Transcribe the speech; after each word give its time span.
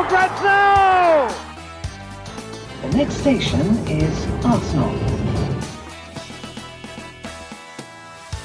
for 0.00 0.08
grabs 0.08 0.42
now! 0.42 1.28
The 2.82 2.96
next 2.96 3.16
station 3.20 3.66
is 3.88 4.16
Arsenal. 4.44 4.94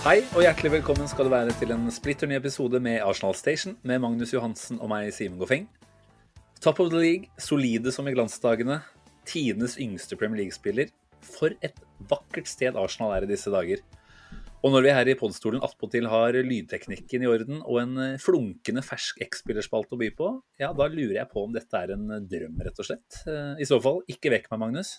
Hei 0.03 0.19
og 0.35 0.43
hjertelig 0.43 0.71
velkommen 0.73 1.07
skal 1.09 1.25
du 1.25 1.31
være 1.31 1.55
til 1.59 1.71
en 1.73 1.87
splitter 1.93 2.29
ny 2.29 2.35
episode 2.37 2.81
med 2.83 2.99
Arsenal 3.01 3.37
Station 3.39 3.77
med 3.87 4.03
Magnus 4.03 4.33
Johansen 4.35 4.81
og 4.83 4.91
meg, 4.91 5.13
Simen 5.15 5.39
Goffeng. 5.39 5.69
Top 6.61 6.81
of 6.83 6.91
the 6.91 6.99
league, 6.99 7.31
solide 7.39 7.93
som 7.93 8.09
i 8.09 8.13
glansdagene. 8.13 8.81
Tidenes 9.25 9.79
yngste 9.79 10.19
Premier 10.19 10.43
League-spiller. 10.43 10.91
For 11.23 11.55
et 11.63 11.79
vakkert 12.09 12.51
sted 12.51 12.75
Arsenal 12.75 13.15
er 13.15 13.25
i 13.25 13.31
disse 13.31 13.53
dager. 13.53 13.79
Og 14.63 14.71
når 14.73 14.85
vi 14.85 14.93
her 14.95 15.09
i 15.11 15.17
podstolen 15.19 15.63
attpåtil 15.65 16.07
har 16.09 16.37
lydteknikken 16.47 17.25
i 17.25 17.29
orden 17.29 17.59
og 17.61 17.81
en 17.83 17.97
eh, 18.01 18.21
flunkende 18.21 18.81
fersk 18.85 19.19
X-spillerspalte 19.27 19.93
å 19.93 19.99
by 19.99 20.09
på, 20.17 20.29
ja, 20.61 20.71
da 20.73 20.87
lurer 20.89 21.19
jeg 21.19 21.29
på 21.33 21.43
om 21.45 21.51
dette 21.53 21.81
er 21.81 21.93
en 21.93 22.07
drøm, 22.25 22.55
rett 22.65 22.81
og 22.81 22.87
slett. 22.87 23.19
Eh, 23.29 23.61
I 23.61 23.67
så 23.69 23.81
fall, 23.83 24.01
ikke 24.09 24.33
vekk 24.33 24.49
meg, 24.53 24.63
Magnus. 24.63 24.95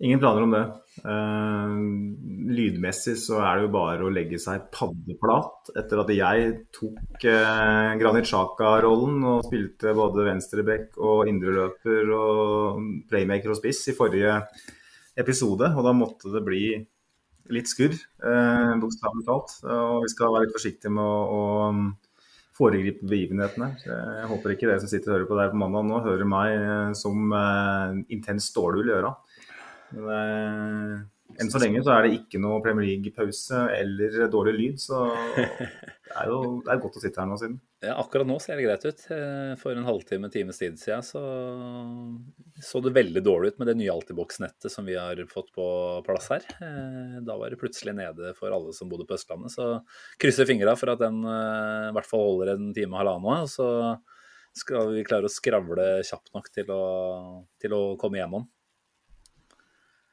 Ingen 0.00 0.20
planer 0.22 0.46
om 0.46 0.54
det. 0.54 0.62
Uh, 1.04 1.74
lydmessig 2.56 3.18
så 3.20 3.42
er 3.44 3.58
det 3.58 3.66
jo 3.66 3.72
bare 3.74 4.06
å 4.06 4.12
legge 4.12 4.38
seg 4.40 4.70
paddeplat 4.72 5.68
etter 5.76 6.00
at 6.00 6.12
jeg 6.14 6.54
tok 6.72 7.26
uh, 7.28 7.90
Granit 8.00 8.30
Xhaka-rollen 8.30 9.18
og 9.28 9.44
spilte 9.44 9.92
både 9.96 10.24
venstreback 10.30 10.96
og 11.04 11.28
indreløper 11.28 12.14
og 12.16 12.80
playmaker 13.12 13.52
og 13.52 13.60
spiss 13.60 13.82
i 13.92 13.96
forrige 13.98 14.38
episode. 15.20 15.68
Og 15.68 15.84
da 15.84 15.92
måtte 15.92 16.32
det 16.32 16.42
bli 16.48 16.64
litt 17.54 17.70
skurr, 17.70 17.96
eh, 17.96 18.72
bokstavelig 18.82 19.26
talt. 19.26 19.56
Og 19.66 20.04
vi 20.04 20.12
skal 20.12 20.34
være 20.34 20.46
litt 20.46 20.56
forsiktige 20.56 20.92
med 20.94 21.04
å, 21.04 21.40
å 21.40 21.42
foregripe 22.60 23.08
begivenhetene. 23.08 23.70
Jeg 23.86 24.28
håper 24.30 24.54
ikke 24.54 24.68
dere 24.68 24.82
som 24.82 24.90
sitter 24.90 25.12
og 25.12 25.16
hører 25.16 25.30
på 25.30 25.38
der 25.38 25.52
på 25.52 25.60
mandag 25.60 25.86
nå, 25.88 26.02
hører 26.04 26.28
meg 26.28 26.56
eh, 26.56 26.92
som 26.98 27.32
eh, 27.36 28.00
intens 28.16 28.50
stålull 28.52 28.90
i 28.90 28.96
øra. 28.98 29.14
Men 29.96 30.12
eh, 30.16 31.00
enn 31.40 31.50
så 31.52 31.60
lenge 31.62 31.80
så 31.86 31.94
er 31.96 32.06
det 32.06 32.12
ikke 32.18 32.40
noe 32.42 32.60
Premier 32.64 32.86
League-pause 32.90 33.64
eller 33.76 34.28
dårlig 34.32 34.54
lyd, 34.58 34.82
så 34.82 35.06
det 35.40 36.14
er 36.20 36.28
jo 36.30 36.60
det 36.66 36.72
er 36.74 36.82
godt 36.82 36.98
å 36.98 37.02
sitte 37.02 37.22
her 37.22 37.28
nå 37.30 37.38
siden. 37.40 37.58
Ja, 37.80 37.94
akkurat 38.02 38.28
nå 38.28 38.36
ser 38.44 38.58
det 38.60 38.66
greit 38.66 38.84
ut. 38.84 39.04
Eh, 39.14 39.54
For 39.60 39.72
en 39.72 39.86
halvtime, 39.88 40.28
times 40.32 40.60
tid 40.60 40.76
siden 40.80 41.04
så 41.06 41.22
så 42.60 42.82
det 42.84 42.92
veldig 42.92 43.22
dårlig 43.24 43.54
ut 43.54 43.60
med 43.62 43.70
det 43.70 43.76
nye 43.80 43.92
Altibox-nettet 43.94 44.68
som 44.68 44.84
vi 44.84 44.98
har 45.00 45.16
fått 45.30 45.48
på 45.56 45.64
plass 46.04 46.28
her. 46.34 46.44
Eh, 46.60 47.18
Da 47.24 47.38
var 47.40 47.48
det 47.48 47.60
plutselig 47.62 47.94
nede 47.96 48.34
for 48.36 48.52
alle 48.52 48.74
som 48.76 48.90
bodde 48.92 49.08
på 49.08 49.16
Østlandet. 49.16 49.54
Så 49.56 49.70
krysser 50.20 50.48
fingra 50.48 50.76
for 50.76 50.92
at 50.92 51.00
den 51.00 51.22
eh, 51.24 51.88
i 51.88 51.94
hvert 51.96 52.10
fall 52.10 52.26
holder 52.26 52.54
en 52.54 52.70
time 52.76 52.92
og 52.98 53.00
halvannen. 53.00 53.48
Og 53.48 53.52
så 53.52 53.70
skal 54.60 54.92
vi 54.92 55.06
klare 55.06 55.28
å 55.28 55.32
skravle 55.32 55.88
kjapt 56.04 56.34
nok 56.36 56.50
til 56.52 56.72
å, 56.74 56.82
til 57.62 57.76
å 57.76 57.82
komme 58.00 58.20
gjennom. 58.20 58.44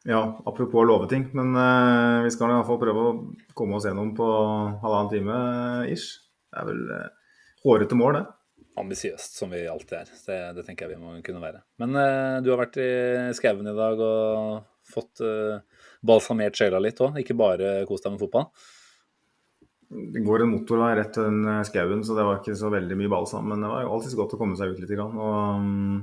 Ja, 0.07 0.22
apropos 0.47 0.81
å 0.81 0.88
love 0.88 1.09
ting, 1.12 1.25
men 1.35 1.51
uh, 1.57 2.23
vi 2.23 2.31
skal 2.31 2.53
i 2.53 2.56
hvert 2.56 2.69
fall 2.69 2.79
prøve 2.79 3.03
å 3.03 3.16
komme 3.57 3.75
oss 3.75 3.88
gjennom 3.90 4.13
på 4.16 4.28
halvannen 4.84 5.12
time 5.12 5.40
ish. 5.91 6.22
Det 6.47 6.62
er 6.62 6.69
vel 6.69 6.81
uh, 6.94 7.35
hårete 7.66 8.00
mål, 8.00 8.22
det. 8.22 8.23
Ambisiøst 8.78 9.35
som 9.41 9.51
vi 9.51 9.66
alltid 9.67 9.97
er. 10.00 10.16
Det, 10.23 10.40
det 10.56 10.63
tenker 10.67 10.88
jeg 10.88 10.96
vi 10.96 11.03
må 11.03 11.17
kunne 11.25 11.44
være. 11.44 11.66
Men 11.84 12.00
uh, 12.00 12.40
du 12.46 12.53
har 12.53 12.62
vært 12.63 12.79
i 12.79 12.90
skauen 13.35 13.67
i 13.67 13.75
dag 13.75 14.00
og 14.00 14.66
fått 14.88 15.22
eh, 15.22 15.59
balsamert 16.06 16.57
sjela 16.57 16.81
litt 16.84 17.00
òg, 17.03 17.19
ikke 17.22 17.38
bare 17.38 17.78
kost 17.90 18.07
deg 18.07 18.16
med 18.16 18.23
fotball. 18.23 18.50
Det 19.88 20.23
går 20.25 20.44
en 20.44 20.51
motorvei 20.51 20.94
rett 21.00 21.13
til 21.16 21.28
den 21.28 21.44
eh, 21.47 21.63
skauen, 21.67 22.03
så 22.07 22.17
det 22.17 22.28
var 22.28 22.41
ikke 22.41 22.57
så 22.59 22.72
veldig 22.73 23.00
mye 23.00 23.12
balsam. 23.12 23.47
Men 23.51 23.63
det 23.63 23.72
var 23.72 23.85
jo 23.85 23.94
alltid 23.96 24.13
så 24.13 24.22
godt 24.22 24.38
å 24.38 24.41
komme 24.41 24.59
seg 24.59 24.73
ut 24.73 24.81
litt. 24.84 24.94
Grann. 24.94 25.19
Og 25.28 25.63
mm, 25.63 25.97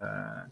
eh, 0.00 0.42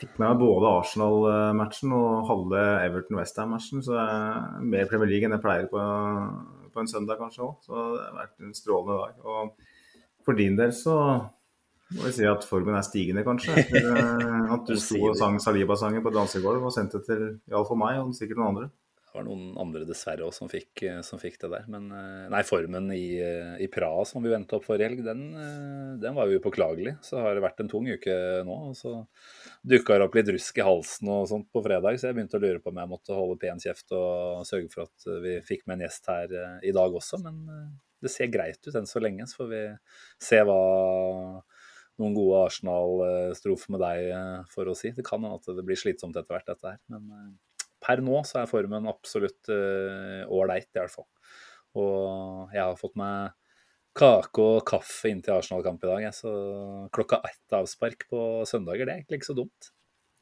fikk 0.00 0.18
med 0.18 0.24
meg 0.26 0.42
både 0.42 0.74
Arsenal-matchen 0.80 1.94
og 1.96 2.28
halve 2.28 2.62
Everton-Westham-matchen. 2.84 3.82
Så 3.84 3.96
er 3.98 4.62
mer 4.62 4.90
Premier 4.90 5.10
League 5.10 5.28
enn 5.28 5.36
jeg 5.36 5.44
pleier 5.44 5.66
på, 5.70 5.82
på 6.74 6.82
en 6.82 6.90
søndag 6.90 7.20
kanskje 7.20 7.44
òg. 7.46 7.56
Så 7.66 7.74
det 7.96 8.04
har 8.06 8.20
vært 8.20 8.46
en 8.46 8.54
strålende 8.56 9.00
dag. 9.02 9.18
Og 9.24 10.24
for 10.26 10.38
din 10.38 10.58
del 10.58 10.74
så 10.76 10.96
må 11.96 12.04
vi 12.04 12.12
si 12.18 12.26
at 12.28 12.44
formen 12.44 12.76
er 12.76 12.84
stigende, 12.84 13.24
kanskje. 13.24 13.54
Etter 13.62 13.86
eh, 13.96 14.52
at 14.54 14.66
du 14.68 14.76
sto 14.80 15.00
og 15.08 15.16
sang 15.18 15.38
Saliba-sangen 15.40 16.04
på 16.04 16.12
dansegulv 16.12 16.68
og 16.68 16.74
sendte 16.74 17.00
til 17.06 17.24
iallfall 17.48 17.80
meg 17.80 18.02
og 18.02 18.12
sikkert 18.16 18.42
noen 18.42 18.50
andre. 18.52 18.68
Var 19.18 19.26
noen 19.26 19.50
andre 19.58 19.82
dessverre 19.88 20.26
også 20.26 20.44
som 20.44 20.50
fikk, 20.52 20.84
som 21.06 21.18
fikk 21.18 21.40
det 21.42 21.50
der. 21.50 21.64
Men 21.70 21.90
eh, 21.94 22.26
nei, 22.30 22.42
formen 22.46 22.88
i, 22.94 23.18
eh, 23.18 23.56
i 23.64 23.68
Praha 23.72 24.04
som 24.06 24.22
vi 24.22 24.30
venta 24.30 24.58
opp 24.58 24.66
forrige 24.68 24.92
helg, 24.92 25.02
den, 25.06 25.24
eh, 25.34 25.92
den 26.02 26.14
var 26.14 26.30
jo 26.30 26.38
upåklagelig. 26.38 26.94
Så 27.04 27.18
har 27.24 27.34
det 27.34 27.42
vært 27.42 27.60
en 27.64 27.70
tung 27.72 27.88
uke 27.90 28.14
nå. 28.46 28.58
og 28.70 28.78
Så 28.78 28.94
dukka 29.66 29.98
det 29.98 30.06
opp 30.06 30.18
litt 30.18 30.30
rusk 30.36 30.62
i 30.62 30.66
halsen 30.68 31.10
og 31.12 31.26
sånt 31.30 31.50
på 31.52 31.64
fredag, 31.64 31.98
så 31.98 32.08
jeg 32.08 32.18
begynte 32.18 32.38
å 32.38 32.44
lure 32.44 32.62
på 32.62 32.70
om 32.70 32.80
jeg 32.82 32.92
måtte 32.94 33.18
holde 33.18 33.38
pen 33.42 33.62
kjeft 33.62 33.92
og 33.96 34.46
sørge 34.48 34.70
for 34.72 34.86
at 34.86 35.10
vi 35.24 35.38
fikk 35.44 35.66
med 35.66 35.78
en 35.78 35.88
gjest 35.88 36.10
her 36.12 36.34
eh, 36.38 36.56
i 36.70 36.74
dag 36.76 36.94
også. 37.02 37.20
Men 37.24 37.42
eh, 37.52 37.68
det 38.06 38.14
ser 38.14 38.30
greit 38.30 38.62
ut 38.62 38.76
enn 38.78 38.86
så 38.86 39.02
lenge, 39.02 39.26
så 39.26 39.42
får 39.42 39.50
vi 39.50 39.64
se 40.30 40.44
hva 40.46 40.62
noen 41.98 42.14
gode 42.14 42.44
Arsenal-strofer 42.46 43.74
med 43.74 43.82
deg 43.82 44.08
eh, 44.14 44.40
for 44.52 44.70
å 44.70 44.76
si. 44.78 44.92
Det 44.94 45.04
kan 45.06 45.22
hende 45.22 45.38
at 45.40 45.50
det 45.58 45.66
blir 45.66 45.78
slitsomt 45.78 46.16
etter 46.16 46.36
hvert, 46.36 46.46
dette 46.46 46.74
her. 46.74 46.80
Men 46.92 47.10
eh, 47.14 47.30
per 47.84 48.02
nå 48.04 48.22
så 48.26 48.42
er 48.42 48.50
formen 48.50 48.88
absolutt 48.90 49.50
ålreit, 49.50 50.70
i 50.74 50.80
hvert 50.80 50.94
fall. 50.94 51.06
Og 51.78 52.54
jeg 52.54 52.64
har 52.64 52.78
fått 52.80 52.96
meg 52.98 53.36
kake 53.98 54.44
og 54.44 54.62
kaffe 54.68 55.10
inntil 55.10 55.38
Arsenal-kamp 55.38 55.82
i 55.84 55.90
dag. 55.90 56.06
Så 56.14 56.30
klokka 56.94 57.20
ett 57.26 57.58
avspark 57.58 58.06
på 58.10 58.22
søndager, 58.48 58.86
det 58.86 58.94
er 58.94 59.00
egentlig 59.02 59.20
ikke 59.20 59.32
så 59.32 59.38
dumt. 59.38 59.72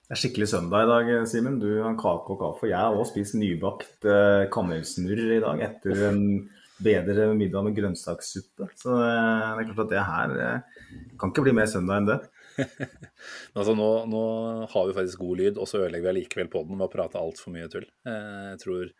Det 0.07 0.15
er 0.15 0.21
skikkelig 0.21 0.47
søndag 0.53 0.85
i 0.85 0.91
dag, 0.91 1.09
Simen. 1.27 1.59
Du 1.59 1.67
har 1.83 1.97
kake 1.99 2.37
og 2.37 2.39
kaffe. 2.39 2.69
Jeg 2.71 2.79
har 2.79 2.95
også 2.95 3.11
spist 3.11 3.35
nybakt 3.41 4.07
eh, 4.07 4.45
kanelsnurr 4.55 5.23
i 5.35 5.41
dag 5.43 5.63
etter 5.67 6.03
en 6.13 6.21
bedre 6.79 7.33
middag 7.35 7.67
med 7.67 7.75
grønnsakssuppe. 7.75 8.69
Så 8.79 8.93
eh, 8.95 9.49
det 9.57 9.65
er 9.65 9.73
klart 9.73 9.83
at 9.89 9.95
det 9.97 10.05
her 10.07 10.37
eh, 10.45 10.85
kan 11.19 11.35
ikke 11.35 11.49
bli 11.49 11.57
mer 11.59 11.67
søndag 11.73 11.99
enn 11.99 12.11
det. 12.13 12.21
Men 12.59 13.61
altså, 13.61 13.75
nå, 13.79 13.89
nå 14.11 14.23
har 14.73 14.89
vi 14.89 14.97
faktisk 14.97 15.21
god 15.23 15.41
lyd, 15.43 15.59
og 15.61 15.69
så 15.71 15.81
ødelegger 15.83 16.07
vi 16.09 16.13
allikevel 16.15 16.51
på 16.53 16.63
den 16.67 16.79
med 16.81 16.87
å 16.89 16.93
prate 16.93 17.21
altfor 17.21 17.55
mye 17.55 17.69
tull. 17.73 17.87
Eh, 18.09 18.47
Jeg 18.55 18.61
tror 18.65 18.93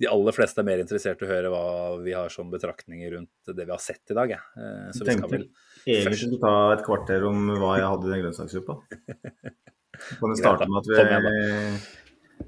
de 0.00 0.08
aller 0.08 0.32
fleste 0.36 0.62
er 0.62 0.66
mer 0.70 0.80
interessert 0.80 1.20
i 1.20 1.26
å 1.26 1.30
høre 1.30 1.50
hva 1.52 1.64
vi 2.00 2.14
har 2.16 2.32
som 2.32 2.48
betraktninger 2.52 3.10
rundt 3.16 3.50
det 3.56 3.66
vi 3.66 3.74
har 3.74 3.82
sett 3.84 4.14
i 4.14 4.16
dag. 4.16 4.30
jeg. 4.32 4.40
Eh, 4.56 4.86
Så 4.96 5.04
vi 5.04 5.16
skal 5.18 5.34
vel 5.34 5.46
egentlig 5.84 6.20
skulle 6.22 6.40
ta 6.44 6.54
et 6.76 6.84
kvarter 6.86 7.26
om 7.28 7.50
hva 7.60 7.74
jeg 7.80 7.90
hadde 7.90 8.08
i 8.08 8.14
den 8.14 8.22
grønnsakssuppa. 8.24 8.78
Kan 10.20 10.32
vi 10.32 10.38
starte 10.40 10.68
med 10.70 10.80
at 10.80 10.88
vi 10.88 10.96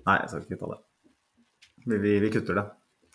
Nei, 0.03 0.15
jeg 0.23 0.29
skal 0.31 0.45
ikke 0.47 0.57
ta 0.63 0.71
det. 0.73 0.79
Vi, 1.85 1.99
vi, 2.01 2.13
vi 2.23 2.31
kutter 2.33 2.57
det, 2.57 2.63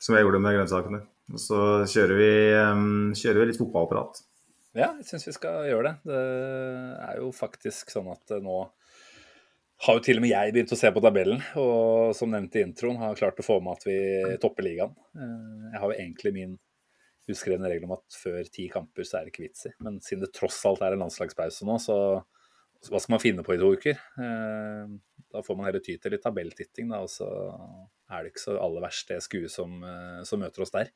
som 0.04 0.14
jeg 0.14 0.28
gjorde 0.28 0.42
med 0.44 0.54
grønnsakene. 0.60 1.00
Og 1.34 1.42
så 1.42 1.58
kjører 1.90 2.20
vi, 2.20 2.30
um, 2.62 3.14
kjører 3.18 3.42
vi 3.42 3.48
litt 3.50 3.60
fotballprat. 3.60 4.22
Ja, 4.78 4.92
jeg 5.00 5.08
syns 5.10 5.26
vi 5.28 5.34
skal 5.36 5.66
gjøre 5.72 5.90
det. 5.90 5.94
Det 6.12 6.22
er 7.08 7.22
jo 7.22 7.32
faktisk 7.34 7.90
sånn 7.94 8.12
at 8.14 8.34
eh, 8.36 8.44
nå 8.46 8.58
har 9.86 9.98
jo 9.98 10.02
til 10.06 10.18
og 10.20 10.24
med 10.24 10.32
jeg 10.32 10.54
begynt 10.56 10.72
å 10.74 10.78
se 10.80 10.90
på 10.94 11.02
tabellen, 11.06 11.42
og 11.62 12.14
som 12.18 12.32
nevnt 12.34 12.56
i 12.58 12.64
introen, 12.66 12.98
har 13.02 13.18
klart 13.18 13.38
å 13.42 13.46
få 13.46 13.60
med 13.62 13.78
at 13.78 13.86
vi 13.86 13.98
topper 14.42 14.66
ligaen. 14.66 14.94
Eh, 15.18 15.68
Jeg 15.74 15.82
har 15.84 15.92
jo 15.92 15.98
egentlig 16.00 16.34
min 16.38 16.56
uskrevne 17.28 17.68
regel 17.70 17.86
om 17.90 17.98
at 17.98 18.16
før 18.16 18.48
ti 18.54 18.70
kamper 18.72 19.04
så 19.06 19.20
er 19.20 19.26
det 19.28 19.34
ikke 19.34 19.48
vits 19.50 19.66
i. 19.68 19.74
Men 19.84 19.98
siden 20.04 20.24
det 20.24 20.32
tross 20.38 20.62
alt 20.70 20.82
er 20.86 20.96
en 20.96 21.02
landslagspause 21.04 21.66
nå, 21.68 21.76
så 21.84 21.98
hva 22.88 23.02
skal 23.02 23.16
man 23.16 23.22
finne 23.24 23.44
på 23.44 23.56
i 23.58 23.62
to 23.62 23.74
uker? 23.74 23.98
Eh, 24.22 24.98
Da 25.34 25.42
får 25.44 25.58
man 25.60 25.68
heller 25.68 25.82
ty 25.84 25.98
til 26.00 26.14
litt 26.14 26.22
tabelltitting, 26.24 26.88
da, 26.94 27.02
og 27.04 27.10
så 27.12 27.26
er 28.10 28.24
det 28.24 28.30
ikke 28.32 28.46
så 28.46 28.54
aller 28.64 28.82
verst 28.86 29.10
det 29.12 29.18
skuet 29.26 29.52
som, 29.52 29.74
som 30.24 30.40
møter 30.40 30.64
oss 30.64 30.72
der. 30.72 30.88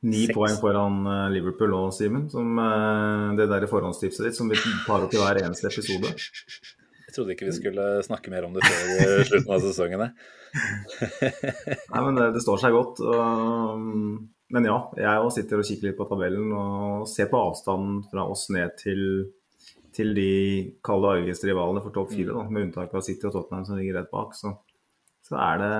Ni 0.00 0.24
poeng 0.32 0.56
foran 0.60 1.02
eh, 1.04 1.26
Liverpool 1.34 1.74
og 1.76 1.90
Simen, 1.92 2.24
som 2.32 2.56
eh, 2.56 3.24
det 3.36 3.50
der 3.50 3.66
forhåndstipset 3.68 4.30
ditt 4.30 4.38
som 4.38 4.48
vi 4.48 4.56
tar 4.86 5.04
opp 5.04 5.12
i 5.12 5.20
hver 5.20 5.42
eneste 5.42 5.68
episode. 5.68 6.14
Jeg 7.10 7.16
trodde 7.16 7.34
ikke 7.34 7.48
vi 7.48 7.56
skulle 7.56 7.84
snakke 8.06 8.30
mer 8.30 8.44
om 8.46 8.52
det 8.54 8.62
før 8.62 9.24
slutten 9.26 9.54
av 9.56 9.64
sesongen. 9.64 10.02
Nei, 11.90 12.02
men 12.06 12.20
det, 12.20 12.28
det 12.36 12.42
står 12.44 12.60
seg 12.62 12.76
godt. 12.76 13.00
Og, 13.02 13.80
men 14.54 14.68
ja, 14.68 14.76
jeg 14.94 15.24
òg 15.24 15.32
sitter 15.34 15.58
og 15.58 15.66
kikker 15.66 15.88
litt 15.88 15.98
på 15.98 16.06
tabellen 16.06 16.54
og 16.54 17.08
ser 17.10 17.26
på 17.32 17.40
avstanden 17.48 18.04
fra 18.12 18.28
oss 18.30 18.46
ned 18.54 18.78
til, 18.78 19.02
til 19.90 20.14
de 20.14 20.30
kalde 20.86 21.16
argeste 21.16 21.50
rivalene 21.50 21.82
for 21.82 21.96
topp 21.98 22.14
fire, 22.14 22.30
da, 22.30 22.46
med 22.46 22.68
unntak 22.68 22.94
av 22.94 23.02
City 23.02 23.26
og 23.26 23.34
Tottenham 23.34 23.66
som 23.66 23.82
ligger 23.82 23.98
rett 23.98 24.14
bak. 24.14 24.38
Så, 24.38 24.54
så 25.30 25.38
er 25.38 25.60
det, 25.62 25.74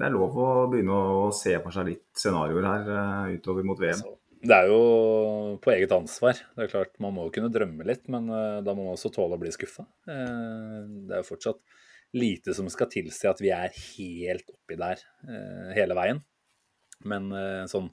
det 0.00 0.06
er 0.08 0.14
lov 0.16 0.34
å 0.34 0.46
begynne 0.70 0.94
å 0.94 1.26
se 1.34 1.52
for 1.62 1.74
seg 1.74 1.92
litt 1.92 2.06
scenarioer 2.18 2.64
her 2.66 2.88
uh, 2.90 3.28
utover 3.30 3.66
mot 3.66 3.78
VM. 3.78 4.00
Det 4.38 4.54
er 4.54 4.70
jo 4.70 4.80
på 5.62 5.70
eget 5.74 5.94
ansvar. 5.94 6.40
Det 6.56 6.64
er 6.64 6.72
klart 6.72 6.98
Man 7.02 7.14
må 7.14 7.26
jo 7.26 7.34
kunne 7.36 7.52
drømme 7.54 7.86
litt, 7.86 8.08
men 8.10 8.26
uh, 8.32 8.58
da 8.66 8.74
må 8.74 8.88
man 8.88 8.96
også 8.96 9.12
tåle 9.14 9.38
å 9.38 9.42
bli 9.42 9.52
skuffa. 9.54 9.86
Uh, 10.10 11.06
det 11.06 11.14
er 11.14 11.22
jo 11.22 11.28
fortsatt 11.30 11.62
lite 12.18 12.56
som 12.56 12.66
skal 12.72 12.90
tilsi 12.90 13.30
at 13.30 13.38
vi 13.44 13.52
er 13.54 13.70
helt 13.70 14.50
oppi 14.50 14.78
der 14.80 15.02
hele 15.76 15.92
veien. 15.92 16.22
Men 17.04 17.26
eh, 17.36 17.66
sånn, 17.68 17.90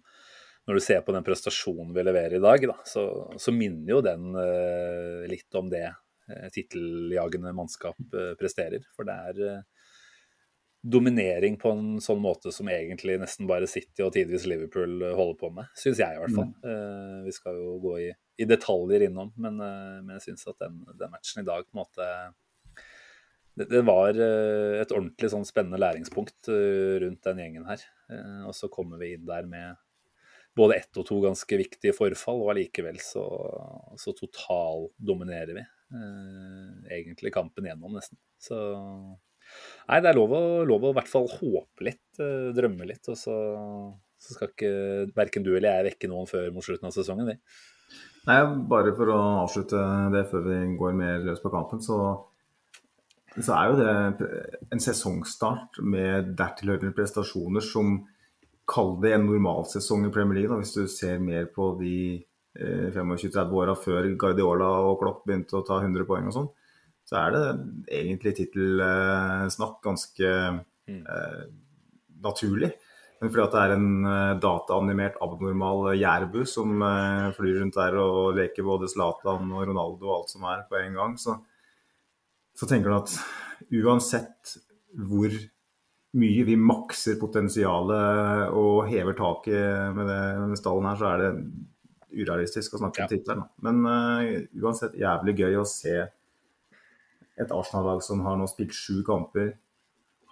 når 0.66 0.78
du 0.78 0.82
ser 0.86 1.02
på 1.04 1.12
den 1.12 1.26
prestasjonen 1.28 1.92
vi 1.92 2.06
leverer 2.08 2.38
i 2.38 2.40
dag, 2.42 2.64
da, 2.72 2.78
så, 2.88 3.04
så, 3.36 3.52
minner 3.52 3.92
jo 3.92 4.00
den 4.06 4.30
litt 5.28 5.60
om 5.60 5.68
det 5.68 5.84
titteljagende 6.56 7.52
mannskap 7.60 8.00
presterer. 8.40 8.88
For 8.96 9.04
det 9.04 9.18
er 9.28 9.60
dominering 10.86 11.56
på 11.58 11.72
en 11.74 11.86
sånn 12.04 12.22
måte 12.22 12.52
som 12.54 12.70
egentlig 12.70 13.18
nesten 13.18 13.48
bare 13.50 13.70
City 13.70 14.04
og 14.06 14.12
tidvis 14.14 14.46
Liverpool 14.46 15.02
holder 15.18 15.38
på 15.40 15.50
med. 15.56 15.72
Syns 15.82 16.02
jeg 16.04 16.14
i 16.14 16.22
hvert 16.22 16.36
fall. 16.36 16.52
Mm. 16.62 17.24
vi 17.26 17.34
skal 17.34 17.58
jo 17.58 17.78
gå 17.82 17.96
i, 18.04 18.10
i 18.38 18.48
detaljer 18.50 19.08
innom, 19.08 19.32
men, 19.42 19.58
men 19.58 20.14
jeg 20.18 20.28
syns 20.30 20.46
at 20.52 20.62
den, 20.62 20.84
den, 20.94 21.14
matchen 21.14 21.42
i 21.42 21.48
dag 21.48 21.66
på 21.66 21.74
en 21.74 21.82
måte 21.82 22.10
det, 23.56 23.70
det, 23.72 23.82
var 23.88 24.12
eh, 24.20 24.82
et 24.82 24.92
ordentlig 24.92 25.32
sånn 25.32 25.48
spennende 25.48 25.80
læringspunkt 25.80 26.50
eh, 26.52 26.98
rundt 27.04 27.24
den 27.24 27.42
gjengen 27.42 27.68
her. 27.70 27.84
Eh, 28.12 28.42
og 28.50 28.56
så 28.58 28.70
kommer 28.72 29.00
vi 29.00 29.14
inn 29.16 29.28
der 29.28 29.48
med 29.48 29.80
både 30.56 30.80
ett 30.80 31.00
og 31.00 31.08
to 31.08 31.22
ganske 31.24 31.60
viktige 31.60 31.96
forfall, 31.96 32.42
og 32.44 32.54
allikevel 32.54 33.00
så, 33.04 33.24
så 34.00 34.14
totaldominerer 34.16 35.58
vi 35.58 35.66
egentlig 36.92 37.32
kampen 37.36 37.68
gjennom, 37.68 37.94
nesten. 37.96 38.18
Så 38.42 38.56
Nei, 39.86 40.02
det 40.02 40.12
er 40.12 40.18
lov 40.18 40.34
å, 40.34 40.42
lov 40.66 40.88
å 40.88 40.92
i 40.94 40.98
hvert 40.98 41.12
fall 41.12 41.30
håpe 41.30 41.86
litt, 41.86 42.20
drømme 42.58 42.88
litt. 42.90 43.06
Og 43.12 43.20
så, 43.20 43.36
så 44.18 44.38
skal 44.38 44.52
ikke 44.52 44.74
verken 45.18 45.46
du 45.46 45.52
eller 45.54 45.70
jeg 45.70 45.90
vekke 45.92 46.12
noen 46.12 46.30
før 46.30 46.50
mot 46.56 46.66
slutten 46.66 46.90
av 46.90 46.96
sesongen, 46.96 47.30
vi. 47.34 47.38
Nei, 48.26 48.40
bare 48.70 48.96
for 48.98 49.14
å 49.14 49.20
avslutte 49.44 49.82
det 50.16 50.26
før 50.32 50.48
vi 50.48 50.62
går 50.80 50.96
mer 50.98 51.22
løs 51.28 51.44
på 51.44 51.54
kampen, 51.54 51.84
så 51.86 52.00
så 53.36 53.52
er 53.52 53.68
jo 53.68 53.80
det 53.80 54.28
en 54.72 54.82
sesongstart 54.82 55.82
med 55.84 56.36
dertilhørende 56.40 56.96
prestasjoner 56.96 57.64
som 57.64 57.98
kaller 58.70 59.02
det 59.04 59.12
en 59.18 59.26
normalsesong 59.28 60.08
i 60.08 60.12
Premier 60.14 60.40
League. 60.40 60.52
Da, 60.52 60.60
hvis 60.62 60.76
du 60.76 60.88
ser 60.92 61.20
mer 61.20 61.50
på 61.54 61.74
de 61.82 61.98
eh, 62.16 62.88
25-30 62.96 63.58
åra 63.60 63.76
før 63.78 64.08
Guardiola 64.22 64.70
og 64.88 65.02
Klopp 65.02 65.26
begynte 65.28 65.60
å 65.60 65.66
ta 65.68 65.82
100 65.82 66.08
poeng 66.08 66.30
og 66.32 66.38
sånn, 66.38 66.48
så 67.06 67.20
er 67.22 67.36
det 67.36 67.44
egentlig 68.00 68.34
tittelsnakk 68.40 69.78
ganske 69.86 70.32
mm. 70.90 71.02
eh, 71.02 71.42
naturlig. 72.26 72.72
Men 73.22 73.32
fordi 73.32 73.44
at 73.46 73.54
det 73.56 73.62
er 73.62 73.74
en 73.76 73.90
eh, 74.10 74.38
dataanimert 74.44 75.20
abnormal 75.24 75.94
jærbu 75.96 76.42
som 76.50 76.82
eh, 76.84 77.28
flyr 77.38 77.62
rundt 77.62 77.78
der 77.78 78.00
og 78.02 78.40
leker 78.40 78.66
både 78.66 78.90
Zlatan 78.92 79.54
og 79.54 79.68
Ronaldo 79.70 80.10
og 80.10 80.16
alt 80.20 80.34
som 80.34 80.48
er 80.50 80.66
på 80.70 80.80
en 80.82 80.98
gang, 80.98 81.18
så, 81.22 81.38
så 82.58 82.70
tenker 82.70 82.92
du 82.92 82.98
at 82.98 83.16
uansett 83.86 84.58
hvor 84.96 85.32
mye 86.16 86.44
vi 86.48 86.56
makser 86.56 87.18
potensialet 87.20 88.54
og 88.56 88.86
hever 88.88 89.18
taket 89.18 89.96
med, 89.96 90.08
det, 90.08 90.20
med 90.52 90.60
stallen 90.60 90.88
her, 90.88 91.00
så 91.00 91.10
er 91.12 91.24
det 91.24 91.32
urealistisk 92.16 92.76
å 92.76 92.84
snakke 92.84 93.02
ja. 93.02 93.08
om 93.08 93.12
tittelen. 93.12 93.48
Men 93.66 93.82
uh, 93.84 94.46
uansett 94.64 94.96
jævlig 95.00 95.36
gøy 95.42 95.58
å 95.60 95.66
se 95.68 95.98
et 97.42 97.52
Arsenal-lag 97.52 98.04
som 98.06 98.22
har 98.26 98.38
nå 98.40 98.48
spilt 98.48 98.76
sju 98.76 99.02
kamper, 99.08 99.56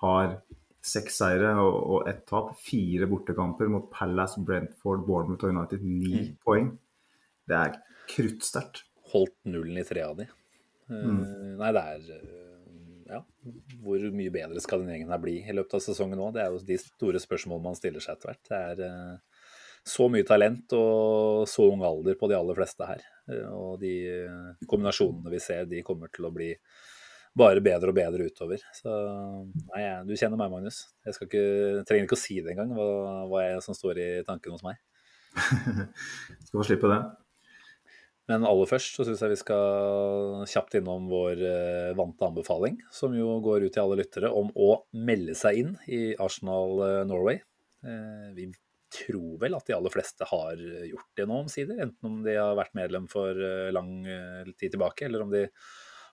har 0.04 0.38
seks 0.84 1.18
seire 1.22 1.54
og, 1.62 1.76
og 1.96 2.08
ett 2.12 2.24
tap. 2.30 2.54
Fire 2.60 3.08
bortekamper 3.12 3.72
mot 3.72 3.90
Palace, 3.92 4.42
Brentford, 4.44 5.06
Bournemouth 5.08 5.48
og 5.48 5.56
United. 5.56 5.84
Ni 5.84 6.16
mm. 6.20 6.32
poeng. 6.44 6.74
Det 7.48 7.60
er 7.60 7.78
kruttsterkt. 8.12 8.86
Holdt 9.14 9.36
nullen 9.46 9.78
i 9.80 9.86
tre 9.88 10.04
av 10.06 10.18
de. 10.20 10.28
Mm. 10.90 11.20
Uh, 11.22 11.52
nei, 11.60 11.70
det 11.76 11.84
er 11.84 12.08
ja, 13.14 13.20
hvor 13.84 14.04
mye 14.16 14.32
bedre 14.34 14.62
skal 14.64 14.82
den 14.82 14.94
gjengen 14.94 15.12
her 15.14 15.20
bli 15.22 15.36
i 15.44 15.54
løpet 15.54 15.76
av 15.78 15.84
sesongen 15.84 16.18
nå? 16.18 16.32
Det 16.34 16.42
er 16.42 16.52
jo 16.52 16.64
de 16.66 16.80
store 16.82 17.22
spørsmålene 17.22 17.68
man 17.68 17.78
stiller 17.78 18.04
seg 18.04 18.18
etter 18.18 18.32
hvert. 18.32 18.50
Det 18.50 18.60
er 18.60 18.84
uh, 18.90 19.46
så 19.88 20.08
mye 20.12 20.28
talent 20.28 20.74
og 20.80 21.44
så 21.52 21.68
ung 21.70 21.84
alder 21.86 22.18
på 22.20 22.32
de 22.32 22.40
aller 22.40 22.58
fleste 22.58 22.88
her. 22.90 23.06
Uh, 23.30 23.52
og 23.54 23.78
de 23.84 23.94
kombinasjonene 24.68 25.32
vi 25.32 25.44
ser, 25.44 25.70
de 25.70 25.84
kommer 25.86 26.12
til 26.12 26.28
å 26.28 26.34
bli 26.36 26.52
bare 27.38 27.64
bedre 27.66 27.90
og 27.90 27.98
bedre 27.98 28.28
utover. 28.30 28.62
Så 28.78 28.94
nei, 29.74 29.84
du 30.08 30.14
kjenner 30.14 30.40
meg, 30.40 30.52
Magnus. 30.54 30.84
Jeg 31.06 31.18
ikke, 31.26 31.44
trenger 31.90 32.08
ikke 32.08 32.20
å 32.20 32.24
si 32.24 32.40
det 32.42 32.54
engang, 32.54 32.76
hva, 32.78 32.88
hva 33.32 33.44
er 33.48 33.64
som 33.66 33.78
står 33.78 34.02
i 34.02 34.08
tankene 34.28 34.58
hos 34.58 34.66
meg. 34.66 34.80
skal 36.46 36.60
få 36.60 36.66
slippe 36.68 36.92
det. 36.92 37.02
Men 38.32 38.46
aller 38.48 38.70
først 38.70 38.96
så 38.96 39.04
syns 39.04 39.20
jeg 39.20 39.34
vi 39.34 39.40
skal 39.42 40.44
kjapt 40.48 40.78
innom 40.80 41.10
vår 41.12 41.42
eh, 41.44 41.96
vante 41.98 42.24
anbefaling, 42.24 42.78
som 42.94 43.16
jo 43.18 43.36
går 43.44 43.66
ut 43.66 43.74
til 43.76 43.84
alle 43.84 44.00
lyttere, 44.00 44.32
om 44.32 44.52
å 44.56 44.78
melde 44.96 45.36
seg 45.36 45.60
inn 45.60 45.74
i 45.92 46.04
Arsenal 46.24 46.80
eh, 46.86 47.00
Norway. 47.10 47.42
Eh, 47.84 48.30
vi 48.38 48.48
tror 48.94 49.42
vel 49.42 49.58
at 49.58 49.68
de 49.68 49.76
aller 49.76 49.92
fleste 49.92 50.28
har 50.30 50.60
gjort 50.88 51.20
det 51.20 51.26
nå, 51.28 51.42
omsider. 51.44 51.82
Enten 51.84 52.08
om 52.08 52.22
de 52.24 52.38
har 52.38 52.56
vært 52.56 52.78
medlem 52.78 53.10
for 53.12 53.36
lang 53.74 54.06
tid 54.54 54.76
tilbake, 54.76 55.08
eller 55.08 55.26
om 55.26 55.32
de 55.34 55.48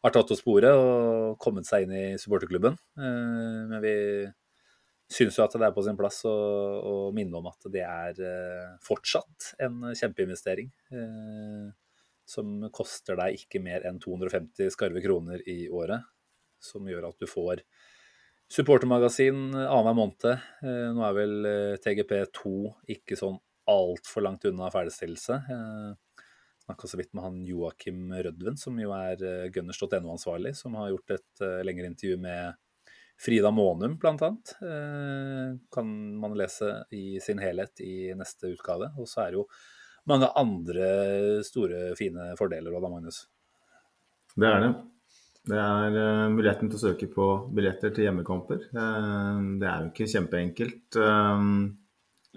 har 0.05 0.15
tatt 0.15 0.31
oss 0.33 0.41
sporet 0.41 0.73
og 0.73 1.39
kommet 1.43 1.69
seg 1.69 1.85
inn 1.85 1.97
i 1.97 2.05
supporterklubben. 2.21 2.79
Men 2.97 3.83
vi 3.85 3.95
syns 5.11 5.37
jo 5.37 5.45
at 5.45 5.57
det 5.59 5.67
er 5.67 5.75
på 5.77 5.85
sin 5.85 5.99
plass 5.99 6.23
å, 6.29 6.33
å 6.81 6.95
minne 7.13 7.37
om 7.37 7.51
at 7.51 7.69
det 7.75 7.85
er 7.85 8.23
fortsatt 8.87 9.51
en 9.67 9.91
kjempeinvestering 9.93 10.71
som 12.31 12.61
koster 12.75 13.19
deg 13.19 13.43
ikke 13.43 13.63
mer 13.63 13.85
enn 13.89 14.01
250 14.03 14.71
skarve 14.75 15.03
kroner 15.05 15.43
i 15.51 15.65
året. 15.69 16.07
Som 16.61 16.89
gjør 16.89 17.09
at 17.09 17.21
du 17.21 17.27
får 17.29 17.63
supportermagasin 18.51 19.55
annenhver 19.55 19.97
måned. 19.97 20.27
Eh, 20.67 20.89
nå 20.95 21.07
er 21.07 21.17
vel 21.17 21.49
eh, 21.49 21.79
TGP2 21.83 22.53
ikke 22.97 23.19
sånn 23.19 23.39
altfor 23.71 24.27
langt 24.27 24.45
unna 24.51 24.71
ferdigstillelse. 24.75 25.39
Snakka 26.65 26.91
så 26.91 27.01
vidt 27.01 27.13
med 27.17 27.25
han 27.25 27.41
Joakim 27.47 28.13
Rødven, 28.13 28.59
som 28.61 28.79
jo 28.81 28.93
er 28.97 29.23
eh, 29.27 29.49
gunners.no-ansvarlig, 29.55 30.55
som 30.59 30.77
har 30.79 30.93
gjort 30.93 31.17
et 31.17 31.45
lengre 31.67 31.91
intervju 31.91 32.21
med 32.21 32.61
Frida 33.21 33.51
Månum, 33.53 33.99
bl.a. 34.01 34.31
Kan 35.75 35.91
man 36.23 36.37
lese 36.41 36.71
i 36.97 37.21
sin 37.21 37.43
helhet 37.43 37.83
i 37.85 38.15
neste 38.17 38.49
utgave. 38.55 38.89
Og 38.97 39.09
så 39.11 39.27
er 39.27 39.35
det 39.35 39.41
jo 39.43 39.45
mange 40.09 40.31
andre 40.41 40.87
store, 41.45 41.91
fine 42.01 42.31
fordeler 42.41 42.73
òg, 42.73 42.81
da, 42.81 42.93
Magnus? 42.95 43.21
Det 44.37 44.49
er 44.49 44.65
det. 44.65 44.71
Det 45.51 45.57
er 45.57 45.95
uh, 45.97 46.29
muligheten 46.33 46.69
til 46.69 46.77
å 46.77 46.83
søke 46.83 47.09
på 47.11 47.27
billetter 47.57 47.95
til 47.97 48.07
hjemmekamper. 48.07 48.67
Uh, 48.77 49.57
det 49.61 49.69
er 49.69 49.85
jo 49.85 49.91
ikke 49.93 50.11
kjempeenkelt. 50.13 50.99
Uh, 51.01 51.71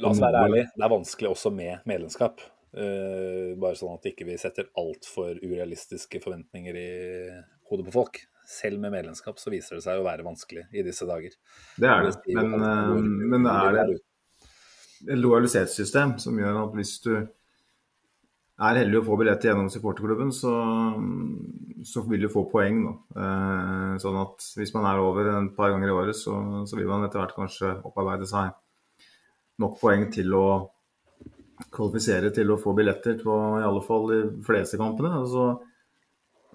La 0.01 0.09
oss 0.09 0.21
være 0.23 0.45
ærlige, 0.47 0.69
det 0.73 0.85
er 0.87 0.93
vanskelig 0.93 1.29
også 1.35 1.51
med 1.53 1.83
medlemskap. 1.89 2.41
Bare 2.73 3.77
sånn 3.77 3.93
at 3.93 4.07
ikke 4.09 4.25
vi 4.25 4.33
ikke 4.33 4.43
setter 4.47 4.69
altfor 4.81 5.37
urealistiske 5.43 6.21
forventninger 6.23 6.79
i 6.79 6.87
hodet 7.69 7.85
på 7.89 7.93
folk. 7.93 8.21
Selv 8.49 8.81
med 8.81 8.95
medlemskap 8.95 9.37
så 9.39 9.53
viser 9.53 9.77
det 9.77 9.85
seg 9.85 10.01
å 10.01 10.07
være 10.07 10.25
vanskelig 10.25 10.65
i 10.73 10.81
disse 10.83 11.05
dager. 11.07 11.35
Det 11.77 11.91
er 11.91 12.09
det, 12.09 12.33
men, 12.33 13.13
men 13.29 13.45
det 13.45 13.53
er 13.53 13.77
det 13.77 13.85
et 15.03 15.19
lojalitetssystem 15.19 16.17
som 16.21 16.37
gjør 16.39 16.59
at 16.63 16.75
hvis 16.77 16.97
du 17.03 17.13
er 17.13 18.79
heldig 18.79 18.99
å 19.01 19.05
få 19.07 19.17
billett 19.19 19.43
gjennom 19.43 19.69
supporterklubben, 19.73 20.29
så, 20.35 20.53
så, 21.87 22.03
vil 22.07 22.23
du 22.23 22.29
få 22.31 22.45
poeng. 22.51 22.85
Eh, 23.17 23.95
sånn 23.99 24.19
at 24.21 24.45
hvis 24.59 24.73
man 24.75 24.87
er 24.87 25.01
over 25.03 25.31
en 25.33 25.49
par 25.57 25.73
ganger 25.73 25.89
i 25.89 25.95
året, 25.95 26.19
så, 26.19 26.35
så, 26.69 26.77
vil 26.77 26.87
man 26.89 27.03
etter 27.07 27.19
hvert 27.19 27.35
kanskje 27.35 27.73
opparbeide 27.81 28.29
seg 28.29 28.53
nok 29.61 29.79
poeng 29.81 30.07
til 30.13 30.33
å 30.37 30.45
kvalifisere 31.73 32.31
til 32.35 32.51
å 32.51 32.59
få 32.61 32.73
billetter 32.77 33.19
på 33.21 33.37
i 33.59 33.65
alle 33.65 33.83
fall 33.85 34.09
de 34.11 34.19
fleste 34.45 34.79
kampene. 34.81 35.13
Og 35.21 35.29
så, 35.31 35.47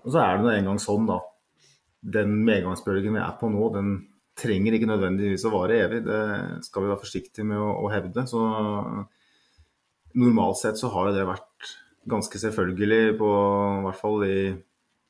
og 0.05 0.09
så 0.13 0.23
er 0.23 0.37
det 0.37 0.45
nå 0.45 0.53
engang 0.55 0.81
sånn, 0.83 1.09
da. 1.09 1.21
Den 2.19 2.37
medgangsbølgen 2.47 3.17
vi 3.17 3.23
er 3.23 3.35
på 3.41 3.51
nå, 3.53 3.71
den 3.75 3.93
trenger 4.39 4.77
ikke 4.77 4.91
nødvendigvis 4.91 5.47
å 5.49 5.55
vare 5.55 5.81
evig. 5.87 6.05
Det 6.07 6.21
skal 6.67 6.85
vi 6.85 6.93
være 6.93 7.03
forsiktige 7.03 7.49
med 7.49 7.59
å, 7.63 7.73
å 7.87 7.91
hevde. 7.93 8.25
Så 8.31 8.43
normalt 10.19 10.61
sett 10.61 10.79
så 10.81 10.91
har 10.95 11.11
jo 11.11 11.19
det 11.19 11.27
vært 11.29 11.75
ganske 12.09 12.41
selvfølgelig 12.41 13.19
på 13.19 13.29
i 13.29 13.85
hvert 13.89 14.01
fall 14.01 14.25
i 14.29 14.41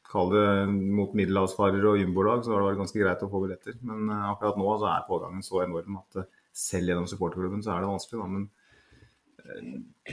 Kall 0.09 0.31
det 0.33 0.45
mot 0.73 1.13
middelhavsfarere 1.13 1.91
og 1.91 1.99
jumbolag, 2.01 2.41
så 2.41 2.55
har 2.55 2.63
det 2.63 2.69
vært 2.71 2.79
ganske 2.81 3.01
greit 3.03 3.25
å 3.25 3.29
få 3.29 3.43
billetter. 3.43 3.75
Men 3.85 4.07
uh, 4.09 4.31
akkurat 4.31 4.57
nå 4.57 4.77
så 4.81 4.87
er 4.89 5.03
pågangen 5.05 5.45
så 5.45 5.61
enorm 5.61 5.99
at 6.01 6.21
uh, 6.23 6.29
selv 6.57 6.89
gjennom 6.89 7.09
supporterklubben 7.11 7.61
så 7.65 7.75
er 7.75 7.85
det 7.85 7.91
vanskelig. 7.91 8.21
Da. 8.23 8.29
Men 8.33 8.47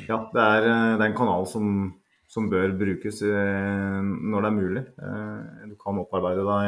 ja, 0.08 0.18
det 0.34 0.42
er, 0.42 0.66
det 0.66 1.02
er 1.02 1.10
en 1.10 1.18
kanal 1.18 1.46
som, 1.50 1.66
som 2.32 2.50
bør 2.52 2.76
brukes 2.80 3.22
når 3.26 4.46
det 4.46 4.50
er 4.50 4.60
mulig. 4.60 4.84
Du 5.70 5.76
kan 5.82 6.02
opparbeide 6.02 6.44
deg 6.48 6.64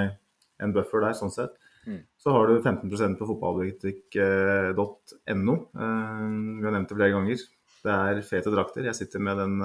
en 0.63 0.73
buffer 0.75 0.99
der, 1.05 1.17
sånn 1.17 1.33
sett. 1.33 1.53
Mm. 1.87 2.01
Så 2.19 2.33
har 2.35 2.43
du 2.49 2.53
15% 2.59 3.19
på 3.19 3.27
fotballbutikk.no. 3.29 5.55
Vi 5.71 6.65
har 6.65 6.73
nevnt 6.75 6.89
det 6.91 6.97
flere 6.97 7.15
ganger. 7.15 7.37
Det 7.85 7.93
er 7.93 8.25
fete 8.27 8.51
drakter. 8.51 8.89
Jeg 8.89 8.97
sitter 8.97 9.19
med 9.23 9.35
den 9.39 9.55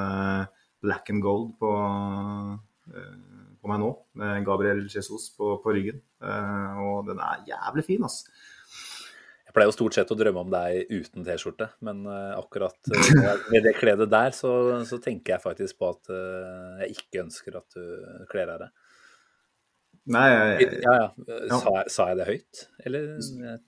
black 0.82 1.10
and 1.10 1.22
gold 1.24 1.46
på, 1.58 1.70
på 3.58 3.70
meg 3.70 3.78
nå, 3.82 3.90
med 4.20 4.46
Gabriel 4.46 4.80
Jesus 4.90 5.24
på, 5.36 5.46
på 5.64 5.74
ryggen. 5.74 5.98
Og 6.22 6.98
den 7.10 7.18
er 7.22 7.46
jævlig 7.50 7.84
fin, 7.88 8.02
altså. 8.06 8.22
Jeg 9.52 9.58
pleier 9.58 9.68
jo 9.68 9.74
stort 9.76 9.96
sett 9.98 10.08
å 10.08 10.16
drømme 10.16 10.42
om 10.46 10.48
deg 10.48 10.88
uten 10.88 11.26
T-skjorte, 11.26 11.66
men 11.84 12.06
uh, 12.08 12.38
akkurat 12.38 12.72
uh, 12.88 13.26
med 13.52 13.66
det 13.66 13.74
kledet 13.76 14.06
der, 14.08 14.32
så, 14.32 14.48
så, 14.88 14.96
tenker 14.96 15.34
jeg 15.34 15.42
faktisk 15.42 15.76
på 15.76 15.90
at 15.92 16.08
uh, 16.08 16.78
jeg 16.80 16.94
ikke 16.94 17.20
ønsker 17.26 17.58
at 17.60 17.76
du 17.76 18.22
kler 18.30 18.54
av 18.54 18.62
deg. 18.62 18.70
Nei, 20.16 20.22
jeg, 20.32 20.70
ja, 20.86 20.94
ja. 21.02 21.50
Sa, 21.52 21.74
sa, 21.84 22.06
jeg 22.08 22.18
det 22.22 22.30
høyt, 22.30 22.62
eller 22.80 23.04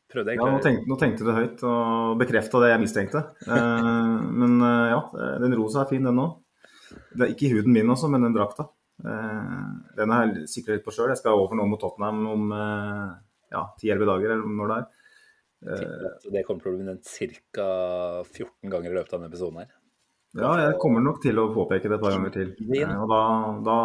prøvde 0.09 0.33
jeg 0.33 0.41
ikke? 0.41 0.49
Ja, 0.49 0.57
nå 0.57 0.65
tenkte, 0.65 0.89
nå 0.89 0.99
tenkte, 1.03 1.21
du 1.21 1.29
det 1.29 1.37
høyt 1.37 1.67
og 1.69 2.17
bekrefta 2.25 2.65
det 2.65 2.73
jeg 2.73 2.83
mistenkte. 2.87 3.25
men 4.41 4.57
ja, 4.65 5.05
den 5.45 5.59
rosa 5.61 5.85
er 5.85 5.93
fin, 5.93 6.09
den 6.09 6.25
òg. 6.25 6.41
Det 7.13 7.29
ikke 7.37 7.53
huden 7.59 7.77
min 7.77 7.93
også, 7.93 8.09
men 8.09 8.25
den 8.25 8.35
drakta. 8.35 8.71
den 10.01 10.17
har 10.17 10.27
jeg 10.33 10.49
sikra 10.49 10.79
litt 10.79 10.89
på 10.89 10.97
sjøl. 10.97 11.13
Jeg 11.13 11.21
skal 11.21 11.37
over 11.45 11.61
nå 11.61 11.69
mot 11.69 11.85
Tottenham 11.85 12.25
om 12.33 12.51
ja, 12.57 13.69
10-11 13.85 14.11
dager, 14.15 14.39
eller 14.39 14.59
når 14.59 14.73
det 14.73 14.81
er. 14.81 14.93
Eh, 15.65 16.29
det 16.33 16.45
kommer 16.45 16.65
til 16.65 16.73
å 16.73 16.77
bli 16.77 16.87
nevnt 16.87 17.09
ca. 17.57 17.69
14 18.29 18.73
ganger 18.73 18.93
i 18.93 18.99
løpet 18.99 19.15
av 19.15 19.21
denne 19.21 19.33
episoden 19.33 19.63
her. 19.63 19.73
Ja, 20.35 20.51
jeg 20.59 20.79
kommer 20.83 21.03
nok 21.05 21.21
til 21.23 21.39
å 21.39 21.47
påpeke 21.55 21.87
det 21.87 21.97
et 21.97 22.03
par 22.03 22.17
ganger 22.17 22.35
til. 22.35 22.51
Eh, 22.59 22.93
og 22.99 23.07
da, 23.11 23.23
da, 23.65 23.79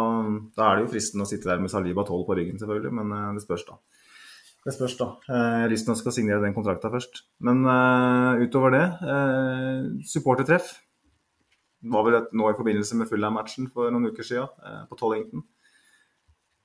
da 0.57 0.65
er 0.65 0.79
det 0.79 0.87
jo 0.87 0.91
fristende 0.95 1.27
å 1.27 1.29
sitte 1.29 1.51
der 1.51 1.61
med 1.61 1.71
Saliba 1.71 2.03
12 2.07 2.25
på 2.25 2.37
ryggen, 2.39 2.59
selvfølgelig, 2.61 2.93
men 2.99 3.15
eh, 3.15 3.31
det 3.37 3.45
spørs, 3.45 3.67
da. 3.69 3.77
Det 4.65 4.73
spørs, 4.75 4.97
da. 4.99 5.07
Jeg 5.29 5.61
har 5.63 5.71
lyst 5.71 5.87
til 5.87 6.11
å 6.11 6.13
signere 6.13 6.43
den 6.43 6.55
kontrakta 6.57 6.89
først. 6.91 7.21
Men 7.47 7.61
uh, 7.63 8.41
utover 8.43 8.73
det, 8.75 8.81
uh, 9.07 9.85
supportertreff. 10.03 10.73
Var 11.93 12.03
vel 12.03 12.17
et, 12.17 12.33
nå 12.35 12.49
i 12.51 12.57
forbindelse 12.57 12.97
med 12.99 13.07
Fulham-matchen 13.07 13.69
for 13.71 13.87
noen 13.93 14.11
uker 14.11 14.27
siden, 14.27 14.51
uh, 14.59 14.81
på 14.89 14.99
Tollington. 14.99 15.45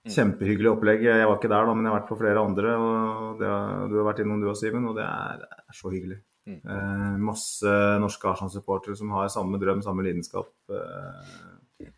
Mm. 0.04 0.12
Kjempehyggelig 0.12 0.68
opplegg. 0.68 1.02
Jeg 1.06 1.24
var 1.24 1.38
ikke 1.38 1.48
der, 1.48 1.64
da, 1.64 1.74
men 1.74 1.86
jeg 1.86 1.92
har 1.94 2.00
vært 2.02 2.10
på 2.10 2.20
flere 2.20 2.44
andre. 2.44 2.76
og 2.76 3.40
har, 3.40 3.86
Du 3.88 3.96
har 3.96 4.08
vært 4.10 4.20
innom 4.20 4.42
du 4.42 4.50
og 4.52 4.58
Simen, 4.60 4.84
og 4.90 4.98
det 4.98 5.06
er, 5.06 5.44
er 5.64 5.76
så 5.78 5.92
hyggelig. 5.92 6.18
Mm. 6.44 6.58
Eh, 6.60 7.14
masse 7.24 7.76
norske 8.02 8.28
Arsenal-supportere 8.28 8.98
som 9.00 9.14
har 9.16 9.32
samme 9.32 9.60
drøm, 9.62 9.80
samme 9.84 10.04
lidenskap. 10.04 10.52
Eh, 10.68 11.88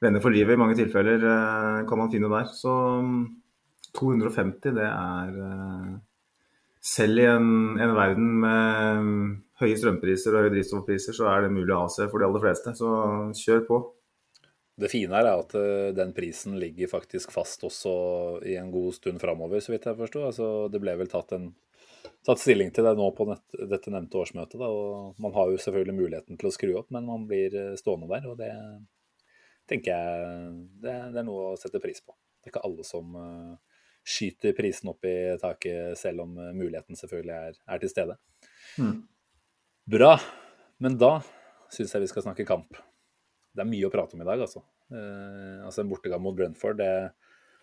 venner 0.00 0.24
for 0.24 0.32
livet 0.32 0.56
i 0.56 0.60
mange 0.60 0.78
tilfeller 0.78 1.20
eh, 1.20 1.82
kan 1.88 2.00
man 2.00 2.08
finne 2.12 2.32
der. 2.32 2.48
Så 2.56 2.72
250, 3.98 4.72
det 4.78 4.88
er 4.88 5.40
eh, 5.48 5.96
Selv 6.88 7.18
i 7.20 7.24
en, 7.26 7.76
en, 7.76 7.92
verden 7.92 8.28
med 8.40 9.08
høye 9.60 9.76
strømpriser 9.76 10.32
og 10.32 10.46
høye 10.46 10.52
drivstoffpriser, 10.54 11.12
så 11.12 11.26
er 11.28 11.44
det 11.44 11.52
mulig 11.52 11.74
å 11.74 11.88
seg 11.92 12.08
for 12.08 12.22
de 12.22 12.28
aller 12.28 12.40
fleste. 12.40 12.72
Så 12.78 12.88
kjør 13.36 13.64
på. 13.66 13.80
Det 14.78 14.90
fine 14.92 15.16
her 15.16 15.26
er 15.26 15.40
at 15.40 15.54
uh, 15.58 15.88
den 15.96 16.12
prisen 16.14 16.58
ligger 16.60 16.90
faktisk 16.90 17.32
fast 17.34 17.64
også 17.66 17.94
i 18.46 18.54
en 18.60 18.70
god 18.70 18.94
stund 18.94 19.18
framover, 19.22 19.62
så 19.62 19.72
vidt 19.74 19.88
jeg 19.88 19.98
forsto. 19.98 20.22
Altså, 20.28 20.50
det 20.70 20.80
ble 20.82 20.94
vel 21.00 21.10
tatt, 21.10 21.34
en, 21.34 21.48
tatt 22.26 22.42
stilling 22.42 22.70
til 22.74 22.86
det 22.86 22.94
nå 22.98 23.08
på 23.16 23.26
nett, 23.26 23.58
dette 23.72 23.92
nevnte 23.94 24.20
årsmøtet. 24.20 24.58
Da, 24.60 24.68
og 24.70 25.18
man 25.22 25.34
har 25.34 25.50
jo 25.50 25.58
selvfølgelig 25.64 25.96
muligheten 25.98 26.38
til 26.38 26.50
å 26.50 26.54
skru 26.54 26.76
opp, 26.78 26.92
men 26.94 27.08
man 27.10 27.26
blir 27.30 27.56
eh, 27.58 27.74
stående 27.80 28.10
der. 28.12 28.28
Og 28.30 28.38
det 28.38 28.52
tenker 29.68 29.92
jeg 29.92 30.52
det, 30.84 30.94
det 31.14 31.22
er 31.24 31.26
noe 31.26 31.50
å 31.50 31.58
sette 31.58 31.82
pris 31.82 31.98
på. 32.04 32.14
Det 32.38 32.48
er 32.48 32.54
ikke 32.54 32.66
alle 32.70 32.86
som 32.86 33.18
uh, 33.18 33.80
skyter 34.06 34.54
prisen 34.56 34.92
opp 34.94 35.08
i 35.10 35.16
taket, 35.42 35.98
selv 35.98 36.22
om 36.28 36.38
muligheten 36.38 36.96
selvfølgelig 36.96 37.34
er, 37.34 37.58
er 37.66 37.82
til 37.82 37.92
stede. 37.92 38.20
Mm. 38.78 39.00
Bra. 39.90 40.14
Men 40.78 40.94
da 41.02 41.16
syns 41.74 41.90
jeg 41.92 42.06
vi 42.06 42.12
skal 42.12 42.30
snakke 42.30 42.46
kamp 42.46 42.78
det 43.58 43.64
er 43.64 43.72
mye 43.72 43.88
å 43.88 43.90
prate 43.90 44.14
om 44.14 44.22
i 44.22 44.26
dag, 44.28 44.42
altså. 44.44 44.62
Eh, 44.94 45.64
altså 45.66 45.82
En 45.82 45.90
bortegang 45.90 46.22
mot 46.22 46.36
Brentford 46.36 46.78
det, 46.78 46.92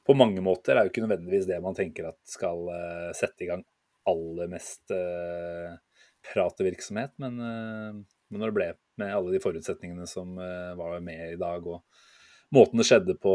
på 0.06 0.16
mange 0.18 0.44
måter 0.44 0.76
er 0.76 0.86
jo 0.86 0.92
ikke 0.92 1.06
nødvendigvis 1.06 1.48
det 1.50 1.62
man 1.64 1.78
tenker 1.78 2.10
at 2.12 2.20
skal 2.30 2.68
eh, 2.74 3.12
sette 3.18 3.46
i 3.46 3.50
gang 3.50 3.64
aller 4.06 4.52
mest 4.52 4.92
eh, 4.94 5.72
pratevirksomhet, 6.34 7.16
men, 7.22 7.40
men, 7.40 8.38
når 8.38 8.52
det 8.52 8.58
ble 8.58 8.68
med 9.02 9.14
alle 9.14 9.34
de 9.34 9.42
forutsetningene 9.42 10.08
som 10.10 10.34
var 10.78 10.96
med 11.06 11.36
i 11.36 11.38
dag, 11.38 11.66
og 11.70 12.56
måten 12.56 12.82
det 12.82 12.88
skjedde 12.90 13.16
på, 13.22 13.34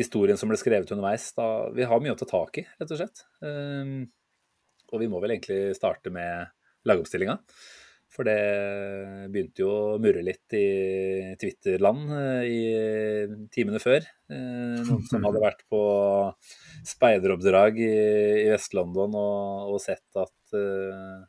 historien 0.00 0.38
som 0.40 0.48
ble 0.48 0.56
skrevet 0.56 0.88
underveis 0.94 1.26
da, 1.36 1.68
Vi 1.76 1.84
har 1.84 2.00
mye 2.00 2.14
å 2.14 2.16
ta 2.16 2.28
tak 2.28 2.62
i, 2.62 2.64
rett 2.80 2.94
og 2.96 3.00
slett. 3.02 3.20
Og 4.88 5.02
vi 5.02 5.10
må 5.12 5.20
vel 5.20 5.34
egentlig 5.34 5.76
starte 5.76 6.12
med 6.14 6.48
lagoppstillinga. 6.88 7.36
For 8.10 8.26
det 8.26 9.28
begynte 9.30 9.62
jo 9.62 9.70
å 9.70 9.98
murre 10.02 10.22
litt 10.26 10.54
i 10.58 10.66
Twitter-land 11.38 12.10
eh, 12.16 12.46
i 12.50 12.62
timene 13.54 13.78
før. 13.82 14.02
Eh, 14.30 14.80
noen 14.82 15.04
som 15.06 15.22
hadde 15.28 15.42
vært 15.44 15.62
på 15.70 15.82
speideroppdrag 16.90 17.78
i, 17.84 17.92
Vest-London 18.50 19.14
og, 19.14 19.70
og, 19.70 19.78
sett 19.82 20.18
at 20.18 20.36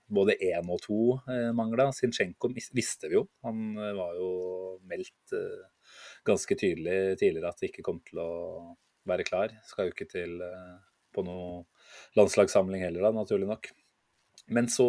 både 0.09 0.33
én 0.41 0.69
og 0.73 0.79
to 0.81 1.01
uh, 1.27 1.51
mangla. 1.53 1.91
Sinchenko 1.93 2.49
visste 2.57 3.11
vi 3.11 3.19
jo. 3.19 3.27
Han 3.45 3.75
var 3.77 4.15
jo 4.17 4.31
meldt 4.89 5.35
ganske 6.25 6.57
tydelig 6.57 7.19
tidligere 7.21 7.51
at 7.51 7.61
det 7.61 7.69
ikke 7.69 7.85
kom 7.85 7.99
til 8.07 8.23
å 8.23 8.31
være 9.05 9.27
klar. 9.27 9.53
Skal 9.69 9.89
jo 9.89 9.93
ikke 9.93 10.09
til 10.09 10.39
på 11.13 11.21
noe 11.27 11.61
landslagssamling 12.17 12.87
heller, 12.87 13.05
da, 13.05 13.13
naturlig 13.21 13.51
nok. 13.51 13.69
Men 14.47 14.67
så 14.71 14.87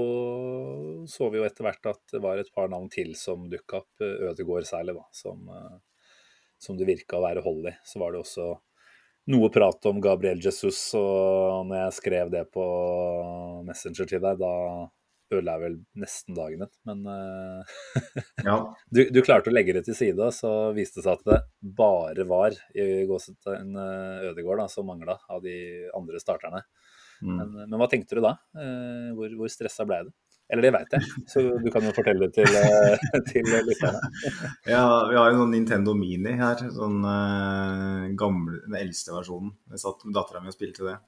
så 1.09 1.29
vi 1.31 1.41
jo 1.41 1.47
etter 1.47 1.67
hvert 1.67 1.89
at 1.91 2.15
det 2.15 2.21
var 2.23 2.41
et 2.41 2.51
par 2.55 2.71
navn 2.73 2.89
til 2.93 3.15
som 3.19 3.49
dukka 3.51 3.83
opp. 3.83 3.91
Ødegård 4.03 4.67
særlig, 4.69 4.97
da, 4.99 5.07
som, 5.15 5.49
eh, 5.49 5.79
som 6.63 6.79
det 6.79 6.89
virka 6.89 7.19
å 7.19 7.25
være 7.27 7.45
hold 7.45 7.71
i. 7.71 7.75
Så 7.87 8.03
var 8.03 8.15
det 8.15 8.23
også 8.23 8.49
noe 9.33 9.51
prat 9.55 9.87
om 9.87 10.01
Gabriel 10.03 10.41
Jesus, 10.43 10.81
og 10.99 11.69
når 11.69 11.85
jeg 11.85 11.99
skrev 12.01 12.33
det 12.33 12.43
på 12.55 12.65
Messenger 13.69 14.09
til 14.11 14.23
deg, 14.25 14.41
da 14.41 14.55
ødela 15.33 15.55
jeg 15.57 15.63
vel 15.63 15.77
nesten 16.03 16.37
dagen 16.37 16.65
din. 16.65 16.73
Men 16.89 17.07
uh, 17.09 17.77
ja. 18.49 18.57
du, 18.91 19.05
du, 19.15 19.21
klarte 19.25 19.53
å 19.53 19.55
legge 19.55 19.77
det 19.77 19.85
til 19.87 19.97
side, 19.97 20.29
så 20.37 20.73
viste 20.77 21.01
det 21.01 21.07
seg 21.07 21.21
at 21.21 21.29
det 21.31 21.73
bare 21.79 22.27
var 22.29 22.57
i 22.77 23.05
gåsetegn 23.09 23.79
eh, 23.79 24.27
Ødegård 24.33 24.61
da, 24.65 24.69
som 24.73 24.89
mangla 24.91 25.17
av 25.33 25.43
de 25.45 25.57
andre 25.97 26.21
starterne. 26.23 26.65
Mm. 27.23 27.39
Men, 27.39 27.55
men, 27.71 27.79
hva 27.81 27.89
tenkte 27.91 28.19
du 28.19 28.23
da? 28.25 28.35
Eh, 28.59 29.09
hvor, 29.17 29.33
hvor 29.39 29.53
stressa 29.53 29.87
ble 29.89 30.03
du? 30.09 30.13
Eller 30.53 30.67
det 30.67 30.73
veit 30.75 30.95
jeg, 30.99 31.21
så 31.31 31.43
du 31.63 31.69
kan 31.73 31.85
jo 31.87 31.95
fortelle 31.97 32.27
det 32.27 32.35
til, 32.43 32.57
eh, 32.59 33.07
til 33.31 33.47
lytterne. 33.47 34.03
ja, 34.75 34.83
vi 35.09 35.17
har 35.17 35.31
jo 35.31 35.39
noen 35.39 35.55
Nintendo 35.55 35.95
Mini 35.97 36.35
her. 36.37 36.67
Sånn 36.75 36.99
gamle, 38.19 38.59
den 38.67 38.77
eldste 38.83 39.15
versjonen. 39.17 39.55
Jeg 39.73 39.85
satt 39.85 40.05
med 40.05 40.19
dattera 40.19 40.43
mi 40.43 40.53
og 40.53 40.59
spilte 40.59 40.91
det. 40.91 40.99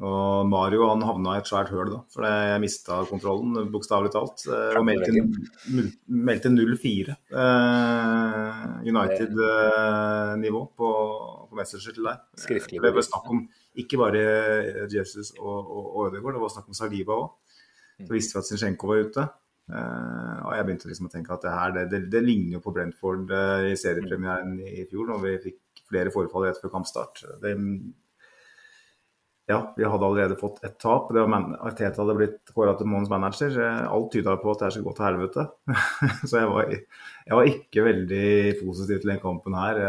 Og 0.00 0.46
Mario 0.48 0.86
han 0.88 1.02
havna 1.04 1.34
i 1.36 1.40
et 1.42 1.48
svært 1.50 1.68
høl, 1.68 1.90
da, 1.92 1.98
for 2.14 2.24
jeg 2.24 2.60
mista 2.62 3.02
kontrollen, 3.10 3.68
bokstavelig 3.74 4.12
talt. 4.14 4.46
Og 4.48 4.86
meldte, 4.88 5.24
meldte 6.08 6.52
0-4 6.52 7.16
uh, 7.36 8.78
United-nivå 8.88 10.62
på, 10.80 10.92
på 11.50 11.60
Messenger 11.60 11.98
til 11.98 12.08
deg. 12.08 12.24
Skriftlig. 12.40 12.80
Det 12.80 12.94
ble 12.96 13.04
snakk 13.04 13.28
om 13.34 13.44
ikke 13.84 14.00
bare 14.00 14.24
Jesus 14.92 15.34
og, 15.36 15.60
og, 15.60 15.84
og 15.84 16.08
Ødegaard, 16.08 16.38
det 16.38 16.44
var 16.46 16.56
snakk 16.56 16.72
om 16.72 16.80
Sagiba 16.80 17.20
òg. 17.20 17.56
Så 18.00 18.08
mm. 18.08 18.16
visste 18.16 18.38
vi 18.38 18.40
at 18.40 18.48
Zinchenko 18.48 18.88
var 18.88 19.04
ute. 19.04 19.28
Uh, 19.72 20.38
og 20.46 20.54
jeg 20.56 20.66
begynte 20.66 20.88
liksom 20.88 21.10
å 21.10 21.12
tenke 21.12 21.36
at 21.36 21.44
det 21.44 21.52
her, 21.52 21.76
det, 21.76 21.88
det, 21.92 22.06
det 22.16 22.24
ligner 22.24 22.56
jo 22.56 22.64
på 22.64 22.72
Brentford 22.72 23.28
i 23.68 23.76
seriepremieren 23.76 24.56
i, 24.56 24.78
i 24.80 24.88
fjor, 24.88 25.12
når 25.12 25.26
vi 25.28 25.40
fikk 25.50 25.84
flere 25.92 26.12
forfall 26.14 26.48
rett 26.48 26.64
før 26.64 26.72
kampstart. 26.78 27.26
Det, 27.44 27.52
ja, 29.46 29.74
vi 29.76 29.84
hadde 29.84 30.06
allerede 30.06 30.36
fått 30.36 30.64
ett 30.64 30.78
tap. 30.78 31.08
Det 31.14 31.20
var 31.20 31.56
Arteta 31.66 32.02
hadde 32.02 32.14
blitt 32.14 32.52
kåra 32.54 32.76
til 32.78 32.86
månedens 32.86 33.10
manager. 33.10 33.56
Alt 33.90 34.12
tyda 34.14 34.36
på 34.38 34.52
at 34.52 34.62
det 34.62 34.70
skulle 34.74 34.86
gå 34.86 34.94
til 34.98 35.06
helvete. 35.08 35.46
så 36.30 36.42
jeg 36.44 36.52
var, 36.52 36.70
jeg 37.26 37.38
var, 37.38 37.50
ikke 37.50 37.86
veldig 37.88 38.30
positiv 38.60 39.02
til 39.02 39.12
den 39.12 39.20
kampen 39.24 39.58
her. 39.58 39.82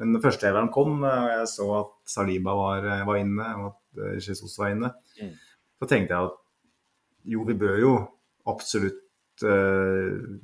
Men 0.00 0.16
den 0.16 0.24
første 0.24 0.48
elveren 0.48 0.72
kom, 0.72 1.04
og 1.04 1.28
jeg 1.34 1.52
så 1.52 1.68
at 1.82 1.92
Saliba 2.08 2.56
var, 2.56 2.88
var 3.10 3.20
inne, 3.20 3.52
og 3.60 3.68
at 3.74 4.02
eh, 4.06 4.16
Jesus 4.24 4.56
var 4.56 4.72
inne, 4.72 4.94
mm. 5.20 5.36
så 5.82 5.90
tenkte 5.90 6.16
jeg 6.16 6.30
at 6.30 6.40
jo, 7.30 7.44
vi 7.44 7.60
bør 7.60 7.78
jo 7.82 7.94
absolutt 8.48 9.04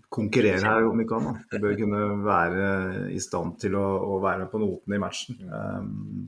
konkurrere 0.08 0.60
her, 0.64 0.86
om 0.88 1.00
ikke 1.02 1.16
annet. 1.18 1.42
Vi 1.52 1.58
bør 1.60 1.74
kunne 1.76 2.04
være 2.24 2.68
i 3.12 3.18
stand 3.20 3.58
til 3.60 3.76
å, 3.76 3.84
å 4.14 4.20
være 4.22 4.44
med 4.44 4.52
på 4.52 4.60
notene 4.62 4.96
i 4.96 5.02
matchen. 5.02 5.42
Um, 5.52 6.22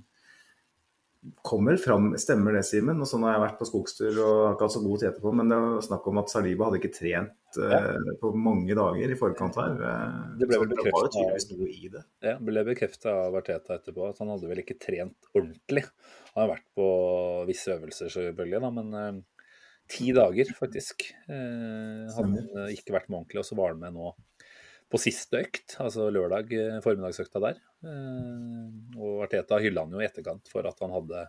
kommer 1.43 1.77
fram, 1.77 2.13
stemmer 2.19 2.55
det, 2.55 2.63
Simen? 2.67 3.01
Og 3.03 3.09
sånn 3.11 3.25
har 3.27 3.35
jeg 3.35 3.43
vært 3.43 3.59
på 3.61 3.67
skogstur 3.69 4.11
og 4.13 4.35
har 4.45 4.53
ikke 4.55 4.69
hatt 4.69 4.75
så 4.77 4.83
god 4.85 5.01
tid 5.01 5.09
etterpå, 5.11 5.33
men 5.35 5.51
det 5.51 5.59
var 5.65 5.81
snakk 5.85 6.07
om 6.11 6.21
at 6.23 6.33
Saliba 6.33 6.69
hadde 6.69 6.79
ikke 6.81 6.93
trent 6.95 7.59
uh, 7.59 8.13
på 8.21 8.31
mange 8.39 8.77
dager 8.79 9.15
i 9.15 9.19
forkant 9.19 9.59
her. 9.59 9.81
Eh, 9.89 10.21
Det 10.39 10.49
ble 10.51 10.61
vel 10.63 10.71
bekrefta 10.73 11.25
av-. 11.25 11.33
Ja, 12.23 12.37
ble 12.39 12.63
av 12.63 13.41
Arteta 13.41 13.81
etterpå 13.81 14.07
at 14.11 14.23
han 14.23 14.31
hadde 14.35 14.53
vel 14.53 14.63
ikke 14.63 14.79
trent 14.83 15.31
ordentlig. 15.35 15.85
Han 16.35 16.45
har 16.45 16.55
vært 16.55 16.69
på 16.79 16.89
visse 17.51 17.75
øvelser, 17.75 18.15
selvfølgelig, 18.15 18.63
da, 18.63 18.73
men 18.79 18.95
uh, 18.95 19.45
ti 19.91 20.13
dager, 20.17 20.55
faktisk. 20.61 21.09
uh, 21.27 22.07
hadde 22.15 22.47
han 22.47 22.75
ikke 22.77 22.95
vært 22.95 23.11
med 23.11 23.25
ordentlig, 23.25 23.43
og 23.43 23.51
så 23.51 23.59
var 23.59 23.75
han 23.75 23.83
med 23.83 23.99
nå 23.99 24.15
på 24.88 25.00
siste 25.00 25.42
økt, 25.42 25.76
altså 25.83 26.09
lørdag 26.12 26.52
eh, 26.57 26.78
formiddagsøkta 26.85 27.42
der. 27.45 27.61
Eh, 27.85 28.97
og 28.97 29.25
Arteta 29.26 29.61
hylla 29.61 29.85
han 29.85 29.92
jo 29.92 30.00
i 30.00 30.07
etterkant 30.09 30.49
for 30.49 30.68
at 30.68 30.80
han 30.85 30.95
hadde 30.95 31.26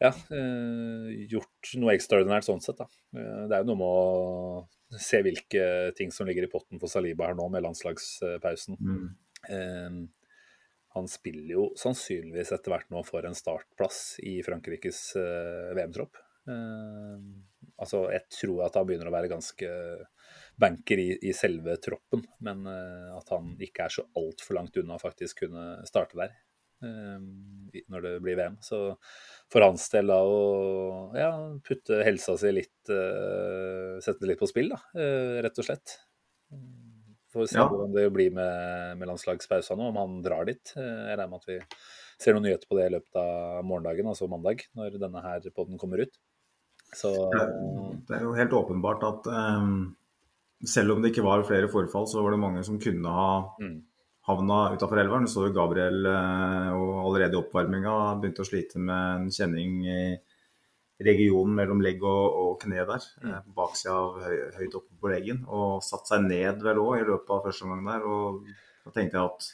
ja, 0.00 0.12
eh, 0.12 1.08
gjort 1.32 1.72
noe 1.80 1.96
ekstraordinært 1.96 2.46
sånn 2.48 2.62
sett. 2.64 2.80
da. 2.80 2.88
Det 3.12 3.56
er 3.56 3.64
jo 3.64 3.70
noe 3.72 3.80
med 3.80 3.88
å 3.88 5.00
se 5.00 5.22
hvilke 5.24 5.66
ting 5.96 6.12
som 6.12 6.28
ligger 6.28 6.46
i 6.46 6.52
potten 6.52 6.80
for 6.82 6.92
Saliba 6.92 7.30
her 7.30 7.36
nå, 7.38 7.48
med 7.52 7.64
landslagspausen. 7.64 8.76
Mm. 8.80 10.00
Han 10.96 11.06
spiller 11.06 11.52
jo 11.54 11.66
sannsynligvis 11.78 12.50
etter 12.56 12.72
hvert 12.74 12.88
nå 12.90 13.04
for 13.06 13.24
en 13.24 13.36
startplass 13.38 14.18
i 14.26 14.40
Frankrikes 14.44 15.04
VM-tropp. 15.78 16.18
Altså, 17.80 18.02
jeg 18.10 18.26
tror 18.34 18.64
at 18.66 18.76
han 18.76 18.88
begynner 18.88 19.08
å 19.08 19.14
være 19.14 19.30
ganske 19.30 19.70
banker 20.60 21.00
i, 21.00 21.08
i 21.28 21.32
selve 21.36 21.76
troppen, 21.82 22.22
men 22.44 22.62
uh, 22.68 23.16
at 23.18 23.32
han 23.34 23.54
ikke 23.62 23.86
er 23.86 23.94
så 23.94 24.04
altfor 24.18 24.58
langt 24.58 24.76
unna 24.80 24.98
å 24.98 25.02
faktisk 25.02 25.44
kunne 25.44 25.64
starte 25.88 26.18
der 26.20 26.34
eh, 26.84 27.18
når 27.92 28.04
det 28.06 28.12
blir 28.24 28.38
VM. 28.38 28.58
Så 28.64 28.78
for 29.52 29.64
hans 29.66 29.88
del 29.92 30.12
da 30.12 30.20
å 30.24 30.40
ja, 31.16 31.30
putte 31.66 32.02
helsa 32.06 32.36
si 32.40 32.52
litt 32.54 32.92
eh, 32.92 33.98
Sette 34.00 34.22
det 34.22 34.30
litt 34.32 34.40
på 34.40 34.48
spill, 34.48 34.70
da, 34.72 34.78
rett 35.44 35.58
og 35.60 35.66
slett. 35.66 35.98
Får 37.30 37.50
se 37.52 37.58
Ja. 37.60 37.66
hvordan 37.68 37.92
det 37.94 38.06
blir 38.14 38.32
med, 38.34 38.96
med 38.98 39.10
landslagspausa 39.10 39.76
nå, 39.78 39.90
om 39.92 39.98
han 40.00 40.16
drar 40.24 40.48
dit. 40.48 40.72
Jeg 40.74 41.12
regner 41.12 41.28
med 41.30 41.42
at 41.42 41.50
vi 41.50 41.58
ser 42.20 42.34
noen 42.34 42.48
nyheter 42.48 42.68
på 42.70 42.78
det 42.78 42.88
i 42.88 42.94
løpet 42.96 43.20
av 43.20 43.60
morgendagen, 43.68 44.08
altså 44.10 44.28
mandag, 44.30 44.64
når 44.76 44.96
denne 44.98 45.22
her 45.24 45.46
podden 45.54 45.78
kommer 45.80 46.02
ut. 46.02 46.16
Så 46.96 47.12
Det 47.30 48.16
er 48.16 48.24
jo 48.24 48.32
helt 48.34 48.56
åpenbart 48.56 49.04
at 49.06 49.28
eh, 49.30 49.68
selv 50.66 50.94
om 50.94 51.02
det 51.02 51.12
ikke 51.12 51.24
var 51.24 51.46
flere 51.48 51.70
forfall, 51.72 52.08
så 52.08 52.22
var 52.22 52.34
det 52.34 52.42
mange 52.42 52.64
som 52.66 52.80
kunne 52.80 53.12
ha 53.14 53.30
mm, 53.60 53.76
havna 54.28 54.58
utafor 54.74 55.00
elveren. 55.00 55.28
Så 55.30 55.48
Gabriel 55.54 56.04
eh, 56.06 56.72
og 56.76 57.06
allerede 57.06 57.36
i 57.36 57.40
oppvarminga 57.40 57.96
begynte 58.20 58.44
å 58.44 58.48
slite 58.48 58.82
med 58.82 59.24
en 59.24 59.30
kjenning 59.34 59.80
i 59.88 60.02
regionen 61.00 61.54
mellom 61.56 61.80
legg 61.84 62.02
og, 62.04 62.40
og 62.42 62.50
kne 62.64 62.84
der. 62.84 63.06
Mm. 63.22 63.30
eh, 63.32 63.44
På 63.46 63.56
baksida 63.62 63.96
av 63.96 64.18
høy, 64.26 64.36
høyt 64.58 64.76
oppe 64.82 65.00
på 65.00 65.12
leggen. 65.12 65.44
Og 65.48 65.80
satt 65.86 66.12
seg 66.12 66.26
ned 66.28 66.60
vel 66.66 66.82
òg 66.82 66.98
i 66.98 67.06
løpet 67.08 67.36
av 67.36 67.46
første 67.48 67.66
omgang 67.66 67.86
der. 67.88 68.04
Og 68.04 68.84
da 68.84 68.94
tenkte 68.96 69.20
jeg 69.20 69.30
at 69.30 69.50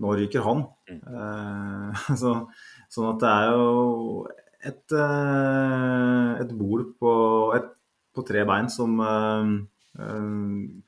nå 0.00 0.14
ryker 0.16 0.46
han. 0.46 0.64
Mm. 0.88 1.02
Eh, 1.18 2.06
så, 2.22 2.38
sånn 2.92 3.10
at 3.12 3.20
det 3.26 3.34
er 3.34 3.52
jo 3.52 4.24
et, 4.60 4.96
et 6.40 6.50
bol 6.56 6.88
på, 7.00 7.12
et, 7.56 7.68
på 8.16 8.24
tre 8.28 8.46
bein 8.48 8.72
som 8.72 8.96
eh, 9.04 9.52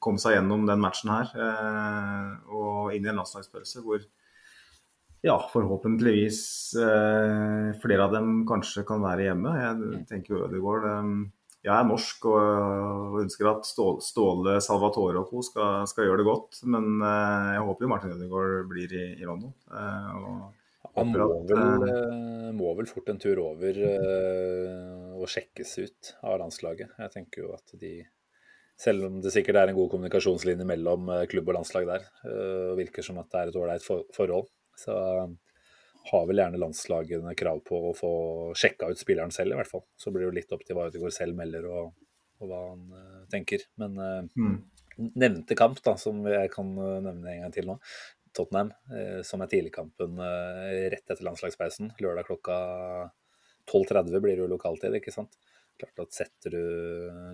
kom 0.02 0.18
seg 0.22 0.36
gjennom 0.36 0.62
den 0.68 0.78
matchen 0.78 1.10
her 1.10 1.30
eh, 1.34 2.28
og 2.54 2.92
inn 2.94 3.02
i 3.02 3.10
en 3.10 3.18
landslagspause 3.18 3.82
hvor 3.82 4.04
ja, 5.22 5.36
forhåpentligvis 5.52 6.40
eh, 6.82 7.68
flere 7.82 8.06
av 8.06 8.14
dem 8.14 8.42
kanskje 8.46 8.82
kan 8.86 9.02
være 9.04 9.28
hjemme. 9.28 9.52
Jeg 9.58 10.00
tenker 10.10 10.34
jo 10.34 10.40
Ødegaard 10.48 10.88
eh, 10.90 11.12
Jeg 11.62 11.74
er 11.76 11.86
norsk 11.86 12.26
og, 12.26 13.20
ønsker 13.22 13.50
at 13.52 13.68
Ståle, 13.68 14.56
Salvatore 14.66 15.22
og 15.22 15.30
co. 15.30 15.44
Skal, 15.46 15.86
skal 15.90 16.08
gjøre 16.08 16.22
det 16.24 16.26
godt, 16.26 16.58
men 16.66 16.96
eh, 16.98 17.52
jeg 17.54 17.68
håper 17.68 17.86
jo 17.86 17.92
Martin 17.92 18.16
Ødegaard 18.16 18.66
blir 18.72 18.96
i, 18.98 19.04
i 19.20 19.28
London. 19.28 19.54
Eh, 19.70 20.10
og 20.18 20.90
han 20.98 21.12
må 21.14 21.28
vel, 21.46 21.86
eh, 21.86 21.92
eh, 21.92 22.48
må 22.58 22.72
vel 22.80 22.90
fort 22.90 23.14
en 23.14 23.22
tur 23.22 23.38
over 23.44 23.78
eh, 23.78 25.12
og 25.14 25.30
sjekkes 25.30 25.76
ut 25.78 26.10
av 26.26 26.42
landslaget. 26.42 26.98
Jeg 26.98 27.14
tenker 27.14 27.46
jo 27.46 27.54
at 27.54 27.78
de 27.78 27.94
selv 28.82 29.06
om 29.06 29.20
det 29.22 29.32
sikkert 29.34 29.60
er 29.60 29.70
en 29.70 29.78
god 29.78 29.92
kommunikasjonslinje 29.92 30.66
mellom 30.66 31.08
eh, 31.14 31.24
klubb 31.30 31.52
og 31.52 31.58
landslag 31.60 31.86
der, 31.88 32.08
eh, 32.26 32.72
og 32.72 32.80
virker 32.80 33.06
som 33.06 33.20
at 33.22 33.30
det 33.30 33.40
er 33.40 33.52
et 33.52 33.58
ålreit 33.60 33.86
forhold, 33.86 34.50
så 34.78 34.96
eh, 35.22 35.34
har 36.10 36.24
vel 36.26 36.42
gjerne 36.42 36.60
landslagene 36.60 37.34
krav 37.38 37.60
på 37.66 37.78
å 37.90 37.92
få 37.94 38.12
sjekka 38.58 38.90
ut 38.90 39.00
spilleren 39.00 39.34
selv, 39.34 39.54
i 39.54 39.60
hvert 39.60 39.70
fall. 39.70 39.84
Så 39.96 40.10
blir 40.10 40.24
det 40.24 40.30
jo 40.30 40.38
litt 40.40 40.54
opp 40.54 40.64
til 40.66 40.78
hva 40.78 40.88
Utegård 40.90 41.14
selv 41.14 41.38
melder 41.38 41.68
og, 41.70 41.92
og 42.42 42.50
hva 42.50 42.62
han 42.72 42.88
eh, 42.98 43.20
tenker. 43.32 43.66
Men 43.80 44.00
eh, 44.02 44.18
mm, 44.34 44.56
nevnte 45.14 45.58
kamp, 45.58 45.78
da, 45.84 45.94
som 46.00 46.24
jeg 46.26 46.50
kan 46.54 46.74
eh, 46.74 46.98
nevne 47.06 47.36
en 47.36 47.46
gang 47.46 47.54
til 47.54 47.70
nå. 47.70 47.78
Tottenham, 48.32 48.72
eh, 48.96 49.20
som 49.28 49.44
er 49.44 49.50
tidligkampen 49.52 50.18
eh, 50.24 50.88
rett 50.94 51.04
etter 51.04 51.24
landslagspausen. 51.26 51.94
Lørdag 52.02 52.26
klokka 52.30 52.58
12.30 53.70 54.18
blir 54.18 54.34
det 54.34 54.42
jo 54.42 54.50
lokaltid, 54.50 54.98
ikke 54.98 55.14
sant. 55.14 55.38
Klart 55.80 56.04
at 56.04 56.14
setter 56.14 56.54
du 56.54 56.62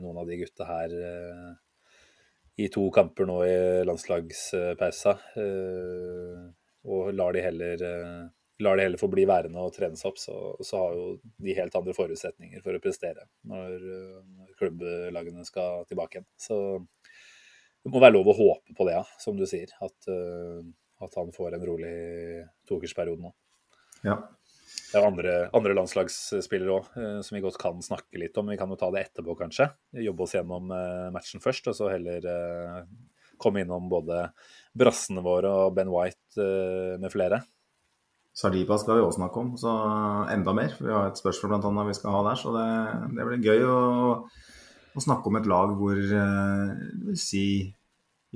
noen 0.02 0.20
av 0.22 0.28
de 0.28 0.38
gutta 0.40 0.66
her 0.68 0.94
eh, 0.94 1.50
i 2.64 2.68
to 2.74 2.86
kamper 2.94 3.28
nå 3.28 3.38
i 3.46 3.58
landslagspausa, 3.86 5.14
eh, 5.42 6.42
og 6.88 7.12
lar 7.14 7.36
de 7.36 7.44
heller 7.44 7.84
eh, 7.88 8.26
lar 8.64 8.78
de 8.78 8.86
heller 8.86 8.98
få 8.98 9.06
bli 9.12 9.22
værende 9.28 9.62
og 9.62 9.74
trene 9.76 9.98
seg 9.98 10.10
opp, 10.10 10.16
så, 10.18 10.36
så 10.66 10.80
har 10.80 10.94
jo 10.96 11.02
de 11.46 11.54
helt 11.54 11.76
andre 11.78 11.94
forutsetninger 11.94 12.64
for 12.64 12.74
å 12.74 12.80
prestere 12.82 13.28
når, 13.46 13.84
når 14.34 14.48
klubblagene 14.58 15.44
skal 15.46 15.84
tilbake 15.86 16.18
igjen. 16.18 16.26
Så 16.34 16.56
det 17.84 17.92
må 17.94 18.02
være 18.02 18.16
lov 18.16 18.32
å 18.32 18.34
håpe 18.34 18.74
på 18.74 18.88
det, 18.88 18.96
ja, 18.96 19.04
som 19.22 19.38
du 19.38 19.44
sier. 19.46 19.70
At, 19.78 20.10
at 20.10 21.14
han 21.20 21.30
får 21.36 21.54
en 21.54 21.68
rolig 21.70 21.94
tokersperiode 22.66 23.28
nå. 23.28 23.30
ja. 24.02 24.18
Det 24.88 24.96
er 24.96 25.04
andre, 25.04 25.32
andre 25.52 25.74
landslagsspillere 25.76 26.72
òg, 26.72 26.86
som 27.24 27.36
vi 27.36 27.42
godt 27.44 27.58
kan 27.60 27.82
snakke 27.84 28.20
litt 28.22 28.36
om. 28.40 28.48
Vi 28.48 28.56
kan 28.56 28.70
jo 28.72 28.78
ta 28.80 28.88
det 28.94 29.02
etterpå, 29.04 29.34
kanskje. 29.36 29.68
Jobbe 30.00 30.24
oss 30.24 30.32
gjennom 30.32 30.72
eh, 30.72 31.10
matchen 31.12 31.44
først, 31.44 31.68
og 31.68 31.76
så 31.76 31.90
heller 31.92 32.24
eh, 32.24 32.78
komme 33.40 33.62
innom 33.64 33.90
både 33.92 34.30
brassene 34.78 35.20
våre 35.24 35.52
og 35.64 35.76
Ben 35.76 35.92
White 35.92 36.40
eh, 36.40 36.96
med 37.00 37.12
flere. 37.12 37.42
Saliba 38.38 38.78
skal 38.80 38.96
vi 38.96 39.04
også 39.04 39.18
snakke 39.18 39.42
om, 39.42 39.54
så 39.60 39.72
enda 40.32 40.54
mer. 40.56 40.76
Vi 40.80 40.92
har 40.94 41.10
et 41.10 41.20
spørsmål 41.20 41.56
blant 41.56 41.68
annet 41.68 41.90
vi 41.90 41.96
skal 41.98 42.14
ha 42.14 42.20
der, 42.30 42.40
så 42.40 42.54
det, 42.54 42.68
det 43.18 43.26
blir 43.28 43.48
gøy 43.50 43.64
å, 43.68 43.80
å 44.94 45.02
snakke 45.04 45.28
om 45.28 45.40
et 45.40 45.48
lag 45.50 45.72
hvor 45.76 45.98
jeg 45.98 46.92
vil 47.08 47.18
si 47.18 47.48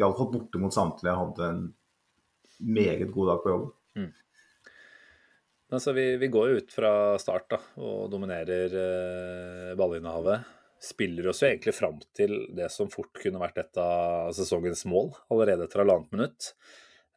iallfall 0.01 0.33
borte 0.33 0.61
mot 0.61 0.75
samtlige 0.75 1.17
hadde 1.17 1.49
en 1.49 1.63
meget 2.61 3.09
god 3.15 3.33
dag 3.33 3.41
på 3.45 3.55
jobb. 3.55 3.71
Altså, 5.73 5.95
vi, 5.97 6.05
vi 6.21 6.29
går 6.33 6.51
jo 6.51 6.59
ut 6.61 6.75
fra 6.75 6.93
start 7.21 7.49
da, 7.55 7.59
og 7.81 8.11
dominerer 8.13 8.75
eh, 8.77 9.73
ballinnehavet. 9.79 10.51
Spiller 10.83 11.31
oss 11.31 11.41
jo 11.45 11.49
egentlig 11.49 11.73
fram 11.77 12.01
til 12.17 12.35
det 12.53 12.69
som 12.75 12.91
fort 12.93 13.13
kunne 13.17 13.41
vært 13.41 13.63
et 13.63 13.81
av 13.81 14.33
sesongens 14.37 14.85
mål, 14.91 15.13
allerede 15.33 15.69
etter 15.69 15.85
halvannet 15.85 16.13
minutt. 16.13 16.51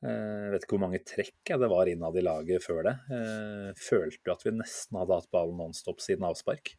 Jeg 0.06 0.52
vet 0.54 0.66
ikke 0.66 0.76
hvor 0.76 0.84
mange 0.84 1.02
trekk 1.08 1.52
det 1.64 1.70
var 1.72 1.90
innad 1.90 2.18
i 2.20 2.22
laget 2.22 2.62
før 2.62 2.84
det. 2.86 2.94
Jeg 3.10 3.78
følte 3.82 4.30
jo 4.30 4.34
at 4.36 4.44
vi 4.46 4.54
nesten 4.54 5.00
hadde 5.00 5.18
hatt 5.18 5.32
ballen 5.34 5.58
nonstop 5.58 6.04
siden 6.04 6.28
avspark. 6.28 6.76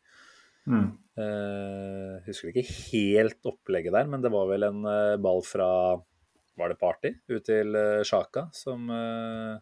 Mm. 0.67 0.93
Jeg 1.17 2.23
husker 2.27 2.51
ikke 2.53 2.77
helt 2.93 3.49
opplegget 3.51 3.95
der, 3.97 4.07
men 4.11 4.23
det 4.23 4.31
var 4.35 4.49
vel 4.51 4.67
en 4.67 4.83
eh, 4.91 5.17
ball 5.23 5.43
fra 5.47 5.69
Var 6.59 6.73
det 6.73 6.79
Party 6.81 7.13
ut 7.31 7.45
til 7.47 7.79
eh, 7.79 8.03
Sjaka, 8.07 8.47
som 8.57 8.91
eh, 8.93 9.59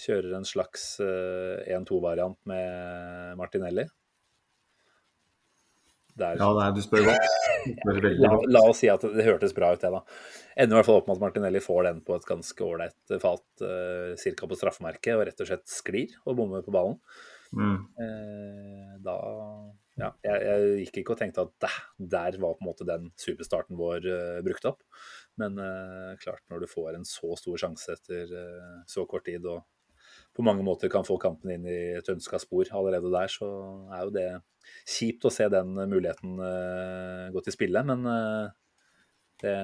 kjører 0.00 0.34
en 0.38 0.46
slags 0.48 0.96
eh, 1.04 1.76
1-2-variant 1.76 2.38
med 2.48 3.36
Martinelli. 3.40 3.86
Der, 6.16 6.38
Ja, 6.40 6.48
er, 6.64 6.72
du 6.72 6.80
spør 6.80 7.10
godt. 7.10 7.32
La, 8.22 8.30
la 8.48 8.60
oss 8.70 8.80
si 8.80 8.88
at 8.88 9.02
det 9.04 9.24
hørtes 9.26 9.52
bra 9.56 9.74
ut, 9.74 9.82
det, 9.82 9.90
da. 9.92 10.00
Ender 10.56 10.76
i 10.76 10.78
hvert 10.78 10.88
fall 10.88 11.00
opp 11.02 11.10
med 11.10 11.18
at 11.18 11.24
Martinelli 11.26 11.60
får 11.60 11.82
den 11.90 11.98
på 12.06 12.16
et 12.16 12.28
ganske 12.28 12.64
ålreit 12.64 13.16
fat, 13.20 13.44
uh, 13.60 14.14
ca. 14.16 14.48
på 14.48 14.56
straffemerket, 14.56 15.12
og 15.16 15.26
rett 15.28 15.42
og 15.44 15.50
slett 15.50 15.66
sklir 15.68 16.14
og 16.24 16.38
bommer 16.38 16.64
på 16.64 16.72
ballen. 16.72 16.96
Mm. 17.56 17.76
Eh, 18.02 18.94
da 19.04 19.16
ja, 19.96 20.10
jeg, 20.26 20.40
jeg 20.44 20.80
gikk 20.82 20.98
ikke 21.00 21.14
og 21.14 21.20
tenkte 21.20 21.44
at 21.46 21.52
der, 21.64 21.76
der 22.16 22.36
var 22.42 22.56
på 22.56 22.64
en 22.64 22.68
måte 22.68 22.86
den 22.88 23.08
superstarten 23.20 23.78
vår 23.78 24.04
uh, 24.04 24.40
brukt 24.44 24.68
opp. 24.68 24.82
Men 25.40 25.56
uh, 25.60 26.12
klart, 26.20 26.42
når 26.52 26.64
du 26.64 26.68
får 26.68 26.98
en 26.98 27.06
så 27.08 27.32
stor 27.40 27.60
sjanse 27.60 27.96
etter 27.96 28.32
eh, 28.40 28.76
så 28.88 29.06
kort 29.08 29.26
tid, 29.28 29.44
og 29.48 29.64
på 30.36 30.44
mange 30.44 30.64
måter 30.66 30.92
kan 30.92 31.06
få 31.06 31.16
kampen 31.20 31.54
inn 31.54 31.64
i 31.68 31.78
et 31.96 32.12
ønska 32.12 32.40
spor 32.42 32.68
allerede 32.76 33.10
der, 33.12 33.32
så 33.32 33.48
er 33.88 34.04
jo 34.04 34.12
det 34.14 34.28
kjipt 34.86 35.26
å 35.26 35.32
se 35.32 35.48
den 35.52 35.72
muligheten 35.88 36.36
eh, 36.42 37.26
gå 37.32 37.42
til 37.44 37.54
spille. 37.54 37.82
Men 37.88 38.04
eh, 38.10 38.52
det, 39.42 39.56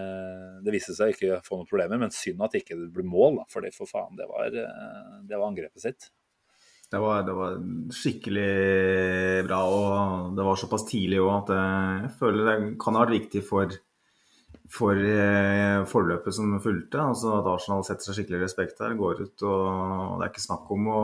det 0.64 0.74
viste 0.74 0.96
seg 0.96 1.14
ikke 1.14 1.36
å 1.36 1.44
få 1.44 1.60
noen 1.60 1.68
problemer. 1.68 2.00
Men 2.00 2.14
synd 2.14 2.42
at 2.44 2.56
det 2.56 2.64
ikke 2.64 2.80
ble 2.94 3.06
mål, 3.08 3.42
da, 3.42 3.46
for 3.52 3.68
for 3.76 3.90
faen, 3.90 4.16
det 4.18 4.28
var, 4.30 4.48
eh, 4.48 5.14
det 5.28 5.38
var 5.38 5.48
angrepet 5.50 5.84
sitt. 5.84 6.10
Det 6.92 7.00
var, 7.00 7.22
det 7.24 7.32
var, 7.32 7.54
skikkelig 7.96 8.50
bra, 9.46 9.62
og 9.64 10.34
det 10.36 10.44
var 10.44 10.58
såpass 10.60 10.84
tidlig 10.90 11.22
òg 11.22 11.30
at 11.38 11.52
jeg 11.56 12.10
føler 12.18 12.48
det 12.50 12.56
kan 12.82 12.98
ha 12.98 13.06
vært 13.06 13.16
viktig 13.16 13.40
for, 13.48 13.72
for 14.72 14.96
eh, 14.96 15.82
forløpet 15.88 16.34
som 16.36 16.54
fulgte. 16.64 17.00
Altså 17.00 17.34
at 17.36 17.48
Arsenal 17.50 17.84
setter 17.86 18.08
seg 18.08 18.16
skikkelig 18.18 18.40
respekt 18.46 18.78
der, 18.80 18.96
går 18.96 19.20
ut 19.20 19.44
og 19.44 19.62
Det 20.18 20.24
er 20.24 20.30
ikke 20.32 20.44
snakk 20.46 20.70
om 20.72 20.88
å, 20.88 21.02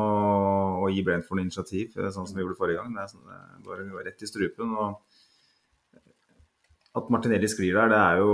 å 0.87 0.91
gi 0.93 1.05
Brentford 1.05 1.43
initiativ, 1.43 1.93
eh, 1.99 2.13
sånn 2.15 2.29
som 2.29 2.39
vi 2.39 2.45
gjorde 2.45 2.59
forrige 2.61 2.81
gang. 2.81 2.95
Det 2.97 3.09
sånn, 3.13 3.27
det 3.29 3.67
bare 3.69 3.89
går 3.91 4.09
rett 4.09 4.25
i 4.25 4.31
strupen. 4.31 4.73
og 4.73 6.01
At 6.97 7.13
Martinelli 7.13 7.51
sklir 7.53 7.77
der, 7.77 7.93
det 7.93 8.01
er 8.01 8.25
jo 8.25 8.33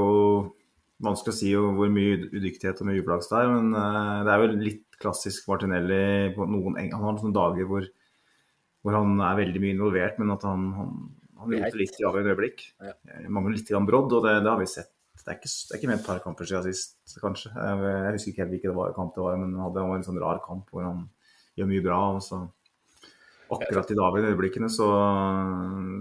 vanskelig 1.04 1.34
å 1.34 1.40
si 1.40 1.50
hvor 1.58 1.90
mye 1.90 2.30
udyktighet 2.30 2.80
og 2.80 2.88
mye 2.88 3.02
uflaks 3.02 3.32
det 3.32 3.42
er. 3.42 3.52
Men 3.56 3.74
det 3.74 4.30
er 4.32 4.44
jo 4.44 4.62
litt 4.62 5.00
klassisk 5.02 5.50
Martinelli 5.50 6.30
på 6.36 6.46
noen 6.46 6.78
Han 6.78 7.02
har 7.02 7.18
noen 7.18 7.34
dager 7.34 7.66
hvor, 7.68 7.90
hvor 8.86 9.00
han 9.00 9.18
er 9.18 9.42
veldig 9.42 9.66
mye 9.66 9.74
involvert, 9.74 10.22
men 10.22 10.30
at 10.36 10.46
han, 10.46 10.70
han, 10.78 10.96
han 11.42 11.54
roter 11.58 11.80
litt 11.80 11.98
i 11.98 12.06
avgjørende 12.06 12.36
øyeblikk. 12.36 12.68
Ja. 12.86 12.94
Mangler 13.26 13.58
litt 13.58 13.74
brodd, 13.90 14.14
og 14.14 14.28
det, 14.28 14.38
det, 14.44 14.52
har 14.52 14.62
vi 14.62 14.70
sett. 14.70 14.93
Det 15.14 15.30
er 15.30 15.38
ikke, 15.38 15.50
det 15.50 15.72
er 15.72 15.78
ikke 15.78 15.88
med 15.90 16.00
et 16.00 16.06
par 16.08 16.20
kamper 16.24 16.48
siden 16.48 16.66
sist, 16.66 16.98
kanskje. 17.22 17.52
Jeg, 17.54 17.84
jeg 17.86 18.16
husker 18.16 18.32
ikke 18.32 18.42
helt 18.42 18.54
hvilken 18.56 18.96
kamp 18.96 19.14
det 19.14 19.24
var, 19.24 19.38
men 19.40 19.54
han 19.54 19.68
hadde 19.68 19.86
en 19.94 20.06
sånn 20.08 20.20
rar 20.20 20.42
kamp 20.44 20.68
hvor 20.74 20.84
han 20.84 21.06
gjør 21.56 21.70
mye 21.70 21.84
bra. 21.84 22.00
og 22.16 22.22
så 22.24 22.42
akkurat 23.54 23.90
i 23.90 23.96
dag 23.98 24.18
i 24.18 24.26
øyeblikkene 24.30 24.68
så, 24.72 24.86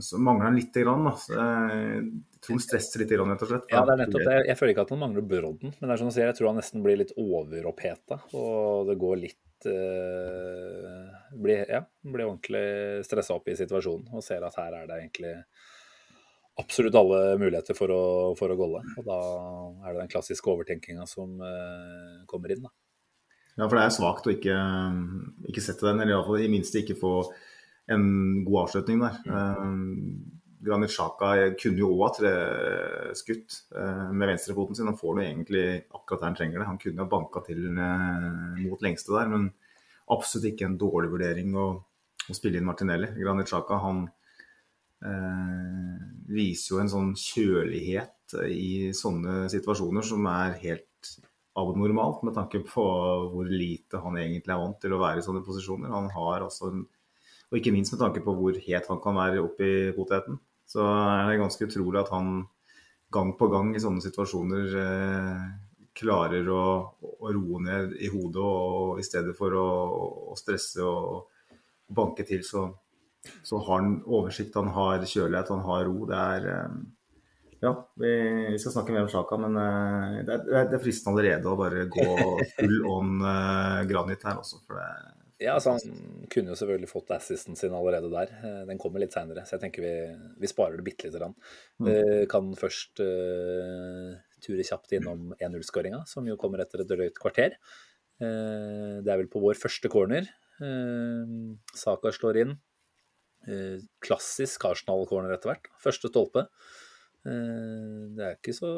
så, 0.01 0.19
mangler 0.21 0.49
han 0.49 0.57
lite 0.57 0.83
grann. 0.83 1.07
Da. 1.07 1.13
Jeg 1.37 2.03
tror 2.43 2.57
han 2.57 2.63
stresser 2.63 3.03
litt, 3.03 3.13
rett 3.13 3.45
og 3.45 3.51
slett. 3.51 3.71
Ja, 3.71 3.83
det 3.87 3.95
er 3.95 4.01
nettopp 4.03 4.27
det. 4.27 4.37
Jeg 4.49 4.59
føler 4.59 4.73
ikke 4.73 4.85
at 4.87 4.93
han 4.95 5.01
mangler 5.03 5.27
brodden, 5.27 5.73
men 5.77 5.87
det 5.87 5.95
er 5.95 6.01
som 6.01 6.11
du 6.11 6.15
sier, 6.15 6.29
jeg 6.29 6.39
tror 6.39 6.51
han 6.51 6.61
nesten 6.61 6.85
blir 6.85 6.99
litt 7.03 7.15
overoppheta. 7.19 8.19
Og 8.39 8.89
det 8.89 8.97
går 9.03 9.21
litt 9.21 9.69
uh, 9.69 11.11
blir, 11.33 11.65
Ja, 11.69 11.83
blir 12.03 12.27
ordentlig 12.27 12.65
stressa 13.07 13.37
opp 13.37 13.51
i 13.51 13.57
situasjonen 13.59 14.13
og 14.13 14.25
ser 14.25 14.45
at 14.47 14.57
her 14.59 14.79
er 14.81 14.89
det 14.89 14.99
egentlig 15.01 15.35
absolutt 16.59 16.95
alle 16.95 17.19
muligheter 17.41 17.77
for 17.77 17.93
å, 17.93 18.03
for 18.37 18.53
å 18.53 18.57
golle. 18.57 18.83
Og 18.99 19.07
da 19.07 19.19
er 19.87 19.95
det 19.95 20.03
den 20.03 20.11
klassiske 20.11 20.51
overtenkinga 20.51 21.07
som 21.09 21.39
uh, 21.41 22.21
kommer 22.29 22.53
inn, 22.53 22.65
da. 22.67 22.73
Ja, 23.53 23.67
for 23.67 23.77
det 23.77 23.83
er 23.85 23.93
svakt 23.93 24.27
å 24.27 24.33
ikke, 24.33 24.53
ikke 25.49 25.61
sette 25.61 25.85
den, 25.85 26.01
eller 26.01 26.15
iallfall 26.15 26.41
i 26.41 26.49
minste 26.49 26.81
ikke 26.81 26.97
få 26.97 27.17
en 27.93 28.05
god 28.47 28.63
avslutning 28.63 29.03
der. 29.03 29.19
Mm. 29.27 30.39
Granit 30.63 30.93
Xhaka 30.93 31.33
kunne 31.59 31.81
jo 31.83 31.89
òg 31.91 32.01
ha 32.05 32.11
treskutt 32.15 33.59
uh, 33.75 34.09
med 34.15 34.31
venstrefoten 34.31 34.77
sin. 34.77 34.89
Han 34.89 34.97
får 34.97 35.19
det 35.19 35.27
egentlig 35.27 35.65
akkurat 35.91 36.21
der 36.21 36.29
han 36.29 36.37
trenger 36.39 36.61
det. 36.61 36.69
Han 36.69 36.81
kunne 36.81 37.03
ha 37.03 37.11
banka 37.11 37.43
til 37.45 37.65
uh, 37.75 38.29
mot 38.61 38.85
lengste 38.85 39.13
der, 39.13 39.29
men 39.33 39.49
absolutt 40.13 40.53
ikke 40.53 40.69
en 40.69 40.79
dårlig 40.79 41.11
vurdering 41.13 41.53
å, 41.59 41.67
å 42.29 42.37
spille 42.37 42.61
inn 42.61 42.69
Martinelli. 42.69 43.11
Granit 43.19 43.51
Xhaka 43.51 43.81
han 43.83 44.05
viser 46.33 46.73
jo 46.73 46.79
en 46.81 46.91
sånn 46.91 47.09
kjølighet 47.19 48.35
i 48.47 48.91
sånne 48.95 49.49
situasjoner 49.51 50.05
som 50.07 50.25
er 50.31 50.55
helt 50.61 51.11
abnormalt 51.59 52.23
med 52.25 52.33
tanke 52.37 52.63
på 52.65 52.85
hvor 53.33 53.49
lite 53.49 53.99
han 54.01 54.17
egentlig 54.17 54.53
er 54.55 54.61
vant 54.61 54.79
til 54.81 54.95
å 54.95 55.01
være 55.01 55.21
i 55.21 55.25
sånne 55.25 55.43
posisjoner. 55.45 55.91
Han 55.93 56.09
har 56.15 56.45
altså 56.47 56.71
en, 56.71 56.85
og 57.51 57.59
ikke 57.59 57.73
minst 57.75 57.93
med 57.93 58.01
tanke 58.01 58.23
på 58.25 58.33
hvor 58.37 58.57
het 58.57 58.89
han 58.89 59.01
kan 59.03 59.19
være 59.19 59.43
oppi 59.43 59.69
poteten. 59.97 60.39
Så 60.65 60.81
er 60.87 61.27
det 61.29 61.41
ganske 61.43 61.67
utrolig 61.67 62.01
at 62.01 62.09
han 62.15 62.47
gang 63.13 63.35
på 63.37 63.49
gang 63.51 63.75
i 63.75 63.81
sånne 63.83 64.01
situasjoner 64.01 64.77
eh, 64.81 65.43
klarer 65.93 66.47
å, 66.49 66.63
å, 67.05 67.29
roe 67.29 67.61
ned 67.61 67.93
i 68.01 68.09
hodet, 68.09 68.41
og 68.41 69.01
i 69.01 69.05
stedet 69.05 69.35
for 69.37 69.53
å, 69.53 69.67
å 70.33 70.37
stresse 70.39 70.81
og, 70.81 71.11
og, 71.13 71.59
banke 71.93 72.25
til, 72.25 72.41
så, 72.47 72.65
så, 73.43 73.57
har 73.57 73.81
han 73.81 73.95
oversikt, 74.03 74.55
han 74.59 74.71
har 74.75 75.05
kjølighet, 75.07 75.51
han 75.53 75.65
har 75.67 75.87
ro. 75.87 76.03
Det 76.09 76.19
er 76.19 76.51
eh, 76.51 76.77
Ja, 77.63 77.73
vi, 77.95 78.13
skal 78.59 78.75
snakke 78.75 78.95
mer 78.95 79.05
om 79.05 79.11
Sjaka, 79.11 79.39
men 79.39 79.57
eh, 79.59 80.21
det, 80.27 80.39
er, 80.51 80.69
det 80.71 80.79
er 80.79 80.83
fristende 80.83 81.15
allerede 81.15 81.51
å 81.51 81.59
bare 81.59 81.85
gå 81.91 82.07
full 82.57 82.79
on 82.91 83.19
eh, 83.23 83.83
granit 83.91 84.25
her 84.27 84.41
også. 84.41 84.63
for 84.65 84.79
det 84.79 85.19
ja, 85.41 85.57
altså 85.57 85.73
Han 85.73 86.27
kunne 86.31 86.53
jo 86.53 86.55
selvfølgelig 86.55 86.87
fått 86.87 87.09
assisten 87.11 87.57
sin 87.59 87.73
allerede 87.75 88.07
der. 88.13 88.29
Den 88.69 88.79
kommer 88.79 89.01
litt 89.01 89.15
seinere, 89.15 89.43
så 89.43 89.57
jeg 89.57 89.63
tenker 89.65 89.83
vi, 89.83 89.93
vi 90.39 90.47
sparer 90.47 90.77
det 90.79 90.85
bitte 90.85 91.09
lite 91.09 91.19
grann. 91.19 91.33
Mm. 91.83 91.89
Uh, 91.89 92.21
kan 92.31 92.53
først 92.55 93.01
uh, 93.03 94.13
ture 94.45 94.63
kjapt 94.63 94.93
innom 94.95 95.33
1-0-skåringa, 95.41 96.03
som 96.07 96.29
jo 96.29 96.37
kommer 96.39 96.63
etter 96.63 96.85
et 96.85 96.87
drøyt 96.87 97.19
kvarter. 97.19 97.57
Uh, 98.21 99.01
det 99.03 99.09
er 99.09 99.19
vel 99.19 99.27
på 99.33 99.41
vår 99.43 99.59
første 99.59 99.91
corner. 99.91 100.29
Saka 101.75 102.13
slår 102.15 102.39
inn. 102.45 102.55
Klassisk 104.03 104.63
Arsenal-corner 104.69 105.35
etter 105.35 105.51
hvert. 105.51 105.69
Første 105.83 106.11
stolpe. 106.11 106.47
Det 107.23 108.19
er 108.19 108.33
ikke 108.35 108.51
så 108.51 108.69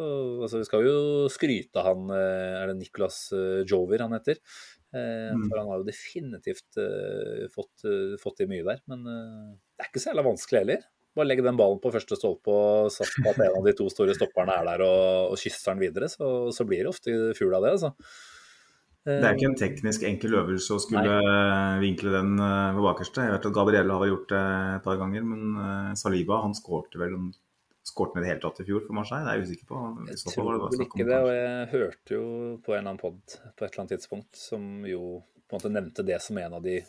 Altså, 0.46 0.60
vi 0.60 0.68
skal 0.68 0.84
jo 0.86 0.98
skryte 1.34 1.82
av 1.82 1.88
han 1.88 2.12
Er 2.14 2.70
det 2.70 2.76
Nicolas 2.78 3.32
Jover 3.66 4.04
han 4.04 4.14
heter? 4.14 4.38
Eh, 4.94 5.32
mm. 5.34 5.48
For 5.48 5.58
han 5.58 5.72
har 5.72 5.82
jo 5.82 5.88
definitivt 5.88 6.78
fått, 7.56 7.88
fått 8.22 8.38
til 8.42 8.52
mye 8.52 8.68
der. 8.68 8.84
Men 8.92 9.02
det 9.06 9.82
er 9.82 9.90
ikke 9.90 10.04
så 10.04 10.12
jævla 10.12 10.28
vanskelig 10.30 10.62
heller. 10.62 10.86
Bare 11.16 11.30
legge 11.30 11.46
den 11.46 11.56
ballen 11.56 11.80
på 11.80 11.94
første 11.96 12.18
stolpe 12.20 12.52
og 12.52 12.92
satse 12.92 13.22
på 13.24 13.32
at 13.32 13.40
en 13.40 13.58
av 13.62 13.64
de 13.64 13.74
to 13.78 13.88
store 13.92 14.16
stopperne 14.18 14.56
er 14.60 14.66
der 14.68 14.82
og, 14.84 15.32
og 15.32 15.40
kysser 15.40 15.72
den 15.72 15.86
videre, 15.86 16.10
så, 16.12 16.28
så, 16.52 16.66
blir 16.68 16.84
det 16.84 16.92
ofte 16.92 17.14
fugl 17.38 17.56
av 17.56 17.64
det, 17.64 17.76
altså. 17.78 17.94
Det 19.06 19.22
er 19.22 19.36
ikke 19.36 19.50
en 19.52 19.60
teknisk 19.60 20.04
enkel 20.10 20.34
øvelse 20.40 20.74
å 20.74 20.82
skulle 20.82 21.06
Nei. 21.06 21.80
vinkle 21.84 22.10
den 22.10 22.40
på 22.40 22.86
bakerste. 22.88 23.28
Jeg 23.28 23.36
vet 23.36 23.48
at 23.52 23.54
Gabrielle 23.54 24.00
har 24.02 24.10
gjort 24.10 24.32
det 24.32 24.44
et 24.80 24.86
par 24.88 24.98
ganger, 24.98 25.28
men 25.30 25.94
Saliba 26.00 26.40
han 26.42 26.58
skårte 26.58 26.98
vel 26.98 27.14
skåret 27.86 28.16
ned 28.16 28.24
i 28.24 28.26
det 28.26 28.32
hele 28.34 28.44
tatt 28.44 28.62
i 28.64 28.66
fjor 28.66 28.84
for 28.86 28.98
Marseille? 28.98 29.26
Det 29.26 29.32
er 29.32 29.40
jeg 29.40 29.48
usikker 29.50 29.70
på. 29.70 29.80
jeg 30.10 30.34
tror 30.34 30.52
vel 30.66 30.86
ikke 30.88 31.06
det, 31.06 31.22
og 31.22 31.32
jeg 31.36 31.72
hørte 31.76 32.16
jo 32.16 32.26
på 32.66 32.74
en 32.74 32.80
eller 32.80 32.90
annen 32.90 33.02
pod 33.02 33.20
på 33.30 33.66
et 33.66 33.68
eller 33.70 33.84
annet 33.84 33.96
tidspunkt 33.96 34.40
som 34.42 34.70
jo 34.90 35.02
på 35.46 35.54
en 35.54 35.60
måte 35.60 35.74
nevnte 35.74 36.06
det 36.08 36.18
som 36.26 36.40
en 36.42 36.58
av 36.58 36.64
de 36.66 36.80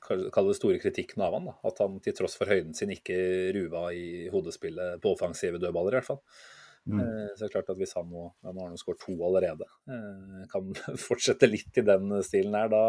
kall 0.00 0.48
store 0.56 0.80
kritikken 0.82 1.22
av 1.22 1.36
han, 1.36 1.50
da. 1.52 1.54
At 1.68 1.82
han 1.82 2.00
til 2.02 2.16
tross 2.16 2.34
for 2.40 2.50
høyden 2.50 2.74
sin 2.74 2.90
ikke 2.90 3.18
ruva 3.54 3.90
i 3.94 4.26
hodespillet 4.32 4.98
på 5.02 5.14
offensive 5.14 5.60
dødballer, 5.62 5.94
i 5.94 6.00
hvert 6.00 6.08
fall. 6.08 6.22
Mm. 6.88 7.00
Eh, 7.00 7.28
så 7.34 7.44
det 7.44 7.50
er 7.50 7.54
klart 7.58 7.70
at 7.72 7.78
hvis 7.80 7.94
han 7.98 8.08
nå, 8.08 8.24
nå 8.46 8.56
har 8.56 8.72
han 8.72 8.80
skåret 8.80 9.02
to 9.04 9.14
allerede, 9.26 9.68
eh, 9.90 10.42
kan 10.52 10.72
fortsette 11.08 11.50
litt 11.50 11.80
i 11.80 11.86
den 11.86 12.20
stilen 12.26 12.56
her, 12.56 12.72
da 12.72 12.84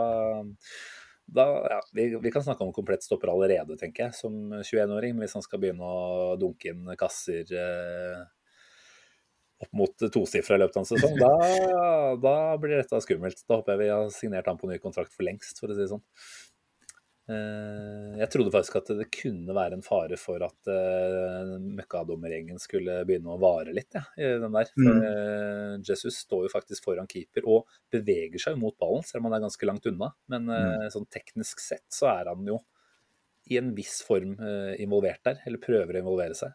da, 1.32 1.46
ja, 1.70 1.80
vi, 1.96 2.10
vi, 2.20 2.32
kan 2.32 2.44
snakke 2.44 2.64
om 2.64 2.74
komplett 2.76 3.06
stopper 3.06 3.30
allerede, 3.32 3.78
tenker 3.80 4.10
jeg, 4.10 4.16
som 4.18 4.34
21-åring. 4.52 5.16
Hvis 5.22 5.38
han 5.38 5.44
skal 5.46 5.62
begynne 5.64 5.88
å 5.88 6.34
dunke 6.40 6.74
inn 6.74 6.90
kasser 7.00 7.54
eh, 7.56 8.24
opp 9.62 9.72
mot 9.78 10.06
tosifra 10.12 10.58
i 10.58 10.64
løpet 10.64 10.80
av 10.80 10.84
en 10.84 10.90
sesong, 10.90 11.16
da, 11.22 11.32
da, 12.26 12.36
blir 12.60 12.82
dette 12.82 13.00
skummelt. 13.06 13.46
Da 13.46 13.62
håper 13.62 13.78
jeg 13.78 13.84
vi 13.84 13.92
har 13.94 14.12
signert 14.16 14.50
han 14.52 14.60
på 14.60 14.68
ny 14.68 14.80
kontrakt 14.84 15.14
for 15.16 15.28
lengst, 15.28 15.62
for 15.62 15.72
å 15.72 15.78
si 15.78 15.86
det 15.86 15.92
sånn. 15.94 16.04
Eh, 17.32 18.18
jeg 18.20 18.30
trodde 18.34 18.52
faktisk 18.54 18.78
at 18.82 18.90
det 18.98 19.08
kunne 19.14 19.56
være 19.56 19.78
en 19.78 19.86
fare 19.86 20.18
for 20.20 20.44
at 20.46 20.70
uh, 20.72 21.54
møkkadommergjengen 21.62 22.60
skulle 22.62 23.00
begynne 23.08 23.32
å 23.34 23.40
vare 23.42 23.76
litt. 23.76 23.96
Ja, 23.96 24.04
i 24.20 24.34
den 24.42 24.58
der. 24.58 24.72
For, 24.74 25.06
uh, 25.06 25.78
Jesus 25.88 26.20
står 26.26 26.48
jo 26.48 26.54
faktisk 26.54 26.88
foran 26.88 27.10
keeper 27.12 27.48
og 27.50 27.72
beveger 27.94 28.42
seg 28.42 28.60
mot 28.60 28.76
ballen, 28.82 29.06
selv 29.08 29.24
om 29.24 29.30
han 29.30 29.40
er 29.40 29.46
ganske 29.46 29.70
langt 29.70 29.88
unna. 29.90 30.12
Men 30.32 30.52
uh, 30.52 30.88
sånn 30.94 31.08
teknisk 31.14 31.64
sett 31.64 31.88
så 31.94 32.12
er 32.14 32.32
han 32.34 32.48
jo 32.48 32.60
i 33.52 33.58
en 33.58 33.72
viss 33.76 33.98
form 34.06 34.36
involvert 34.80 35.24
der, 35.26 35.40
eller 35.50 35.60
prøver 35.60 35.98
å 35.98 36.02
involvere 36.04 36.36
seg. 36.38 36.54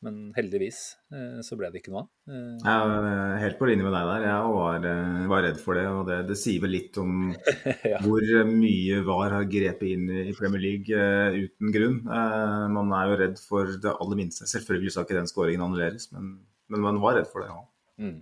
Men 0.00 0.30
heldigvis 0.32 0.78
eh, 1.12 1.40
så 1.44 1.56
ble 1.60 1.68
det 1.72 1.82
ikke 1.82 1.92
noe 1.92 2.06
av. 2.06 2.08
Eh, 2.32 2.62
jeg 2.64 2.92
er 3.10 3.42
helt 3.42 3.58
på 3.58 3.66
linje 3.68 3.84
med 3.84 3.92
deg 3.92 4.06
der. 4.08 4.22
Jeg 4.24 4.52
var, 4.56 4.86
eh, 4.88 5.26
var 5.28 5.44
redd 5.44 5.58
for 5.60 5.76
det. 5.76 5.82
Og 5.92 6.06
det, 6.08 6.16
det 6.30 6.36
sier 6.40 6.62
vel 6.62 6.72
litt 6.72 6.96
om 7.02 7.18
ja. 7.92 7.98
hvor 8.00 8.24
mye 8.48 9.02
VAR 9.04 9.36
har 9.36 9.48
grepet 9.50 9.90
inn 9.90 10.06
i 10.22 10.32
Premier 10.38 10.64
League 10.64 11.02
uten 11.36 11.74
grunn. 11.74 11.98
Man 12.08 12.94
er 12.96 13.10
jo 13.10 13.18
redd 13.20 13.42
for 13.44 13.74
det 13.84 13.92
aller 13.92 14.20
minste. 14.22 14.48
Selvfølgelig 14.48 14.94
skal 14.94 15.04
ikke 15.04 15.18
den 15.18 15.28
skåringen 15.28 15.66
annulleres, 15.66 16.08
men, 16.14 16.32
men, 16.72 16.84
man 16.86 17.02
var 17.04 17.18
redd 17.18 17.28
for 17.28 17.44
det, 17.44 17.52
ja. 17.52 17.60
Mm. 18.00 18.16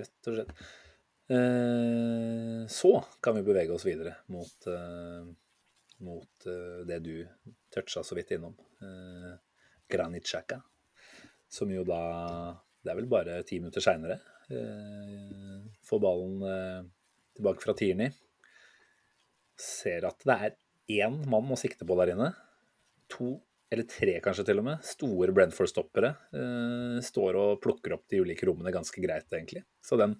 Rett 0.00 0.30
og 0.32 0.40
slett. 0.40 0.66
Så 2.74 2.92
kan 3.24 3.38
vi 3.38 3.44
bevege 3.46 3.72
oss 3.72 3.86
videre 3.86 4.16
mot, 4.34 4.66
mot 6.02 6.50
det 6.90 6.98
du 7.06 7.14
toucha 7.72 8.02
så 8.04 8.18
vidt 8.18 8.34
innom. 8.34 8.58
Granit 9.92 10.26
Xhaka. 10.26 10.58
Som 11.52 11.72
jo 11.72 11.84
da 11.84 12.02
Det 12.82 12.90
er 12.90 12.98
vel 12.98 13.10
bare 13.10 13.42
ti 13.46 13.60
minutter 13.60 13.84
seinere. 13.84 14.16
Eh, 14.50 15.58
får 15.86 16.00
ballen 16.02 16.40
eh, 16.48 16.80
tilbake 17.36 17.62
fra 17.62 17.74
Tierney. 17.78 18.10
Ser 19.60 20.08
at 20.08 20.24
det 20.26 20.38
er 20.48 20.56
én 21.04 21.20
mann 21.30 21.52
å 21.52 21.58
sikte 21.60 21.86
på 21.86 21.96
der 22.00 22.14
inne. 22.16 22.32
To, 23.12 23.36
eller 23.70 23.86
tre 23.86 24.16
kanskje 24.24 24.48
til 24.48 24.62
og 24.64 24.66
med, 24.66 24.82
store 24.88 25.34
Brenford-stoppere 25.36 26.10
eh, 26.40 26.96
står 27.06 27.38
og 27.38 27.60
plukker 27.62 27.94
opp 27.94 28.08
de 28.10 28.24
ulike 28.24 28.48
rommene 28.48 28.74
ganske 28.74 29.04
greit, 29.04 29.28
egentlig. 29.30 29.62
Så 29.84 30.00
den 30.00 30.18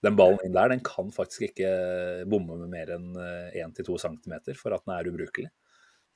den 0.00 0.14
ballen 0.16 0.40
inn 0.46 0.54
der, 0.54 0.70
den 0.72 0.80
kan 0.80 1.10
faktisk 1.12 1.42
ikke 1.50 1.70
bomme 2.30 2.54
med 2.62 2.70
mer 2.72 2.94
enn 2.94 3.10
1-2 3.52 3.98
cm 4.00 4.54
for 4.56 4.72
at 4.72 4.86
den 4.86 4.94
er 4.94 5.10
ubrukelig. 5.10 5.50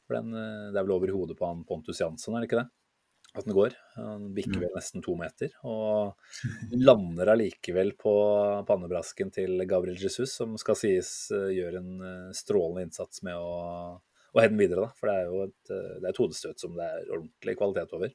For 0.07 0.17
den, 0.17 0.31
Det 0.33 0.79
er 0.79 0.87
vel 0.87 0.95
over 0.95 1.13
hodet 1.13 1.37
på 1.37 1.45
han 1.45 1.67
Pontus 1.69 2.01
Jansson, 2.01 2.33
er 2.33 2.41
det 2.41 2.49
ikke 2.49 2.63
det? 2.63 2.71
At 3.35 3.49
den 3.49 3.57
går. 3.57 3.75
Den 3.97 4.29
bikker 4.37 4.61
vel 4.63 4.75
nesten 4.77 5.03
to 5.03 5.17
meter. 5.19 5.51
Og 5.67 6.15
lander 6.79 7.33
allikevel 7.33 7.91
på 7.99 8.15
pannebrasken 8.69 9.33
til 9.35 9.65
Gabriel 9.71 9.99
Jesus, 9.99 10.37
som 10.39 10.55
skal 10.61 10.79
sies 10.79 11.11
gjør 11.33 11.81
en 11.81 11.91
strålende 12.37 12.87
innsats 12.87 13.25
med 13.27 13.35
å, 13.35 13.99
å 13.99 14.39
heade 14.39 14.55
den 14.55 14.63
videre. 14.63 14.87
Da. 14.87 14.99
For 15.01 15.11
det 15.11 15.17
er 15.19 15.27
jo 15.33 15.43
et, 15.49 15.73
det 15.73 16.05
er 16.05 16.13
et 16.13 16.23
hodestøt 16.23 16.63
som 16.63 16.79
det 16.79 16.87
er 16.87 17.11
ordentlig 17.11 17.57
kvalitet 17.59 17.99
over. 17.99 18.15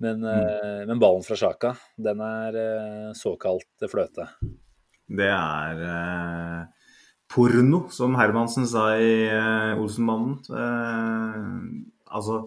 Men, 0.00 0.24
mm. 0.24 0.88
men 0.88 1.04
ballen 1.04 1.26
fra 1.26 1.36
Sjaka, 1.36 1.74
den 2.00 2.24
er 2.24 2.56
såkalt 3.20 3.90
fløte. 3.92 4.30
Det 5.10 5.26
er 5.26 5.80
eh, 5.82 6.90
porno, 7.30 7.84
som 7.90 8.14
Hermansen 8.18 8.66
sa 8.70 8.92
i 8.94 9.26
eh, 9.26 9.80
Olsenmannen. 9.80 10.36
Eh, 10.54 11.48
altså 12.14 12.44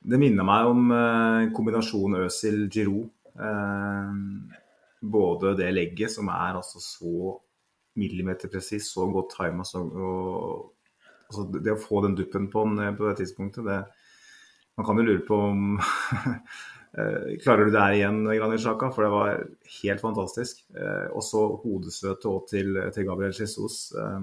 det 0.00 0.18
minner 0.20 0.46
meg 0.46 0.70
om 0.70 0.90
eh, 0.96 1.50
kombinasjonen 1.56 2.24
Øzil-Giroud. 2.24 3.10
Eh, 3.36 4.10
både 5.00 5.54
det 5.58 5.70
legget, 5.74 6.12
som 6.12 6.28
er 6.32 6.58
altså 6.58 6.80
så 6.80 7.36
millimeterpresis, 8.00 8.92
så 8.94 9.06
godt 9.12 9.34
tima 9.34 9.64
altså 11.30 11.44
Det 11.52 11.72
å 11.72 11.80
få 11.80 12.00
den 12.04 12.16
duppen 12.18 12.48
på 12.50 12.64
den 12.68 12.96
på 12.96 13.08
det 13.08 13.20
tidspunktet, 13.20 13.64
det 13.66 13.80
Man 14.78 14.86
kan 14.86 14.96
jo 14.96 15.04
lure 15.04 15.24
på 15.26 15.36
om 15.50 15.80
klarer 16.90 17.68
du 17.68 17.70
det 17.70 17.82
her 17.82 17.94
igjen, 17.94 18.24
Granit 18.26 18.62
Xhaka? 18.64 18.88
For 18.90 19.06
det 19.06 19.10
var 19.12 19.42
helt 19.76 20.02
fantastisk. 20.02 20.64
Eh, 20.74 21.06
og 21.14 21.22
så 21.22 21.44
hodestøtet 21.62 22.48
til, 22.50 22.78
til, 22.94 23.06
Gabriel 23.06 23.34
Jesus. 23.36 23.92
Eh, 23.94 24.20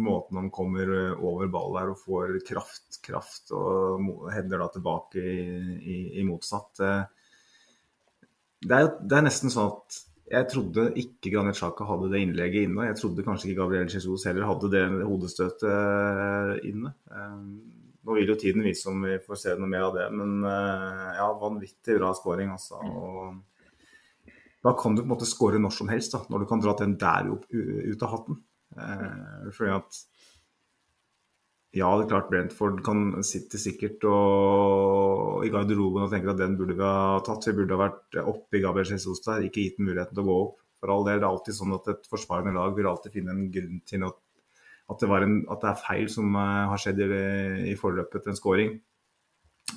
måten 0.00 0.40
han 0.40 0.50
kommer 0.54 0.92
over 1.18 1.50
ball 1.52 1.76
der 1.76 1.92
og 1.92 2.00
får 2.00 2.38
kraft, 2.48 3.00
kraft 3.04 3.52
og 3.56 4.30
header 4.32 4.64
da 4.64 4.70
tilbake 4.72 5.24
i, 5.24 5.48
i, 5.80 5.98
i 6.20 6.28
motsatt. 6.28 6.80
Det 8.60 8.76
er, 8.76 8.94
det 9.00 9.16
er, 9.16 9.26
nesten 9.26 9.52
sånn 9.52 9.70
at 9.72 10.00
jeg 10.30 10.46
trodde 10.52 10.90
ikke 11.00 11.32
Granit 11.34 11.58
Xhaka 11.58 11.84
hadde 11.88 12.08
det 12.12 12.22
innlegget 12.22 12.68
inne. 12.68 12.86
Jeg 12.86 13.00
trodde 13.00 13.26
kanskje 13.26 13.50
ikke 13.50 13.64
Gabriel 13.64 13.90
Jesus 13.90 14.24
heller 14.28 14.46
hadde 14.46 14.70
det 14.72 14.84
hodestøtet 15.02 16.64
inne. 16.70 16.94
Nå 18.10 18.16
vil 18.16 18.32
jo 18.32 18.34
tiden 18.34 18.64
vise 18.66 18.88
om 18.90 19.04
vi 19.06 19.20
får 19.22 19.38
se 19.38 19.52
noe 19.54 19.70
mer 19.70 19.84
av 19.86 19.94
det, 19.94 20.08
men 20.18 20.42
eh, 20.42 21.10
ja, 21.14 21.28
vanvittig 21.38 21.94
bra 21.94 22.08
scoring, 22.18 22.50
altså. 22.50 22.80
Og 22.82 24.32
da 24.66 24.72
kan 24.74 24.96
du 24.96 25.04
på 25.04 25.06
en 25.06 25.12
måte 25.12 25.28
score 25.30 25.60
når 25.62 25.76
som 25.76 25.92
helst, 25.92 26.16
da, 26.16 26.24
når 26.26 26.42
du 26.42 26.48
kan 26.50 26.64
dra 26.64 26.74
den 26.80 26.96
der 26.98 27.30
opp, 27.30 27.44
ut 27.54 28.02
av 28.02 28.16
hatten. 28.16 28.40
Eh, 28.74 29.52
fordi 29.54 29.76
at 29.76 30.00
ja, 31.78 31.86
det 31.94 32.08
er 32.08 32.10
klart 32.10 32.32
Brentford 32.32 32.80
kan 32.82 33.12
sitte 33.22 33.60
sikkert 33.62 34.02
og 34.10 35.44
i 35.46 35.52
garderoben 35.54 36.08
og 36.08 36.10
tenke 36.10 36.32
at 36.32 36.40
den 36.40 36.56
burde 36.58 36.74
vi 36.74 36.82
ha 36.82 37.20
tatt. 37.22 37.46
Vi 37.46 37.54
burde 37.60 37.78
ha 37.78 37.84
vært 37.84 38.18
oppe 38.24 38.58
i 38.58 38.64
Gabriel 38.64 38.90
Jesus 38.96 39.22
der, 39.22 39.46
ikke 39.46 39.68
gitt 39.68 39.78
den 39.78 39.86
muligheten 39.86 40.18
til 40.18 40.24
å 40.24 40.32
gå 40.32 40.40
opp. 40.48 40.58
For 40.82 40.90
all 40.90 41.06
del, 41.06 41.20
det 41.22 41.28
er 41.28 41.30
alltid 41.30 41.60
sånn 41.60 41.76
at 41.76 41.86
et 41.94 42.10
forsvarende 42.10 42.56
lag 42.58 42.74
vil 42.74 42.90
alltid 42.90 43.14
finne 43.14 43.36
en 43.36 43.46
grunn 43.54 43.78
til 43.86 44.08
at 44.08 44.18
at 44.90 45.02
det, 45.02 45.10
en, 45.22 45.36
at 45.50 45.62
det, 45.62 45.70
er 45.70 45.82
feil 45.82 46.08
som 46.12 46.34
uh, 46.36 46.70
har 46.72 46.80
skjedd 46.80 47.02
i, 47.04 47.10
i 47.72 47.76
forløpet 47.78 48.24
til 48.24 48.32
en 48.32 48.38
scoring. 48.38 48.72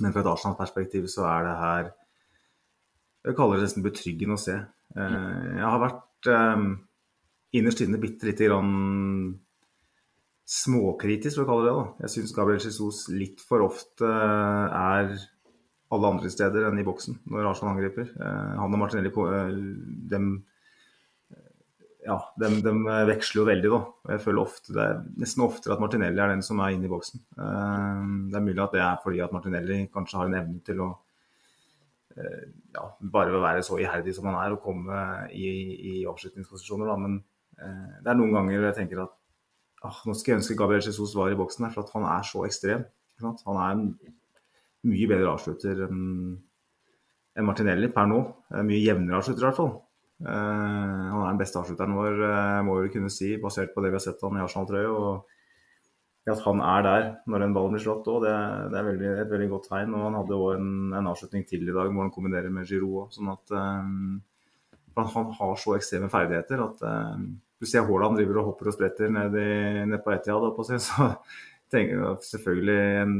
Men 0.01 0.13
fra 0.13 0.23
et 0.23 0.31
Arsenal-perspektiv 0.31 1.05
så 1.11 1.27
er 1.29 1.45
det 1.45 1.57
her 1.59 1.91
Jeg 3.23 3.35
kaller 3.37 3.59
det 3.59 3.67
nesten 3.67 3.85
betryggende 3.85 4.37
å 4.37 4.41
se. 4.41 4.57
Uh, 4.97 5.59
jeg 5.59 5.67
har 5.67 5.81
vært 5.83 6.31
um, 6.33 6.71
innerst 7.55 7.83
inne 7.85 8.01
bitte 8.01 8.27
lite 8.27 8.49
grann 8.49 8.73
småkritisk, 10.49 11.37
for 11.37 11.45
å 11.45 11.51
kalle 11.51 11.67
det 11.67 11.75
det. 11.75 11.91
Jeg 12.03 12.13
syns 12.17 12.33
Gabriel 12.35 12.65
Jesus 12.65 13.05
litt 13.13 13.39
for 13.41 13.63
ofte 13.63 14.09
er 14.09 15.13
alle 15.93 16.09
andre 16.09 16.31
steder 16.33 16.65
enn 16.67 16.81
i 16.81 16.85
boksen 16.85 17.21
når 17.31 17.47
Arsenal 17.51 17.77
angriper. 17.77 18.09
Han 18.19 18.73
og 18.73 18.81
Martinelli 18.81 19.13
dem 20.11 20.33
ja, 22.03 22.17
de, 22.39 22.49
de, 22.63 22.73
veksler 23.07 23.39
jo 23.39 23.45
veldig, 23.47 23.69
da. 23.71 23.79
Jeg 24.13 24.21
føler 24.25 24.41
ofte, 24.43 24.73
Det 24.75 24.83
er 24.83 25.01
nesten 25.21 25.45
oftere 25.45 25.75
at 25.75 25.81
Martinelli 25.83 26.19
er 26.19 26.33
den 26.33 26.43
som 26.45 26.59
er 26.59 26.75
inne 26.75 26.89
i 26.89 26.91
boksen. 26.91 27.21
Eh, 27.37 28.01
det 28.31 28.39
er 28.39 28.45
mulig 28.45 28.63
at 28.63 28.75
det 28.75 28.83
er 28.83 29.01
fordi 29.03 29.21
at 29.23 29.35
Martinelli 29.35 29.79
kanskje 29.93 30.19
har 30.19 30.29
en 30.29 30.37
evne 30.41 30.59
til 30.67 30.81
å 30.83 30.89
eh, 32.17 32.47
ja, 32.75 32.85
bare 33.15 33.43
være 33.45 33.63
så 33.65 33.79
iherdig 33.79 34.15
som 34.17 34.27
han 34.29 34.39
er 34.41 34.55
og 34.55 34.63
komme 34.65 35.03
i, 35.31 35.51
i 35.93 35.93
avslutningsposisjoner. 36.09 36.91
Da. 36.91 36.97
Men 37.05 37.19
eh, 37.59 38.01
det 38.03 38.11
er 38.11 38.19
noen 38.19 38.35
ganger 38.35 38.67
jeg 38.69 38.79
tenker 38.81 39.05
at 39.05 39.15
ah, 39.87 40.01
nå 40.07 40.17
skal 40.17 40.35
jeg 40.35 40.41
ønske 40.41 40.59
Gabriel 40.59 40.83
Jesus 40.83 41.15
var 41.19 41.31
i 41.31 41.39
boksen 41.39 41.67
her, 41.69 41.75
for 41.75 41.85
at 41.85 41.95
han 41.95 42.09
er 42.09 42.27
så 42.27 42.43
ekstrem. 42.49 42.83
Han 43.23 43.61
er 43.61 43.77
en 43.77 43.87
mye 44.89 45.07
bedre 45.07 45.31
avslutter 45.31 45.85
enn 45.85 46.03
en 47.33 47.47
Martinelli 47.47 47.87
per 47.89 48.05
nå. 48.09 48.19
Mye 48.67 48.83
jevnere 48.83 49.21
avslutter 49.21 49.45
i 49.45 49.47
hvert 49.47 49.57
fall. 49.57 49.71
Uh, 50.23 51.09
han 51.11 51.19
er 51.19 51.29
den 51.33 51.41
beste 51.41 51.59
avslutteren 51.59 51.95
vår, 51.97 52.19
uh, 52.23 52.59
må 52.63 52.79
vi 52.79 52.91
kunne 52.93 53.11
si, 53.11 53.33
basert 53.41 53.73
på 53.75 53.83
det 53.83 53.91
vi 53.91 53.99
har 53.99 54.05
sett 54.05 54.23
han 54.23 54.39
i 54.39 54.43
Arsenal-trøye. 54.43 54.91
Og 54.91 56.31
at 56.31 56.43
han 56.45 56.61
er 56.63 56.83
der 56.85 57.05
når 57.27 57.43
en 57.43 57.55
ball 57.55 57.71
blir 57.73 57.83
slått 57.83 58.07
òg, 58.07 58.23
det, 58.23 58.33
det, 58.71 58.79
er 58.79 58.85
veldig, 58.87 59.09
et 59.25 59.31
veldig 59.31 59.49
godt 59.51 59.69
tegn. 59.71 59.95
Og 59.97 60.05
han 60.07 60.19
hadde 60.21 60.37
òg 60.37 60.51
en, 60.55 60.69
en, 60.95 61.09
avslutning 61.11 61.43
til 61.49 61.65
i 61.65 61.73
dag 61.73 61.89
hvor 61.89 62.05
han 62.05 62.13
kombinerer 62.15 62.53
med 62.53 62.69
Giroud. 62.69 63.11
Sånn 63.15 63.31
at 63.33 63.51
um, 63.51 64.21
han 64.99 65.33
har 65.39 65.57
så 65.59 65.75
ekstreme 65.75 66.11
ferdigheter 66.13 66.63
at 66.63 66.85
um, 66.85 67.33
Du 67.59 67.67
ser 67.67 67.85
Haaland 67.87 68.19
driver 68.19 68.41
og 68.41 68.51
hopper 68.51 68.69
og 68.71 68.75
spretter 68.75 69.11
ned, 69.11 69.35
i, 69.39 69.83
ned 69.87 70.03
på 70.03 70.13
Etiad, 70.15 70.47
så 70.87 71.09
tenker 71.73 71.99
jeg 71.99 72.29
selvfølgelig 72.29 72.79
en 73.01 73.13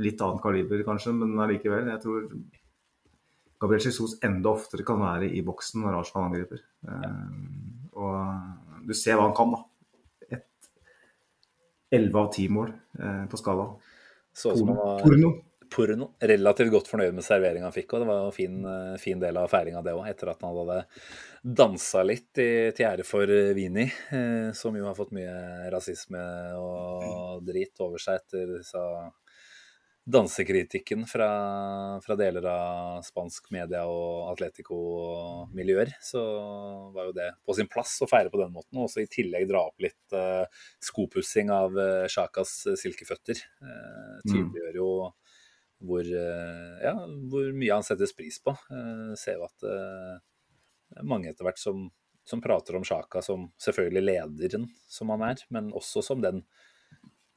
litt 0.00 0.20
annen 0.22 0.40
kaliber 0.42 0.84
kanskje, 0.86 1.14
men 1.16 1.36
allikevel. 1.44 1.88
Jeg 1.92 2.02
tror 2.04 2.26
Gabriel 3.58 3.88
Jesus 3.88 4.18
enda 4.24 4.52
oftere 4.54 4.86
kan 4.86 5.00
være 5.02 5.28
i 5.34 5.42
boksen 5.46 5.82
når 5.82 6.00
Arsenal 6.00 6.28
angriper. 6.28 6.62
Ja. 6.86 7.10
og 7.98 8.86
du 8.86 8.94
ser 8.94 9.18
hva 9.18 9.26
han 9.26 9.36
kan, 9.36 9.52
da. 9.56 10.38
Et 10.38 10.70
11 11.98 12.20
av 12.20 12.30
10 12.30 12.48
mål 12.54 12.72
uh, 13.02 13.26
på 13.30 13.40
skala. 13.40 13.68
Så 14.36 14.54
som 14.56 14.70
han 14.70 14.78
var 14.78 15.02
porno. 15.02 15.32
porno. 15.74 16.12
Relativt 16.30 16.70
godt 16.72 16.88
fornøyd 16.88 17.16
med 17.16 17.26
serveringa 17.26 17.66
han 17.66 17.74
fikk, 17.74 17.96
og 17.96 18.04
det 18.04 18.08
var 18.08 18.28
en 18.28 18.36
fin, 18.36 18.60
eh, 18.70 18.94
fin 19.02 19.18
del 19.20 19.36
av 19.40 19.50
feiringa 19.50 19.82
det 19.82 19.96
òg, 19.98 20.06
etter 20.06 20.30
at 20.30 20.44
han 20.46 20.54
hadde 20.54 20.78
dansa 21.58 22.04
litt 22.06 22.38
i, 22.38 22.70
til 22.76 22.86
ære 22.86 23.04
for 23.08 23.32
Vini, 23.56 23.88
som 24.60 24.78
jo 24.78 24.86
har 24.86 24.96
fått 24.96 25.10
mye 25.16 25.34
rasisme 25.74 26.22
og 26.60 27.42
drit 27.48 27.82
over 27.84 28.00
seg 28.00 28.22
etter 28.22 28.54
disse 28.60 28.84
dansekritikken 30.08 31.04
fra, 31.06 31.28
fra, 32.00 32.16
deler 32.16 32.46
av 32.48 33.02
spansk 33.04 33.50
media 33.52 33.82
og 33.88 34.30
Atletico-miljøer, 34.32 35.92
så 36.04 36.22
var 36.94 37.10
jo 37.10 37.14
det 37.16 37.28
på 37.44 37.56
sin 37.56 37.68
plass 37.68 37.98
å 38.04 38.08
feire 38.08 38.32
på 38.32 38.40
den 38.40 38.54
måten. 38.54 38.78
Og 38.78 38.86
også 38.86 39.04
i 39.04 39.10
tillegg 39.12 39.48
dra 39.50 39.66
opp 39.68 39.84
litt 39.84 40.16
uh, 40.16 40.48
skopussing 40.84 41.52
av 41.52 41.76
uh, 41.76 42.06
Sjakas 42.08 42.54
silkeføtter. 42.80 43.42
Uh, 43.60 44.16
tydeliggjør 44.24 44.80
jo 44.80 44.90
hvor, 45.84 46.08
uh, 46.08 46.78
ja, 46.82 46.94
hvor, 47.28 47.52
mye 47.52 47.76
han 47.76 47.86
settes 47.86 48.16
pris 48.16 48.40
på. 48.40 48.56
Uh, 48.72 49.12
ser 49.20 49.36
jo 49.36 49.48
at 49.50 49.68
det 49.68 51.02
er 51.02 51.10
mange 51.10 51.28
etter 51.28 51.44
hvert 51.44 51.60
som, 51.60 51.84
som 52.24 52.40
prater 52.44 52.80
om 52.80 52.86
Sjaka 52.86 53.20
som 53.24 53.50
selvfølgelig 53.60 54.06
lederen 54.08 54.64
som 54.88 55.12
han 55.12 55.28
er, 55.34 55.44
men 55.52 55.68
også 55.76 56.00
som 56.06 56.24
den 56.24 56.46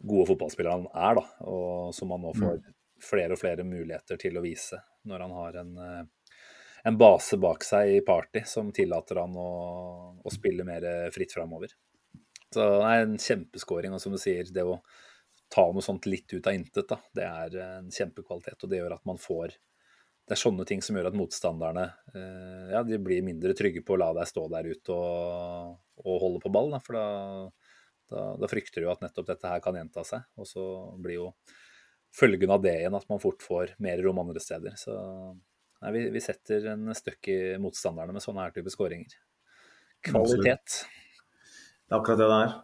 gode 0.01 0.27
fotballspiller 0.31 0.73
han 0.73 0.87
er, 0.91 1.19
da, 1.19 1.25
og 1.51 1.93
som 1.95 2.13
han 2.15 2.25
nå 2.25 2.33
får 2.37 2.57
mm. 2.57 2.73
flere 3.05 3.37
og 3.37 3.41
flere 3.41 3.67
muligheter 3.67 4.19
til 4.21 4.39
å 4.39 4.43
vise 4.45 4.81
når 5.09 5.25
han 5.25 5.37
har 5.37 5.61
en, 5.61 5.71
eh, 5.85 6.33
en 6.89 6.97
base 6.97 7.37
bak 7.41 7.63
seg 7.65 7.95
i 7.95 8.01
party 8.05 8.43
som 8.49 8.73
tillater 8.75 9.21
han 9.21 9.37
å, 9.37 9.51
å 10.21 10.33
spille 10.33 10.65
mer 10.67 10.87
fritt 11.13 11.33
framover. 11.33 11.73
Så 12.51 12.59
det 12.59 12.87
er 12.89 13.05
en 13.05 13.17
kjempeskåring, 13.21 13.93
og 13.95 14.01
som 14.03 14.11
du 14.11 14.19
sier, 14.19 14.47
det 14.51 14.65
å 14.67 14.81
ta 15.51 15.67
noe 15.71 15.83
sånt 15.83 16.07
litt 16.07 16.31
ut 16.33 16.47
av 16.47 16.55
intet, 16.55 16.87
da, 16.87 16.97
det 17.15 17.27
er 17.27 17.59
en 17.63 17.91
kjempekvalitet. 17.91 18.63
Og 18.63 18.71
det 18.71 18.79
gjør 18.81 18.97
at 18.97 19.05
man 19.07 19.19
får 19.21 19.57
Det 20.21 20.35
er 20.35 20.39
sånne 20.39 20.63
ting 20.63 20.83
som 20.85 20.95
gjør 20.95 21.09
at 21.09 21.15
motstanderne 21.17 21.83
eh, 22.15 22.67
ja, 22.71 22.83
de 22.87 22.99
blir 23.03 23.23
mindre 23.25 23.55
trygge 23.57 23.81
på 23.83 23.97
å 23.97 23.99
la 23.99 24.11
deg 24.15 24.29
stå 24.29 24.45
der 24.53 24.69
ute 24.69 24.93
og, 24.95 25.73
og 26.05 26.19
holde 26.21 26.39
på 26.43 26.51
ball. 26.53 26.69
Da, 26.71 26.79
for 26.85 26.95
da 26.95 27.07
da, 28.11 28.25
da, 28.39 28.49
frykter 28.51 28.83
du 28.83 28.89
at 28.91 29.03
nettopp 29.03 29.29
dette 29.31 29.51
her 29.51 29.63
kan 29.63 29.77
gjenta 29.79 30.03
seg, 30.07 30.25
og 30.37 30.47
så 30.49 30.63
blir 31.01 31.17
jo 31.17 31.27
følgen 32.15 32.51
av 32.51 32.63
det 32.63 32.75
igjen 32.81 32.97
at 32.97 33.07
man 33.09 33.21
fort 33.23 33.43
får 33.43 33.75
mer 33.83 34.01
rom 34.03 34.19
andre 34.23 34.43
steder. 34.43 34.75
Så 34.79 34.95
nei, 35.81 35.93
vi, 35.95 36.07
vi, 36.15 36.23
setter 36.23 36.73
en 36.73 36.91
støkk 36.97 37.31
i 37.31 37.39
motstanderne 37.63 38.15
med 38.15 38.23
sånne 38.23 38.47
her 38.47 38.55
type 38.55 38.73
skåringer. 38.73 39.15
Kvalitet. 40.05 40.81
Det 41.87 41.95
er 41.95 41.99
akkurat 41.99 42.19
det 42.19 42.27
det 42.31 42.41
er. 42.41 42.57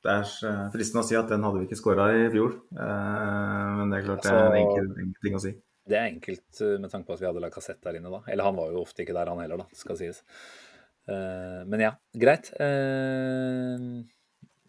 Det 0.00 0.12
er 0.14 0.70
fristende 0.72 1.02
å 1.02 1.08
si 1.08 1.16
at 1.18 1.28
den 1.28 1.42
hadde 1.44 1.60
vi 1.60 1.66
ikke 1.66 1.78
skåra 1.80 2.06
i 2.14 2.28
fjor, 2.32 2.54
eh, 2.72 3.72
men 3.80 3.90
det 3.90 3.98
er 3.98 4.06
klart 4.06 4.22
det 4.24 4.30
er 4.30 4.38
en 4.38 4.44
altså, 4.46 4.60
enkel, 4.60 4.92
enkel 5.02 5.26
ting 5.26 5.36
å 5.36 5.42
si. 5.42 5.52
Det 5.90 5.98
er 5.98 6.08
enkelt 6.12 6.60
eh, 6.62 6.76
med 6.78 6.92
tanke 6.92 7.08
på 7.08 7.16
at 7.16 7.22
vi 7.22 7.28
hadde 7.28 7.42
Lacassette 7.42 7.84
der 7.88 7.98
inne 7.98 8.12
da. 8.12 8.22
Eller 8.30 8.46
han 8.46 8.56
var 8.56 8.70
jo 8.72 8.84
ofte 8.84 9.04
ikke 9.04 9.16
der, 9.16 9.32
han 9.32 9.42
heller, 9.42 9.64
da, 9.64 9.66
skal 9.76 9.98
sies. 9.98 10.22
Eh, 11.10 11.60
men 11.66 11.82
ja, 11.82 11.92
greit. 12.22 12.52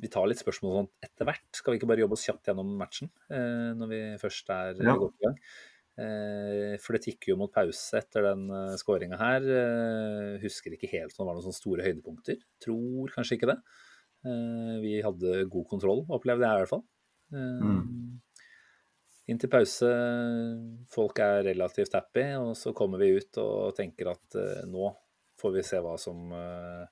Eh, 0.02 0.06
vi 0.06 0.10
tar 0.10 0.26
litt 0.28 0.42
spørsmål 0.42 0.78
sånn 0.80 0.90
etter 1.06 1.26
hvert. 1.30 1.44
Skal 1.54 1.74
vi 1.74 1.80
ikke 1.80 1.88
bare 1.92 2.02
jobbe 2.04 2.18
oss 2.18 2.26
kjapt 2.26 2.48
gjennom 2.50 2.72
matchen 2.80 3.10
eh, 3.30 3.72
når 3.78 3.88
vi 3.92 4.02
først 4.22 4.50
er 4.50 4.82
Ja. 4.82 4.96
godt 4.98 5.14
i 5.22 5.26
gang? 5.28 5.38
Eh, 6.02 6.78
For 6.82 6.94
det 6.94 7.04
tikker 7.06 7.28
jo 7.34 7.38
mot 7.38 7.52
pause 7.54 7.98
etter 8.00 8.24
den 8.24 8.50
uh, 8.50 8.76
skåringa 8.80 9.18
her. 9.20 9.42
Eh, 9.44 10.40
Husker 10.42 10.72
ikke 10.74 10.90
helt 10.90 11.14
om 11.20 11.26
det 11.26 11.28
var 11.30 11.36
noen 11.38 11.46
sånne 11.46 11.60
store 11.60 11.84
høydepunkter. 11.86 12.38
Tror 12.64 13.12
kanskje 13.14 13.38
ikke 13.38 13.52
det. 13.52 13.58
Eh, 14.26 14.80
Vi 14.82 15.02
hadde 15.02 15.50
god 15.52 15.68
kontroll, 15.68 16.06
opplevde 16.10 16.48
jeg 16.48 16.56
i 16.56 16.64
hvert 16.64 16.70
fall. 16.74 16.86
Eh, 17.36 17.82
Inn 19.30 19.38
til 19.38 19.50
pause, 19.54 19.88
folk 20.92 21.20
er 21.20 21.44
relativt 21.46 21.94
happy, 21.94 22.24
og 22.42 22.56
så 22.58 22.74
kommer 22.76 22.98
vi 23.00 23.12
ut 23.20 23.38
og 23.38 23.76
tenker 23.78 24.10
at 24.12 24.36
eh, 24.36 24.64
nå 24.68 24.90
får 25.40 25.54
vi 25.56 25.62
se 25.64 25.78
hva 25.80 25.94
som 26.02 26.32
eh, 26.34 26.88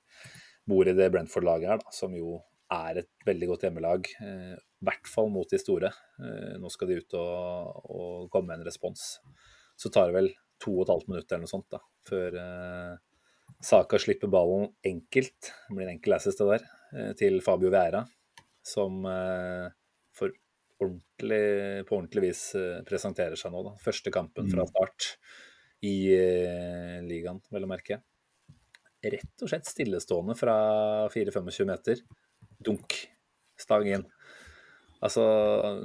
bor 0.70 0.86
i 0.88 0.94
det 0.96 1.10
Brentford-laget 1.12 1.68
her, 1.68 1.78
da, 1.82 1.90
som 1.92 2.14
jo 2.14 2.38
er 2.70 3.00
et 3.02 3.10
veldig 3.26 3.48
godt 3.52 3.66
hjemmelag. 3.66 4.10
eh, 4.22 4.54
I 4.56 4.86
hvert 4.88 5.10
fall 5.10 5.30
mot 5.32 5.50
de 5.50 5.58
store. 5.60 5.90
Eh, 6.20 6.56
nå 6.60 6.70
skal 6.72 6.90
de 6.90 7.00
ut 7.00 7.16
og, 7.18 7.84
og 7.90 8.30
komme 8.32 8.52
med 8.52 8.60
en 8.60 8.68
respons. 8.70 9.04
Så 9.80 9.92
tar 9.92 10.10
det 10.10 10.18
vel 10.18 10.32
to 10.60 10.74
og 10.76 10.84
et 10.84 10.92
halvt 10.92 11.08
minutt 11.10 11.32
eller 11.32 11.46
noe 11.46 11.50
sånt 11.50 11.70
da, 11.72 11.80
før 12.08 12.36
eh, 12.36 12.98
Saka 13.64 13.98
slipper 14.00 14.30
ballen 14.30 14.68
enkelt, 14.86 15.50
det 15.68 15.74
blir 15.74 15.88
en 15.88 15.96
enkel 15.96 16.14
assist 16.16 16.40
det 16.40 16.46
der, 16.52 16.66
eh, 16.94 17.10
til 17.18 17.40
Fabio 17.44 17.72
Vera, 17.72 18.04
som 18.64 19.02
eh, 19.08 19.66
for 20.16 20.32
ordentlig, 20.80 21.84
på 21.88 21.96
ordentlig 21.96 22.22
vis 22.28 22.42
presenterer 22.88 23.36
seg 23.36 23.52
nå. 23.52 23.64
Da. 23.66 23.74
Første 23.82 24.12
kampen 24.14 24.48
fra 24.52 24.64
start 24.68 25.10
i 25.84 26.12
eh, 26.14 27.00
ligaen, 27.04 27.40
vel 27.52 27.66
å 27.66 27.68
merke. 27.68 28.00
Rett 29.00 29.44
og 29.44 29.48
slett 29.48 29.68
stillestående 29.68 30.36
fra 30.36 30.56
4-25 31.12 31.68
meter. 31.68 32.00
Dunk. 32.64 32.96
Stang 33.60 33.88
inn. 33.88 34.06
Altså, 35.00 35.22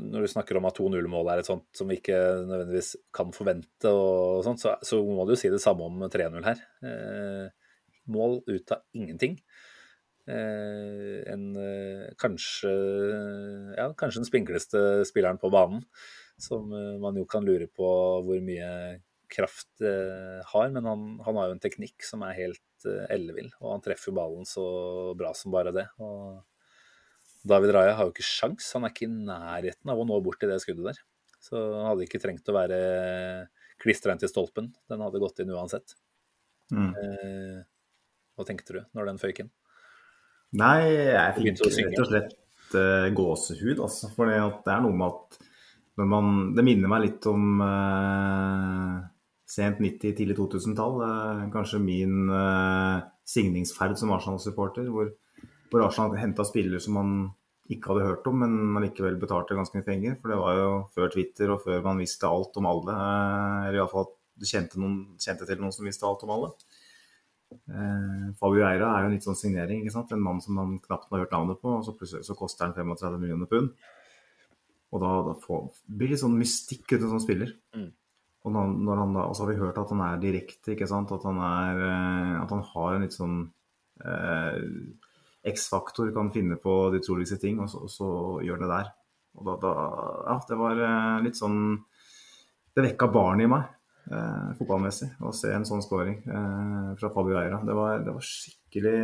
når 0.03 0.25
du 0.25 0.31
snakker 0.31 0.57
om 0.59 0.65
at 0.67 0.75
2-0-målet 0.75 1.31
er 1.31 1.41
et 1.41 1.47
sånt 1.47 1.67
som 1.77 1.87
vi 1.87 2.01
ikke 2.01 2.17
nødvendigvis 2.43 2.95
kan 3.15 3.31
forvente, 3.35 3.91
og 3.91 4.43
sånt, 4.43 4.59
så, 4.59 4.75
så 4.83 4.99
må 5.07 5.23
du 5.23 5.31
jo 5.35 5.39
si 5.39 5.51
det 5.53 5.61
samme 5.63 5.87
om 5.87 6.03
3-0 6.11 6.43
her. 6.43 6.59
Eh, 6.83 7.45
mål 8.11 8.41
ut 8.49 8.75
av 8.75 8.83
ingenting. 8.97 9.37
Eh, 10.27 11.21
en 11.31 11.47
eh, 11.61 12.11
kanskje 12.19 12.71
ja, 13.77 13.91
kanskje 13.95 14.23
den 14.23 14.27
spinkleste 14.27 14.81
spilleren 15.07 15.39
på 15.39 15.51
banen. 15.53 15.85
Som 16.41 16.73
eh, 16.75 16.95
man 16.99 17.15
jo 17.15 17.23
kan 17.29 17.47
lure 17.47 17.69
på 17.71 17.91
hvor 18.25 18.43
mye 18.43 18.71
kraft 19.31 19.79
eh, 19.79 20.41
har, 20.51 20.73
men 20.75 20.85
han, 20.85 21.05
han 21.23 21.39
har 21.39 21.49
jo 21.49 21.55
en 21.55 21.63
teknikk 21.63 22.03
som 22.05 22.23
er 22.27 22.35
helt 22.37 22.89
eh, 22.89 23.07
ellevill. 23.15 23.47
Og 23.61 23.77
han 23.77 23.85
treffer 23.85 24.15
ballen 24.15 24.43
så 24.49 24.65
bra 25.17 25.31
som 25.37 25.55
bare 25.55 25.73
det. 25.75 25.87
Og 26.03 26.43
David 27.45 27.75
Raja 27.75 27.97
har 27.97 28.07
jo 28.07 28.13
ikke 28.15 28.25
sjans, 28.25 28.71
han 28.73 28.87
er 28.87 28.93
ikke 28.93 29.05
i 29.07 29.11
nærheten 29.13 29.91
av 29.91 30.01
å 30.01 30.07
nå 30.07 30.17
bort 30.25 30.39
til 30.41 30.49
det 30.51 30.57
skuddet 30.63 30.89
der. 30.89 31.01
Så 31.45 31.59
han 31.59 31.91
hadde 31.91 32.07
ikke 32.07 32.21
trengt 32.23 32.49
å 32.49 32.55
være 32.55 32.79
klistra 33.81 34.15
inn 34.15 34.21
til 34.21 34.31
stolpen. 34.31 34.71
Den 34.89 35.03
hadde 35.05 35.21
gått 35.21 35.43
inn 35.43 35.53
uansett. 35.53 35.93
Mm. 36.73 36.89
Eh, 36.97 37.59
hva 38.35 38.47
tenkte 38.47 38.77
du 38.77 38.81
når 38.97 39.11
den 39.11 39.21
føyk 39.21 39.43
inn? 39.43 39.51
Nei, 40.55 40.79
jeg 41.11 41.35
fikk 41.35 41.49
rett 41.51 41.99
og 42.01 42.09
slett 42.09 42.77
uh, 42.77 43.07
gåsehud, 43.13 43.81
altså. 43.83 44.09
For 44.15 44.31
det 44.31 44.39
er 44.39 44.85
noe 44.85 44.95
med 44.95 45.11
at 45.11 45.43
når 45.95 46.07
man 46.11 46.31
Det 46.55 46.63
minner 46.67 46.91
meg 46.91 47.05
litt 47.05 47.25
om 47.31 47.61
uh, 47.63 49.03
sent 49.47 49.79
90-, 49.79 50.15
tidlig 50.17 50.35
2000-tall. 50.39 50.97
Uh, 51.01 51.43
kanskje 51.53 51.79
min 51.83 52.31
eh, 52.33 53.05
signingsferd 53.29 53.95
som 53.99 54.11
Arsenal-supporter, 54.15 54.89
hvor, 54.91 55.11
hvor 55.75 55.89
Arsenal 55.89 56.15
henta 56.21 56.45
spillere 56.47 56.79
som 56.83 56.95
man 56.95 57.15
ikke 57.71 57.91
hadde 57.91 58.05
hørt 58.05 58.27
om, 58.29 58.43
men 58.43 58.77
allikevel 58.77 59.17
betalte 59.19 59.57
ganske 59.57 59.75
mye 59.75 59.87
penger. 59.87 60.15
For 60.21 60.31
det 60.31 60.37
var 60.39 60.59
jo 60.59 60.69
før 60.95 61.11
Twitter 61.11 61.51
og 61.51 61.63
før 61.65 61.81
man 61.85 61.99
visste 61.99 62.29
alt 62.29 62.55
om 62.61 62.69
alle. 62.69 62.95
Eh, 62.95 63.67
eller 63.67 63.79
iallfall 63.81 64.05
at 64.05 64.15
du 64.35 64.47
kjente, 64.47 64.79
noen, 64.81 64.99
kjente 65.21 65.47
til 65.49 65.61
noen 65.61 65.73
som 65.73 65.87
visste 65.87 66.07
alt 66.07 66.23
om 66.27 66.33
alle. 66.35 66.51
Eh, 67.55 68.29
Fabio 68.39 68.65
Eira 68.67 68.91
er 68.93 69.05
jo 69.05 69.09
en 69.09 69.17
litt 69.17 69.27
sånn 69.27 69.39
signering. 69.39 69.81
ikke 69.81 69.95
sant? 69.97 70.13
En 70.13 70.23
mann 70.23 70.41
som 70.43 70.57
man 70.59 70.77
knapt 70.83 71.09
har 71.11 71.25
hørt 71.25 71.35
navnet 71.35 71.61
på, 71.61 71.73
og 71.79 71.85
så 71.87 71.95
plutselig 71.97 72.27
så 72.29 72.37
koster 72.37 72.67
han 72.67 72.77
35 72.77 73.19
millioner 73.19 73.49
pund. 73.49 73.73
Og 74.93 75.01
da, 75.01 75.11
da 75.27 75.35
får, 75.41 75.65
blir 75.89 76.11
det 76.11 76.15
litt 76.15 76.23
sånn 76.23 76.37
mystikk 76.37 76.85
uten 76.93 77.07
en 77.07 77.15
sånn 77.15 77.25
spiller. 77.25 77.55
Mm. 77.75 77.89
Og, 78.45 78.53
han 78.53 79.15
da, 79.17 79.25
og 79.25 79.33
så 79.33 79.41
har 79.41 79.49
vi 79.49 79.57
hørt 79.57 79.79
at 79.81 79.89
han 79.89 80.03
er 80.05 80.21
direkte, 80.21 80.75
ikke 80.75 80.87
sant? 80.89 81.09
At 81.11 81.25
han, 81.25 81.41
er, 81.41 81.81
eh, 81.89 82.35
at 82.43 82.53
han 82.53 82.61
har 82.69 82.93
en 82.93 83.07
litt 83.07 83.17
sånn 83.17 83.39
eh, 84.05 84.61
X-faktor, 85.45 86.09
kan 86.15 86.31
finne 86.33 86.57
på 86.61 86.75
de 86.93 87.01
utroligste 87.03 87.37
ting, 87.41 87.59
og 87.61 87.69
så, 87.69 87.83
og 87.85 87.91
så 87.93 88.09
gjør 88.45 88.63
det 88.63 88.71
der. 88.71 88.91
Og 89.35 89.47
da, 89.49 89.57
da 89.61 89.71
Ja, 90.31 90.37
det 90.49 90.57
var 90.59 90.79
eh, 90.79 91.23
litt 91.25 91.35
sånn 91.35 91.57
Det 92.71 92.85
vekka 92.85 93.09
barnet 93.11 93.43
i 93.43 93.49
meg 93.51 93.65
eh, 94.11 94.51
fotballmessig 94.59 95.09
å 95.25 95.33
se 95.35 95.51
en 95.53 95.65
sånn 95.67 95.83
scoring 95.85 96.17
eh, 96.23 96.91
fra 96.99 97.11
Fabio 97.13 97.39
Eira. 97.39 97.61
Det 97.65 97.75
var, 97.77 98.03
det 98.05 98.13
var 98.15 98.27
skikkelig 98.29 98.99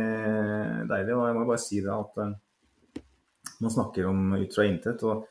deilig. 0.90 1.16
Og 1.16 1.26
jeg 1.26 1.38
må 1.38 1.46
bare 1.48 1.62
si 1.62 1.80
det 1.84 1.94
at 1.94 2.22
eh, 2.24 2.36
man 3.62 3.74
snakker 3.74 4.08
om 4.10 4.36
ut 4.38 4.54
fra 4.54 4.66
intet, 4.66 5.02
og 5.06 5.26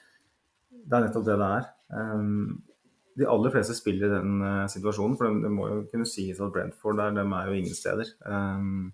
det 0.71 0.97
er 0.97 1.07
nettopp 1.07 1.25
det 1.27 1.39
det 1.39 1.53
er. 1.59 1.71
Um, 1.91 2.61
de 3.19 3.27
aller 3.27 3.51
fleste 3.51 3.75
spiller 3.75 4.07
i 4.07 4.13
den 4.13 4.43
eh, 4.47 4.67
situasjonen, 4.71 5.17
for 5.19 5.27
det, 5.27 5.43
de 5.43 5.51
må 5.53 5.67
jo 5.67 5.81
kunne 5.91 6.07
sies 6.09 6.39
at 6.39 6.53
Brentford 6.53 6.99
der, 7.01 7.17
de 7.17 7.25
er 7.25 7.49
jo 7.49 7.57
ingen 7.59 7.75
steder. 7.75 8.13
Um, 8.23 8.93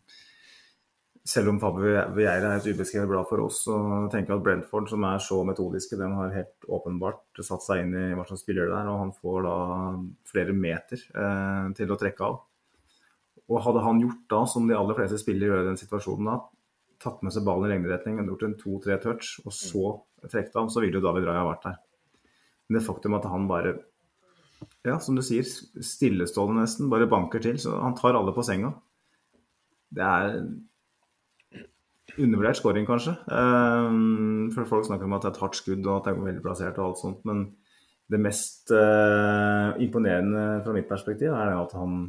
selv 1.28 1.52
om 1.52 1.58
Fabio 1.60 1.92
Vieira 2.16 2.54
er 2.54 2.62
et 2.62 2.68
ubeskrevet 2.72 3.10
blad 3.10 3.28
for 3.28 3.44
oss, 3.44 3.63
så 3.66 3.78
tenker 4.12 4.32
jeg 4.32 4.40
at 4.40 4.44
Brentford, 4.46 4.88
som 4.88 5.04
er 5.10 5.24
så 5.24 5.42
metodiske, 5.48 6.00
den 6.00 6.13
har 6.16 6.36
helt 6.36 6.68
åpenbart 6.72 7.42
satt 7.44 7.66
seg 7.66 7.84
inn 7.84 7.96
i 8.00 8.04
hva 8.16 8.24
slags 8.28 8.46
spiller 8.46 8.70
det 8.70 8.78
er, 8.78 8.92
og 8.92 9.02
han 9.02 9.16
får 9.16 9.42
da 9.44 9.56
flere 10.30 10.56
meter 10.56 11.02
eh, 11.04 11.66
til 11.76 11.92
å 11.92 11.98
trekke 12.00 12.30
av. 12.30 12.38
Og 13.48 13.63
hadde 13.63 13.84
han 13.84 14.00
gjort 14.04 14.24
da, 14.32 14.40
som 14.48 14.70
de 14.70 14.78
aller 14.78 14.96
fleste 14.96 15.20
spillere 15.20 15.52
gjør 15.52 15.66
i 15.66 15.68
den 15.68 15.82
situasjonen 15.82 16.32
da, 16.32 16.38
tatt 17.04 17.20
med 17.26 17.36
seg 17.36 17.46
ballen 17.48 17.68
i 17.68 17.74
lengderetning, 17.76 18.24
gjort 18.24 18.48
en 18.48 18.56
to-tre 18.62 18.98
touch, 19.04 19.36
og 19.44 19.54
så 19.56 19.84
trukket 20.24 20.56
av, 20.58 20.72
så 20.72 20.84
ville 20.84 21.00
jo 21.00 21.04
David 21.04 21.28
Raja 21.28 21.44
vært 21.50 21.68
der. 21.68 21.78
Men 22.68 22.80
det 22.80 22.86
faktum 22.88 23.20
at 23.20 23.28
han 23.28 23.52
bare, 23.52 23.76
ja, 24.88 24.96
som 25.04 25.20
du 25.20 25.24
sier, 25.26 25.44
stillestående 25.44 26.63
nesten, 26.63 26.88
bare 26.92 27.10
banker 27.12 27.44
til, 27.44 27.60
så 27.62 27.76
han 27.84 28.00
tar 28.00 28.16
alle 28.16 28.34
på 28.36 28.48
senga. 28.48 28.74
Det 29.92 30.04
er 30.04 30.40
undervurdert 32.18 32.60
scoring, 32.60 32.88
kanskje. 32.88 33.14
Um, 33.30 34.50
for 34.56 34.70
folk 34.70 34.88
snakker 34.88 35.08
om 35.08 35.16
at 35.18 35.26
det 35.26 35.32
er 35.32 35.36
et 35.36 35.44
hardt 35.46 35.60
skudd 35.60 35.86
og 35.86 35.94
at 35.96 36.08
det 36.08 36.14
er 36.14 36.26
veldig 36.26 36.44
plassert 36.46 36.80
og 36.82 36.90
alt 36.90 37.02
sånt, 37.02 37.24
men 37.30 37.46
det 38.08 38.22
mest 38.24 38.72
uh, 38.72 39.76
imponerende 39.84 40.46
fra 40.64 40.76
mitt 40.76 40.88
perspektiv 40.90 41.34
er 41.36 41.56
at 41.58 41.74
han, 41.76 42.06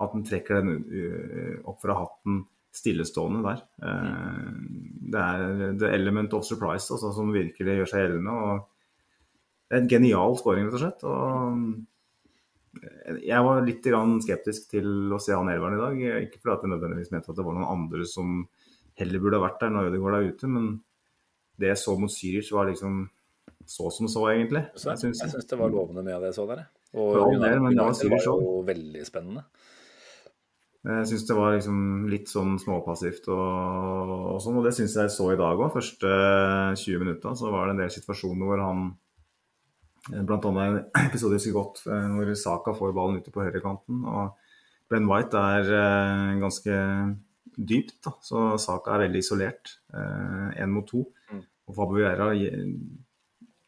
at 0.00 0.14
han 0.14 0.24
trekker 0.26 0.62
den 0.62 0.78
uh, 0.88 1.56
opp 1.68 1.82
fra 1.84 1.98
hatten 2.00 2.44
stillestående 2.76 3.42
der. 3.44 3.60
Uh, 3.82 4.54
det 5.12 5.26
er 5.26 5.76
the 5.80 5.92
element 5.96 6.34
of 6.36 6.46
surprise 6.48 6.88
altså, 6.92 7.12
som 7.16 7.34
virkelig 7.34 7.78
gjør 7.80 7.92
seg 7.92 8.06
gjeldende. 8.06 8.40
og 8.40 8.72
det 9.66 9.74
er 9.74 9.82
en 9.82 9.90
genial 9.90 10.36
scoring, 10.38 10.68
rett 10.68 10.76
og 10.78 10.82
slett. 10.82 11.04
Og 11.10 12.82
eh, 12.82 13.16
jeg 13.26 13.46
var 13.48 13.64
litt 13.66 13.88
skeptisk 14.22 14.68
til 14.70 15.14
å 15.14 15.18
se 15.22 15.34
han 15.34 15.50
elveren 15.50 15.78
i 15.78 15.82
dag. 15.82 16.04
Ikke 16.28 16.42
fordi 16.42 16.68
jeg 16.68 16.74
nødvendigvis 16.74 17.10
mente 17.14 17.32
at 17.32 17.38
det 17.38 17.46
var 17.46 17.56
noen 17.56 17.72
andre 17.72 18.06
som 18.06 18.44
heller 19.00 19.22
burde 19.22 19.40
ha 19.40 19.46
vært 19.46 19.60
der 19.62 19.72
når 19.74 19.90
Ødegaard 19.90 20.18
er 20.18 20.32
ute, 20.32 20.50
men 20.50 20.70
det 21.60 21.70
jeg 21.72 21.80
så 21.80 21.94
mot 22.00 22.12
Zürich, 22.12 22.52
var 22.52 22.68
liksom 22.70 23.06
så 23.66 23.90
som 23.90 24.08
så, 24.10 24.26
egentlig. 24.30 24.62
Så 24.78 24.92
jeg 24.92 25.16
syns 25.16 25.48
det 25.48 25.58
var 25.58 25.72
lovende 25.72 26.04
med 26.04 26.14
det 26.20 26.30
jeg 26.30 26.38
så 26.38 26.46
der. 26.48 26.66
Og 26.96 27.16
ja, 27.16 27.24
det, 27.42 27.56
men 27.62 27.74
det 27.76 28.10
var 28.12 28.28
jo 28.28 28.60
veldig 28.66 29.02
spennende. 29.06 29.46
Jeg 30.86 31.06
syns 31.10 31.24
det 31.26 31.34
var 31.34 31.56
liksom 31.56 31.78
litt 32.12 32.30
sånn 32.30 32.60
småpassivt 32.62 33.24
og, 33.34 34.12
og 34.36 34.38
sånn, 34.42 34.60
og 34.60 34.68
det 34.68 34.72
syns 34.76 34.94
jeg 35.00 35.10
så 35.10 35.32
i 35.32 35.38
dag 35.40 35.58
òg. 35.58 35.72
Første 35.74 36.12
20 36.78 37.02
minutta 37.02 37.32
så 37.38 37.50
var 37.50 37.66
det 37.66 37.74
en 37.74 37.82
del 37.82 37.92
situasjoner 37.96 38.52
hvor 38.52 38.62
han 38.62 38.86
Blant 40.06 40.44
annet 40.46 40.84
en 40.94 41.06
episode 41.08 41.34
jeg 41.34 41.40
husker 41.40 41.54
godt, 41.56 41.80
eh, 41.90 42.04
hvor 42.14 42.28
Saka 42.38 42.76
får 42.78 42.92
ballen 42.94 43.16
ute 43.18 43.32
på 43.34 43.42
høyrekanten. 43.42 44.04
Og 44.06 44.36
Ben 44.86 45.08
White 45.10 45.34
er 45.34 45.70
eh, 45.74 46.36
ganske 46.38 46.76
dypt, 47.56 47.98
da, 48.04 48.12
så 48.22 48.46
Saka 48.60 48.94
er 48.94 49.06
veldig 49.06 49.24
isolert. 49.24 49.78
Én 49.96 50.72
mot 50.72 50.86
to. 50.88 51.06
Mm. 51.32 51.42
Og 51.66 51.76
Fabio 51.76 52.02
Vieira 52.02 52.30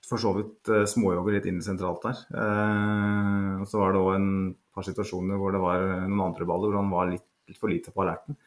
for 0.09 0.20
så 0.20 0.32
vidt 0.36 0.70
eh, 0.72 0.86
småjogger 0.89 1.36
litt 1.36 1.49
inn 1.51 1.61
sentralt 1.64 2.05
der. 2.07 2.20
Eh, 2.32 3.55
og 3.62 3.68
så 3.68 3.80
var 3.82 3.95
det 3.95 4.03
òg 4.03 4.12
en 4.16 4.30
par 4.74 4.86
situasjoner 4.86 5.41
hvor 5.41 5.55
det 5.55 5.62
var 5.62 5.84
noen 6.07 6.28
andre 6.30 6.49
baller 6.49 6.72
hvor 6.72 6.80
han 6.80 6.93
var 6.93 7.11
litt, 7.12 7.26
litt 7.51 7.61
for 7.61 7.72
lite 7.72 7.93
på 7.95 8.05
alerten. 8.05 8.39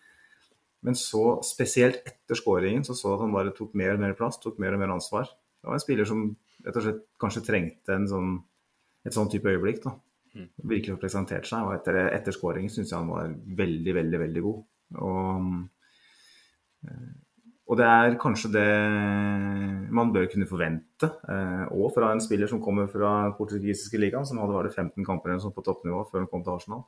Men 0.82 0.98
så, 0.98 1.38
spesielt 1.46 2.02
etter 2.10 2.38
skåringen, 2.38 2.86
så 2.88 2.96
så 2.98 3.14
at 3.14 3.22
han 3.22 3.34
bare 3.36 3.54
tok 3.54 3.76
mer 3.78 3.94
og 3.94 4.02
mer 4.02 4.16
plass, 4.18 4.40
tok 4.42 4.58
mer 4.62 4.74
og 4.74 4.82
mer 4.82 4.96
ansvar. 4.96 5.30
Det 5.62 5.70
var 5.70 5.78
en 5.78 5.84
spiller 5.84 6.10
som 6.10 6.24
rett 6.66 6.80
og 6.80 6.88
slett 6.88 7.04
kanskje 7.22 7.44
trengte 7.46 7.94
en 7.94 8.08
sånn, 8.10 8.32
et 9.06 9.14
sånn 9.14 9.30
type 9.30 9.52
øyeblikk. 9.52 9.84
da. 9.86 9.94
Mm. 10.34 10.48
Virkelig 10.72 10.98
presentert 10.98 11.46
seg. 11.46 11.68
Og 11.68 11.76
etter, 11.76 12.00
etter 12.10 12.34
skåringen 12.34 12.74
syns 12.74 12.90
jeg 12.90 12.98
han 12.98 13.14
var 13.14 13.30
veldig, 13.62 13.94
veldig, 14.00 14.22
veldig 14.26 14.44
god. 14.48 14.64
Og, 15.00 15.46
og 17.72 17.80
det 17.80 17.88
er 17.88 18.18
kanskje 18.20 18.52
det 18.56 18.68
man 19.96 20.12
bør 20.16 20.28
kunne 20.32 20.50
forvente 20.50 21.12
òg 21.72 21.94
fra 21.96 22.12
en 22.12 22.24
spiller 22.24 22.50
som 22.52 22.64
kommer 22.64 22.90
fra 22.92 23.32
portugisiske 23.38 24.00
ligaen, 24.02 24.28
som 24.28 24.42
hadde 24.42 24.58
vært 24.58 24.76
15 24.76 25.08
kamper 25.08 25.34
eller 25.34 25.56
på 25.56 25.66
toppnivå 25.66 26.04
før 26.10 26.24
han 26.24 26.32
kom 26.32 26.44
til 26.44 26.56
Arsenal. 26.56 26.86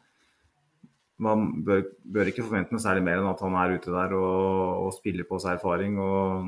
Man 1.23 1.63
bør, 1.63 1.83
bør, 2.03 2.29
ikke 2.31 2.43
forvente 2.43 2.73
noe 2.73 2.83
særlig 2.83 3.03
mer 3.05 3.21
enn 3.21 3.29
at 3.29 3.41
han 3.45 3.55
er 3.55 3.75
ute 3.77 3.91
der 3.93 4.15
og, 4.17 4.87
og 4.87 4.95
spiller 4.95 5.27
på 5.29 5.39
seg 5.39 5.59
erfaring 5.59 5.99
og 6.01 6.47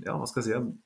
ja, 0.00 0.14
hva 0.16 0.26
skal 0.26 0.40
jeg 0.40 0.48
si 0.48 0.78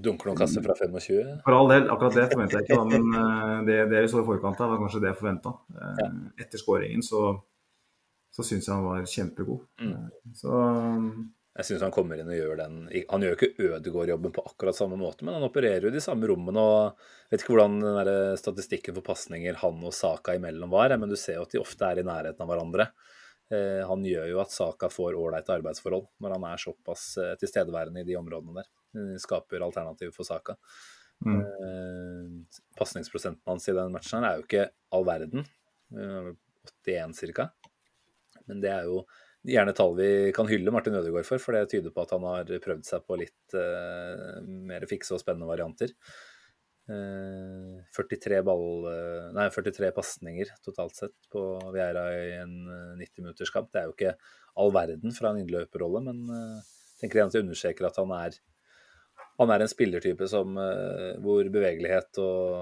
Dunker 0.00 0.30
noen 0.30 0.38
kasser 0.38 0.62
fra 0.62 0.74
25? 0.78 1.40
For 1.44 1.56
all 1.56 1.70
del, 1.72 1.88
akkurat 1.90 2.14
det 2.14 2.26
forventer 2.30 2.60
jeg 2.60 2.68
ikke. 2.68 2.76
Da, 2.78 2.84
men 2.86 3.64
det, 3.66 3.78
det 3.90 4.04
vi 4.04 4.10
så 4.12 4.20
i 4.22 4.26
forkant 4.28 4.60
var 4.62 4.78
kanskje 4.78 5.00
det 5.02 5.10
jeg 5.10 5.18
forventa. 5.18 5.54
Etter 6.38 6.62
skåringen 6.62 7.02
så 7.02 7.24
så 8.30 8.46
syns 8.46 8.68
jeg 8.68 8.74
han 8.74 8.86
var 8.86 9.06
kjempegod. 9.10 9.66
Mm. 9.82 10.08
Så 10.38 10.56
jeg 11.60 11.66
syns 11.66 11.82
han 11.82 11.94
kommer 11.94 12.20
inn 12.20 12.30
og 12.30 12.36
gjør 12.36 12.60
den 12.60 12.76
Han 13.10 13.24
gjør 13.24 13.34
ikke 13.34 13.64
Ødegaard-jobben 13.66 14.34
på 14.36 14.44
akkurat 14.46 14.76
samme 14.78 14.96
måte, 15.00 15.26
men 15.26 15.34
han 15.36 15.46
opererer 15.48 15.82
jo 15.86 15.90
i 15.90 15.96
de 15.96 16.02
samme 16.04 16.28
rommene. 16.30 16.62
og 16.62 17.32
Vet 17.32 17.42
ikke 17.42 17.56
hvordan 17.56 17.80
den 17.82 17.98
der 17.98 18.38
statistikken 18.38 18.96
for 18.96 19.06
pasninger 19.10 19.58
han 19.60 19.82
og 19.82 19.96
Saka 19.96 20.36
imellom 20.38 20.70
var, 20.70 20.94
men 20.96 21.10
du 21.10 21.18
ser 21.18 21.40
jo 21.40 21.46
at 21.48 21.56
de 21.56 21.62
ofte 21.62 21.88
er 21.88 22.00
i 22.00 22.06
nærheten 22.06 22.44
av 22.44 22.52
hverandre. 22.52 22.86
Eh, 23.50 23.82
han 23.86 24.06
gjør 24.06 24.28
jo 24.30 24.40
at 24.44 24.54
Saka 24.54 24.88
får 24.92 25.18
ålreite 25.18 25.56
arbeidsforhold 25.56 26.06
når 26.22 26.36
han 26.36 26.46
er 26.52 26.62
såpass 26.62 27.06
eh, 27.18 27.34
tilstedeværende 27.40 28.04
i 28.04 28.06
de 28.06 28.18
områdene 28.20 28.60
der. 28.60 28.68
De 28.94 29.18
skaper 29.22 29.66
alternativ 29.66 30.14
for 30.14 30.28
Saka. 30.28 30.54
Mm. 31.26 31.40
Eh, 31.42 32.60
Pasningsprosenten 32.78 33.50
hans 33.50 33.66
i 33.68 33.74
den 33.74 33.90
matchen 33.94 34.22
her 34.22 34.30
er 34.30 34.38
jo 34.38 34.46
ikke 34.46 34.68
all 34.94 35.08
verden. 35.08 35.48
81 35.90 37.34
ca. 37.34 37.50
Men 38.48 38.62
det 38.64 38.72
er 38.72 38.88
jo 38.88 39.04
gjerne 39.46 39.72
tall 39.76 39.94
vi 39.96 40.08
kan 40.36 40.48
hylle 40.50 40.72
Martin 40.74 40.96
Ødegaard 40.98 41.28
for, 41.28 41.40
for 41.42 41.56
det 41.56 41.70
tyder 41.72 41.94
på 41.94 42.04
at 42.04 42.12
han 42.16 42.26
har 42.28 42.50
prøvd 42.64 42.84
seg 42.86 43.06
på 43.06 43.16
litt 43.20 43.56
uh, 43.56 44.40
mer 44.44 44.84
fikse 44.90 45.16
og 45.16 45.22
spennende 45.22 45.48
varianter. 45.48 45.94
Uh, 46.90 47.80
43 47.94 48.40
ball, 48.46 48.86
uh, 48.88 49.30
nei, 49.36 49.46
43 49.54 49.92
pasninger 49.94 50.50
totalt 50.64 50.96
sett 50.98 51.16
på 51.32 51.44
Vieira 51.70 52.08
i 52.18 52.36
en 52.40 52.54
90-minutterskamp. 53.00 53.70
Det 53.72 53.82
er 53.82 53.88
jo 53.88 53.96
ikke 53.96 54.14
all 54.60 54.72
verden 54.74 55.14
fra 55.16 55.30
en 55.30 55.42
innløperrolle, 55.44 56.02
men 56.10 56.24
uh, 56.28 56.72
tenker 57.00 57.20
jeg 57.20 57.30
at 57.30 57.38
jeg 57.38 57.46
understreker 57.46 57.88
at 57.88 58.00
han 58.02 58.16
er 58.18 58.40
han 59.40 59.48
er 59.48 59.62
en 59.64 59.70
spillertype 59.72 60.26
som, 60.28 60.52
hvor 61.24 61.46
bevegelighet 61.48 62.18
og, 62.20 62.56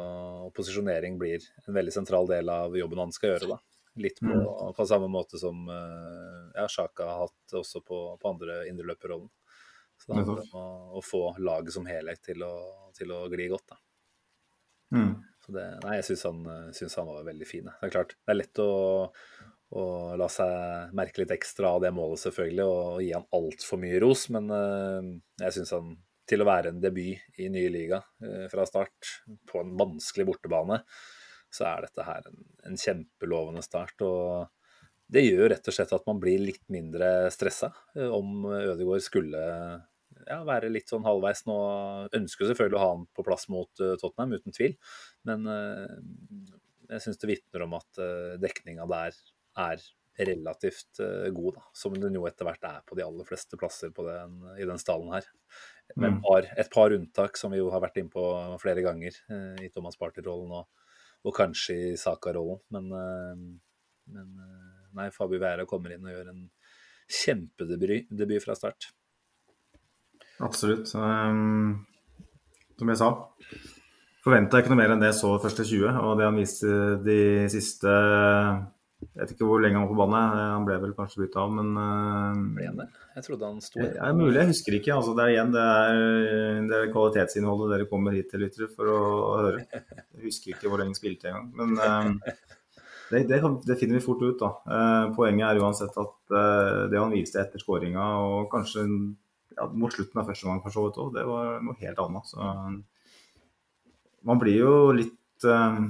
og 0.45 0.53
posisjonering 0.55 1.17
blir 1.19 1.43
en 1.65 1.75
veldig 1.75 1.91
sentral 1.91 2.29
del 2.31 2.51
av 2.55 2.77
jobben 2.79 3.01
han 3.03 3.15
skal 3.15 3.33
gjøre. 3.33 3.49
da. 3.51 3.59
Litt 3.99 4.21
på, 4.21 4.31
mm. 4.31 4.75
på, 4.77 4.87
samme 4.87 5.09
måte 5.11 5.41
som 5.41 5.67
uh, 5.67 6.51
ja, 6.55 6.69
Sjaka 6.71 7.07
har 7.09 7.27
hatt 7.27 7.59
også 7.59 7.83
på, 7.83 7.99
på 8.21 8.31
andre 8.31 8.63
indreløperrollen. 8.71 9.31
Så 9.99 10.13
det 10.13 10.21
handler 10.21 10.45
om 10.45 10.55
å, 10.55 10.65
å, 10.99 11.03
få 11.03 11.23
laget 11.43 11.75
som 11.75 11.87
helhet 11.91 12.23
til 12.23 12.45
å, 12.47 12.55
til 12.95 13.11
å 13.11 13.25
gli 13.33 13.49
godt. 13.51 13.75
da. 13.75 13.79
Mm. 14.95 15.13
Så 15.43 15.55
det, 15.57 15.67
nei, 15.83 15.97
jeg 15.99 16.07
syns 16.13 16.27
han, 16.29 16.45
han, 16.47 17.11
var 17.11 17.27
veldig 17.27 17.49
fin. 17.49 17.67
Det 17.67 17.89
er 17.89 17.95
klart, 17.97 18.15
det 18.23 18.35
er 18.35 18.39
lett 18.39 18.63
å, 18.63 18.71
å, 19.75 19.85
la 20.21 20.29
seg 20.31 20.95
merke 20.97 21.25
litt 21.25 21.35
ekstra 21.35 21.75
av 21.75 21.83
det 21.83 21.91
målet, 21.97 22.23
selvfølgelig, 22.29 22.69
og 22.69 23.03
gi 23.03 23.11
han 23.17 23.27
altfor 23.41 23.83
mye 23.83 23.99
ros, 24.05 24.29
men 24.35 24.53
uh, 24.55 25.11
jeg 25.43 25.59
syns 25.59 25.75
han 25.75 25.97
til 26.29 26.45
å 26.45 26.47
være 26.47 26.71
en 26.71 26.81
debut 26.83 27.41
i 27.41 27.47
nye 27.49 27.71
liga 27.73 28.03
fra 28.53 28.67
start, 28.69 29.15
på 29.49 29.63
en 29.63 29.71
vanskelig 29.81 30.27
bortebane, 30.29 30.83
så 31.55 31.67
er 31.71 31.87
dette 31.87 32.05
her 32.05 32.29
en, 32.29 32.41
en 32.69 32.79
kjempelovende 32.79 33.65
start. 33.65 34.01
og 34.07 34.49
det 35.09 35.25
gjør 35.25 35.55
rett 35.55 35.69
og 35.71 35.75
slett 35.75 35.93
at 35.97 36.09
man 36.09 36.21
blir 36.21 36.41
litt 36.43 36.65
mindre 36.73 37.31
stressa 37.33 37.71
eh, 37.97 38.09
om 38.13 38.45
Ødegaard 38.53 39.05
skulle 39.05 39.43
ja, 40.29 40.41
være 40.45 40.69
litt 40.73 40.91
sånn 40.91 41.07
halvveis 41.07 41.47
nå. 41.49 41.59
Ønsker 42.19 42.51
selvfølgelig 42.51 42.77
å 42.77 42.83
ha 42.83 42.89
han 42.93 43.07
på 43.17 43.25
plass 43.25 43.47
mot 43.53 43.71
uh, 43.81 43.95
Tottenham, 44.01 44.35
uten 44.37 44.53
tvil. 44.53 44.75
Men 45.29 45.47
uh, 45.49 45.87
jeg 46.91 47.05
syns 47.05 47.21
det 47.23 47.31
vitner 47.31 47.65
om 47.65 47.77
at 47.79 48.01
dekninga 48.43 48.85
der 48.91 49.17
er 49.61 49.87
relativt 50.19 50.99
god, 51.37 51.59
da. 51.61 51.65
Som 51.77 51.95
den 52.01 52.17
jo 52.17 52.25
etter 52.27 52.49
hvert 52.49 52.65
er 52.67 52.81
på 52.89 52.97
de 52.99 53.05
aller 53.05 53.29
fleste 53.29 53.61
plasser 53.61 53.93
den, 53.95 54.39
i 54.59 54.67
den 54.67 54.81
stallen 54.81 55.13
her. 55.15 55.29
Med 55.95 56.09
mm. 56.11 56.17
et, 56.17 56.23
par, 56.25 56.49
et 56.65 56.71
par 56.73 56.97
unntak, 56.97 57.39
som 57.39 57.53
vi 57.55 57.61
jo 57.61 57.69
har 57.73 57.85
vært 57.85 58.01
inne 58.01 58.13
på 58.13 58.25
flere 58.61 58.83
ganger 58.85 59.15
i 59.63 59.69
Thomas 59.73 60.01
Party-rollen 60.01 60.57
og 60.59 60.88
og 61.29 61.35
kanskje 61.37 61.77
i 61.91 61.97
Saka-rollen. 62.01 62.61
Men, 62.75 62.93
eh, 62.93 63.35
men, 64.15 64.29
eh, 64.45 64.87
nei, 64.97 65.11
Fabio 65.15 65.41
Vera 65.43 65.67
kommer 65.69 65.95
inn 65.95 66.07
og 66.07 66.15
gjør 66.15 66.31
en 66.33 66.47
kjempedebut 67.09 68.45
fra 68.45 68.57
start. 68.57 68.91
Absolutt. 70.45 70.95
Um, 70.95 71.87
som 72.79 72.93
jeg 72.93 73.01
sa, 73.01 73.11
forventa 74.23 74.61
ikke 74.61 74.71
noe 74.71 74.81
mer 74.81 74.93
enn 74.95 75.03
det 75.03 75.11
jeg 75.13 75.21
så 75.23 75.33
første 75.43 75.67
20. 75.67 75.99
Og 76.05 76.19
det 76.19 76.29
han 76.29 76.39
viste 76.39 76.75
de 77.05 77.21
siste 77.53 77.95
jeg 79.19 79.25
vet 79.25 79.33
ikke 79.35 79.47
hvor 79.49 79.63
lenge 79.63 79.75
han 79.75 79.89
var 79.89 79.91
på 79.91 79.99
banen. 79.99 80.41
Han 80.55 80.67
ble 80.69 80.77
vel 80.79 80.93
kanskje 80.95 81.25
bytta 81.25 81.41
av, 81.43 81.55
men 81.57 81.71
Ble 82.55 82.67
han 82.69 82.77
det? 82.79 82.87
Jeg 83.17 83.25
trodde 83.27 83.49
han 83.49 83.63
sto 83.65 83.81
Det 83.83 83.89
er 83.99 84.13
mulig, 84.15 84.37
jeg 84.37 84.51
husker 84.53 84.77
ikke. 84.79 84.93
Altså, 84.95 85.15
det 85.19 85.25
er 85.25 85.33
igjen 85.33 85.51
det 85.57 85.65
er, 85.65 86.03
det 86.69 86.77
er 86.77 86.93
kvalitetsinnholdet 86.93 87.73
dere 87.75 87.89
kommer 87.91 88.15
hit 88.15 88.31
til, 88.31 88.45
lyttere, 88.45 88.69
for 88.71 88.93
å, 88.93 89.01
å, 89.19 89.33
høre. 89.43 89.65
Jeg 89.75 90.23
husker 90.29 90.55
ikke 90.55 90.71
hvor 90.71 90.79
lenge 90.79 90.95
han 90.95 91.01
spilte 91.01 91.33
engang. 91.33 91.51
Men 91.59 91.75
uh, 91.83 92.31
det, 93.11 93.25
det, 93.33 93.41
det, 93.67 93.79
finner 93.81 93.99
vi 93.99 94.05
fort 94.07 94.23
ut, 94.23 94.39
da. 94.39 94.53
Uh, 94.71 95.17
poenget 95.19 95.49
er 95.49 95.63
uansett 95.65 95.99
at 95.99 96.37
det 96.93 97.03
han 97.03 97.17
viste 97.17 97.43
etter 97.43 97.59
skåringa, 97.63 98.07
og 98.23 98.47
kanskje 98.55 98.87
ja, 98.87 99.67
mot 99.67 99.91
slutten 99.91 100.23
av 100.23 100.31
første 100.31 100.47
gang 100.47 100.63
for 100.63 100.79
så 100.79 100.87
vidt 100.87 101.03
òg, 101.03 101.15
det 101.19 101.27
var 101.27 101.59
noe 101.67 101.81
helt 101.83 102.05
annet. 102.07 102.31
Så 102.31 102.53
man 104.29 104.41
blir 104.41 104.63
jo 104.63 104.75
litt 104.95 105.49
uh, 105.49 105.83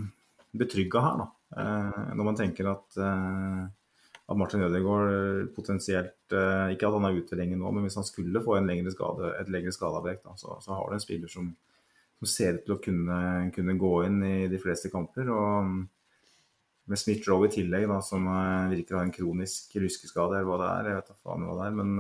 betrygga 0.57 1.05
her, 1.05 1.27
da. 1.27 1.35
Eh, 1.59 2.01
når 2.15 2.27
man 2.29 2.39
tenker 2.39 2.71
at, 2.71 2.99
eh, 3.03 3.63
at 4.29 4.39
Martin 4.39 4.63
Ødegaard 4.67 5.49
potensielt 5.57 6.35
eh, 6.37 6.75
Ikke 6.75 6.87
at 6.87 6.95
han 6.95 7.09
er 7.09 7.19
ute 7.19 7.39
lenge 7.39 7.59
nå, 7.59 7.73
men 7.73 7.87
hvis 7.87 7.99
han 7.99 8.07
skulle 8.07 8.43
få 8.45 8.61
lengre 8.63 8.93
skade, 8.95 9.33
et 9.41 9.51
lengre 9.53 9.75
skadeavbrekk, 9.75 10.27
så, 10.37 10.59
så, 10.63 10.75
har 10.77 10.87
du 10.89 10.97
en 10.99 11.03
spiller 11.03 11.33
som, 11.33 11.51
som 12.21 12.31
ser 12.31 12.59
ut 12.59 12.67
til 12.67 12.77
å 12.77 12.83
kunne, 12.85 13.21
kunne, 13.57 13.79
gå 13.81 13.95
inn 14.07 14.21
i 14.27 14.37
de 14.53 14.61
fleste 14.63 14.93
kamper. 14.93 15.33
og 15.35 15.87
med 16.89 16.97
Smith-Roe 16.97 17.51
i 17.51 17.53
tillegg, 17.53 17.85
da, 17.85 17.99
som 18.01 18.25
virker 18.71 18.95
å 18.95 19.03
ha 19.03 19.05
en 19.05 19.13
kronisk 19.13 19.75
ruskeskade, 19.77 20.39
eller 20.39 20.47
hva 20.49 20.57
det 20.57 20.69
er. 20.71 20.87
Jeg 20.89 21.01
vet 21.03 21.19
faen 21.21 21.43
hva 21.45 21.57
det 21.59 21.67
er. 21.67 21.75
Men 21.77 21.91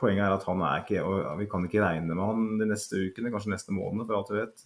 poenget 0.00 0.24
er 0.24 0.32
at 0.32 0.46
han 0.48 0.64
er 0.64 0.80
ikke 0.80 1.02
og 1.04 1.42
Vi 1.42 1.48
kan 1.52 1.66
ikke 1.68 1.82
regne 1.84 2.16
med 2.16 2.24
han 2.24 2.46
de 2.62 2.70
neste 2.70 3.02
ukene, 3.02 3.28
kanskje 3.34 3.52
neste 3.52 3.76
måned, 3.76 4.06
for 4.08 4.16
alt 4.16 4.32
vi 4.32 4.40
vet. 4.40 4.64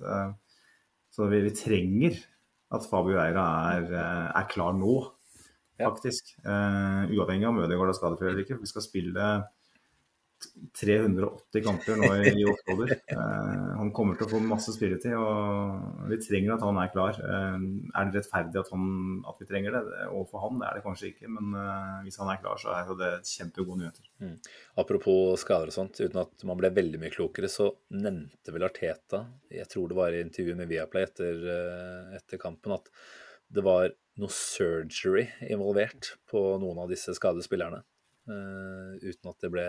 Så 1.10 1.26
vi, 1.32 1.42
vi, 1.48 1.56
trenger 1.58 2.20
at 2.74 2.86
Fabio 2.90 3.20
Eira 3.22 3.44
er, 3.76 3.84
eh, 3.92 4.26
er 4.40 4.48
klar 4.50 4.74
nå, 4.74 4.96
faktisk. 5.76 6.32
Uh, 6.40 7.04
uavhengig 7.12 7.44
av 7.44 7.52
om 7.52 7.60
Ødegaard 7.60 7.92
er 7.92 7.98
skadefri 7.98 8.30
eller 8.30 8.42
ikke. 8.46 8.56
Vi 8.62 8.70
skal 8.70 8.84
spille 8.84 9.26
380 10.76 11.62
kamper 11.64 11.96
nå 11.96 12.08
i, 12.20 12.32
i 12.42 12.44
oktober. 12.48 12.92
Uh, 13.08 13.72
han 13.80 13.90
kommer 13.96 14.18
til 14.18 14.26
å 14.26 14.30
få 14.34 14.40
masse 14.44 14.74
spilletid, 14.74 15.14
og 15.16 16.06
vi 16.10 16.18
trenger 16.20 16.54
at 16.56 16.64
han 16.66 16.80
er 16.82 16.92
klar. 16.92 17.18
Uh, 17.20 17.56
er 17.96 18.10
det 18.10 18.20
rettferdig 18.20 18.60
at, 18.60 18.70
han, 18.74 18.86
at, 19.24 19.40
vi 19.40 19.48
trenger 19.48 19.76
det? 19.76 19.82
Overfor 20.10 20.44
han 20.44 20.60
det 20.60 20.68
er 20.68 20.78
det 20.78 20.84
kanskje 20.84 21.10
ikke, 21.12 21.32
men 21.32 21.56
uh, 21.56 21.98
hvis 22.04 22.20
han 22.20 22.32
er 22.32 22.40
klar, 22.42 22.60
så 22.60 22.74
er 22.76 22.92
det 23.00 23.12
kjempegode 23.32 23.80
nyheter. 23.82 24.10
Mm. 24.22 24.36
Apropos 24.84 25.44
skader 25.44 25.72
og 25.72 25.78
sånt, 25.78 26.00
uten 26.02 26.22
at 26.26 26.46
man 26.48 26.60
ble 26.60 26.72
veldig 26.76 27.02
mye 27.02 27.14
klokere, 27.16 27.50
så 27.52 27.70
nevnte 27.96 28.54
vel 28.54 28.68
Arteta, 28.68 29.24
jeg 29.52 29.68
tror 29.72 29.90
det 29.90 30.00
var 30.00 30.16
i 30.16 30.24
intervjuet 30.26 30.60
med 30.60 30.72
Viaplay 30.72 31.08
etter, 31.08 31.44
etter 32.18 32.40
kampen, 32.42 32.76
at 32.76 32.92
det 33.52 33.64
var 33.64 33.92
noe 34.20 34.32
surgery 34.32 35.26
involvert 35.48 36.14
på 36.30 36.40
noen 36.60 36.84
av 36.84 36.92
disse 36.92 37.14
skadespillerne. 37.16 37.82
Uten 38.26 39.30
at 39.30 39.44
det 39.44 39.50
ble 39.52 39.66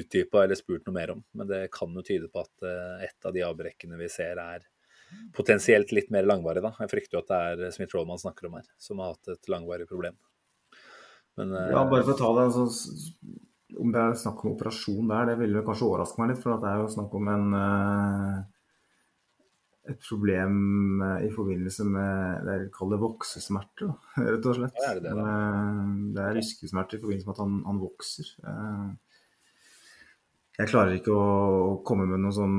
utdypa 0.00 0.44
eller 0.44 0.58
spurt 0.58 0.86
noe 0.86 0.96
mer 0.96 1.14
om. 1.16 1.22
Men 1.36 1.50
det 1.50 1.62
kan 1.74 1.94
jo 1.96 2.04
tyde 2.06 2.30
på 2.32 2.42
at 2.44 2.66
uh, 2.66 3.02
et 3.04 3.26
av 3.26 3.34
de 3.34 3.44
avbrekkene 3.46 3.98
vi 4.00 4.08
ser 4.12 4.40
er 4.42 4.66
potensielt 5.34 5.90
litt 5.96 6.10
mer 6.14 6.28
langvarig. 6.28 6.62
da. 6.62 6.72
Jeg 6.78 6.92
frykter 6.92 7.18
jo 7.18 7.22
at 7.24 7.30
det 7.30 7.68
er 7.68 7.74
Smith 7.74 7.96
Roll 7.96 8.08
man 8.08 8.20
snakker 8.22 8.48
om 8.48 8.58
her, 8.60 8.68
som 8.78 9.02
har 9.02 9.16
hatt 9.16 9.32
et 9.34 9.50
langvarig 9.50 9.88
problem. 9.90 10.18
Men, 11.38 11.54
uh, 11.56 11.68
ja, 11.72 11.84
bare 11.90 12.06
for 12.06 12.14
å 12.14 12.20
ta 12.20 12.32
det, 12.36 12.48
altså, 12.50 13.34
Om 13.80 13.92
det 13.94 14.00
er 14.02 14.16
snakk 14.18 14.44
om 14.44 14.54
operasjon 14.56 15.10
der, 15.12 15.28
det 15.30 15.36
ville 15.42 15.66
kanskje 15.66 15.86
overraske 15.86 16.22
meg 16.22 16.32
litt. 16.32 16.42
For 16.42 16.62
det 16.62 16.70
er 16.70 16.82
jo 16.82 16.94
snakk 16.94 17.12
om 17.14 17.28
en 17.30 17.52
et 19.90 20.00
problem 20.06 21.02
eh, 21.04 21.26
i 21.26 21.30
forbindelse 21.34 21.86
med 21.88 22.46
det 22.46 22.56
jeg 22.56 22.72
kaller 22.74 23.00
voksesmerter, 23.02 23.92
rett 24.30 24.48
og 24.50 24.58
slett. 24.58 24.80
Ja, 24.80 24.90
er 24.94 25.04
det, 25.04 25.12
det, 25.12 25.28
eh, 25.34 25.92
det, 26.16 26.24
er 26.24 26.36
ryskesmerter 26.38 26.98
i 26.98 27.04
forbindelse 27.04 27.28
med 27.28 27.36
at 27.36 27.44
han, 27.44 27.60
han, 27.68 27.80
vokser. 27.82 28.34
Eh, 28.46 28.90
jeg 30.60 30.68
klarer 30.68 30.98
ikke 30.98 31.14
å 31.16 31.76
komme 31.88 32.04
med 32.04 32.20
noen 32.20 32.34
sånn 32.36 32.56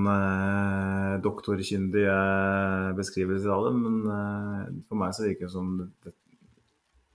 doktorkyndige 1.21 2.15
beskrivelser 2.97 3.51
av 3.53 3.67
det, 3.67 3.73
men 3.77 4.79
for 4.87 4.97
meg 4.97 5.13
så 5.13 5.27
virker 5.27 5.45
det 5.45 5.53
som 5.53 5.75
det, 5.77 6.15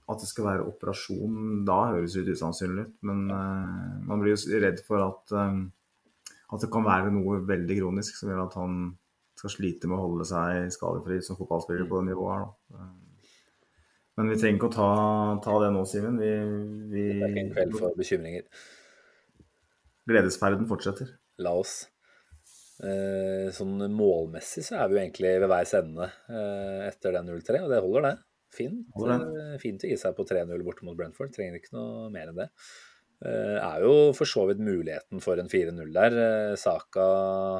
at 0.07 0.21
det 0.23 0.29
skal 0.29 0.47
være 0.47 0.67
operasjon, 0.69 1.65
da 1.67 1.89
høres 1.89 2.15
litt 2.15 2.31
usannsynlig 2.31 2.85
ut. 2.85 2.93
Men 3.09 3.25
eh, 3.27 3.89
man 4.07 4.23
blir 4.23 4.37
jo 4.37 4.61
redd 4.63 4.79
for 4.87 5.03
at, 5.03 5.35
at 5.35 6.63
det 6.63 6.71
kan 6.71 6.87
være 6.87 7.11
noe 7.17 7.41
veldig 7.49 7.81
kronisk 7.81 8.15
som 8.15 8.31
gjør 8.31 8.45
at 8.45 8.55
han 8.61 8.79
skal 9.37 9.53
slite 9.53 9.89
med 9.89 9.99
å 9.99 10.05
holde 10.07 10.25
seg 10.27 10.71
skadefri 10.73 11.19
som 11.25 11.37
fotballspiller 11.39 11.89
på 11.89 12.01
det 12.01 12.11
nivået 12.11 12.33
her. 12.33 12.47
Da. 12.73 12.87
Men 14.17 14.31
vi 14.33 14.39
trenger 14.41 14.57
ikke 14.57 14.71
å 14.71 14.73
ta, 14.73 14.89
ta 15.45 15.59
det 15.61 15.69
nå, 15.75 15.83
Simen. 15.85 16.17
Vi, 16.17 16.31
vi, 16.93 17.03
det 17.11 17.27
er 17.27 17.35
ikke 17.35 17.43
en 17.43 17.53
kveld 17.53 17.77
for 17.77 17.99
bekymringer. 17.99 18.47
Gledesferden 20.09 20.65
fortsetter. 20.69 21.11
La 21.45 21.53
oss. 21.59 21.83
Eh, 22.77 23.49
sånn 23.53 23.77
målmessig 23.93 24.63
så 24.65 24.77
er 24.77 24.89
vi 24.89 24.97
jo 24.97 25.01
egentlig 25.01 25.35
ved 25.41 25.49
veis 25.49 25.73
ende 25.77 26.05
eh, 26.29 26.83
etter 26.87 27.15
den 27.17 27.29
0-3, 27.29 27.61
og 27.65 27.71
det 27.73 27.81
holder, 27.81 28.05
det. 28.07 28.15
Fint, 28.57 28.85
eh, 29.05 29.55
fint 29.61 29.85
å 29.85 29.89
gi 29.89 29.97
seg 29.99 30.17
på 30.17 30.25
3-0 30.29 30.65
borte 30.65 30.85
mot 30.87 30.97
Brentford. 30.97 31.33
Trenger 31.35 31.59
ikke 31.59 31.75
noe 31.77 32.07
mer 32.13 32.31
enn 32.31 32.41
det. 32.41 32.47
Uh, 33.17 33.57
er 33.57 33.81
jo 33.81 33.93
for 34.13 34.29
så 34.29 34.43
vidt 34.45 34.59
muligheten 34.61 35.21
for 35.23 35.39
en 35.41 35.49
4-0 35.49 35.89
der. 35.95 36.17
Uh, 36.17 36.53
Saka 36.59 37.05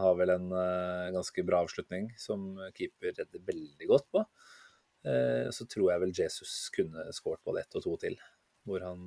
har 0.03 0.19
vel 0.19 0.35
en 0.35 0.51
uh, 0.53 1.09
ganske 1.15 1.41
bra 1.47 1.63
avslutning 1.65 2.11
som 2.21 2.51
keeper 2.77 3.15
redder 3.17 3.41
veldig 3.47 3.89
godt 3.89 4.07
på. 4.13 4.25
så 5.55 5.63
tror 5.71 5.91
jeg 5.91 6.01
vel 6.01 6.17
Jesus 6.17 6.53
kunne 6.75 7.05
skåret 7.15 7.39
både 7.45 7.61
ett 7.61 7.75
og 7.79 7.83
to 7.85 7.93
til, 8.01 8.17
hvor 8.67 8.81
han 8.83 9.05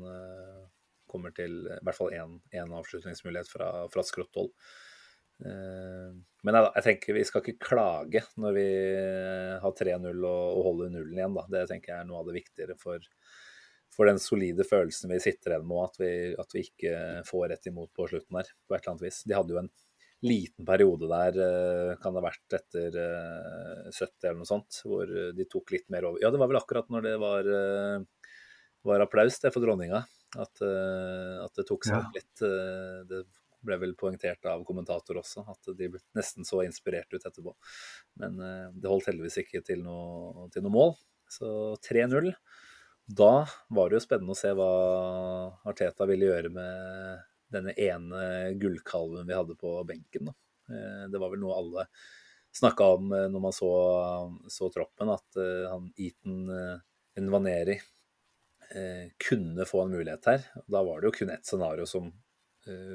kommer 1.10 1.34
til 1.36 1.58
i 1.66 1.74
hvert 1.84 1.98
fall 1.98 2.14
én 2.14 2.72
avslutningsmulighet 2.78 3.50
fra, 3.50 3.66
fra 3.92 4.04
skrått 4.06 4.38
hold. 4.38 4.48
men 5.44 6.56
jeg, 6.56 6.70
jeg, 6.76 6.84
tenker 6.86 7.18
vi 7.18 7.26
skal 7.28 7.44
ikke 7.44 7.66
klage 7.66 8.22
når 8.40 8.56
vi 8.56 8.64
har 9.60 9.76
3-0 9.82 10.08
og, 10.08 10.24
og 10.30 10.64
holder 10.70 10.94
nullen 10.94 11.20
igjen. 11.20 11.36
Da. 11.36 11.44
Det 11.52 11.66
tenker 11.74 11.92
jeg 11.92 11.98
er 11.98 12.08
noe 12.08 12.22
av 12.22 12.30
det 12.30 12.38
viktigere 12.38 12.78
for 12.80 13.04
for 13.94 14.06
den 14.06 14.20
solide 14.22 14.64
følelsen 14.66 15.10
vi 15.12 15.20
sitter 15.22 15.54
igjen 15.54 15.68
med, 15.68 15.84
at 15.88 16.00
vi, 16.00 16.10
at 16.38 16.54
vi 16.54 16.64
ikke 16.68 16.96
får 17.26 17.48
rett 17.52 17.70
imot 17.70 17.90
på 17.96 18.06
slutten 18.10 18.38
her, 18.38 18.50
på 18.66 18.76
et 18.76 18.82
eller 18.82 18.94
annet 18.94 19.06
vis. 19.08 19.22
De 19.26 19.36
hadde 19.36 19.56
jo 19.56 19.62
en 19.62 19.72
liten 20.20 20.66
periode 20.68 21.08
der, 21.08 21.36
eh, 21.40 21.96
kan 22.00 22.12
det 22.12 22.20
ha 22.20 22.28
vært 22.28 22.56
etter 22.58 22.96
70 23.88 24.04
eh, 24.04 24.28
eller 24.28 24.40
noe 24.42 24.48
sånt, 24.48 24.80
hvor 24.84 25.10
de 25.36 25.46
tok 25.48 25.72
litt 25.74 25.88
mer 25.92 26.06
over. 26.08 26.20
Ja, 26.22 26.30
det 26.32 26.40
var 26.40 26.50
vel 26.50 26.60
akkurat 26.60 26.90
når 26.92 27.06
det 27.08 27.16
var, 27.22 27.48
eh, 27.48 28.32
var 28.86 29.04
applaus 29.04 29.40
det 29.40 29.52
for 29.54 29.64
dronninga, 29.64 30.04
at, 30.40 30.62
at 30.62 31.56
det 31.58 31.66
tok 31.68 31.84
seg 31.84 31.96
opp 31.98 32.14
ja. 32.14 32.20
litt. 32.20 32.42
Det 33.10 33.24
ble 33.66 33.76
vel 33.82 33.96
poengtert 33.98 34.46
av 34.48 34.62
kommentator 34.64 35.18
også, 35.20 35.42
at 35.50 35.72
de 35.76 35.88
ble 35.90 36.00
nesten 36.16 36.46
så 36.48 36.62
inspirert 36.62 37.10
ut 37.12 37.26
etterpå. 37.26 37.52
Men 38.22 38.38
det 38.72 38.88
holdt 38.88 39.10
heldigvis 39.10 39.40
ikke 39.42 39.60
til 39.66 39.82
noe, 39.84 40.46
til 40.54 40.64
noe 40.64 40.72
mål. 40.72 40.94
Så 41.28 41.50
3-0. 41.84 42.30
Da 43.10 43.46
var 43.68 43.90
det 43.90 43.98
jo 43.98 44.04
spennende 44.04 44.36
å 44.36 44.38
se 44.38 44.52
hva 44.54 44.70
Arteta 45.70 46.06
ville 46.06 46.28
gjøre 46.28 46.50
med 46.54 47.26
denne 47.50 47.74
ene 47.74 48.20
gullkalven 48.60 49.26
vi 49.26 49.34
hadde 49.34 49.56
på 49.58 49.72
benken. 49.88 50.30
Da. 50.30 50.34
Eh, 50.70 51.06
det 51.10 51.18
var 51.18 51.32
vel 51.32 51.42
noe 51.42 51.56
alle 51.58 51.86
snakka 52.54 52.90
om 52.96 53.14
eh, 53.16 53.26
når 53.32 53.42
man 53.46 53.54
så, 53.54 53.70
så 54.50 54.70
troppen, 54.74 55.10
at 55.10 55.40
eh, 55.40 55.66
han 55.70 55.90
Eaton 55.96 56.46
Nvaneri 57.20 57.80
kunne 59.18 59.64
få 59.66 59.80
en 59.82 59.96
mulighet 59.96 60.26
her. 60.30 60.44
Da 60.70 60.84
var 60.86 61.00
det 61.00 61.08
jo 61.08 61.16
kun 61.16 61.32
ett 61.34 61.48
scenario 61.48 61.88
som 61.90 62.12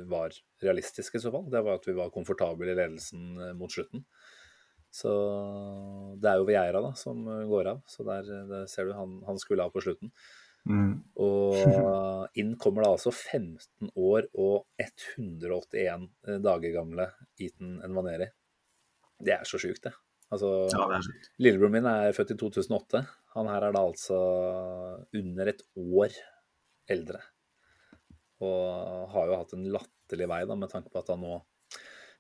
var 0.07 0.31
realistisk 0.63 1.17
i 1.17 1.19
så 1.19 1.33
fall. 1.33 1.49
Det 1.51 1.59
var 1.65 1.81
at 1.81 1.87
vi 1.89 1.95
var 1.97 2.13
komfortable 2.15 2.69
i 2.71 2.77
ledelsen 2.77 3.33
mot 3.59 3.73
slutten. 3.73 4.05
Så 4.95 5.11
det 6.21 6.31
er 6.31 6.39
jo 6.39 6.47
Vieira 6.47 6.79
da, 6.83 6.93
som 6.95 7.25
går 7.49 7.71
av. 7.73 7.83
Så 7.91 8.05
der, 8.07 8.29
der 8.47 8.65
ser 8.71 8.87
du, 8.87 8.95
han, 8.95 9.17
han, 9.27 9.39
skulle 9.41 9.65
av 9.65 9.73
på 9.73 9.83
slutten. 9.83 10.13
Mm. 10.65 10.93
Og 11.21 11.57
inn 12.41 12.55
kommer 12.61 12.85
da 12.85 12.93
altså 12.95 13.11
15 13.11 13.91
år 13.91 14.29
og 14.31 14.63
181 14.79 16.07
dager 16.45 16.75
gamle 16.77 17.09
Eton 17.35 17.77
Envaneri. 17.85 18.29
Det 19.19 19.35
er 19.35 19.47
så 19.47 19.59
sjukt, 19.59 19.83
det. 19.83 19.93
Altså, 20.33 20.47
ja, 20.71 20.87
det 20.89 21.43
Lillebroren 21.43 21.75
min 21.75 21.87
er 21.89 22.15
født 22.15 22.33
i 22.33 22.39
2008. 22.39 23.03
Han 23.35 23.49
her 23.51 23.67
er 23.67 23.75
da 23.75 23.83
altså 23.83 24.17
under 25.15 25.51
et 25.51 25.61
år 25.75 26.15
eldre. 26.91 27.19
Og 28.43 29.11
har 29.11 29.29
jo 29.29 29.37
hatt 29.41 29.53
en 29.57 29.67
latterlig 29.75 30.29
vei 30.31 30.41
da, 30.47 30.57
med 30.59 30.71
tanke 30.71 30.91
på 30.91 31.03
at 31.03 31.11
han 31.13 31.21
nå 31.23 31.37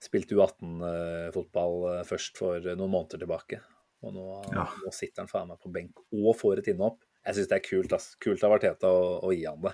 spilte 0.05 0.37
U18-fotball 0.37 1.77
eh, 1.91 2.03
først 2.07 2.39
for 2.39 2.71
noen 2.71 2.91
måneder 2.91 3.21
tilbake. 3.21 3.61
Og 4.05 4.13
nå, 4.13 4.25
ja. 4.53 4.65
nå 4.83 4.91
sitter 4.93 5.23
han 5.23 5.31
faen 5.31 5.49
meg 5.49 5.61
på 5.61 5.71
benk 5.73 6.01
og 6.13 6.35
får 6.37 6.61
et 6.61 6.73
innhopp. 6.73 6.99
Jeg 7.25 7.39
syns 7.39 7.49
det 7.49 7.57
er 7.57 7.65
kult 7.65 7.95
ass. 7.97 8.11
kult 8.21 8.43
av 8.45 8.53
Arteta 8.57 8.91
å, 8.91 9.05
å, 9.25 9.31
gi 9.33 9.47
han 9.47 9.63
det. 9.63 9.73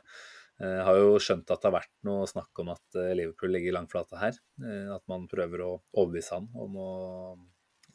Jeg 0.62 0.70
eh, 0.78 0.84
har 0.88 1.00
jo 1.02 1.18
skjønt 1.24 1.52
at 1.52 1.64
det 1.64 1.68
har 1.68 1.78
vært 1.80 1.94
noe 2.08 2.30
snakk 2.30 2.62
om 2.64 2.72
at 2.72 3.00
eh, 3.02 3.12
Liverpool 3.18 3.52
ligger 3.56 3.76
langflate 3.76 4.22
her. 4.22 4.40
At 4.96 5.04
man 5.12 5.28
prøver 5.32 5.66
å 5.66 5.74
overbevise 5.98 6.38
han 6.38 6.48
om 6.54 6.80
å, 6.80 6.92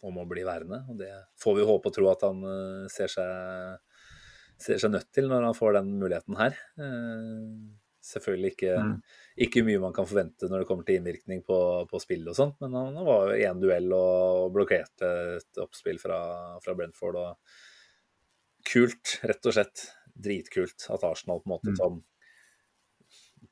om 0.05 0.20
å 0.20 0.28
bli 0.28 0.45
værende. 0.47 0.82
Og 0.93 1.01
det 1.01 1.12
får 1.41 1.61
vi 1.61 1.68
håpe 1.70 1.93
og 1.93 1.97
tro 1.97 2.12
at 2.12 2.26
han 2.26 2.45
ser 2.93 3.12
seg, 3.12 4.05
ser 4.61 4.82
seg 4.82 4.93
nødt 4.93 5.09
til 5.14 5.30
når 5.32 5.49
han 5.49 5.57
får 5.57 5.78
den 5.78 5.97
muligheten 6.03 6.39
her. 6.43 6.59
Selvfølgelig 8.07 8.52
ikke, 8.54 8.74
mm. 8.78 8.96
ikke, 9.46 9.62
mye 9.66 9.82
man 9.82 9.94
kan 9.96 10.07
forvente 10.07 10.46
når 10.50 10.62
det 10.62 10.68
kommer 10.68 10.86
til 10.86 11.00
innvirkning 11.00 11.40
på, 11.46 11.59
på 11.90 12.00
spill 12.02 12.26
og 12.30 12.36
sånt, 12.38 12.61
men 12.62 12.76
han, 12.78 13.00
var 13.07 13.32
jo 13.32 13.48
én 13.48 13.62
duell 13.62 13.90
og 13.96 14.52
blokkerte 14.54 15.09
et 15.40 15.62
oppspill 15.62 15.98
fra, 16.02 16.18
fra, 16.62 16.76
Brentford. 16.78 17.18
og 17.18 18.66
Kult, 18.66 19.18
rett 19.26 19.48
og 19.50 19.57
slett. 19.57 19.88
Dritkult 20.16 20.86
at 20.94 21.02
Arsenal 21.04 21.42
på 21.42 21.50
en 21.50 21.54
måte 21.57 21.74
mm. 21.74 21.80
som 21.80 21.98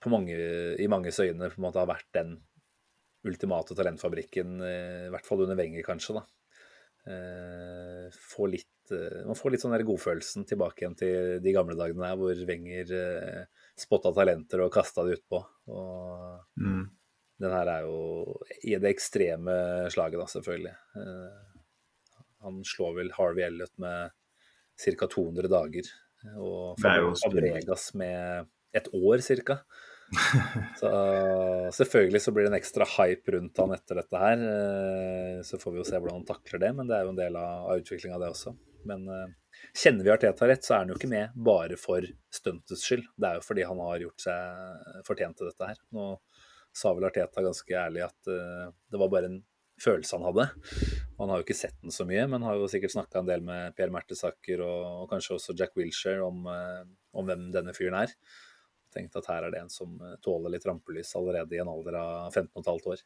på 0.00 0.12
mange, 0.12 0.36
i 0.80 0.86
manges 0.90 1.20
øyne 1.20 1.50
på 1.50 1.60
en 1.60 1.66
måte 1.66 1.80
har 1.82 1.90
vært 1.90 2.08
den 2.16 2.36
ultimate 3.24 3.76
talentfabrikken, 3.76 4.56
i 4.60 5.12
hvert 5.12 5.26
fall 5.26 5.44
under 5.44 5.56
Wenger 5.58 5.84
kanskje, 5.86 6.18
da. 6.18 6.24
Eh, 7.04 8.08
få 8.16 8.46
litt, 8.48 8.90
eh, 8.92 9.24
man 9.28 9.36
får 9.36 9.52
litt 9.52 9.64
sånn 9.64 9.76
godfølelsen 9.76 10.46
tilbake 10.48 10.80
igjen 10.84 10.94
til 10.96 11.42
de 11.44 11.52
gamle 11.52 11.76
dagene 11.76 12.06
der 12.06 12.16
hvor 12.16 12.38
Wenger 12.48 12.92
eh, 12.96 13.63
spotta 13.78 14.12
talenter 14.14 14.64
og 14.64 14.72
kasta 14.74 15.04
det 15.06 15.18
utpå. 15.18 15.40
Og 15.74 16.60
mm. 16.60 16.84
den 17.42 17.56
her 17.56 17.72
er 17.76 17.88
jo 17.88 18.36
i 18.62 18.76
det 18.78 18.92
ekstreme 18.94 19.56
slaget, 19.92 20.20
da, 20.20 20.28
selvfølgelig. 20.30 20.74
Uh, 20.98 21.54
han 22.44 22.60
slår 22.68 22.98
vel 23.00 23.14
Harvey 23.16 23.46
Elliot 23.46 23.72
med 23.82 24.12
ca. 24.80 25.08
200 25.08 25.50
dager. 25.50 25.90
Og 26.40 26.80
Fabregas 26.80 27.90
med 27.98 28.48
et 28.74 28.88
år 28.94 29.22
ca. 29.24 29.60
Så 30.80 30.90
selvfølgelig 31.72 32.20
så 32.22 32.32
blir 32.34 32.46
det 32.46 32.52
en 32.52 32.58
ekstra 32.58 32.86
hype 32.96 33.32
rundt 33.34 33.60
han 33.62 33.72
etter 33.74 33.98
dette 34.00 34.20
her. 34.20 34.44
Eh, 34.50 35.38
så 35.46 35.58
får 35.60 35.72
vi 35.72 35.80
jo 35.80 35.86
se 35.88 35.98
hvordan 35.98 36.20
han 36.20 36.28
takler 36.28 36.62
det, 36.62 36.70
men 36.76 36.90
det 36.90 36.96
er 36.96 37.06
jo 37.06 37.14
en 37.14 37.18
del 37.20 37.38
av 37.40 37.72
utviklinga, 37.80 38.20
det 38.22 38.30
også. 38.34 38.54
Men 38.88 39.08
eh, 39.10 39.32
Kjenner 39.74 40.06
vi 40.06 40.10
Arteta 40.12 40.46
rett, 40.46 40.62
så 40.62 40.76
er 40.76 40.84
han 40.84 40.92
jo 40.92 40.94
ikke 40.94 41.10
med 41.10 41.32
bare 41.34 41.74
for 41.80 42.04
stuntets 42.30 42.84
skyld. 42.86 43.08
Det 43.18 43.26
er 43.26 43.40
jo 43.40 43.42
fordi 43.42 43.64
han 43.66 43.80
har 43.82 44.04
gjort 44.04 44.22
seg 44.22 45.00
fortjent 45.08 45.40
til 45.40 45.50
dette 45.50 45.70
her. 45.72 45.80
Nå 45.96 46.12
sa 46.74 46.92
vel 46.94 47.06
Arteta 47.08 47.42
ganske 47.42 47.74
ærlig 47.78 48.04
at 48.06 48.30
uh, 48.30 48.70
det 48.70 49.00
var 49.02 49.10
bare 49.10 49.30
en 49.32 49.40
følelse 49.82 50.14
han 50.14 50.28
hadde. 50.28 50.46
Han 51.18 51.32
har 51.32 51.40
jo 51.40 51.46
ikke 51.46 51.58
sett 51.58 51.74
den 51.82 51.94
så 51.94 52.06
mye, 52.06 52.28
men 52.30 52.46
har 52.46 52.60
jo 52.60 52.70
sikkert 52.70 52.94
snakka 52.94 53.18
en 53.20 53.32
del 53.32 53.42
med 53.46 53.74
Per 53.74 53.90
Mertesaker 53.94 54.62
og, 54.62 54.84
og, 55.00 55.08
kanskje 55.10 55.40
også 55.40 55.56
Jack 55.58 55.74
Wilshere 55.78 56.22
om, 56.22 56.46
uh, 56.46 56.86
om, 57.10 57.26
hvem 57.26 57.48
denne 57.54 57.74
fyren 57.74 57.98
er. 58.04 58.14
Tenkte 58.94 59.24
at 59.24 59.32
her 59.32 59.48
er 59.48 59.56
det 59.56 59.64
en 59.64 59.74
som 59.74 59.98
uh, 59.98 60.14
tåler 60.22 60.54
litt 60.54 60.70
rampelys 60.70 61.10
allerede 61.18 61.58
i 61.58 61.62
en 61.64 61.74
alder 61.74 61.98
av 61.98 62.30
15 62.30 62.62
15,5 62.62 62.90
år. 62.94 63.04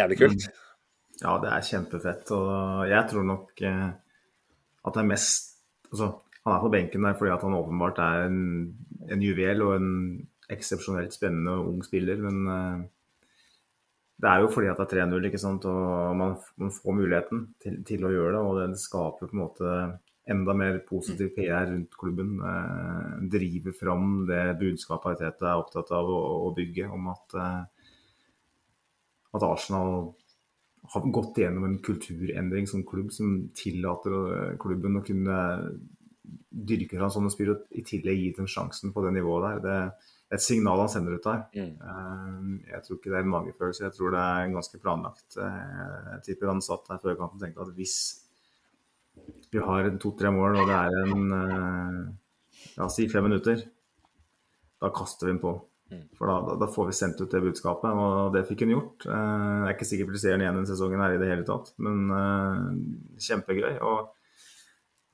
Jævlig 0.00 0.20
kult. 0.24 0.48
Mm. 0.48 0.66
Ja, 1.20 1.36
det 1.44 1.52
er 1.52 1.68
kjempefett. 1.68 2.32
Og 2.32 2.88
jeg 2.88 3.12
tror 3.12 3.28
nok 3.28 3.50
at 3.60 4.94
det 4.94 5.00
er 5.02 5.08
mest 5.10 5.49
altså, 5.90 6.12
Han 6.44 6.54
er 6.54 6.62
på 6.62 6.70
benken 6.72 7.04
der 7.04 7.16
fordi 7.18 7.32
at 7.34 7.42
han 7.44 7.54
åpenbart 7.54 7.98
er 8.00 8.26
en, 8.30 8.38
en 9.12 9.22
juvel 9.22 9.62
og 9.62 9.74
en 9.76 9.90
eksepsjonelt 10.50 11.12
spennende 11.14 11.52
og 11.52 11.68
ung 11.74 11.82
spiller. 11.84 12.20
Men 12.24 12.38
uh, 12.48 12.80
det 14.20 14.28
er 14.28 14.44
jo 14.44 14.52
fordi 14.52 14.70
at 14.70 14.80
det 14.80 14.86
er 15.00 15.06
3-0, 15.06 15.26
ikke 15.28 15.40
sant? 15.40 15.66
og 15.68 16.16
man, 16.16 16.36
man 16.60 16.72
får 16.74 16.96
muligheten 16.96 17.42
til, 17.62 17.82
til, 17.88 18.06
å 18.06 18.12
gjøre 18.14 18.32
det. 18.36 18.44
Og 18.44 18.60
det 18.60 18.80
skaper 18.82 19.28
på 19.28 19.36
en 19.36 19.42
måte 19.42 19.74
enda 20.30 20.54
mer 20.54 20.78
positiv 20.86 21.32
PR 21.36 21.68
rundt 21.70 21.96
klubben. 22.00 22.38
Uh, 22.40 23.20
driver 23.32 23.76
fram 23.76 24.24
det 24.30 24.42
budskapet 24.60 25.20
Arteta 25.20 25.52
er 25.52 25.62
opptatt 25.62 25.92
av 25.96 26.08
å, 26.08 26.20
å 26.48 26.54
bygge, 26.56 26.88
om 26.88 27.12
at, 27.12 27.36
uh, 27.36 27.94
at 29.36 29.46
Arsenal 29.46 30.14
har 30.82 31.10
gått 31.12 31.38
gjennom 31.38 31.64
en 31.64 31.78
kulturendring 31.84 32.66
som 32.66 32.84
klubb 32.86 33.12
som 33.12 33.50
tillater 33.56 34.14
eh, 34.34 34.54
klubben 34.60 34.98
å 34.98 35.04
kunne 35.06 35.40
dyrke 36.50 36.98
fram 36.98 37.12
sånne 37.12 37.30
spill 37.32 37.52
og 37.54 37.76
i 37.78 37.84
tillegg 37.86 38.18
gi 38.18 38.30
dem 38.38 38.48
sjansen 38.50 38.94
på 38.94 39.04
det 39.04 39.12
nivået 39.14 39.46
der. 39.46 39.60
Det 39.64 39.74
er 39.76 40.38
et 40.38 40.44
signal 40.44 40.82
han 40.82 40.90
sender 40.90 41.18
ut 41.18 41.28
der. 41.28 41.44
Mm. 41.54 41.76
Eh, 41.90 42.72
jeg 42.72 42.86
tror 42.86 42.98
ikke 42.98 43.12
det 43.12 43.20
er 43.20 43.26
en 43.26 43.34
magefølelse, 43.36 43.84
jeg 43.86 43.96
tror 43.96 44.16
det 44.16 44.24
er 44.24 44.46
en 44.46 44.56
ganske 44.58 44.82
planlagt. 44.82 45.28
Eh, 45.36 46.10
jeg 46.14 46.26
tipper 46.28 46.52
han 46.54 46.64
satt 46.64 46.88
der 46.90 47.02
før 47.04 47.18
kampen 47.20 47.40
og 47.40 47.46
tenkte 47.46 47.66
at 47.66 47.76
hvis 47.78 47.98
vi 49.50 49.62
har 49.62 49.90
to-tre 50.00 50.30
mål 50.32 50.62
og 50.62 50.70
det 50.70 50.76
er 50.78 51.00
en 51.02 51.24
la 52.76 52.86
oss 52.86 52.96
si 52.96 53.08
fem 53.10 53.26
minutter, 53.26 53.62
da 54.80 54.90
kaster 54.94 55.28
vi 55.28 55.34
den 55.34 55.42
på. 55.42 55.52
Mm. 55.90 56.06
For 56.14 56.30
da, 56.30 56.54
da, 56.60 56.68
får 56.70 56.86
vi 56.90 56.94
sendt 56.94 57.20
ut 57.22 57.32
det 57.32 57.42
budskapet, 57.42 57.90
og 57.90 58.30
det 58.36 58.44
fikk 58.46 58.64
hun 58.64 58.76
gjort. 58.76 59.08
Eh, 59.10 59.10
jeg 59.10 59.66
er 59.66 59.74
ikke 59.74 59.90
sikker 59.90 60.06
på 60.06 60.14
at 60.14 60.18
vi 60.18 60.22
ser 60.22 60.36
den 60.36 60.44
igjen 60.44 60.60
denne 60.60 60.70
sesongen 60.70 61.02
her 61.02 61.16
i 61.16 61.20
det 61.20 61.30
hele 61.32 61.46
tatt, 61.48 61.72
men 61.82 62.08
uh, 62.14 62.66
kjempegøy. 63.26 63.80
Og 63.82 64.16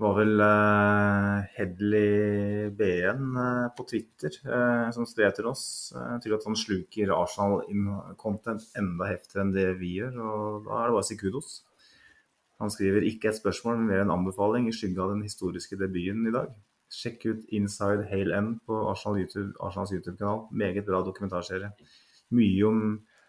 var 0.05 0.19
vel 0.19 0.43
uh, 0.45 1.47
Hedley 1.57 2.67
BN 2.77 3.39
på 3.79 3.87
Twitter 3.89 4.35
som 4.93 5.07
skrev 5.09 5.33
til 5.39 5.49
oss 5.49 5.63
uh, 5.97 6.19
til 6.21 6.35
at 6.37 6.45
han 6.45 6.59
sluker 6.61 7.15
Arsenal-content 7.17 8.67
enda 8.77 9.09
heftigere 9.09 9.47
enn 9.47 9.55
det 9.57 9.71
vi 9.81 9.95
gjør. 10.03 10.21
Og 10.21 10.69
da 10.69 10.83
er 10.83 10.91
det 10.91 10.99
bare 10.99 11.07
å 11.07 11.09
si 11.09 11.17
kudos. 11.17 11.63
Han 12.61 12.73
skriver 12.73 13.05
ikke 13.09 13.33
et 13.33 13.41
spørsmål, 13.41 13.81
men 13.81 13.91
mer 13.91 14.05
en 14.05 14.15
anbefaling 14.15 14.69
i 14.69 14.77
skygge 14.77 15.01
av 15.01 15.13
den 15.13 15.25
historiske 15.25 15.77
debuten 15.81 16.29
i 16.29 16.37
dag. 16.37 16.53
Sjekk 16.97 17.27
ut 17.29 17.49
Inside 17.57 18.07
Hale 18.11 18.37
End' 18.39 18.61
på 18.65 18.79
Arsenal 18.91 19.21
YouTube, 19.21 19.53
Arsenals 19.61 19.93
YouTube-kanal. 19.93 20.47
Meget 20.51 20.87
bra 20.87 21.03
dokumentarserie. 21.05 21.73
Mye 22.37 22.69
om 22.69 22.81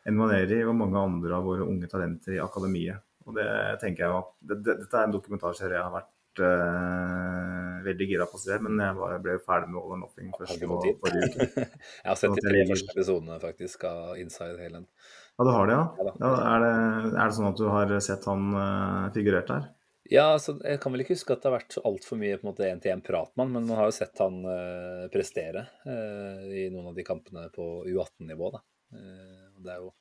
Envaneri 0.08 0.62
og 0.64 0.78
mange 0.80 1.02
andre 1.02 1.36
av 1.36 1.48
våre 1.48 1.68
unge 1.68 1.90
talenter 1.92 2.38
i 2.38 2.44
akademiet. 2.44 3.04
Og 3.28 3.36
det 3.36 3.50
tenker 3.82 4.06
jeg 4.06 4.22
at 4.22 4.30
det, 4.40 4.62
det, 4.64 4.78
Dette 4.86 5.02
er 5.02 5.10
en 5.10 5.16
dokumentarserie 5.18 5.76
jeg 5.76 5.84
har 5.84 5.96
vært 5.98 6.42
uh, 6.44 7.84
veldig 7.84 8.08
gira 8.08 8.28
på 8.30 8.40
å 8.40 8.42
se, 8.42 8.56
men 8.64 8.80
jeg 8.80 8.98
bare 9.02 9.20
ble 9.26 9.36
ferdig 9.44 9.74
med 9.74 9.82
All 9.82 9.96
or 9.98 10.02
Nothing 10.06 10.32
først 10.38 10.64
på 10.64 10.80
forrige 11.04 11.28
uke. 11.28 11.66
jeg 12.04 12.08
har 12.08 12.20
sett 12.22 12.38
de 12.38 12.46
tre 12.48 12.66
første 12.72 12.96
episodene 12.96 13.40
faktisk 13.44 13.88
av 13.92 14.22
Inside 14.22 14.62
Hale 14.62 14.84
End. 14.84 14.92
Ja, 15.38 15.44
du 15.44 15.52
har 15.54 15.68
det, 15.70 15.76
ja? 15.76 16.14
ja 16.24 16.32
er, 16.54 16.64
det, 16.64 16.72
er, 17.12 17.20
det, 17.20 17.34
sånn 17.36 17.52
at 17.52 17.60
du 17.60 17.68
har 17.70 17.92
sett 18.06 18.32
han 18.32 18.48
uh, 18.56 19.10
figurert 19.18 19.52
der? 19.52 19.68
Ja, 20.10 20.24
altså, 20.38 20.56
jeg 20.64 20.80
kan 20.80 20.94
vel 20.94 21.04
ikke 21.04 21.16
huske 21.18 21.36
at 21.36 21.42
det 21.44 21.50
har 21.50 21.58
vært 21.58 21.76
så 21.76 21.84
altfor 21.88 22.20
mye 22.20 22.38
på 22.40 22.46
en 22.46 22.52
måte 22.52 22.68
én-til-én-prat 22.68 23.34
med 23.36 23.44
han, 23.44 23.54
men 23.56 23.66
man 23.68 23.80
har 23.80 23.90
jo 23.90 23.96
sett 23.98 24.22
han 24.24 24.38
eh, 24.48 25.06
prestere 25.12 25.66
eh, 25.84 26.44
i 26.62 26.68
noen 26.72 26.92
av 26.94 26.96
de 26.96 27.04
kampene 27.08 27.48
på 27.52 27.66
U18-nivå. 27.90 28.52
da. 28.54 28.62
Eh, 28.96 29.48
det 29.64 29.74
er 29.74 29.84
jo 29.84 29.94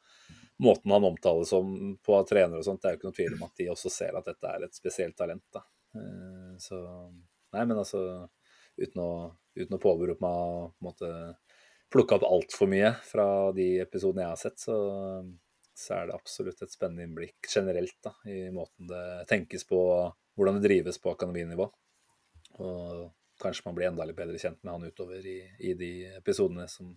Måten 0.65 0.89
han 0.89 1.05
omtales 1.05 1.51
som 1.53 1.67
på 2.01 2.17
trenere 2.25 2.63
og 2.63 2.65
sånt, 2.65 2.81
det 2.81 2.89
er 2.89 2.95
jo 2.95 2.97
ikke 2.97 3.09
noe 3.11 3.17
tvil 3.19 3.35
om 3.37 3.43
at 3.45 3.59
de 3.61 3.67
også 3.69 3.91
ser 3.93 4.17
at 4.17 4.25
dette 4.25 4.49
er 4.49 4.63
et 4.65 4.79
spesielt 4.79 5.13
talent. 5.19 5.45
da. 5.53 5.61
så 6.65 6.79
Nei, 7.53 7.65
men 7.65 7.77
altså 7.77 8.01
Uten 8.77 9.03
å, 9.03 9.11
uten 9.57 9.77
å 9.77 9.81
påberope 9.81 10.25
meg 10.25 10.89
å 10.89 11.29
plukke 11.93 12.17
opp 12.17 12.25
altfor 12.29 12.69
mye 12.69 12.95
fra 13.05 13.27
de 13.57 13.69
episodene 13.85 14.25
jeg 14.25 14.33
har 14.33 14.41
sett, 14.41 14.65
så 14.65 14.77
så 15.77 15.99
er 15.99 16.09
det 16.09 16.16
absolutt 16.16 16.62
et 16.64 16.72
spennende 16.72 17.05
innblikk 17.05 17.49
generelt 17.53 17.99
da, 18.05 18.14
i 18.31 18.47
måten 18.55 18.89
det 18.89 19.27
tenkes 19.29 19.66
på, 19.68 19.79
hvordan 20.37 20.57
det 20.57 20.68
drives 20.68 20.99
på 21.03 21.12
akademinivå. 21.12 21.66
Og 22.64 23.03
kanskje 23.43 23.66
man 23.66 23.77
blir 23.77 23.91
enda 23.91 24.07
litt 24.09 24.16
bedre 24.16 24.41
kjent 24.41 24.62
med 24.62 24.72
han 24.72 24.87
utover 24.89 25.27
i, 25.29 25.37
i 25.68 25.74
de 25.77 25.91
episodene 26.16 26.64
som 26.72 26.95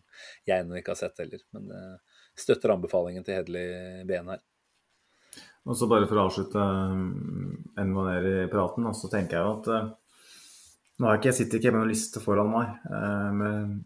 jeg 0.48 0.64
ennå 0.64 0.80
ikke 0.80 0.94
har 0.94 1.02
sett 1.02 1.20
heller. 1.20 1.44
Men 1.56 1.74
uh, 1.74 2.22
støtter 2.40 2.72
anbefalingen 2.72 3.26
til 3.28 3.40
Hedley 3.40 4.06
BN 4.08 4.32
her. 4.32 4.44
Og 5.68 5.76
så 5.78 5.90
bare 5.92 6.08
for 6.08 6.18
å 6.18 6.30
avslutte 6.30 6.64
um, 6.64 7.60
enda 7.78 8.06
mer 8.08 8.28
i 8.30 8.38
praten, 8.52 8.88
så 8.96 9.12
tenker 9.12 9.42
jeg 9.42 9.58
at 9.58 9.72
uh, 9.76 9.90
nå 11.00 11.10
har 11.10 11.20
ikke, 11.20 11.34
jeg 11.34 11.42
sitter 11.42 11.60
ikke 11.60 11.76
med 11.76 11.84
noen 11.84 11.92
liste 11.92 12.24
foran 12.24 12.52
meg 12.54 12.72
uh, 12.88 13.30
med 13.36 13.80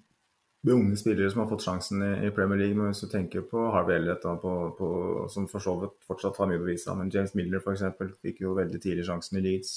unge 0.72 0.96
spillere 0.96 1.28
som 1.32 1.42
har 1.44 1.50
fått 1.50 1.66
sjansen 1.66 2.04
i, 2.24 2.32
Premier 2.32 2.62
League. 2.62 2.78
Men 2.78 2.94
hvis 2.94 3.04
du 3.04 3.10
tenker 3.12 3.44
på 3.48 3.66
Harvey 3.74 3.98
Elliot, 3.98 4.24
på, 4.42 4.54
på, 4.78 4.90
som 5.32 5.48
for 5.52 5.64
så 5.64 5.74
vidt 5.82 5.98
fortsatt 6.08 6.40
har 6.40 6.48
mye 6.48 6.62
å 6.62 6.64
bevise, 6.64 6.94
men 6.96 7.12
James 7.12 7.34
Miller 7.36 7.60
f.eks. 7.60 7.84
fikk 8.24 8.40
jo 8.46 8.56
veldig 8.56 8.80
tidlig 8.80 9.08
sjansen 9.10 9.42
i 9.42 9.44
Leeds. 9.44 9.74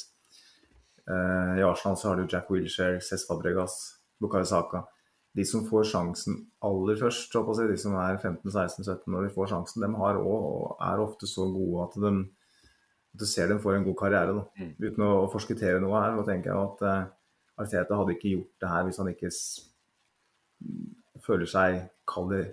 Uh, 1.11 1.59
I 1.59 1.64
Arsenal 1.66 1.99
så 1.99 2.11
har 2.11 2.20
du 2.20 2.30
Jack 2.30 2.51
Wilshere, 2.51 3.01
Cess 3.03 3.26
Fabregas, 3.26 3.76
Bukayo 4.22 4.47
Saka. 4.47 4.84
De 5.37 5.45
som 5.45 5.66
får 5.66 5.91
sjansen 5.91 6.39
aller 6.64 6.97
først, 6.99 7.34
si, 7.34 7.66
de 7.68 7.76
som 7.78 7.99
er 8.01 8.16
15-16-17 8.22 9.11
når 9.12 9.26
de 9.26 9.34
får 9.34 9.51
sjansen, 9.53 9.84
de 9.84 10.01
har 10.01 10.18
også, 10.22 10.76
er 10.87 11.03
ofte 11.03 11.28
så 11.28 11.45
gode 11.53 11.84
at, 11.84 11.99
de, 12.01 12.12
at 13.12 13.22
du 13.22 13.26
ser 13.28 13.51
dem 13.51 13.61
får 13.62 13.76
en 13.76 13.87
god 13.91 13.99
karriere. 14.01 14.39
Da. 14.39 14.47
Mm. 14.62 14.72
Uten 14.87 15.07
å 15.07 15.12
forskuttere 15.34 15.82
noe 15.82 15.99
her, 15.99 16.16
så 16.16 16.26
tenker 16.30 16.55
jeg 16.55 16.62
at 16.70 16.87
uh, 16.87 17.14
Arteta 17.62 17.99
hadde 17.99 18.16
ikke 18.16 18.37
gjort 18.37 18.62
det 18.62 18.70
her 18.70 18.87
hvis 18.87 19.03
han 19.03 19.12
ikke 19.12 19.34
føler 21.27 21.51
seg, 21.51 21.81
kall 22.09 22.31
det, 22.33 22.45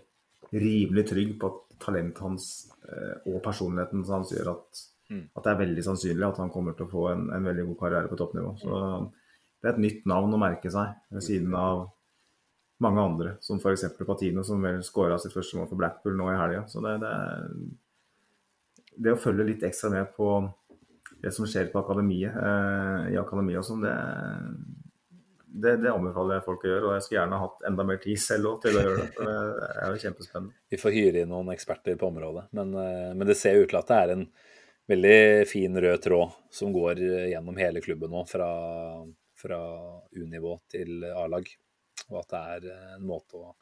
rimelig 0.53 1.07
trygg 1.09 1.37
på 1.41 1.49
at 1.49 1.77
talentet 1.81 2.21
hans 2.21 2.47
eh, 2.85 3.15
og 3.31 3.39
personligheten 3.45 4.03
hans 4.05 4.33
gjør 4.35 4.51
at, 4.53 4.83
mm. 5.09 5.23
at, 5.33 5.41
det 5.41 5.51
er 5.51 5.61
veldig 5.63 5.85
sannsynlig 5.87 6.27
at 6.27 6.41
han 6.43 6.51
kommer 6.53 6.77
til 6.77 6.85
å 6.85 6.91
få 6.91 7.07
en, 7.13 7.27
en 7.33 7.49
veldig 7.49 7.65
god 7.71 7.79
karriere 7.79 8.11
på 8.11 8.19
toppnivå. 8.19 8.53
Så 8.61 8.79
det 9.63 9.69
er 9.69 9.73
et 9.73 9.83
nytt 9.83 10.07
navn 10.09 10.35
å 10.35 10.41
merke 10.41 10.71
seg 10.73 10.93
ved 11.13 11.25
siden 11.25 11.55
av 11.57 11.87
mange 12.83 13.03
andre, 13.03 13.35
som 13.41 13.61
f.eks. 13.61 13.85
Patino, 14.03 14.43
som 14.43 14.61
vel 14.63 14.81
skåra 14.83 15.17
sitt 15.21 15.33
første 15.35 15.57
mål 15.57 15.69
for 15.69 15.79
Blackpool 15.79 16.17
nå 16.19 16.27
i 16.33 16.39
helga. 16.39 16.65
Så 16.67 16.83
det, 16.83 16.97
det, 17.03 17.13
det, 18.97 19.13
å 19.13 19.21
følge 19.21 19.47
litt 19.47 19.63
ekstra 19.63 19.91
med 19.93 20.11
på 20.17 20.35
det 21.23 21.31
som 21.31 21.47
skjer 21.47 21.69
på 21.71 21.79
akademiet, 21.79 22.35
eh, 22.35 23.13
i 23.13 23.19
akademiet 23.19 23.61
og 23.61 23.67
sånn, 23.69 23.85
det, 23.85 23.95
det, 25.53 25.75
det, 25.83 25.91
anbefaler 25.91 26.39
jeg 26.39 26.45
folk 26.47 26.63
å 26.65 26.69
gjøre, 26.71 26.87
og 26.87 26.95
jeg 26.95 27.05
skulle 27.05 27.19
gjerne 27.19 27.41
hatt 27.43 27.65
enda 27.69 27.85
mer 27.85 27.99
tid 28.01 28.21
selv 28.21 28.49
òg 28.49 28.61
til 28.63 28.77
å 28.77 28.85
gjøre 28.85 28.95
det. 28.99 29.09
For 29.13 29.29
det 29.29 29.83
er 29.83 29.91
jo 29.93 30.01
kjempespennende. 30.03 30.55
Vi 30.73 30.79
får 30.81 30.95
hyre 30.95 31.23
inn 31.23 31.33
noen 31.33 31.51
eksperter 31.53 31.99
på 31.99 32.09
området, 32.09 32.47
men, 32.57 32.73
eh, 32.81 33.11
men 33.13 33.29
det 33.29 33.37
ser 33.37 33.59
ut 33.61 33.69
til 33.69 33.79
at 33.79 33.91
det 33.91 33.99
er 33.99 34.13
en 34.15 34.23
veldig 34.93 35.19
fin 35.47 35.81
rød 35.85 35.99
tråd 36.03 36.39
som 36.51 36.73
går 36.75 37.03
gjennom 37.31 37.59
hele 37.61 37.83
klubben 37.85 38.11
nå, 38.11 38.25
fra, 38.27 38.49
fra 39.39 39.59
U-nivå 40.17 40.57
til 40.73 41.05
A-lag. 41.13 41.47
Og 42.09 42.17
at 42.19 42.33
det 42.33 42.41
er 42.55 42.95
en 42.97 43.05
måte 43.07 43.39
å 43.39 43.53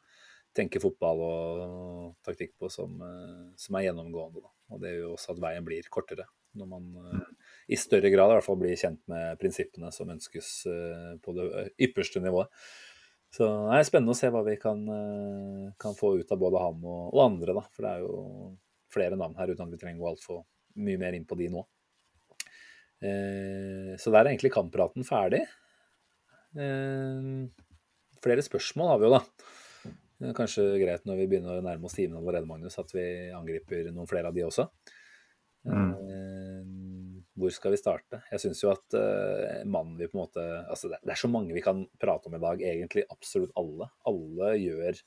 tenke 0.56 0.80
fotball 0.82 1.20
og 1.24 2.14
taktikk 2.24 2.56
på 2.60 2.70
som, 2.72 2.96
eh, 3.04 3.52
som 3.56 3.76
er 3.76 3.88
gjennomgående. 3.88 4.42
Da. 4.44 4.52
Og 4.72 4.80
det 4.82 4.96
gjør 4.96 5.14
også 5.14 5.36
at 5.36 5.44
veien 5.44 5.66
blir 5.66 5.92
kortere 5.92 6.26
når 6.58 6.68
man 6.68 6.88
eh, 7.00 7.41
i 7.72 7.78
større 7.80 8.10
grad 8.12 8.30
i 8.30 8.36
hvert 8.36 8.46
fall 8.46 8.60
bli 8.60 8.74
kjent 8.78 9.00
med 9.10 9.38
prinsippene 9.40 9.92
som 9.94 10.10
ønskes 10.12 10.54
eh, 10.70 11.12
på 11.22 11.34
det 11.36 11.46
ypperste 11.88 12.22
nivået. 12.22 12.52
Så 13.32 13.48
det 13.48 13.78
er 13.78 13.86
spennende 13.88 14.12
å 14.12 14.18
se 14.18 14.28
hva 14.28 14.42
vi 14.44 14.58
kan, 14.60 14.82
eh, 14.92 15.68
kan 15.80 15.96
få 15.96 16.18
ut 16.20 16.32
av 16.34 16.40
både 16.40 16.60
han 16.60 16.82
og, 16.84 17.04
og, 17.14 17.20
andre. 17.24 17.56
Da. 17.56 17.64
For 17.72 17.86
det 17.86 17.92
er 17.92 18.04
jo 18.04 18.16
flere 18.92 19.16
navn 19.16 19.38
her 19.38 19.54
uten 19.54 19.64
at 19.64 19.72
vi 19.72 19.80
trenger 19.80 20.02
å 20.02 20.04
gå 20.04 20.10
altfor 20.12 20.42
mye 20.84 21.00
mer 21.00 21.16
inn 21.16 21.24
på 21.28 21.38
de 21.40 21.48
nå. 21.52 21.64
Eh, 23.02 23.92
så 23.98 24.12
der 24.12 24.20
er 24.22 24.34
egentlig 24.34 24.52
kamppraten 24.54 25.08
ferdig. 25.08 25.42
Eh, 26.60 27.32
flere 28.22 28.44
spørsmål 28.44 28.92
har 28.92 29.00
vi 29.00 29.08
jo, 29.08 29.16
da. 29.16 30.32
Kanskje 30.36 30.68
greit 30.78 31.08
når 31.08 31.18
vi 31.18 31.30
begynner 31.32 31.58
å 31.58 31.64
nærme 31.64 31.88
oss 31.88 31.96
timen 31.96 32.20
allerede, 32.20 32.46
Magnus, 32.46 32.78
at 32.78 32.92
vi 32.94 33.04
angriper 33.34 33.88
noen 33.90 34.06
flere 34.10 34.30
av 34.30 34.36
de 34.36 34.44
også. 34.46 34.68
Mm. 35.66 35.90
Uh, 35.94 36.51
hvor 37.38 37.52
skal 37.54 37.72
vi 37.72 37.80
starte? 37.80 38.20
Jeg 38.28 38.42
syns 38.42 38.60
jo 38.60 38.70
at 38.72 38.96
uh, 38.98 39.62
mannen 39.64 39.96
vi 39.96 40.08
på 40.10 40.18
en 40.18 40.22
måte 40.24 40.42
altså 40.42 40.90
det, 40.92 41.00
det, 41.00 41.14
er 41.14 41.20
så 41.22 41.30
mange 41.32 41.54
vi 41.56 41.64
kan 41.64 41.86
prate 42.00 42.28
om 42.28 42.36
i 42.36 42.42
dag, 42.42 42.60
egentlig 42.60 43.06
absolutt 43.12 43.54
alle. 43.58 43.88
Alle 44.08 44.52
gjør 44.60 45.00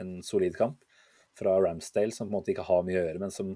en 0.00 0.16
solid 0.24 0.56
kamp. 0.56 0.80
Fra 1.36 1.58
Ramsdale, 1.60 2.14
som 2.16 2.30
på 2.30 2.32
en 2.32 2.38
måte 2.38 2.54
ikke 2.54 2.64
har 2.64 2.84
mye 2.86 2.96
å 2.96 3.02
gjøre, 3.04 3.20
men 3.20 3.34
som 3.34 3.52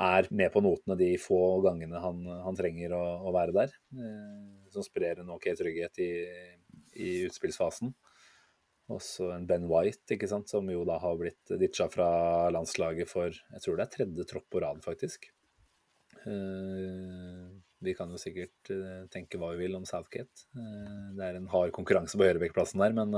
er 0.00 0.26
med 0.34 0.48
på 0.54 0.62
notene 0.64 0.96
de 0.98 1.10
få 1.20 1.60
gangene 1.62 2.00
han, 2.02 2.24
han 2.46 2.56
trenger 2.58 2.96
å, 2.96 3.02
å, 3.28 3.34
være 3.36 3.54
der. 3.58 3.76
Uh, 3.92 4.64
som 4.72 4.86
sprer 4.86 5.20
en 5.20 5.36
OK 5.36 5.50
trygghet 5.60 6.00
i, 6.00 6.10
i 6.96 7.12
utspillsfasen. 7.28 7.92
Også 8.94 9.30
en 9.32 9.44
Ben 9.48 9.68
White, 9.68 10.16
ikke 10.16 10.28
sant, 10.28 10.48
som 10.48 10.68
jo 10.72 10.82
da 10.88 10.96
har 11.00 11.20
blitt 11.20 11.54
ditcha 11.60 11.90
fra 11.92 12.08
landslaget 12.52 13.08
for 13.08 13.32
jeg 13.32 13.64
tror 13.64 13.78
det 13.78 13.84
er 13.84 13.96
tredje 13.98 14.28
tropp 14.32 14.48
på 14.52 14.64
rad, 14.64 14.80
faktisk. 14.84 15.28
Eh, 16.26 17.48
vi 17.84 17.94
kan 17.94 18.10
jo 18.10 18.18
sikkert 18.20 18.70
eh, 18.72 19.04
tenke 19.12 19.38
hva 19.40 19.50
vi 19.52 19.66
vil 19.66 19.76
om 19.76 19.84
Southgate. 19.88 20.46
Eh, 20.56 21.10
det 21.18 21.26
er 21.26 21.38
en 21.38 21.50
hard 21.52 21.74
konkurranse 21.76 22.18
på 22.18 22.26
høyrebekkplassen 22.26 22.80
der, 22.80 22.96
men 22.96 23.14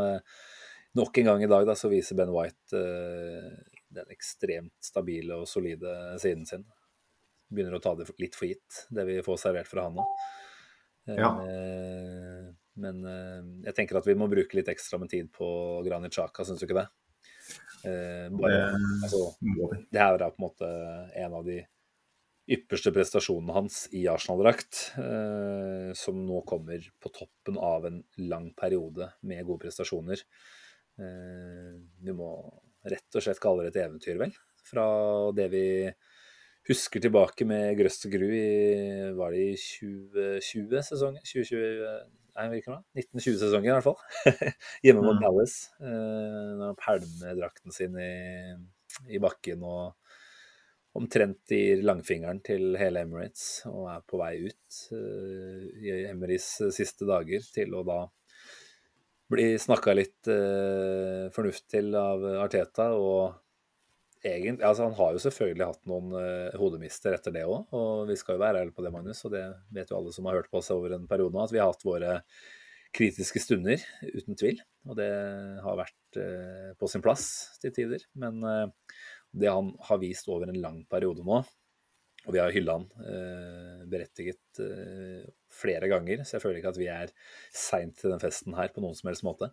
nok 0.96 1.20
en 1.20 1.30
gang 1.30 1.44
i 1.44 1.50
dag 1.50 1.66
da, 1.68 1.76
så 1.78 1.90
viser 1.92 2.18
Ben 2.18 2.32
White 2.34 2.80
den 3.96 4.12
ekstremt 4.12 4.74
stabile 4.82 5.42
og 5.42 5.50
solide 5.50 5.92
siden 6.22 6.46
sin. 6.48 6.66
Begynner 7.52 7.78
å 7.78 7.82
ta 7.84 7.94
det 7.98 8.08
litt 8.18 8.34
for 8.38 8.48
gitt, 8.50 8.86
det 8.90 9.06
vi 9.08 9.20
får 9.24 9.42
servert 9.44 9.70
fra 9.70 9.86
han 9.86 9.98
nå. 10.00 10.06
Ja. 11.14 11.28
Men 12.76 13.04
jeg 13.62 13.76
tenker 13.76 14.00
at 14.00 14.08
vi 14.08 14.16
må 14.18 14.26
bruke 14.28 14.58
litt 14.58 14.72
ekstra 14.72 14.98
med 14.98 15.12
tid 15.12 15.28
på 15.36 15.46
Granit 15.86 16.16
Xhaka, 16.16 16.44
syns 16.48 16.64
du 16.64 16.66
ikke 16.66 16.80
det? 16.80 16.88
Bare, 18.34 18.58
altså, 19.04 19.20
det 19.92 20.02
her 20.02 20.16
er 20.16 20.32
på 20.32 20.40
en 20.40 20.46
måte 20.48 20.72
en 21.22 21.36
av 21.38 21.46
de 21.46 21.60
ypperste 22.46 22.92
prestasjonene 22.94 23.54
hans 23.56 23.78
i 23.96 24.04
Arsenal-drakt, 24.10 24.82
eh, 25.02 25.90
som 25.98 26.20
nå 26.26 26.42
kommer 26.46 26.84
på 27.02 27.10
toppen 27.14 27.58
av 27.58 27.86
en 27.88 28.02
lang 28.22 28.52
periode 28.58 29.08
med 29.26 29.42
gode 29.48 29.64
prestasjoner. 29.66 30.22
Eh, 31.00 31.72
vi 32.06 32.14
må 32.14 32.30
rett 32.86 33.18
og 33.18 33.24
slett 33.24 33.40
kalle 33.42 33.66
det 33.66 33.74
et 33.74 33.82
eventyr, 33.86 34.20
vel? 34.20 34.34
Fra 34.66 34.86
det 35.34 35.48
vi 35.52 35.64
husker 36.66 37.02
tilbake 37.02 37.46
med 37.46 37.76
Grøst 37.78 38.06
og 38.08 38.14
Gru 38.16 38.26
i 38.34 39.10
Var 39.14 39.34
det 39.34 39.42
i 39.42 39.52
2020-sesongen? 39.58 41.22
2020, 41.26 41.84
nei, 42.36 42.46
hvilken 42.54 42.74
da? 42.76 42.80
1920-sesongen 42.98 43.70
i 43.70 43.74
hvert 43.76 43.86
fall. 43.86 44.00
Hjemme 44.86 45.02
mot 45.04 45.18
Mm. 45.18 45.22
Palace. 45.26 45.70
eh, 45.82 46.56
Når 46.58 46.66
han 46.72 46.80
pælmer 46.82 47.38
drakten 47.42 47.74
sin 47.74 47.98
i, 47.98 48.10
i 49.10 49.18
bakken 49.22 49.62
og 49.66 49.94
omtrent 50.96 51.52
gir 51.52 51.82
langfingeren 51.86 52.40
til 52.44 52.76
hele 52.80 53.02
Emirates 53.04 53.62
og 53.70 53.88
er 53.92 54.04
på 54.08 54.20
vei 54.20 54.34
ut 54.48 54.82
uh, 54.92 55.62
i 55.80 55.96
Emerys 56.10 56.48
siste 56.74 57.08
dager 57.08 57.44
til 57.54 57.76
å 57.76 57.84
da 57.86 58.02
bli 59.32 59.48
snakka 59.58 59.94
litt 59.96 60.30
uh, 60.30 61.26
fornuft 61.34 61.66
til 61.72 61.94
av 61.98 62.22
Arteta. 62.44 62.92
Og 62.94 63.34
egentlig, 64.22 64.64
altså 64.66 64.86
han 64.86 64.98
har 64.98 65.14
jo 65.14 65.24
selvfølgelig 65.26 65.70
hatt 65.72 65.82
noen 65.90 66.12
uh, 66.14 66.60
hodemister 66.60 67.16
etter 67.16 67.34
det 67.34 67.46
òg, 67.46 67.72
og 67.74 68.06
vi 68.10 68.18
skal 68.18 68.38
jo 68.38 68.44
være 68.44 68.62
ærlige 68.64 68.76
på 68.76 68.86
det, 68.86 68.94
Magnus. 68.94 69.24
Og 69.26 69.34
det 69.34 69.46
vet 69.74 69.90
jo 69.90 69.98
alle 69.98 70.14
som 70.14 70.30
har 70.30 70.38
hørt 70.40 70.52
på 70.52 70.62
oss 70.62 70.70
over 70.74 70.94
en 70.94 71.08
periode 71.10 71.34
nå, 71.34 71.42
at 71.44 71.54
vi 71.54 71.62
har 71.62 71.72
hatt 71.72 71.86
våre 71.86 72.20
kritiske 72.96 73.42
stunder, 73.42 73.82
uten 74.14 74.38
tvil. 74.38 74.60
Og 74.86 74.96
det 74.98 75.10
har 75.62 75.78
vært 75.78 76.18
eh, 76.20 76.72
på 76.78 76.88
sin 76.90 77.04
plass 77.04 77.26
til 77.62 77.74
tider. 77.74 78.04
Men 78.18 78.40
eh, 78.46 78.94
det 79.36 79.50
han 79.52 79.72
har 79.88 79.98
vist 80.02 80.28
over 80.32 80.48
en 80.48 80.60
lang 80.62 80.82
periode 80.90 81.24
nå, 81.26 81.42
og 82.26 82.32
vi 82.34 82.40
har 82.42 82.50
hylla 82.54 82.78
han 82.78 82.86
eh, 83.06 83.82
berettiget 83.86 84.60
eh, 84.64 85.26
flere 85.52 85.86
ganger, 85.92 86.24
så 86.26 86.36
jeg 86.38 86.42
føler 86.46 86.58
ikke 86.62 86.72
at 86.74 86.80
vi 86.80 86.88
er 86.90 87.12
seint 87.54 87.94
til 88.00 88.10
den 88.14 88.22
festen 88.22 88.56
her 88.58 88.72
på 88.74 88.82
noen 88.82 88.96
som 88.98 89.10
helst 89.12 89.22
måte. 89.26 89.50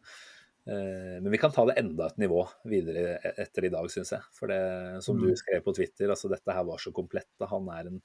Eh, 0.66 1.20
men 1.22 1.30
vi 1.34 1.38
kan 1.42 1.52
ta 1.54 1.66
det 1.70 1.76
enda 1.82 2.08
et 2.08 2.18
nivå 2.24 2.40
videre 2.72 3.18
e- 3.20 3.34
etter 3.44 3.68
i 3.68 3.74
dag, 3.74 3.90
syns 3.92 4.14
jeg. 4.16 4.24
For 4.34 4.50
det, 4.50 4.62
som 5.06 5.20
du 5.20 5.28
Mm. 5.30 5.36
skrev 5.38 5.62
på 5.68 5.76
Twitter, 5.76 6.10
altså 6.10 6.32
dette 6.32 6.56
her 6.56 6.64
var 6.66 6.78
så 6.82 6.92
komplett. 6.96 7.30
da. 7.38 7.46
Han 7.52 7.68
er 7.70 7.92
en, 7.92 8.02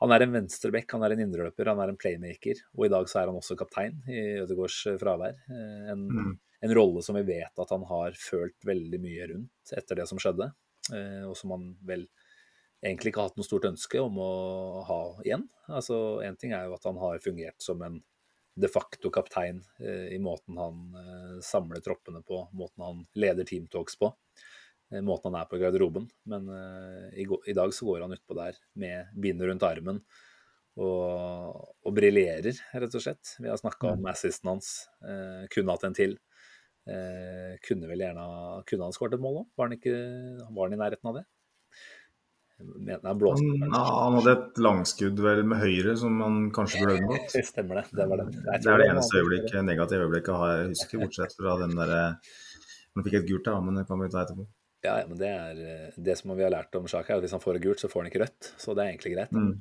han 0.00 0.10
er 0.16 0.22
en 0.24 0.32
venstrebekk, 0.40 0.90
han 0.96 1.04
er 1.06 1.12
en 1.14 1.20
indreløper, 1.28 1.68
han 1.70 1.78
er 1.84 1.92
en 1.92 2.00
playmaker. 2.00 2.56
Og 2.74 2.86
i 2.86 2.92
dag 2.96 3.06
så 3.06 3.20
er 3.22 3.26
han 3.30 3.36
også 3.38 3.54
kaptein 3.60 4.00
i 4.08 4.40
Ødegaards 4.42 4.80
eh, 4.90 4.98
fravær. 4.98 5.36
Eh, 5.50 5.92
En, 5.92 6.08
Mm. 6.08 6.38
en 6.64 6.74
rolle 6.74 7.02
som 7.04 7.14
vi 7.14 7.22
vet 7.22 7.58
at 7.60 7.70
han 7.70 7.84
har 7.84 8.12
følt 8.16 8.58
veldig 8.64 9.00
mye 9.00 9.28
rundt 9.34 9.72
etter 9.76 9.94
det 10.00 10.08
som 10.08 10.18
skjedde. 10.18 10.50
Eh, 10.92 11.22
Og 11.28 11.36
som 11.38 11.54
han 11.54 11.70
vel 11.86 12.08
egentlig 12.84 13.12
ikke 13.12 13.22
har 13.22 13.30
hatt 13.30 13.38
noe 13.40 13.46
stort 13.46 13.68
ønske 13.70 14.00
om 14.02 14.18
å 14.20 14.32
ha 14.88 14.98
igjen. 15.24 15.46
Altså, 15.72 16.20
Én 16.26 16.36
ting 16.40 16.52
er 16.52 16.66
jo 16.68 16.74
at 16.76 16.84
han 16.84 17.00
har 17.00 17.22
fungert 17.24 17.56
som 17.64 17.80
en 17.86 18.02
de 18.54 18.68
facto 18.70 19.10
kaptein 19.10 19.64
eh, 19.82 20.12
i 20.14 20.18
måten 20.22 20.58
han 20.60 20.82
eh, 21.00 21.38
samler 21.42 21.82
troppene 21.82 22.20
på, 22.22 22.44
måten 22.54 22.84
han 22.84 23.00
leder 23.18 23.48
teamtalks 23.48 23.96
på, 23.98 24.12
måten 25.02 25.32
han 25.32 25.40
er 25.40 25.48
på 25.50 25.58
i 25.58 25.64
garderoben. 25.64 26.04
Men 26.30 26.46
i, 27.16 27.24
i 27.24 27.54
dag 27.56 27.72
så 27.74 27.88
går 27.88 28.04
han 28.04 28.14
utpå 28.14 28.36
der 28.38 28.60
med 28.78 29.16
bindet 29.18 29.48
rundt 29.48 29.64
armen 29.66 30.04
og, 30.80 31.74
og 31.86 31.94
briljerer, 31.94 32.58
rett 32.74 32.96
og 32.98 33.02
slett. 33.02 33.36
Vi 33.38 33.50
har 33.50 33.58
snakka 33.60 33.94
om 33.94 34.06
assisten 34.10 34.50
hans. 34.50 34.70
Eh, 35.06 35.44
kunne 35.54 35.74
hatt 35.74 35.86
en 35.86 35.96
til. 35.96 36.16
Eh, 36.84 37.54
kunne 37.64 37.88
vel 37.88 38.02
gjerne 38.04 38.24
Kunne 38.68 38.84
han 38.84 38.92
skåret 38.92 39.16
et 39.16 39.22
mål 39.24 39.38
òg? 39.40 39.46
Var, 39.56 39.70
han 39.72 40.50
var 40.52 40.66
han 40.68 40.76
i 40.76 40.80
nærheten 40.82 41.08
av 41.08 41.16
det? 41.16 41.24
Mener 42.60 43.06
han 43.08 43.18
blåste 43.18 43.46
Han, 43.46 43.70
ja, 43.72 43.84
han 44.04 44.16
hadde 44.18 44.34
et 44.36 44.60
langskudd 44.62 45.22
vel 45.24 45.40
med 45.48 45.58
høyre 45.62 45.96
som 45.98 46.20
han 46.22 46.36
kanskje 46.54 46.82
burde 46.84 46.98
unngått. 47.00 47.32
Det 47.32 47.44
stemmer 47.52 47.80
det. 47.80 47.86
Det, 47.90 48.06
var 48.10 48.20
det. 48.20 48.26
Det 48.36 48.74
er 48.74 48.82
det 48.82 48.90
eneste 48.92 49.22
øyeblikket, 49.22 49.56
negative 49.66 50.06
øyeblikket 50.06 50.44
jeg 50.50 50.68
husker, 50.74 51.02
bortsett 51.02 51.38
fra 51.40 51.56
den 51.64 51.74
derre 51.80 52.02
Han 52.94 53.06
fikk 53.06 53.18
et 53.18 53.26
gult 53.32 53.48
da, 53.48 53.56
men 53.64 53.80
det 53.80 53.88
kan 53.88 53.98
vi 54.04 54.10
ta 54.12 54.22
etterpå. 54.22 54.46
Ja, 54.84 54.98
ja, 55.00 55.04
men 55.08 55.16
det 55.16 55.28
er 55.32 55.60
eh, 55.64 55.96
det 56.06 56.14
som 56.20 56.32
vi 56.36 56.44
har 56.44 56.52
lært 56.52 56.76
om 56.76 56.84
Sjaka, 56.90 57.14
er 57.14 57.20
at 57.20 57.24
hvis 57.24 57.32
han 57.32 57.40
får 57.40 57.56
det 57.56 57.64
gult, 57.64 57.80
så 57.80 57.88
får 57.88 58.02
han 58.02 58.10
ikke 58.10 58.20
rødt. 58.20 58.50
Så 58.60 58.74
det 58.76 58.84
er 58.84 58.90
egentlig 58.92 59.14
greit. 59.14 59.32
Mm. 59.32 59.54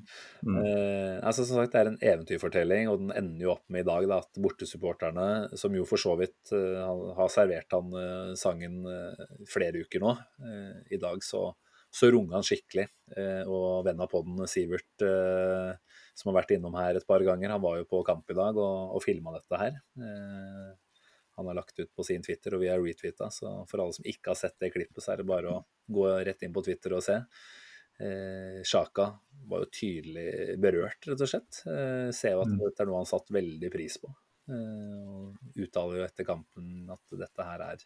Mm. 0.43 0.57
Eh, 0.59 1.15
altså 1.23 1.45
som 1.47 1.61
sagt, 1.61 1.71
Det 1.71 1.79
er 1.79 1.91
en 1.91 1.99
eventyrfortelling, 2.11 2.91
og 2.91 2.99
den 3.05 3.13
ender 3.15 3.45
jo 3.45 3.53
opp 3.55 3.63
med 3.71 3.85
i 3.85 3.87
dag 3.87 4.07
da, 4.11 4.19
at 4.19 4.41
bortesupporterne, 4.43 5.27
som 5.59 5.79
jo 5.79 5.87
for 5.87 6.01
så 6.01 6.17
vidt 6.19 6.51
uh, 6.51 7.13
har 7.15 7.31
servert 7.31 7.71
han 7.71 7.95
uh, 7.95 8.33
sangen 8.39 8.81
uh, 8.83 9.23
flere 9.49 9.85
uker 9.85 10.03
nå, 10.03 10.13
i 10.91 10.99
dag 10.99 11.23
så, 11.23 11.45
så 11.93 12.11
runger 12.11 12.37
han 12.37 12.45
skikkelig. 12.45 12.89
Og 13.47 13.83
venn 13.85 14.01
av 14.03 14.09
podden 14.11 14.43
Sivert, 14.49 15.03
som 16.17 16.29
har 16.31 16.39
vært 16.41 16.55
innom 16.55 16.75
her 16.77 16.97
et 16.97 17.07
par 17.07 17.23
ganger, 17.23 17.53
han 17.53 17.63
var 17.63 17.79
jo 17.79 17.87
på 17.89 18.01
kamp 18.07 18.29
i 18.33 18.37
dag 18.37 18.57
og, 18.57 18.95
og 18.97 19.03
filma 19.05 19.35
dette 19.37 19.59
her. 19.61 19.77
Han 21.37 21.47
har 21.49 21.55
lagt 21.57 21.79
ut 21.79 21.89
på 21.95 22.05
sin 22.05 22.21
Twitter, 22.25 22.53
og 22.55 22.61
vi 22.61 22.69
har 22.69 22.79
retweeta. 22.83 23.29
Så 23.33 23.51
for 23.69 23.81
alle 23.83 23.93
som 23.93 24.05
ikke 24.05 24.31
har 24.33 24.35
sett 24.39 24.57
det 24.59 24.71
klippet, 24.73 25.01
så 25.03 25.13
er 25.13 25.17
det 25.23 25.25
bare 25.29 25.49
å 25.53 25.63
gå 25.89 26.07
rett 26.25 26.43
inn 26.45 26.53
på 26.53 26.63
Twitter 26.65 26.93
og 26.93 27.03
se. 27.05 27.19
Eh, 28.01 28.61
Sjaka 28.65 29.07
var 29.49 29.63
jo 29.65 29.71
tydelig 29.71 30.57
berørt, 30.61 31.01
rett 31.09 31.21
og 31.21 31.29
slett. 31.29 31.61
Eh, 31.69 32.11
ser 32.11 32.31
jo 32.37 32.41
at 32.41 32.47
Mm. 32.53 32.59
dette 32.59 32.81
er 32.81 32.85
noe 32.89 33.01
han 33.03 33.05
satt 33.09 33.29
veldig 33.29 33.71
pris 33.71 33.97
på. 33.97 34.09
Eh, 34.49 35.03
og 35.07 35.37
uttaler 35.55 35.97
jo 36.01 36.05
etter 36.07 36.25
kampen 36.25 36.89
at 36.91 36.99
dette 37.19 37.43
her 37.43 37.61
er 37.61 37.77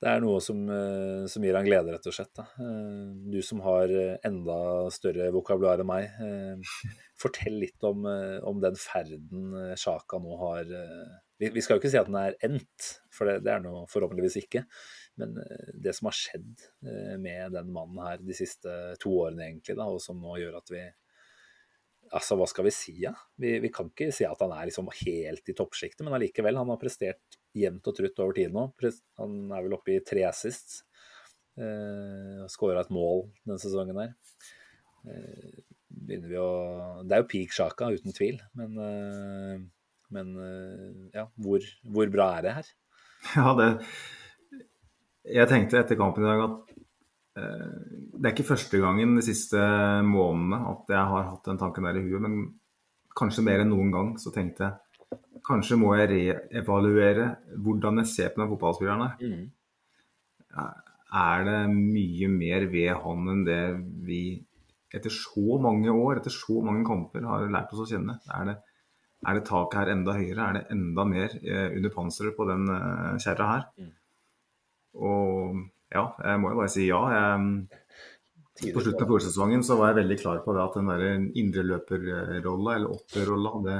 det 0.00 0.08
er 0.08 0.20
noe 0.24 0.40
som, 0.40 0.62
eh, 0.70 1.26
som 1.28 1.42
gir 1.44 1.54
han 1.54 1.66
glede, 1.66 1.92
rett 1.92 2.06
og 2.08 2.14
slett. 2.14 2.32
Da. 2.34 2.46
Eh, 2.58 3.30
Du 3.30 3.42
som 3.42 3.60
har 3.60 3.86
enda 4.24 4.88
større 4.90 5.30
vokabular 5.30 5.78
enn 5.78 5.86
meg, 5.86 6.04
eh, 6.18 6.56
fortell 7.20 7.60
litt 7.60 7.84
om, 7.84 8.06
om 8.06 8.60
den 8.60 8.74
ferden 8.80 9.76
Sjaka 9.76 10.18
nå 10.18 10.38
har 10.38 10.64
vi, 11.40 11.50
vi 11.54 11.62
skal 11.64 11.76
jo 11.76 11.82
ikke 11.82 11.92
si 11.92 12.00
at 12.00 12.08
den 12.10 12.18
er 12.20 12.36
endt, 12.46 12.88
for 13.14 13.28
det, 13.28 13.40
det 13.46 13.52
er 13.54 13.62
nå 13.64 13.84
forhåpentligvis 13.90 14.38
ikke. 14.42 14.64
Men 15.20 15.36
eh, 15.40 15.70
det 15.86 15.94
som 15.96 16.10
har 16.10 16.16
skjedd 16.16 16.64
eh, 16.86 17.14
med 17.20 17.56
den 17.56 17.70
mannen 17.74 18.00
her 18.04 18.20
de 18.24 18.36
siste 18.36 18.74
to 19.00 19.14
årene, 19.22 19.48
egentlig, 19.48 19.78
da, 19.78 19.88
og 19.88 20.02
som 20.04 20.20
nå 20.20 20.40
gjør 20.42 20.60
at 20.62 20.74
vi 20.74 20.88
Altså, 22.10 22.34
hva 22.34 22.46
skal 22.50 22.64
vi 22.66 22.72
si, 22.74 22.92
ja? 23.04 23.12
Vi, 23.38 23.52
vi 23.62 23.68
kan 23.70 23.86
ikke 23.86 24.08
si 24.10 24.24
at 24.26 24.40
han 24.42 24.50
er 24.50 24.66
liksom 24.66 24.88
helt 25.04 25.46
i 25.46 25.54
toppsjiktet, 25.54 26.02
men 26.02 26.16
allikevel. 26.16 26.56
Han 26.58 26.72
har 26.72 26.80
prestert 26.80 27.36
jevnt 27.54 27.86
og 27.86 27.94
trutt 27.94 28.18
over 28.24 28.34
tid 28.34 28.50
nå. 28.50 28.64
Han 29.20 29.36
er 29.54 29.62
vel 29.62 29.76
oppe 29.76 29.94
i 29.94 30.00
tre 30.02 30.24
assists. 30.26 30.80
Eh, 31.54 32.42
Skåra 32.50 32.82
et 32.82 32.90
mål 32.90 33.28
denne 33.44 33.60
sesongen 33.62 34.00
her. 34.02 34.16
Eh, 35.06 35.60
begynner 35.86 36.32
vi 36.32 36.40
å 36.40 36.50
Det 37.06 37.14
er 37.14 37.22
jo 37.22 37.30
peak 37.30 37.54
Sjaka, 37.54 37.92
uten 37.94 38.16
tvil. 38.16 38.40
Men, 38.58 38.74
eh, 38.88 39.62
men 40.14 40.34
eh, 40.42 41.08
ja, 41.16 41.26
hvor, 41.40 41.64
hvor 41.82 42.12
bra 42.12 42.32
er 42.38 42.46
det 42.46 42.56
her? 42.58 42.70
Ja, 43.36 43.52
det 43.58 43.66
Jeg 45.28 45.50
tenkte 45.50 45.82
etter 45.82 45.98
kampen 46.00 46.24
i 46.24 46.30
dag 46.30 46.44
at 46.46 46.70
eh, 47.40 47.80
det 48.16 48.24
er 48.24 48.34
ikke 48.34 48.50
første 48.52 48.80
gangen 48.82 49.18
de 49.18 49.24
siste 49.24 49.60
månedene 50.06 50.62
at 50.72 50.94
jeg 50.94 51.10
har 51.14 51.28
hatt 51.32 51.50
den 51.50 51.60
tanken 51.60 51.88
der 51.88 52.00
i 52.00 52.04
huet, 52.06 52.22
men 52.24 52.38
kanskje 53.16 53.44
mer 53.44 53.62
enn 53.62 53.72
noen 53.74 53.90
gang 53.94 54.14
så 54.22 54.32
tenkte 54.34 54.68
jeg 54.68 54.78
kanskje 55.46 55.78
må 55.80 55.94
jeg 55.98 56.10
reevaluere 56.12 57.26
hvordan 57.64 58.02
jeg 58.02 58.10
ser 58.10 58.32
på 58.32 58.42
den 58.42 58.50
fotballspilleren 58.52 59.06
her. 59.06 60.70
Er 61.10 61.44
det 61.46 61.58
mye 61.72 62.30
mer 62.30 62.66
ved 62.70 62.92
han 63.02 63.32
enn 63.32 63.44
det 63.46 63.62
vi 64.06 64.22
etter 64.94 65.12
så 65.14 65.58
mange 65.62 65.90
år, 65.90 66.18
etter 66.18 66.34
så 66.34 66.60
mange 66.66 66.84
kamper, 66.86 67.26
har 67.26 67.50
lært 67.50 67.72
oss 67.74 67.84
å 67.84 67.88
kjenne? 67.90 68.18
Er 68.34 68.48
det, 68.48 68.56
er 69.20 69.36
det 69.36 69.46
taket 69.48 69.78
her 69.80 69.92
enda 69.92 70.14
høyere? 70.16 70.46
Er 70.46 70.56
det 70.56 70.64
enda 70.74 71.04
mer 71.08 71.34
eh, 71.42 71.68
under 71.76 71.92
panseret 71.94 72.36
på 72.36 72.46
den 72.48 72.68
eh, 72.72 73.18
kjerra 73.20 73.48
her? 73.50 73.66
Mm. 73.76 73.92
Og 75.00 75.60
ja, 75.92 76.04
jeg 76.24 76.40
må 76.40 76.52
jo 76.52 76.60
bare 76.60 76.72
si 76.72 76.86
ja. 76.88 77.00
Jeg, 77.12 78.74
på 78.74 78.82
slutten 78.84 79.04
av 79.06 79.10
foresesongen 79.12 79.64
så 79.64 79.76
var 79.78 79.92
jeg 79.92 80.02
veldig 80.02 80.18
klar 80.20 80.40
på 80.44 80.54
det 80.56 80.62
at 80.62 80.78
den 80.78 80.90
der 80.90 81.04
indreløperrolla, 81.42 82.76
eller 82.76 82.94
åtterrolla, 82.96 83.52
det, 83.66 83.76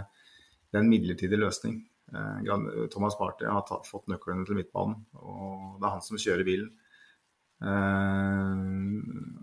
det 0.70 0.78
er 0.78 0.84
en 0.84 0.92
midlertidig 0.92 1.40
løsning. 1.40 1.80
Eh, 2.14 2.86
Thomas 2.92 3.16
Party 3.18 3.46
har 3.46 3.64
tatt, 3.68 3.88
fått 3.88 4.08
nøklene 4.10 4.46
til 4.46 4.58
midtbanen, 4.58 5.02
og 5.20 5.80
det 5.80 5.86
er 5.88 5.96
han 5.96 6.04
som 6.04 6.20
kjører 6.20 6.46
bilen. 6.46 6.70
Eh, 7.60 8.62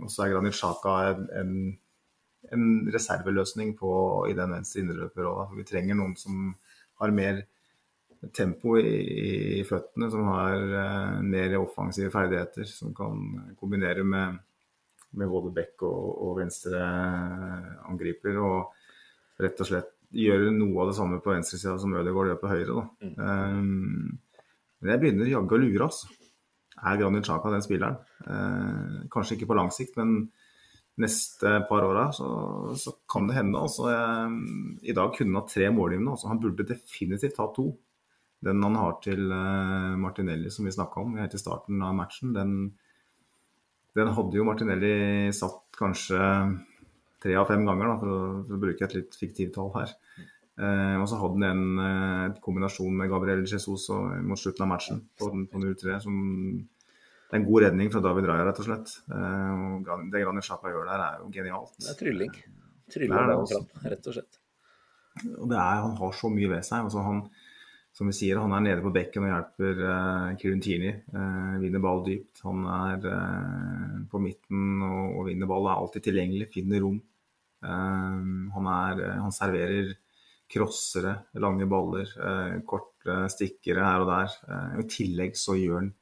og 0.03 0.09
så 0.11 0.25
er 0.25 0.33
Granit 0.33 0.57
Sjaka 0.57 0.95
en, 1.11 1.27
en, 1.41 1.53
en 2.55 2.65
reserveløsning 2.93 3.75
på, 3.79 3.91
i 4.29 4.35
den 4.37 4.53
venstre 4.55 4.83
indreløperrolla. 4.83 5.49
Vi 5.57 5.65
trenger 5.67 5.97
noen 5.99 6.15
som 6.19 6.51
har 7.01 7.13
mer 7.13 7.43
tempo 8.33 8.77
i, 8.79 9.59
i 9.59 9.63
føttene, 9.67 10.09
som 10.13 10.25
har 10.31 10.55
uh, 10.57 11.19
mer 11.25 11.57
offensive 11.59 12.11
ferdigheter, 12.13 12.65
som 12.69 12.95
kan 12.97 13.53
kombinere 13.59 14.05
med, 14.07 14.39
med 15.19 15.31
både 15.31 15.53
back 15.55 15.85
og, 15.85 16.07
og 16.25 16.39
venstre 16.41 16.81
angriper. 17.89 18.39
Og 18.41 19.43
rett 19.43 19.61
og 19.61 19.69
slett 19.69 19.93
gjøre 20.17 20.53
noe 20.55 20.81
av 20.81 20.91
det 20.91 20.97
samme 20.97 21.19
på 21.21 21.33
venstresida 21.33 21.75
som 21.81 21.93
Ødegaard 21.99 22.31
gjør 22.31 22.41
på 22.41 22.53
høyre. 22.53 22.79
Da. 22.79 23.11
Um, 23.21 24.17
men 24.77 24.93
jeg 24.93 25.01
begynner 25.03 25.29
jaggu 25.29 25.57
å 25.57 25.61
lure, 25.61 25.89
altså. 25.89 26.09
Er 26.77 26.99
Granit 26.99 27.25
Chaka 27.25 27.49
den 27.49 27.63
spilleren? 27.65 27.97
Uh, 28.25 29.05
kanskje 29.13 29.37
ikke 29.37 29.49
på 29.51 29.57
lang 29.57 29.71
sikt, 29.73 29.97
men 29.99 30.27
neste 31.01 31.59
par 31.69 31.85
åra 31.85 32.07
så, 32.15 32.27
så 32.77 32.93
kan 33.09 33.27
det 33.29 33.37
hende. 33.37 33.59
Altså, 33.59 33.89
jeg, 33.91 34.37
I 34.89 34.95
dag 34.97 35.13
kunne 35.13 35.33
han 35.33 35.41
ha 35.41 35.49
tre 35.49 35.69
målgivende. 35.73 36.15
Altså, 36.15 36.29
han 36.31 36.41
burde 36.41 36.65
definitivt 36.67 37.37
ha 37.41 37.49
to. 37.55 37.69
Den 38.47 38.61
han 38.61 38.77
har 38.77 38.97
til 39.01 39.31
uh, 39.31 39.97
Martinelli, 39.97 40.51
som 40.53 40.67
vi 40.67 40.73
snakka 40.73 41.01
om 41.01 41.17
helt 41.17 41.33
i 41.33 41.41
starten 41.41 41.81
av 41.81 41.95
matchen, 41.97 42.35
den, 42.35 42.51
den 43.97 44.11
hadde 44.13 44.37
jo 44.37 44.45
Martinelli 44.45 44.93
satt 45.33 45.77
kanskje 45.77 46.19
tre 47.23 47.33
av 47.37 47.47
fem 47.49 47.65
ganger, 47.65 47.89
da, 47.89 47.95
for, 47.97 48.13
å, 48.13 48.41
for 48.45 48.57
å 48.57 48.61
bruke 48.61 48.85
et 48.85 48.93
litt 48.97 49.17
fiktivt 49.17 49.55
tall 49.57 49.73
her. 49.77 49.93
Uh, 50.57 50.97
og 51.01 51.05
så 51.09 51.17
hadde 51.21 51.37
han 51.37 51.47
en 51.49 51.81
uh, 51.81 52.37
kombinasjon 52.41 52.93
med 52.97 53.09
Gabriel 53.11 53.43
Jesus 53.45 53.89
og, 53.93 54.15
mot 54.25 54.41
slutten 54.41 54.65
av 54.65 54.71
matchen 54.71 55.03
på, 55.17 55.29
på 55.49 55.61
0-3 55.61 55.99
som 56.01 56.15
det 57.27 57.35
er 57.35 57.41
en 57.41 57.47
god 57.47 57.63
redning 57.65 57.89
fra 57.91 58.01
David 58.03 58.29
Raja, 58.29 58.45
rett 58.47 58.59
og 58.61 58.67
slett. 58.69 58.93
Eh, 59.11 59.97
det 60.13 60.21
Granit 60.23 60.47
Xhaka 60.47 60.71
gjør 60.71 60.87
der, 60.87 61.03
er 61.03 61.17
jo 61.23 61.31
genialt. 61.33 61.73
Det 61.81 61.89
er 61.91 61.99
trylling. 61.99 62.37
Tryller 62.87 63.33
Det 63.33 63.49
fram, 63.51 63.65
rett 63.83 64.07
og 64.07 64.15
slett. 64.15 64.39
Og 65.33 65.49
det 65.51 65.57
er, 65.59 65.81
han 65.83 65.97
har 65.99 66.15
så 66.15 66.31
mye 66.31 66.53
ved 66.53 66.63
seg. 66.63 66.87
Altså 66.87 67.03
han, 67.03 67.19
som 67.97 68.07
vi 68.07 68.15
sier, 68.15 68.39
han 68.39 68.55
er 68.55 68.63
nede 68.63 68.85
på 68.85 68.93
bekken 68.95 69.27
og 69.27 69.33
hjelper 69.33 69.83
uh, 69.83 70.29
Kirintini. 70.39 70.93
Uh, 71.11 71.57
vinner 71.59 71.83
ball 71.83 72.05
dypt. 72.05 72.45
Han 72.47 72.63
er 72.77 73.07
uh, 73.11 73.99
på 74.07 74.23
midten 74.23 74.85
og, 74.87 75.17
og 75.17 75.27
vinner 75.27 75.51
ball. 75.51 75.67
Er 75.67 75.81
alltid 75.81 76.07
tilgjengelig, 76.07 76.47
finner 76.53 76.85
rom. 76.85 77.01
Uh, 77.65 78.23
han, 78.55 78.71
er, 78.71 79.03
eh, 79.03 79.19
han 79.19 79.33
serverer 79.35 79.95
crossere, 80.47 81.13
lange 81.43 81.67
baller, 81.67 82.07
eh, 82.23 82.59
korte 82.65 83.27
stikkere 83.31 83.83
her 83.83 84.03
og 84.03 84.11
der. 84.11 84.35
Eh, 84.47 84.79
I 84.81 84.87
tillegg 84.87 85.35
så 85.35 85.57
gjør 85.59 85.81
han 85.81 85.93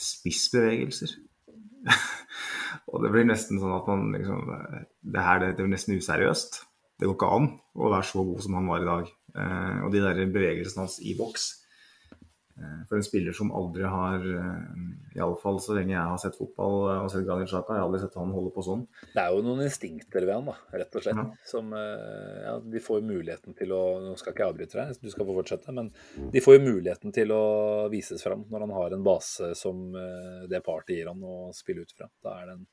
spissbevegelser. 0.00 1.14
og 2.90 3.04
det 3.04 3.12
blir 3.12 3.28
nesten 3.28 3.60
sånn 3.60 3.72
at 3.72 3.86
man 3.88 4.10
liksom 4.12 4.50
Det 5.00 5.22
her 5.24 5.40
det, 5.40 5.54
det 5.56 5.64
blir 5.64 5.72
nesten 5.74 5.96
useriøst. 5.96 6.60
Det 7.00 7.08
går 7.08 7.16
ikke 7.16 7.32
an 7.32 7.48
å 7.80 7.92
være 7.94 8.08
så 8.10 8.24
god 8.26 8.44
som 8.44 8.58
han 8.58 8.68
var 8.68 8.82
i 8.82 8.88
dag. 8.90 9.10
Eh, 9.40 9.78
og 9.86 9.94
de 9.94 10.02
der 10.04 10.20
bevegelsene 10.26 10.84
hans 10.84 10.98
i 11.00 11.14
boks 11.16 11.50
For 12.88 12.98
en 12.98 13.04
spiller 13.06 13.32
som 13.36 13.52
aldri 13.56 13.84
har 13.88 14.24
eh, 14.26 15.16
Iallfall 15.16 15.60
så 15.62 15.74
lenge 15.76 15.94
jeg 15.94 16.02
har 16.12 16.18
sett 16.20 16.36
fotball 16.36 16.74
eh, 16.90 16.98
og 17.04 17.10
sett 17.12 17.24
Granit 17.24 17.48
Xhaka, 17.48 17.76
jeg 17.76 17.82
har 17.82 17.88
aldri 17.88 18.00
sett 18.02 18.18
han 18.20 18.34
holde 18.34 18.52
på 18.54 18.64
sånn. 18.66 18.82
Det 19.14 19.22
er 19.22 19.32
jo 19.32 19.44
noen 19.46 19.62
instinkter 19.64 20.26
ved 20.26 20.34
han, 20.36 20.50
da, 20.50 20.56
rett 20.82 20.98
og 20.98 21.04
slett. 21.06 21.22
Ja. 21.22 21.46
Som 21.48 21.72
eh, 21.76 22.36
ja, 22.44 22.56
de 22.74 22.82
får 22.84 23.00
jo 23.00 23.06
muligheten 23.08 23.56
til 23.58 23.72
å 23.76 23.80
Nå 24.04 24.12
skal 24.20 24.34
ikke 24.34 24.44
jeg 24.44 24.54
avbryte 24.54 24.78
deg, 24.80 25.00
du 25.00 25.10
skal 25.14 25.28
få 25.30 25.38
fortsette. 25.40 25.74
Men 25.76 25.88
de 26.34 26.42
får 26.44 26.58
jo 26.58 26.66
muligheten 26.66 27.14
til 27.16 27.32
å 27.36 27.42
vises 27.92 28.22
fram 28.26 28.44
når 28.50 28.66
han 28.66 28.76
har 28.76 28.96
en 28.98 29.06
base 29.06 29.52
som 29.58 29.82
eh, 29.96 30.44
det 30.50 30.60
partiet 30.66 31.00
gir 31.00 31.10
han 31.12 31.24
å 31.24 31.50
spille 31.56 31.86
ut 31.86 31.96
fra. 31.96 32.10
Da 32.24 32.36
er 32.42 32.50
det 32.52 32.58
en 32.58 32.66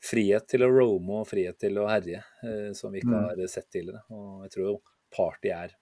frihet 0.00 0.46
til 0.48 0.64
å 0.64 0.70
roame 0.72 1.18
og 1.20 1.28
frihet 1.28 1.58
til 1.60 1.76
å 1.82 1.88
herje 1.90 2.22
eh, 2.46 2.70
som 2.76 2.92
vi 2.94 3.02
ikke 3.02 3.10
Mm. 3.12 3.26
har 3.26 3.46
sett 3.52 3.68
tidligere. 3.72 4.04
Og 4.14 4.46
jeg 4.46 4.54
tror 4.54 4.66
jo 4.68 4.76
party 5.12 5.50
er 5.52 5.74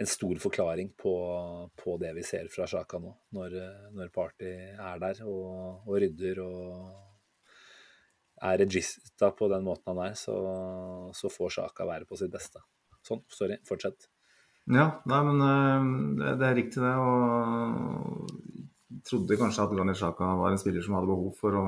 en 0.00 0.06
stor 0.10 0.38
forklaring 0.42 0.88
på, 0.98 1.14
på 1.78 1.96
det 2.02 2.10
vi 2.16 2.22
ser 2.26 2.48
fra 2.50 2.66
Sjaka 2.66 2.98
nå, 2.98 3.12
når, 3.36 3.54
når 3.94 4.08
Party 4.14 4.50
er 4.74 4.98
der 5.02 5.20
og, 5.26 5.84
og 5.86 6.00
rydder 6.02 6.40
og 6.42 6.54
er 8.44 8.58
regista 8.58 9.30
på 9.36 9.48
den 9.52 9.64
måten 9.66 9.92
han 9.92 10.00
er, 10.08 10.14
så, 10.18 10.34
så 11.14 11.30
får 11.32 11.50
Sjaka 11.58 11.86
være 11.88 12.06
på 12.08 12.16
sitt 12.18 12.32
beste. 12.34 12.58
Sånn, 13.04 13.22
sorry, 13.32 13.56
fortsett. 13.68 14.08
Ja, 14.64 14.86
nei, 15.10 15.20
men 15.28 15.38
eh, 15.44 15.82
det, 16.40 16.46
er 16.48 16.56
riktig 16.56 16.80
det. 16.82 16.94
Og 16.96 17.10
trodde 19.04 19.36
kanskje 19.38 19.64
at 19.66 19.74
Granit 19.76 19.98
Sjaka 20.00 20.24
var 20.40 20.50
en 20.54 20.60
spiller 20.60 20.82
som 20.84 20.96
hadde 20.96 21.12
behov 21.12 21.32
for 21.38 21.50
å 21.60 21.64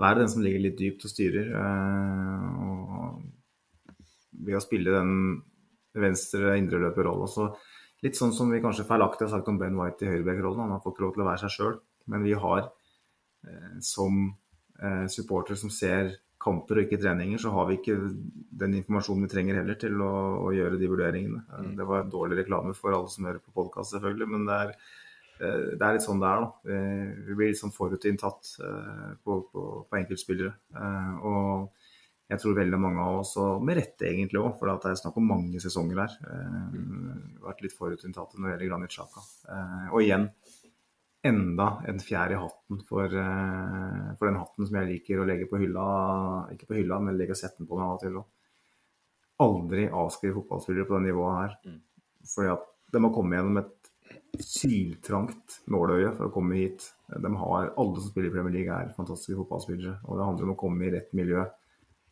være 0.00 0.20
den 0.22 0.30
som 0.32 0.42
ligger 0.44 0.60
litt 0.64 0.78
dypt 0.80 1.04
og 1.06 1.10
styrer. 1.12 1.46
eh, 1.62 2.48
Og 2.66 2.80
ved 4.42 4.54
å 4.58 4.64
spille 4.64 4.90
den 4.96 5.10
venstre 5.94 6.56
indreløperrolle. 6.60 7.28
Så 7.30 7.48
litt 8.02 8.18
sånn 8.18 8.34
som 8.34 8.50
vi 8.50 8.62
kanskje 8.62 8.86
feilaktig 8.88 9.26
har 9.26 9.34
sagt 9.36 9.50
om 9.52 9.58
Ben 9.60 9.76
White 9.78 10.06
i 10.06 10.10
høyreback-rollen. 10.10 10.64
Han 10.66 10.76
har 10.76 10.84
fått 10.84 11.02
lov 11.02 11.14
til 11.14 11.24
å 11.24 11.28
være 11.28 11.44
seg 11.44 11.54
sjøl, 11.56 11.76
men 12.12 12.24
vi 12.26 12.34
har 12.38 12.64
eh, 12.66 13.76
som 13.84 14.24
eh, 14.82 15.06
supportere 15.12 15.58
som 15.60 15.72
ser 15.72 16.16
kamper 16.42 16.80
og 16.80 16.88
ikke 16.88 16.98
treninger, 16.98 17.38
så 17.38 17.52
har 17.54 17.68
vi 17.68 17.76
ikke 17.78 17.94
den 18.62 18.74
informasjonen 18.80 19.28
vi 19.28 19.30
trenger 19.30 19.60
heller 19.60 19.78
til 19.78 20.00
å, 20.02 20.10
å 20.48 20.50
gjøre 20.56 20.80
de 20.80 20.88
vurderingene. 20.90 21.44
Eh, 21.58 21.70
Det 21.78 21.86
var 21.86 22.10
dårlig 22.10 22.40
reklame 22.42 22.74
for 22.78 22.96
alle 22.96 23.12
som 23.12 23.28
hører 23.28 23.42
på 23.44 23.54
podkast, 23.54 23.94
selvfølgelig, 23.94 24.28
men 24.32 24.48
det 24.48 24.58
er, 24.64 24.74
eh, 25.38 25.68
det 25.76 25.86
er 25.86 25.98
litt 25.98 26.06
sånn 26.08 26.22
det 26.22 26.32
er. 26.32 26.42
da. 26.42 26.50
Vi 27.28 27.38
blir 27.38 27.52
litt 27.52 27.60
sånn 27.62 27.76
forutinntatt 27.76 28.56
eh, 28.66 29.14
på, 29.22 29.38
på, 29.52 29.68
på 29.86 30.00
enkeltspillere. 30.00 30.56
Og 31.22 31.70
jeg 32.32 32.40
tror 32.40 32.56
veldig 32.56 32.80
mange 32.80 33.04
av 33.04 33.18
oss, 33.20 33.34
og 33.40 33.62
med 33.66 33.76
rette 33.76 34.08
egentlig 34.08 34.40
òg, 34.40 34.54
for 34.56 34.70
det 34.70 34.90
er 34.90 34.98
snakk 35.02 35.18
om 35.20 35.28
mange 35.34 35.60
sesonger 35.60 36.00
her, 36.00 36.16
eh, 36.32 36.76
vært 37.44 37.62
litt 37.64 37.76
forutinntatte 37.76 38.38
når 38.38 38.46
det 38.46 38.52
gjelder 38.54 38.70
Granit 38.70 38.94
Xhaka. 38.94 39.24
Eh, 39.52 39.88
Og 39.92 40.00
igjen, 40.00 40.30
enda 41.22 41.68
en 41.86 42.00
fjær 42.02 42.32
i 42.32 42.40
hatten 42.40 42.80
for, 42.88 43.04
eh, 43.04 44.14
for 44.16 44.26
den 44.26 44.40
hatten 44.40 44.66
som 44.66 44.80
jeg 44.80 44.88
liker 44.88 45.20
å 45.20 45.26
legge 45.28 45.48
på 45.50 45.60
hylla. 45.60 46.48
Ikke 46.52 46.66
på 46.66 46.80
hylla, 46.80 47.00
men 47.00 47.18
legge 47.18 47.36
setten 47.36 47.66
på 47.66 47.76
meg 47.76 47.84
av 47.84 47.94
og 47.94 48.00
til. 48.00 48.16
Og 48.16 48.26
aldri 49.40 49.88
avskrive 49.90 50.34
fotballspillere 50.40 50.88
på 50.88 50.98
det 50.98 51.12
nivået 51.12 51.38
her. 51.42 51.56
Mm. 51.66 51.80
Fordi 52.24 52.52
at 52.52 52.66
de 52.92 53.00
har 53.00 53.10
kommet 53.10 53.38
gjennom 53.38 53.58
et 53.58 53.90
syltrangt 54.40 55.60
nåløye 55.68 56.16
for 56.16 56.28
å 56.28 56.32
komme 56.32 56.56
hit. 56.56 56.92
De 57.08 57.36
har, 57.36 57.72
alle 57.76 58.00
som 58.00 58.10
spiller 58.10 58.30
i 58.30 58.32
Premier 58.32 58.52
League 58.52 58.72
er 58.72 58.94
fantastiske 58.96 59.36
fotballspillere. 59.36 60.00
Og 60.08 60.16
det 60.16 60.24
handler 60.24 60.44
om 60.44 60.54
å 60.54 60.58
komme 60.58 60.86
i 60.86 60.90
rett 60.90 61.12
miljø 61.12 61.44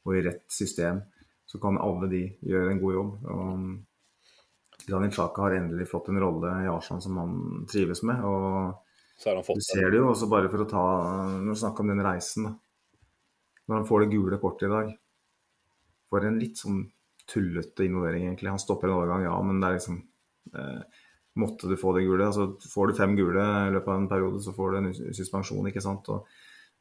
og 0.06 0.16
i 0.16 0.22
rett 0.24 0.44
system. 0.52 1.02
Så 1.46 1.58
kan 1.62 1.80
alle 1.82 2.08
de 2.10 2.22
gjøre 2.46 2.74
en 2.74 2.80
god 2.82 2.94
jobb. 2.94 3.14
Og 3.34 4.86
Granit 4.86 5.14
Xhaka 5.14 5.42
har 5.42 5.56
endelig 5.58 5.88
fått 5.90 6.08
en 6.08 6.20
rolle 6.22 6.52
i 6.64 6.70
Arsenal 6.70 7.02
som 7.02 7.18
han 7.20 7.34
trives 7.70 8.02
med. 8.06 8.22
og 8.24 9.18
Så 9.18 9.30
har 9.30 9.40
han 9.40 9.58
du 9.58 9.64
ser 9.64 9.90
det 9.90 10.00
jo 10.00 10.10
også 10.12 10.30
bare 10.30 10.48
for 10.48 10.64
å 10.64 10.68
ta 10.70 10.84
Når 11.40 11.52
vi 11.52 11.60
snakker 11.62 11.84
om 11.84 11.92
den 11.92 12.04
reisen, 12.06 12.48
da. 12.48 12.54
Når 13.68 13.76
han 13.76 13.86
får 13.86 14.00
det 14.04 14.14
gule 14.14 14.38
kortet 14.42 14.68
i 14.68 14.72
dag. 14.72 14.94
For 16.10 16.26
en 16.26 16.40
litt 16.42 16.58
sånn 16.58 16.80
tullete 17.30 17.86
involvering, 17.86 18.26
egentlig. 18.26 18.50
Han 18.50 18.62
stopper 18.62 18.88
en 18.88 18.96
overgang, 18.96 19.26
ja, 19.28 19.36
men 19.46 19.60
det 19.60 19.68
er 19.68 19.78
liksom 19.78 20.00
eh, 20.56 21.04
Måtte 21.38 21.68
du 21.70 21.76
få 21.78 21.92
det 21.94 22.02
gule? 22.02 22.26
altså 22.26 22.72
Får 22.72 22.90
du 22.90 22.96
fem 22.98 23.12
gule 23.14 23.38
i 23.38 23.70
løpet 23.70 23.92
av 23.92 24.00
en 24.00 24.08
periode, 24.10 24.40
så 24.42 24.54
får 24.56 24.72
du 24.72 24.78
en 24.80 24.88
suspensjon, 25.14 25.68
ikke 25.70 25.82
sant. 25.84 26.10
Og, 26.10 26.26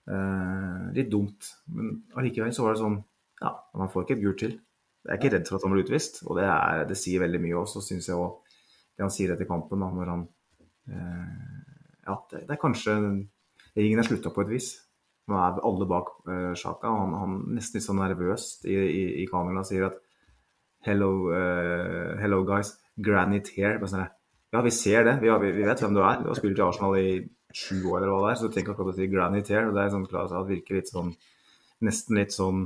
eh, 0.09 0.89
litt 0.97 1.11
dumt. 1.11 1.51
Men 1.75 1.93
allikevel 2.17 2.53
så 2.55 2.65
var 2.65 2.75
det 2.75 2.83
sånn 2.83 2.99
Ja, 3.39 3.53
man 3.79 3.91
får 3.91 4.03
ikke 4.03 4.17
et 4.17 4.25
gult 4.25 4.41
til. 4.41 4.57
Jeg 5.05 5.13
er 5.13 5.19
ikke 5.21 5.31
redd 5.31 5.47
for 5.47 5.55
at 5.55 5.63
han 5.63 5.71
blir 5.71 5.85
utvist, 5.85 6.19
og 6.25 6.35
det, 6.35 6.47
er, 6.51 6.81
det 6.89 6.97
sier 6.99 7.21
veldig 7.23 7.39
mye 7.39 7.61
også, 7.61 7.81
syns 7.85 8.09
jeg 8.09 8.19
òg. 8.19 8.57
Det 8.97 9.05
han 9.05 9.13
sier 9.15 9.31
etter 9.31 9.47
kampen, 9.47 9.79
da, 9.79 9.87
når 9.95 10.11
han 10.11 10.25
eh, 10.91 11.69
ja, 12.09 12.17
det, 12.33 12.43
det 12.49 12.55
er 12.55 12.61
kanskje 12.61 12.97
Ringen 13.77 14.01
er 14.01 14.07
slutta 14.07 14.33
på 14.33 14.43
et 14.43 14.51
vis. 14.51 14.69
Nå 15.29 15.37
er 15.37 15.59
alle 15.63 15.87
bak 15.87 16.11
uh, 16.27 16.51
Sjaka. 16.57 16.89
og 16.89 16.99
Han, 17.03 17.15
han 17.21 17.35
nesten 17.55 17.77
litt 17.77 17.85
sånn 17.85 18.01
nervøst 18.01 18.65
i, 18.67 18.75
i, 18.75 19.03
i 19.23 19.27
kameraet 19.29 19.69
sier 19.69 19.85
at 19.87 19.99
hello, 20.87 21.11
eh, 21.35 22.15
hello 22.21 22.41
guys, 22.47 22.73
granite 22.95 23.53
here. 23.55 23.77
Sånn, 23.87 24.07
ja, 24.53 24.61
vi 24.65 24.71
ser 24.73 25.05
det. 25.07 25.17
Vi, 25.21 25.31
vi, 25.43 25.51
vi 25.59 25.67
vet 25.67 25.83
hvem 25.83 25.95
du 25.95 26.01
er. 26.01 26.23
Du 26.23 26.31
har 26.31 26.39
spilt 26.39 26.59
i 26.59 26.65
Arsenal 26.65 26.97
i 26.99 27.09
sju 27.55 27.81
år 27.89 28.01
eller 28.01 28.13
hva 28.13 28.21
det 28.25 28.33
er, 28.33 28.39
så 28.41 28.49
tenk 28.53 28.71
akkurat 28.71 28.93
å 28.93 28.97
si 28.97 29.07
granite 29.09 29.49
tear. 29.49 29.69
og 29.69 29.77
Det 29.77 29.83
er 29.83 29.93
sånn 29.93 30.09
klart 30.09 30.33
at 30.33 30.45
det 30.45 30.57
virker 30.57 30.79
litt 30.79 30.91
sånn 30.91 31.15
Nesten 31.79 32.17
litt 32.19 32.33
sånn 32.35 32.65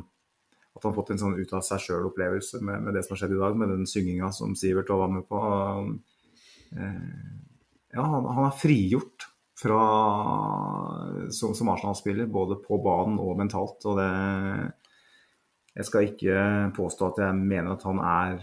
at 0.74 0.82
han 0.82 0.90
har 0.90 0.96
fått 0.96 1.12
en 1.14 1.20
sånn 1.22 1.36
ut 1.38 1.52
av 1.54 1.62
seg 1.62 1.84
sjøl-opplevelse 1.84 2.64
med, 2.66 2.82
med 2.82 2.96
det 2.98 3.04
som 3.06 3.14
har 3.14 3.20
skjedd 3.22 3.36
i 3.36 3.42
dag, 3.44 3.58
med 3.62 3.70
den 3.70 3.84
synginga 3.86 4.32
som 4.34 4.56
Sivert 4.58 4.90
var 4.90 5.12
med 5.14 5.28
på. 5.30 5.42
Eh, 6.74 7.28
ja, 7.94 8.06
han, 8.10 8.26
han 8.26 8.48
er 8.48 8.58
frigjort 8.58 9.28
fra, 9.62 9.84
som, 11.30 11.54
som 11.54 11.70
Arsenal-spiller, 11.76 12.26
både 12.26 12.58
på 12.66 12.80
banen 12.82 13.20
og 13.22 13.38
mentalt. 13.38 13.86
Og 13.86 14.02
det, 14.02 14.10
jeg 15.78 15.90
skal 15.90 16.10
ikke 16.10 16.42
påstå 16.78 17.12
at 17.12 17.22
jeg 17.28 17.38
mener 17.38 17.76
at 17.76 17.86
han 17.86 18.02
er 18.02 18.42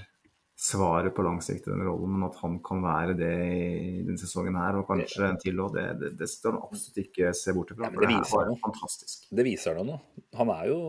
svaret 0.61 1.15
på 1.17 1.25
lang 1.25 1.39
sikt 1.41 1.65
i 1.69 1.73
den 1.73 1.81
rollen, 1.87 2.11
men 2.19 2.27
at 2.29 2.37
han 2.43 2.59
kan 2.65 2.83
være 2.85 3.15
det 3.17 3.31
i 3.49 4.03
denne 4.05 4.21
sesongen 4.21 4.59
her, 4.61 4.77
og 4.77 4.87
kanskje 4.91 5.25
en 5.31 5.39
til 5.41 5.63
òg, 5.65 5.73
det, 5.79 5.85
det, 6.03 6.11
det 6.21 6.29
skal 6.29 6.53
han 6.59 6.67
absolutt 6.67 7.01
ikke 7.01 7.31
se 7.39 7.55
bort 7.57 7.73
ifra. 7.73 7.89
Ja, 7.89 7.95
det 7.95 8.03
det 8.05 8.11
viser 8.13 8.43
han 8.43 8.53
jo. 8.53 8.59
fantastisk. 8.67 9.25
Det 9.41 9.47
viser 9.47 9.79
det 9.81 9.85
nå. 9.89 9.97
Han 10.37 10.53
er 10.53 10.69
jo 10.69 10.81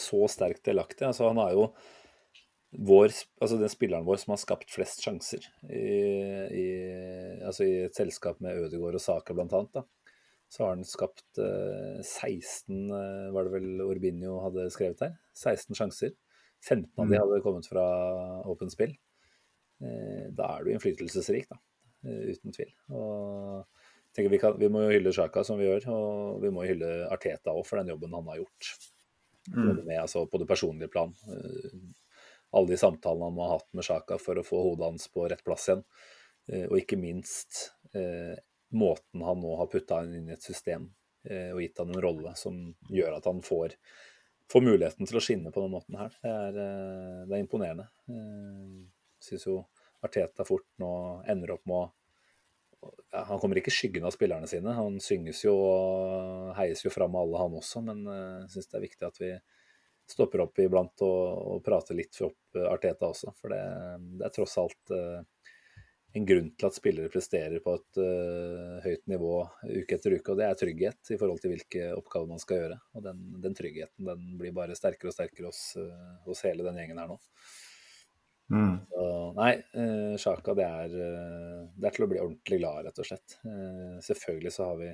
så 0.00 0.22
sterkt 0.32 0.64
delaktig. 0.70 1.04
Altså, 1.10 1.28
han 1.28 1.40
er 1.44 1.52
jo 1.58 1.66
vår, 2.88 3.12
altså 3.40 3.56
den 3.60 3.70
spilleren 3.72 4.04
vår 4.08 4.20
som 4.20 4.32
har 4.34 4.40
skapt 4.42 4.72
flest 4.72 5.00
sjanser 5.04 5.44
i, 5.72 5.84
i, 6.52 6.66
altså 7.48 7.64
i 7.64 7.74
et 7.86 7.96
selskap 7.96 8.40
med 8.44 8.60
Ødegaard 8.64 8.96
og 8.98 9.04
Saka 9.04 9.36
annet. 9.36 9.84
Så 10.48 10.64
har 10.64 10.72
han 10.72 10.84
skapt 10.88 11.36
eh, 11.44 12.00
16, 12.00 12.88
eh, 12.96 13.26
var 13.34 13.44
det 13.44 13.52
vel 13.58 13.82
Orbinio 13.84 14.38
hadde 14.40 14.70
skrevet 14.72 15.04
her? 15.04 15.12
16 15.36 15.76
sjanser. 15.76 16.14
15 16.64 16.88
av 16.96 17.04
de 17.06 17.14
Mm. 17.14 17.20
hadde 17.20 17.42
kommet 17.44 17.68
fra 17.68 17.84
åpent 18.48 18.72
spill. 18.72 18.96
Eh, 19.78 20.26
da 20.34 20.54
er 20.56 20.64
du 20.64 20.72
innflytelsesrik, 20.72 21.48
da. 21.50 21.58
Eh, 22.06 22.34
uten 22.34 22.54
tvil. 22.54 22.72
Og 22.94 23.62
jeg 23.62 24.16
tenker 24.16 24.34
vi, 24.34 24.40
kan, 24.42 24.58
vi 24.58 24.70
må 24.72 24.84
jo 24.86 24.94
hylle 24.96 25.14
Sjaka 25.14 25.44
som 25.46 25.60
vi 25.60 25.68
gjør, 25.68 25.88
og 25.94 26.42
vi 26.42 26.52
må 26.54 26.66
hylle 26.66 27.06
Arteta 27.12 27.54
òg 27.54 27.64
for 27.68 27.80
den 27.80 27.92
jobben 27.92 28.16
han 28.16 28.30
har 28.32 28.42
gjort. 28.42 28.72
Både 29.48 29.80
med, 29.80 29.96
altså, 30.02 30.26
på 30.28 30.40
det 30.42 30.48
personlige 30.50 30.92
plan. 30.92 31.14
Eh, 31.30 31.78
alle 32.58 32.72
de 32.72 32.80
samtalene 32.80 33.30
han 33.30 33.42
har 33.44 33.56
hatt 33.58 33.68
med 33.76 33.86
Sjaka 33.86 34.18
for 34.20 34.40
å 34.40 34.46
få 34.46 34.62
hodet 34.64 34.88
hans 34.88 35.08
på 35.12 35.26
rett 35.28 35.44
plass 35.44 35.68
igjen. 35.68 35.84
Og 36.48 36.78
ikke 36.78 36.96
minst 36.96 37.74
måten 38.72 39.20
han 39.20 39.42
nå 39.42 39.50
har 39.60 39.66
putta 39.68 39.98
han 39.98 40.14
inn 40.16 40.30
i 40.30 40.32
et 40.32 40.46
system 40.46 40.86
og 41.28 41.58
gitt 41.60 41.76
han 41.76 41.92
en 41.92 42.00
rolle 42.00 42.32
som 42.40 42.54
gjør 42.88 43.18
at 43.18 43.28
han 43.28 43.42
får, 43.44 43.74
får 44.48 44.64
muligheten 44.64 45.10
til 45.10 45.20
å 45.20 45.22
skinne 45.26 45.52
på 45.52 45.60
den 45.60 45.74
måten 45.74 45.98
her. 46.00 46.16
Det 46.24 46.32
er, 46.32 46.56
det 47.28 47.36
er 47.36 47.42
imponerende. 47.44 47.84
Eh, 49.18 49.24
Syns 49.24 49.46
jo 49.46 49.60
Arteta 50.00 50.44
fort 50.46 50.66
nå 50.78 51.22
ender 51.26 51.56
opp 51.56 51.64
med 51.66 51.76
å 51.76 52.92
ja, 53.10 53.24
Han 53.26 53.40
kommer 53.42 53.58
ikke 53.58 53.72
i 53.72 53.74
skyggen 53.74 54.06
av 54.06 54.14
spillerne 54.14 54.46
sine. 54.46 54.70
Han 54.76 55.00
synges 55.02 55.42
jo 55.44 55.54
og 55.58 56.52
heies 56.58 56.84
jo 56.84 56.92
fram 56.94 57.16
av 57.16 57.26
alle, 57.26 57.38
han 57.42 57.56
også. 57.58 57.82
Men 57.82 58.04
jeg 58.06 58.50
syns 58.52 58.68
det 58.70 58.78
er 58.78 58.84
viktig 58.84 59.06
at 59.08 59.18
vi 59.18 59.30
stopper 60.08 60.44
opp 60.44 60.60
iblant 60.62 61.02
og, 61.02 61.22
og 61.56 61.64
prater 61.66 61.98
litt 61.98 62.14
opp 62.22 62.60
Arteta 62.70 63.10
også. 63.10 63.34
For 63.40 63.50
det, 63.50 63.62
det 64.20 64.28
er 64.28 64.34
tross 64.36 64.54
alt 64.62 64.94
uh, 64.94 65.18
en 66.14 66.28
grunn 66.28 66.52
til 66.54 66.68
at 66.68 66.78
spillere 66.78 67.10
presterer 67.12 67.58
på 67.64 67.74
et 67.80 68.00
uh, 68.00 68.78
høyt 68.86 69.04
nivå 69.10 69.34
uke 69.66 69.98
etter 69.98 70.14
uke. 70.14 70.30
Og 70.30 70.38
det 70.38 70.46
er 70.46 70.60
trygghet 70.62 71.12
i 71.16 71.18
forhold 71.18 71.42
til 71.42 71.56
hvilke 71.56 71.90
oppgaver 71.98 72.30
man 72.30 72.44
skal 72.44 72.62
gjøre. 72.62 72.78
Og 72.94 73.08
den, 73.08 73.26
den 73.42 73.58
tryggheten 73.58 74.12
den 74.12 74.30
blir 74.38 74.54
bare 74.56 74.78
sterkere 74.78 75.10
og 75.10 75.18
sterkere 75.18 75.50
hos, 75.50 75.64
hos 76.28 76.46
hele 76.46 76.68
den 76.68 76.78
gjengen 76.78 77.02
her 77.02 77.10
nå. 77.10 77.18
Mm. 78.48 78.78
Så, 78.88 79.06
nei, 79.36 79.52
uh, 79.76 80.14
Sjaka 80.20 80.54
det 80.56 80.66
er, 80.66 80.96
det 81.76 81.88
er 81.88 81.96
til 81.96 82.06
å 82.06 82.10
bli 82.10 82.20
ordentlig 82.22 82.60
glad 82.62 82.88
rett 82.88 83.00
og 83.02 83.08
slett. 83.08 83.38
selvfølgelig 84.06 84.52
så 84.54 84.70
har 84.70 84.78
vi 84.80 84.92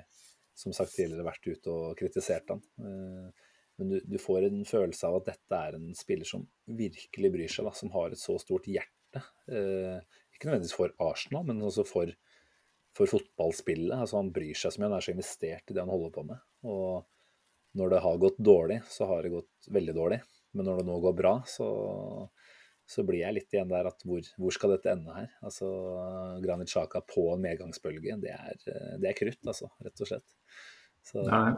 som 0.59 0.75
sagt 0.75 0.95
tidligere 0.95 1.27
vært 1.27 1.47
ute 1.49 1.71
og 1.71 1.99
kritisert 1.99 2.51
han. 2.53 2.61
men 2.79 3.89
du, 3.91 3.97
du, 4.07 4.19
får 4.23 4.47
en 4.47 4.61
følelse 4.69 5.09
av 5.09 5.17
at 5.19 5.31
dette 5.33 5.59
er 5.59 5.79
en 5.79 5.89
spiller 5.99 6.29
som 6.29 6.45
virkelig 6.67 7.31
bryr 7.35 7.51
seg, 7.51 7.67
da, 7.67 7.73
som 7.75 7.91
har 7.95 8.15
et 8.15 8.21
så 8.21 8.37
stort 8.39 8.69
hjerte. 8.71 9.23
Ikke 10.35 10.51
nødvendigvis 10.51 10.77
for 10.77 10.95
Arsenal, 11.03 11.47
men 11.49 11.63
også 11.63 11.85
for, 11.89 12.11
for 12.97 13.11
fotballspillet. 13.11 13.95
Altså, 13.97 14.19
han 14.21 14.33
bryr 14.35 14.57
seg 14.59 14.75
så 14.75 14.81
mye, 14.81 14.91
han 14.91 14.99
er 14.99 15.07
så 15.07 15.15
investert 15.15 15.71
i 15.71 15.77
det 15.77 15.83
han 15.83 15.93
holder 15.93 16.15
på 16.15 16.27
med. 16.31 16.47
Og 16.71 17.79
når 17.79 17.95
det 17.95 18.03
har 18.05 18.23
gått 18.23 18.39
dårlig, 18.39 18.81
så 18.91 19.09
har 19.11 19.23
det 19.25 19.35
gått 19.35 19.71
veldig 19.75 19.95
dårlig. 19.97 20.21
Men 20.55 20.69
når 20.69 20.81
det 20.81 20.89
nå 20.91 20.99
går 21.03 21.17
bra, 21.19 21.35
så, 21.51 21.69
så 22.87 23.05
blir 23.07 23.23
jeg 23.23 23.37
litt 23.39 23.55
igjen 23.55 23.71
der 23.71 23.89
at 23.89 24.03
hvor, 24.05 24.27
hvor 24.41 24.55
skal 24.55 24.75
dette 24.75 24.93
ende 24.93 25.15
her? 25.17 25.31
Altså, 25.47 25.69
Granit 26.45 26.73
Sjaka 26.73 27.01
på 27.09 27.31
en 27.33 27.45
medgangsbølge, 27.45 28.19
det 28.21 28.35
er, 28.35 28.59
det 29.01 29.11
er 29.11 29.17
krutt, 29.17 29.41
altså, 29.41 29.71
rett 29.85 30.05
og 30.05 30.11
slett. 30.11 30.37
Så 31.05 31.25
nei, 31.25 31.55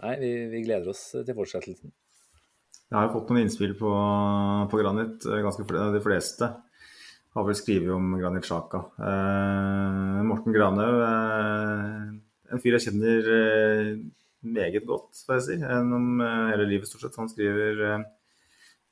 nei 0.00 0.14
vi, 0.20 0.32
vi, 0.52 0.64
gleder 0.64 0.92
oss 0.92 1.10
til 1.12 1.36
fortsettelsen. 1.36 1.92
Jeg 2.90 2.96
har 2.96 3.06
jo 3.06 3.14
fått 3.18 3.30
noen 3.30 3.44
innspill 3.44 3.76
på, 3.78 3.92
på 4.72 4.80
Granit, 4.80 5.28
ganske 5.44 5.66
de 5.68 6.02
fleste 6.02 6.50
har 7.36 7.46
vel 7.46 7.58
skrevet 7.58 7.92
om 7.94 8.14
Granit 8.18 8.46
Sjaka. 8.46 8.82
Eh, 8.98 10.22
Morten 10.26 10.54
Granhaug, 10.54 11.02
eh, 11.06 12.08
en 12.50 12.62
fyr 12.62 12.76
jeg 12.76 12.88
kjenner 12.88 13.28
eh, 13.36 13.92
meget 14.42 14.86
godt, 14.88 15.20
får 15.26 15.38
jeg 15.38 15.46
si, 15.46 15.58
gjennom 15.62 16.24
eh, 16.24 16.48
hele 16.54 16.66
livet 16.72 16.90
stort 16.90 17.06
sett. 17.06 17.18
Han 17.20 17.30
skriver 17.30 17.84
eh, 17.86 18.08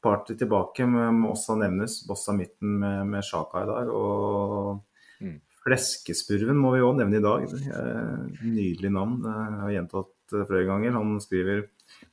party 0.05 0.37
tilbake, 0.39 0.87
må 0.87 1.33
også 1.33 1.59
nevnes. 1.61 2.01
Bossa 2.09 2.35
midten 2.37 2.79
med, 2.83 3.03
med 3.11 3.27
Sjaka 3.27 3.65
i 3.65 3.69
dag. 3.71 3.91
Og 3.91 5.25
mm. 5.25 5.37
Fleskespurven 5.65 6.59
må 6.61 6.73
vi 6.77 6.85
òg 6.87 7.01
nevne 7.01 7.19
i 7.19 7.25
dag. 7.25 7.45
Eh, 7.49 8.47
nydelig 8.47 8.93
navn. 8.95 9.21
Jeg 9.27 9.61
har 9.65 9.75
gjentatt 9.77 10.39
flere 10.39 10.65
ganger. 10.69 10.97
Han 10.97 11.19
skriver 11.25 11.67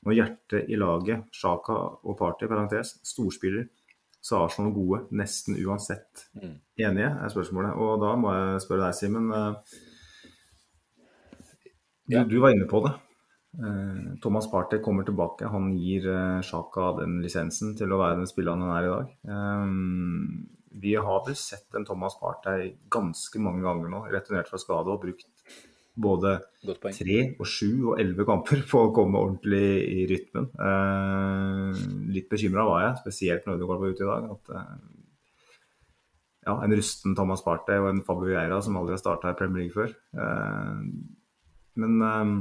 nå 0.05 0.15
hjertet 0.15 0.69
i 0.71 0.77
laget, 0.79 1.27
Sjaka 1.35 1.75
og 2.01 2.17
Party, 2.17 2.47
parentes, 2.49 2.95
storspiller 3.05 3.67
så 4.25 4.39
er 4.39 4.47
Arsenal 4.47 4.71
gode 4.73 5.03
nesten 5.13 5.57
uansett. 5.61 6.25
Mm. 6.33 6.55
Enige, 6.81 7.09
er 7.21 7.29
spørsmålet. 7.29 7.75
Og 7.77 7.99
da 8.01 8.15
må 8.17 8.31
jeg 8.33 8.63
spørre 8.63 8.87
deg, 8.87 8.95
Simen. 8.97 9.27
Du, 12.05 12.15
ja. 12.15 12.23
du, 12.25 12.39
var 12.41 12.55
inne 12.55 12.65
på 12.69 12.81
det. 12.87 12.95
Eh, 13.55 14.01
Thomas 14.23 14.49
Party 14.51 14.81
kommer 14.83 15.07
tilbake. 15.07 15.47
Han 15.51 15.71
gir 15.79 16.07
Sjaka 16.45 16.89
eh, 16.91 16.97
den 17.03 17.21
lisensen 17.23 17.75
til 17.79 17.93
å 17.93 18.01
være 18.01 18.19
den 18.21 18.29
spilleren 18.29 18.65
han 18.65 18.75
er 18.75 18.89
i 18.89 18.93
dag. 18.95 19.13
Vi 20.75 20.97
har 20.99 21.21
vel 21.23 21.37
sett 21.39 21.75
en 21.77 21.85
Thomas 21.87 22.17
Partey 22.19 22.73
ganske 22.91 23.39
mange 23.39 23.63
ganger 23.63 23.91
nå, 23.91 24.03
returnert 24.11 24.51
fra 24.51 24.59
skade 24.59 24.91
og 24.91 25.05
brukt 25.05 25.29
både 25.95 26.33
tre 26.91 27.19
og 27.39 27.47
sju 27.47 27.69
og 27.91 28.01
elleve 28.01 28.25
kamper 28.27 28.65
på 28.71 28.81
å 28.83 28.91
komme 28.95 29.21
ordentlig 29.21 29.69
i 29.87 30.03
rytmen. 30.09 30.49
Eh, 30.51 31.85
litt 32.15 32.27
bekymra 32.31 32.67
var 32.67 32.83
jeg, 32.83 32.99
spesielt 33.05 33.47
når 33.47 33.57
Ødegaard 33.59 33.79
går 33.79 33.85
på 33.85 33.93
ute 33.93 34.03
i 34.03 34.09
dag. 34.11 34.29
at 34.35 34.53
eh, 34.59 34.73
ja, 36.45 36.57
En 36.61 36.75
rusten 36.77 37.15
Thomas 37.17 37.43
Partey 37.45 37.79
og 37.81 37.89
en 37.89 38.03
Fabio 38.05 38.33
Vieira 38.33 38.59
som 38.61 38.75
aldri 38.77 38.97
har 38.97 39.01
starta 39.01 39.31
i 39.31 39.39
Premier 39.39 39.63
League 39.63 39.75
før. 39.75 39.95
Eh, 40.19 40.83
men 41.81 41.95
eh, 42.09 42.35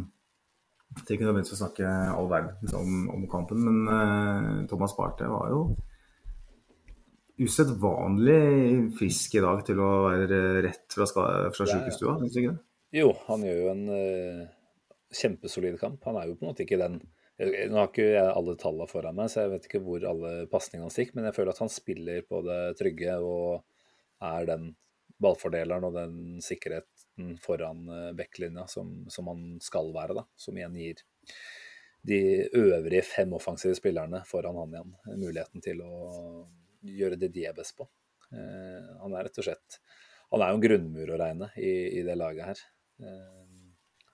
jeg 0.95 1.03
trenger 1.03 1.18
ikke 1.18 1.26
nødvendigvis 1.26 1.57
å 1.57 1.61
snakke 1.62 1.95
all 2.14 2.28
verden 2.30 2.76
om, 2.78 2.92
om 3.16 3.26
kampen, 3.30 3.64
men 3.66 3.80
uh, 3.90 4.66
Thomas 4.70 4.95
Barthe 4.97 5.28
var 5.30 5.51
jo 5.51 5.64
usedvanlig 7.42 8.95
frisk 8.99 9.34
i 9.34 9.42
dag 9.42 9.64
til 9.66 9.80
å 9.82 9.90
være 10.07 10.38
rett 10.68 10.95
fra, 10.95 11.09
fra 11.51 11.66
sykestua, 11.66 12.14
syns 12.20 12.36
du 12.36 12.40
ikke 12.40 12.53
det? 12.53 12.62
Jo, 12.95 13.09
han 13.26 13.42
gjør 13.42 13.59
jo 13.59 13.72
en 13.72 13.84
uh, 13.90 14.45
kjempesolid 15.18 15.80
kamp. 15.80 15.99
Han 16.07 16.20
er 16.20 16.30
jo 16.30 16.38
på 16.38 16.47
en 16.47 16.53
måte 16.53 16.66
ikke 16.66 16.80
den 16.82 17.03
Nå 17.34 17.80
har 17.80 17.88
ikke 17.88 18.05
jeg 18.12 18.30
alle 18.30 18.53
tallene 18.55 18.86
foran 18.86 19.16
meg, 19.18 19.26
så 19.26 19.42
jeg 19.42 19.51
vet 19.51 19.64
ikke 19.66 19.80
hvor 19.82 20.05
alle 20.07 20.45
pasningene 20.47 20.86
hans 20.86 20.99
gikk, 21.01 21.16
men 21.16 21.24
jeg 21.26 21.34
føler 21.34 21.51
at 21.51 21.62
han 21.64 21.72
spiller 21.72 22.20
på 22.30 22.38
det 22.47 22.59
trygge 22.78 23.16
og 23.26 23.64
er 24.22 24.47
den 24.47 24.68
ballfordeleren 25.18 25.86
og 25.88 25.97
den 25.99 26.14
sikkerheten 27.14 27.38
foran 27.38 27.88
uh, 27.88 28.12
backlinja 28.14 28.66
som, 28.66 29.08
som, 29.08 29.26
han 29.26 29.60
skal 29.60 29.92
være, 29.94 30.14
da. 30.14 30.24
Som 30.36 30.56
igjen 30.56 30.74
gir 30.74 31.02
de 32.02 32.48
øvrige 32.52 33.02
fem 33.02 33.32
offensive 33.32 33.74
spillerne 33.74 34.24
foran 34.26 34.56
han 34.56 34.74
igjen 34.74 35.18
muligheten 35.18 35.62
til 35.62 35.80
å 35.82 36.46
gjøre 36.82 37.16
det 37.16 37.32
de 37.32 37.46
er 37.46 37.54
best 37.54 37.76
på. 37.78 37.86
Eh, 38.30 38.98
han 39.00 39.14
er 39.14 39.24
rett 39.24 39.38
og 39.38 39.44
slett 39.44 39.78
Han 40.32 40.42
er 40.42 40.50
jo 40.50 40.56
en 40.56 40.62
grunnmur 40.64 41.10
å 41.12 41.18
regne 41.20 41.48
i, 41.56 42.00
i 42.00 42.02
det 42.04 42.16
laget 42.16 42.44
her. 42.44 42.60
Eh, 43.00 43.46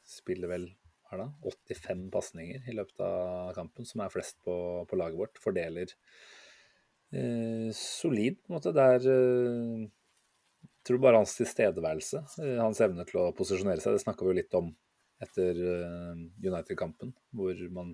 spiller 0.06 0.48
vel 0.50 0.68
da, 1.10 1.26
85 1.42 2.10
pasninger 2.14 2.68
i 2.70 2.74
løpet 2.76 3.00
av 3.02 3.54
kampen, 3.56 3.86
som 3.86 4.04
er 4.04 4.12
flest 4.12 4.38
på, 4.44 4.54
på 4.86 4.98
laget 5.00 5.18
vårt. 5.18 5.40
Fordeler 5.42 5.90
eh, 7.10 7.70
solid, 7.74 8.38
på 8.38 8.52
en 8.52 8.58
måte. 8.60 8.74
Det 8.76 8.86
er 8.94 9.08
eh, 9.16 9.88
jeg 10.80 10.88
tror 10.88 11.00
bare 11.02 11.18
hans 11.20 11.34
tilstedeværelse, 11.36 12.22
eh, 12.40 12.56
hans 12.56 12.80
evne 12.80 13.04
til 13.04 13.20
å 13.20 13.32
posisjonere 13.36 13.82
seg, 13.84 13.92
det 13.92 14.04
snakka 14.04 14.24
vi 14.24 14.32
jo 14.32 14.36
litt 14.38 14.54
om 14.56 14.70
etter 15.20 15.58
eh, 15.60 16.22
United-kampen, 16.40 17.12
hvor 17.36 17.60
man 17.76 17.92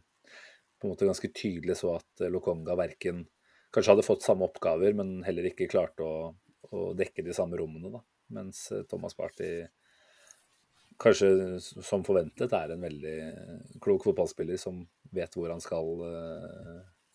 på 0.78 0.87
en 0.87 0.93
måte 0.93 1.09
ganske 1.09 1.32
tydelig 1.34 1.80
så 1.80 1.97
at 1.97 2.26
Lokonga 2.30 2.76
verken 2.78 3.24
kanskje 3.74 3.97
hadde 3.97 4.07
fått 4.07 4.22
samme 4.22 4.47
oppgaver, 4.47 4.95
men 4.95 5.18
heller 5.26 5.49
ikke 5.49 5.66
klarte 5.72 6.07
å, 6.07 6.30
å 6.70 6.93
dekke 6.95 7.24
de 7.26 7.34
samme 7.34 7.59
rommene. 7.59 7.91
da, 7.91 8.05
Mens 8.39 8.68
Thomas 8.91 9.18
Party 9.18 9.51
kanskje 11.03 11.59
som 11.61 12.07
forventet 12.07 12.55
er 12.57 12.72
en 12.72 12.87
veldig 12.87 13.16
klok 13.84 14.07
fotballspiller 14.07 14.61
som 14.61 14.84
vet 15.12 15.34
hvor 15.37 15.51
han 15.53 15.61
skal 15.61 15.91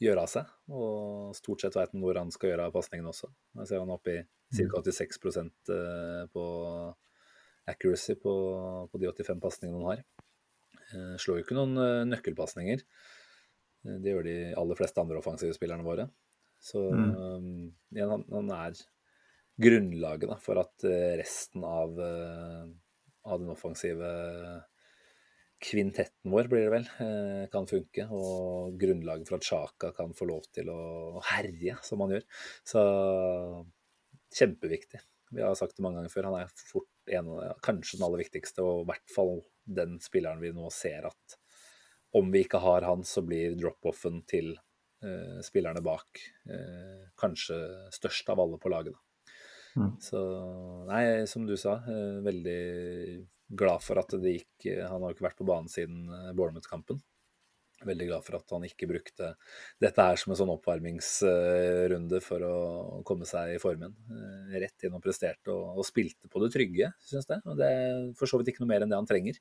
gjøre 0.01 0.25
av 0.25 0.31
seg. 0.31 0.49
Og 0.73 1.35
stort 1.37 1.63
sett 1.63 1.77
vet 1.77 1.93
han 1.93 2.03
hvor 2.03 2.19
han 2.19 2.33
skal 2.33 2.51
gjøre 2.51 2.67
av 2.69 2.75
pasningene 2.75 3.11
også. 3.11 3.29
Jeg 3.61 3.69
ser 3.69 3.83
han 3.83 3.93
oppe 3.93 4.17
i 4.17 4.21
ca. 4.57 4.81
86 4.81 5.19
uh, 5.71 6.27
på 6.33 6.45
accuracy 7.71 8.17
på, 8.19 8.33
på, 8.91 9.01
de 9.01 9.11
85 9.11 9.43
pasningene 9.43 9.81
han 9.81 9.89
har. 9.91 10.05
Uh, 10.91 11.15
slår 11.21 11.39
jo 11.39 11.45
ikke 11.45 11.57
noen 11.59 11.77
uh, 11.79 12.03
nøkkelpasninger. 12.09 12.85
Det 13.81 14.13
gjør 14.13 14.27
de 14.27 14.37
aller 14.61 14.77
fleste 14.77 15.01
andre 15.01 15.17
offensive 15.17 15.55
spillerne 15.57 15.85
våre. 15.85 16.05
Så 16.61 16.83
mm. 16.93 17.71
han, 17.97 18.25
han, 18.29 18.51
er 18.53 18.75
grunnlaget 19.57 20.29
da, 20.29 20.35
for 20.37 20.59
at 20.61 20.85
resten 21.17 21.63
av 21.65 21.97
av 23.25 23.41
den 23.41 23.49
offensive 23.49 24.09
kvintetten 25.61 26.33
vår, 26.33 26.49
blir 26.49 26.65
det 26.65 26.73
vel, 26.73 26.87
eh, 27.05 27.43
kan 27.53 27.67
funke. 27.69 28.07
Og 28.09 28.77
grunnlaget 28.81 29.29
for 29.29 29.37
at 29.37 29.47
Sjaka 29.47 29.91
kan 29.97 30.15
få 30.17 30.27
lov 30.29 30.47
til 30.53 30.71
å 30.73 31.21
herje 31.31 31.77
som 31.85 32.01
han 32.03 32.15
gjør. 32.15 32.25
Så 32.65 32.81
kjempeviktig. 34.35 35.01
Vi 35.31 35.43
har 35.43 35.55
sagt 35.55 35.77
det 35.77 35.83
mange 35.85 36.01
ganger 36.01 36.11
før, 36.11 36.31
han 36.31 36.41
er 36.41 36.55
fort 36.57 36.89
en 37.11 37.29
av, 37.31 37.59
kanskje 37.63 37.99
den 37.99 38.07
aller 38.07 38.23
viktigste, 38.23 38.63
og 38.65 38.83
i 38.83 38.89
hvert 38.91 39.13
fall 39.13 39.37
den 39.63 39.99
spilleren 40.03 40.41
vi 40.43 40.51
nå 40.55 40.67
ser 40.73 41.07
at 41.07 41.37
om 42.17 42.31
vi 42.33 42.43
ikke 42.43 42.59
har 42.59 42.83
han, 42.83 43.05
så 43.07 43.23
blir 43.23 43.55
drop-offen 43.55 44.19
til 44.27 44.51
eh, 45.05 45.39
spillerne 45.45 45.83
bak 45.85 46.19
eh, 46.51 47.07
kanskje 47.19 47.55
størst 47.95 48.33
av 48.33 48.41
alle 48.43 48.59
på 48.59 48.71
laget. 48.73 48.97
Mm. 49.79 49.93
Så 50.03 50.19
nei, 50.89 51.03
som 51.31 51.45
du 51.47 51.55
sa, 51.59 51.77
eh, 51.87 52.19
veldig 52.25 52.61
glad 53.57 53.81
for 53.83 53.99
at 54.01 54.13
det 54.21 54.35
gikk 54.37 54.67
Han 54.87 55.01
har 55.01 55.09
jo 55.11 55.15
ikke 55.17 55.27
vært 55.29 55.39
på 55.41 55.47
banen 55.49 55.67
siden 55.71 56.05
eh, 56.09 56.31
Bournemouth-kampen. 56.37 57.01
Veldig 57.81 58.07
glad 58.11 58.21
for 58.27 58.37
at 58.37 58.51
han 58.53 58.65
ikke 58.67 58.85
brukte 58.91 59.31
dette 59.81 60.03
her 60.05 60.19
som 60.21 60.31
en 60.33 60.37
sånn 60.37 60.51
oppvarmingsrunde 60.53 62.19
for 62.21 62.43
å 62.45 62.55
komme 63.07 63.25
seg 63.25 63.55
i 63.55 63.61
formen. 63.61 63.95
Eh, 64.13 64.57
rett 64.61 64.85
inn 64.85 64.93
og 64.97 65.01
presterte 65.03 65.49
og, 65.53 65.79
og 65.81 65.87
spilte 65.87 66.29
på 66.29 66.43
det 66.43 66.51
trygge, 66.53 66.91
syns 67.09 67.29
jeg. 67.31 67.41
Og 67.49 67.57
det 67.57 67.69
er 67.73 68.03
for 68.19 68.29
så 68.29 68.37
vidt 68.37 68.53
ikke 68.53 68.63
noe 68.65 68.71
mer 68.73 68.85
enn 68.85 68.93
det 68.93 68.99
han 69.01 69.09
trenger. 69.09 69.39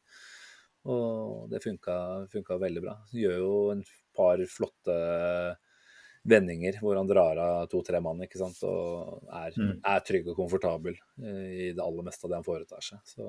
Og 0.89 1.51
det 1.53 1.61
funka, 1.61 1.97
funka 2.33 2.57
veldig 2.63 2.83
bra. 2.87 2.95
Gjør 3.13 3.37
jo 3.43 3.55
en 3.75 3.83
par 4.17 4.41
flotte 4.49 4.97
vendinger 6.31 6.77
hvor 6.81 6.99
han 7.01 7.09
drar 7.09 7.39
av 7.41 7.67
to-tre 7.73 8.01
mann 8.05 8.21
ikke 8.25 8.41
sant? 8.41 8.59
og 8.69 9.25
er, 9.33 9.53
Mm. 9.57 9.81
er 9.85 10.01
trygg 10.05 10.29
og 10.33 10.37
komfortabel 10.37 10.97
eh, 10.97 11.69
i 11.69 11.73
det 11.77 11.85
aller 11.85 12.05
meste 12.05 12.25
av 12.25 12.31
det 12.33 12.41
han 12.41 12.45
foretar 12.49 12.81
seg. 12.85 13.01
Så 13.05 13.29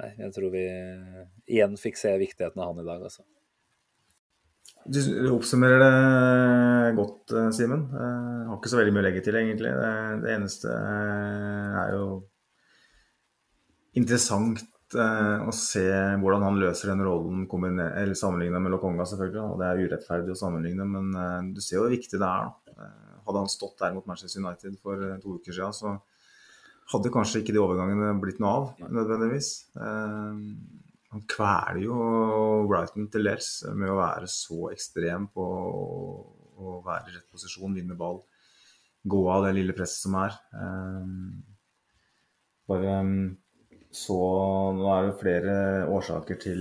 nei, 0.00 0.14
jeg 0.24 0.32
tror 0.36 0.54
vi 0.54 0.64
igjen 1.50 1.76
fikk 1.80 2.00
se 2.00 2.16
viktigheten 2.20 2.60
av 2.62 2.72
han 2.72 2.82
i 2.82 2.88
dag, 2.88 3.04
altså. 3.10 3.26
Du 4.90 4.98
oppsummerer 5.34 5.82
det 5.82 6.96
godt, 6.96 7.32
eh, 7.36 7.50
Simen. 7.54 7.84
Jeg 7.92 8.48
har 8.48 8.56
ikke 8.56 8.70
så 8.72 8.80
veldig 8.80 8.94
mye 8.96 9.02
å 9.04 9.06
legge 9.06 9.22
til, 9.26 9.36
egentlig. 9.36 9.72
Det, 9.76 9.90
det 10.24 10.34
eneste 10.34 10.72
eh, 10.72 11.80
er 11.82 11.96
jo 11.98 12.06
interessant 14.00 14.62
eh, 14.96 15.44
å 15.44 15.52
se 15.54 15.84
hvordan 16.22 16.46
han 16.46 16.58
løser 16.62 16.92
den 16.92 17.04
rollen 17.06 17.44
eller 17.84 18.16
sammenlignet 18.18 18.64
med 18.64 18.74
Lokonga, 18.74 19.06
selvfølgelig. 19.06 19.44
Og 19.52 19.60
det 19.60 19.68
er 19.68 19.84
urettferdig 19.84 20.34
å 20.34 20.40
sammenligne, 20.40 20.88
men 20.88 21.12
eh, 21.12 21.52
du 21.54 21.60
ser 21.60 21.78
jo 21.78 21.84
hvor 21.84 21.94
viktig 21.94 22.16
det 22.16 22.30
er. 22.30 22.48
da. 22.48 22.74
Eh, 22.86 23.20
Hadde 23.28 23.44
han 23.44 23.52
stått 23.52 23.76
der 23.82 23.94
mot 23.94 24.08
Manchester 24.08 24.42
United 24.42 24.80
for 24.80 25.04
eh, 25.06 25.18
to 25.22 25.36
uker 25.36 25.54
siden, 25.54 25.76
så 25.76 25.98
hadde 26.90 27.12
kanskje 27.14 27.42
ikke 27.42 27.54
de 27.54 27.62
overgangene 27.62 28.12
blitt 28.22 28.40
noe 28.42 28.52
av, 28.58 28.70
nødvendigvis. 28.90 29.50
Eh, 29.78 30.40
han 31.10 31.24
kveler 31.30 31.80
jo 31.82 31.96
Brighton 32.70 33.08
til 33.10 33.26
dels 33.26 33.50
med 33.74 33.90
å 33.90 33.98
være 33.98 34.30
så 34.30 34.70
ekstrem 34.70 35.26
på 35.34 35.46
å 36.60 36.76
være 36.86 37.10
i 37.10 37.16
rett 37.16 37.30
posisjon, 37.32 37.74
vinne 37.74 37.96
ball, 37.98 38.20
gå 39.10 39.20
av 39.32 39.46
det 39.46 39.54
lille 39.56 39.74
presset 39.76 40.04
som 40.04 40.18
er. 40.20 40.36
Eh, 40.54 41.14
bare 42.70 42.96
mm, 43.06 43.28
så 43.90 44.16
Nå 44.76 44.86
er 44.94 45.08
det 45.08 45.18
flere 45.18 45.54
årsaker 45.90 46.38
til 46.38 46.60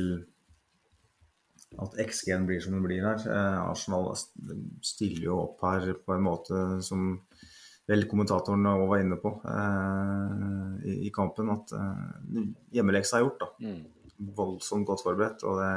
at 1.79 1.99
XG-en 2.01 2.47
blir 2.49 2.61
som 2.63 2.73
den 2.73 2.85
blir 2.85 3.05
her. 3.05 3.21
Eh, 3.21 3.59
Arsenal 3.69 4.09
stiller 4.17 5.27
jo 5.27 5.41
opp 5.43 5.61
her 5.67 5.91
på 6.05 6.15
en 6.15 6.25
måte 6.25 6.63
som 6.85 7.11
vel 7.89 8.05
kommentatoren 8.09 8.67
òg 8.69 8.85
var 8.91 9.01
inne 9.01 9.17
på 9.21 9.31
eh, 9.49 10.73
i, 10.85 10.97
i 11.07 11.13
kampen, 11.13 11.49
at 11.55 11.73
eh, 11.73 12.43
hjemmeleksa 12.77 13.19
er 13.19 13.25
gjort. 13.25 13.41
da 13.45 13.69
Mm. 13.69 13.79
voldsomt 14.35 14.87
godt 14.87 15.03
forberedt. 15.05 15.43
Og 15.47 15.59
det, 15.61 15.71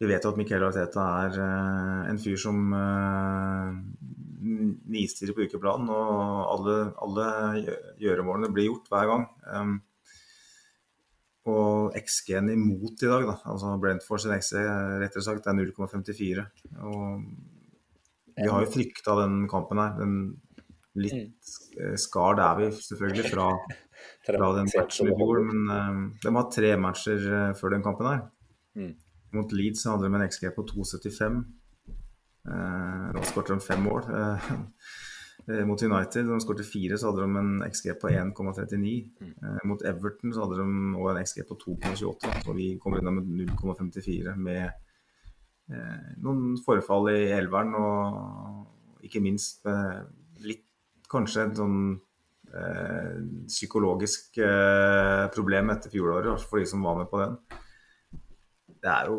vi 0.00 0.10
vet 0.10 0.24
jo 0.24 0.30
at 0.32 0.38
Miquel 0.38 0.62
Arteta 0.66 1.06
er 1.24 1.40
eh, 1.42 2.10
en 2.12 2.20
fyr 2.22 2.38
som 2.40 2.60
uh, 2.70 3.74
nistirrer 4.92 5.34
på 5.34 5.46
ukeplanen, 5.48 5.90
og 5.90 6.52
alle, 6.52 6.76
alle 7.02 7.26
gjøremålene 8.02 8.52
blir 8.54 8.70
gjort 8.70 8.90
hver 8.92 9.10
gang. 9.10 9.26
Um, 9.50 9.76
og 11.46 11.94
XG-en 11.94 12.50
imot 12.50 13.04
i 13.06 13.10
dag, 13.10 13.26
da, 13.28 13.36
altså 13.46 13.76
Brentford 13.82 14.22
sin 14.22 14.34
XG 14.34 14.58
rettere 15.02 15.22
sagt, 15.22 15.46
er 15.46 15.54
0,54. 15.54 16.46
Og 16.82 17.22
vi 18.36 18.48
har 18.50 18.64
jo 18.64 18.72
frykta 18.72 19.14
den 19.22 19.44
kampen 19.48 19.80
her. 19.80 19.94
Den 19.98 20.16
litt 21.00 21.56
eh, 21.80 21.96
skar 22.00 22.38
det 22.38 22.46
er 22.46 22.60
vi 22.60 22.70
selvfølgelig 22.76 23.32
fra 23.32 23.50
fra 24.26 24.52
den 24.56 24.70
matchen 24.76 25.10
i 25.10 25.16
fjor, 25.16 25.42
men 25.46 25.70
uh, 25.70 25.98
de 26.22 26.32
har 26.36 26.48
tre 26.52 26.72
matcher 26.80 27.26
uh, 27.30 27.50
før 27.58 27.76
den 27.76 27.84
kampen 27.84 28.08
her. 28.10 28.22
Mm. 28.78 28.94
Mot 29.36 29.52
Leeds 29.54 29.84
hadde 29.88 30.06
de 30.06 30.18
en 30.18 30.26
XG 30.26 30.48
på 30.56 30.64
2,75. 30.70 31.42
Uh, 32.46 33.10
da 33.14 33.26
skåret 33.26 33.54
de 33.54 33.60
fem 33.62 33.84
mål. 33.86 34.06
Mot 35.68 35.78
United, 35.78 36.26
de 36.26 36.36
skåret 36.42 36.66
fire, 36.66 36.96
så 36.98 37.12
hadde 37.12 37.22
de 37.22 37.38
en 37.38 37.60
XG 37.70 37.92
på 38.02 38.10
1,39. 38.10 38.94
Uh, 39.22 39.60
mot 39.68 39.84
Everton 39.86 40.32
så 40.34 40.42
hadde 40.42 40.58
de 40.58 40.96
også 40.96 41.12
en 41.12 41.20
XG 41.22 41.44
på 41.46 41.58
2,28, 41.62 42.32
og 42.48 42.56
vi 42.58 42.72
kommer 42.82 43.02
unna 43.02 43.14
med 43.14 43.46
0,54 43.52 44.34
med 44.42 44.82
noen 46.22 46.52
forfall 46.62 47.08
i 47.10 47.32
elveren 47.34 47.72
og 47.74 49.02
ikke 49.02 49.18
minst 49.18 49.66
litt 50.46 50.62
kanskje 51.12 51.46
en 51.46 51.56
sånn 51.58 51.78
eh, 52.52 53.16
psykologisk 53.48 54.38
eh, 54.42 55.24
problem 55.34 55.72
etter 55.74 55.92
fjoråret, 55.92 56.44
for 56.46 56.62
de 56.62 56.68
som 56.70 56.84
var 56.86 57.00
med 57.00 57.10
på 57.12 57.22
den. 57.22 57.36
Det 58.82 58.92
er 58.92 59.10
jo 59.10 59.18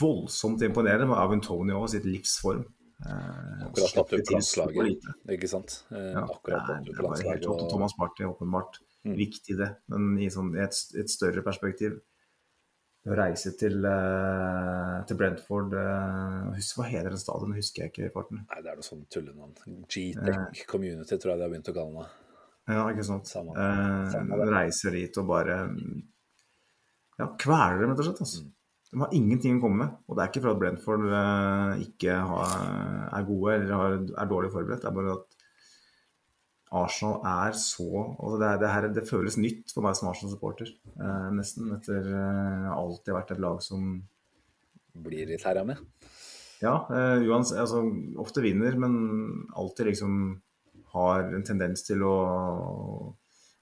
voldsomt 0.00 0.62
imponerende 0.66 1.06
med 1.06 1.18
Avin 1.20 1.42
og 1.76 1.88
sitt 1.92 2.04
livsform. 2.08 2.64
Eh, 3.06 3.64
Akkurat 3.68 3.94
tatt 3.94 4.12
ut 4.18 4.32
landslaget, 4.34 5.08
ikke 5.30 5.48
sant. 5.48 5.84
Eh, 5.92 6.12
Ja, 6.16 6.24
akkurat 6.26 6.66
det 6.66 6.78
tatt 6.80 6.88
ut 6.88 7.02
landslaget. 7.04 7.46
Og 7.46 7.68
Thomas 7.70 7.94
Party 7.98 8.24
åpenbart 8.24 8.80
Mm. 9.06 9.14
viktig, 9.14 9.56
det. 9.56 9.68
Men 9.86 10.18
i, 10.18 10.26
sånn, 10.28 10.50
i 10.56 10.60
et, 10.64 10.74
et 10.98 11.08
større 11.08 11.40
perspektiv 11.46 12.00
å 13.14 13.16
reise 13.18 13.52
til, 13.58 13.78
uh, 13.86 14.98
til 15.08 15.18
Brentford 15.20 15.74
uh, 15.76 16.48
husk, 16.56 16.78
Hva 16.78 16.86
heter 16.88 17.14
den 17.14 17.22
stadion? 17.22 17.54
Husker 17.56 17.84
jeg 17.84 17.92
ikke 17.92 18.06
i 18.08 18.12
farten. 18.14 18.42
Nei, 18.44 18.60
det 18.64 18.72
er 18.72 18.78
noe 18.80 18.86
sånn 18.86 19.04
tullenavn. 19.12 19.54
G-Tech 19.88 20.62
Community 20.70 21.16
tror 21.16 21.32
jeg 21.34 21.40
de 21.40 21.46
har 21.46 21.52
begynt 21.54 21.72
å 21.72 21.76
kalle 21.78 22.04
det. 22.04 22.10
Ja, 22.68 22.84
ikke 22.92 23.06
sant. 23.08 23.30
Samme- 23.30 23.56
eh, 23.56 24.10
samme 24.12 24.38
uh, 24.42 24.44
reiser 24.52 24.96
dit 24.98 25.20
og 25.22 25.28
bare 25.30 25.56
ja, 27.18 27.30
kveler 27.40 27.80
dem, 27.80 27.94
rett 27.94 28.02
og 28.04 28.10
slett. 28.10 28.22
Altså. 28.26 28.44
De 28.88 29.00
har 29.02 29.16
ingenting 29.16 29.58
å 29.58 29.64
komme 29.64 29.82
med. 29.84 29.96
Og 30.08 30.16
det 30.16 30.24
er 30.24 30.30
ikke 30.32 30.44
for 30.44 30.52
at 30.54 30.60
Brentford 30.62 31.08
ikke 31.84 32.20
har, 32.30 32.54
er 33.18 33.26
gode 33.28 33.56
eller 33.56 33.74
har, 33.76 33.98
er 34.22 34.30
dårlig 34.30 34.52
forberedt. 34.54 34.84
Det 34.84 34.90
er 34.92 34.96
bare 35.00 35.16
at 35.18 35.37
Arsenal 36.76 37.22
er 37.24 37.54
så 37.56 37.88
altså 38.18 38.36
det, 38.40 38.48
er, 38.48 38.58
det, 38.60 38.70
her, 38.72 38.86
det 38.92 39.06
føles 39.08 39.38
nytt 39.40 39.72
for 39.72 39.84
meg 39.86 39.96
som 39.96 40.10
Arsenal-supporter. 40.10 40.72
Eh, 40.98 41.28
nesten 41.36 41.72
etter 41.76 42.08
eh, 42.12 42.68
alltid 42.74 43.14
vært 43.16 43.32
et 43.34 43.42
lag 43.42 43.62
som 43.64 43.94
Blir 44.98 45.28
litt 45.30 45.44
herja 45.46 45.62
med. 45.64 45.78
ja, 46.60 46.74
eh, 46.90 47.22
Johans, 47.24 47.52
altså, 47.54 47.84
ofte 48.18 48.42
vinner, 48.42 48.76
men 48.80 48.98
alltid 49.56 49.92
liksom 49.92 50.18
har 50.92 51.28
en 51.36 51.44
tendens 51.46 51.84
til 51.86 52.02
å, 52.02 52.14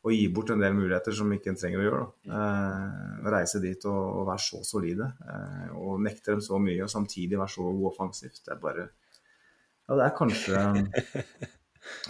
å 0.07 0.15
gi 0.15 0.27
bort 0.33 0.53
en 0.55 0.63
del 0.63 0.75
muligheter 0.79 1.15
som 1.15 1.33
ikke 1.35 1.53
en 1.53 1.59
trenger 1.61 1.83
å 1.83 1.87
gjøre. 1.87 2.07
Eh, 2.39 3.27
reise 3.37 3.61
dit 3.63 3.87
og, 3.91 4.01
og 4.23 4.31
være 4.31 4.45
så 4.47 4.63
solide, 4.67 5.11
eh, 5.27 5.75
og 5.77 6.01
nekte 6.07 6.35
dem 6.35 6.43
så 6.47 6.59
mye, 6.63 6.83
og 6.87 6.93
samtidig 6.93 7.39
være 7.39 7.55
så 7.59 7.67
god 7.69 7.91
offensivt. 7.93 8.43
Det 8.47 8.55
er 8.57 8.63
bare 8.63 8.89
Ja, 9.87 9.95
det 9.95 10.07
er 10.09 10.17
kanskje 10.19 10.63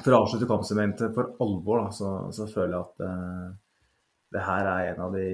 For 0.01 0.13
å 0.13 0.23
avslutte 0.23 0.49
kampsementet 0.51 1.15
for 1.17 1.37
alvor, 1.45 1.85
da, 1.85 1.95
så, 1.95 2.11
så 2.35 2.49
føler 2.51 2.77
jeg 2.77 2.85
at 2.87 3.07
uh, 3.07 3.55
det 4.35 4.43
her 4.47 4.69
er 4.73 4.91
en 4.93 5.07
av 5.07 5.17
de 5.17 5.29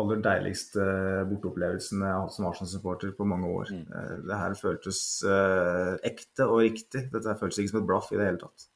aller 0.00 0.22
deiligste 0.24 0.84
borteopplevelsene 1.30 2.06
jeg 2.08 2.14
har 2.16 2.24
hatt 2.24 2.34
som 2.34 2.46
Arsenal-supporter 2.48 3.12
på 3.14 3.26
mange 3.30 3.50
år. 3.60 3.70
Eh, 3.70 4.14
Det 4.26 4.38
her 4.40 4.56
føltes 4.58 5.00
uh, 5.22 5.94
ekte 6.02 6.48
og 6.50 6.64
riktig. 6.64 7.04
Dette 7.12 7.30
her 7.30 7.38
føltes 7.38 7.60
ikke 7.62 7.74
som 7.74 7.82
et 7.82 7.90
blaff 7.90 8.10
i 8.10 8.18
det 8.18 8.26
hele 8.26 8.42
tatt. 8.42 8.66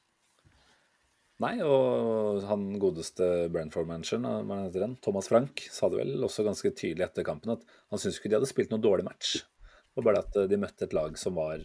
Nei, 1.43 1.57
og 1.63 2.43
han 2.49 2.65
godeste 2.83 3.47
Brentford-manageren, 3.55 4.97
Thomas 5.03 5.29
Frank, 5.31 5.63
sa 5.71 5.91
det 5.91 6.01
vel 6.01 6.25
også 6.27 6.43
ganske 6.47 6.73
tydelig 6.75 7.07
etter 7.07 7.27
kampen 7.27 7.55
at 7.55 7.63
han 7.93 8.01
syntes 8.03 8.19
ikke 8.19 8.33
de 8.33 8.39
hadde 8.41 8.51
spilt 8.51 8.73
noe 8.75 8.83
dårlig 8.83 9.07
match. 9.07 9.37
Det 9.39 10.01
var 10.01 10.09
bare 10.09 10.25
at 10.25 10.39
de 10.51 10.59
møtte 10.59 10.87
et 10.87 10.97
lag 10.99 11.15
som 11.19 11.39
var 11.39 11.63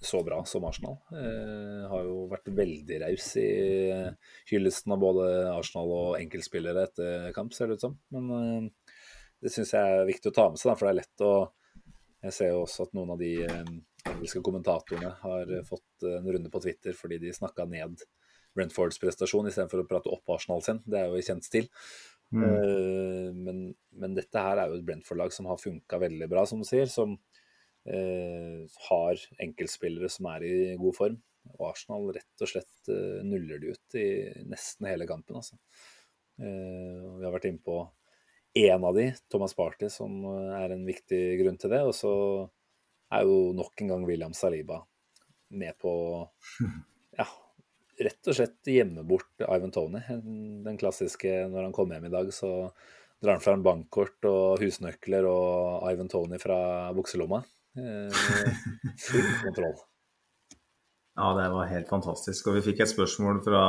så 0.00 0.20
bra 0.24 0.42
som 0.44 0.64
Arsenal. 0.68 0.98
Eh, 1.12 1.84
har 1.90 2.04
jo 2.04 2.26
vært 2.30 2.50
veldig 2.54 2.98
raus 3.02 3.28
i 3.40 3.48
hyllesten 4.50 4.94
av 4.94 5.02
både 5.02 5.28
Arsenal 5.54 5.92
og 5.94 6.18
enkeltspillere 6.20 6.86
etter 6.88 7.30
kamp, 7.36 7.54
ser 7.56 7.70
det 7.70 7.78
ut 7.78 7.86
som. 7.86 7.96
Men 8.14 8.32
eh, 8.36 8.96
det 9.42 9.52
syns 9.54 9.74
jeg 9.74 9.96
er 10.00 10.08
viktig 10.08 10.32
å 10.32 10.36
ta 10.36 10.48
med 10.50 10.60
seg, 10.60 10.70
da, 10.70 10.76
for 10.76 10.88
det 10.88 10.94
er 10.94 11.00
lett 11.02 11.26
å 11.26 11.34
Jeg 12.26 12.34
ser 12.34 12.48
jo 12.50 12.62
også 12.64 12.86
at 12.88 12.94
noen 12.96 13.12
av 13.14 13.20
de 13.20 13.32
eh, 13.44 13.72
engelske 14.10 14.42
kommentatorene 14.42 15.12
har 15.22 15.50
fått 15.68 16.06
en 16.08 16.26
runde 16.26 16.50
på 16.50 16.62
Twitter 16.64 16.94
fordi 16.96 17.18
de 17.22 17.34
snakka 17.34 17.66
ned 17.70 18.02
Brentfords 18.56 18.98
prestasjon 18.98 19.48
istedenfor 19.50 19.82
å 19.82 19.88
prate 19.88 20.12
opp 20.12 20.32
Arsenal 20.32 20.62
sin. 20.64 20.80
Det 20.86 20.98
er 21.00 21.10
jo 21.10 21.20
i 21.20 21.26
kjent 21.26 21.44
stil. 21.46 21.68
Eh, 22.34 23.34
men, 23.34 23.66
men 24.00 24.16
dette 24.16 24.42
her 24.42 24.58
er 24.58 24.70
jo 24.70 24.80
et 24.80 24.86
Brentford-lag 24.86 25.34
som 25.34 25.48
har 25.50 25.60
funka 25.60 26.00
veldig 26.02 26.28
bra, 26.30 26.46
som 26.48 26.62
du 26.62 26.66
sier. 26.68 26.88
Som 26.90 27.16
eh, 27.16 27.35
har 27.86 29.20
enkeltspillere 29.44 30.08
som 30.10 30.26
er 30.32 30.44
i 30.46 30.54
god 30.80 30.96
form. 30.96 31.18
Og 31.54 31.68
Arsenal 31.70 32.10
rett 32.16 32.42
og 32.42 32.50
slett 32.50 32.90
eh, 32.92 33.22
nuller 33.26 33.60
de 33.62 33.74
ut 33.74 33.98
i 33.98 34.08
nesten 34.50 34.88
hele 34.90 35.06
kampen. 35.08 35.38
Altså. 35.38 35.58
Eh, 36.40 37.06
vi 37.20 37.24
har 37.24 37.34
vært 37.34 37.48
inne 37.50 37.62
på 37.64 37.78
én 38.56 38.84
av 38.88 38.96
de, 38.96 39.10
Thomas 39.32 39.54
Party, 39.56 39.90
som 39.92 40.18
eh, 40.32 40.52
er 40.58 40.74
en 40.74 40.84
viktig 40.88 41.22
grunn 41.42 41.58
til 41.62 41.72
det. 41.72 41.82
Og 41.86 41.94
så 41.96 42.12
er 43.14 43.26
jo 43.28 43.54
nok 43.56 43.82
en 43.82 43.94
gang 43.94 44.06
William 44.08 44.36
Saliba 44.36 44.82
med 45.56 45.76
på 45.78 45.92
ja, 47.20 47.26
rett 48.02 48.30
og 48.30 48.34
slett 48.36 48.72
gjemme 48.74 49.06
bort 49.06 49.46
Ivan 49.46 49.74
Tony. 49.74 50.02
Den 50.66 50.78
klassiske 50.80 51.44
når 51.52 51.68
han 51.68 51.76
kommer 51.76 51.98
hjem 51.98 52.10
i 52.10 52.16
dag, 52.16 52.32
så 52.34 52.52
drar 53.22 53.38
han 53.38 53.44
fram 53.44 53.62
bankkort 53.64 54.26
og 54.28 54.58
husnøkler 54.60 55.28
og 55.30 55.86
Ivan 55.92 56.10
Tony 56.12 56.40
fra 56.42 56.58
bukselomma. 56.96 57.44
Eh, 57.76 58.12
full 59.08 59.28
kontroll. 59.44 59.76
Ja, 61.16 61.32
det 61.42 61.48
var 61.52 61.70
helt 61.70 61.88
fantastisk. 61.88 62.48
Og 62.50 62.58
vi 62.58 62.64
fikk 62.70 62.82
et 62.84 62.92
spørsmål 62.92 63.40
fra, 63.44 63.64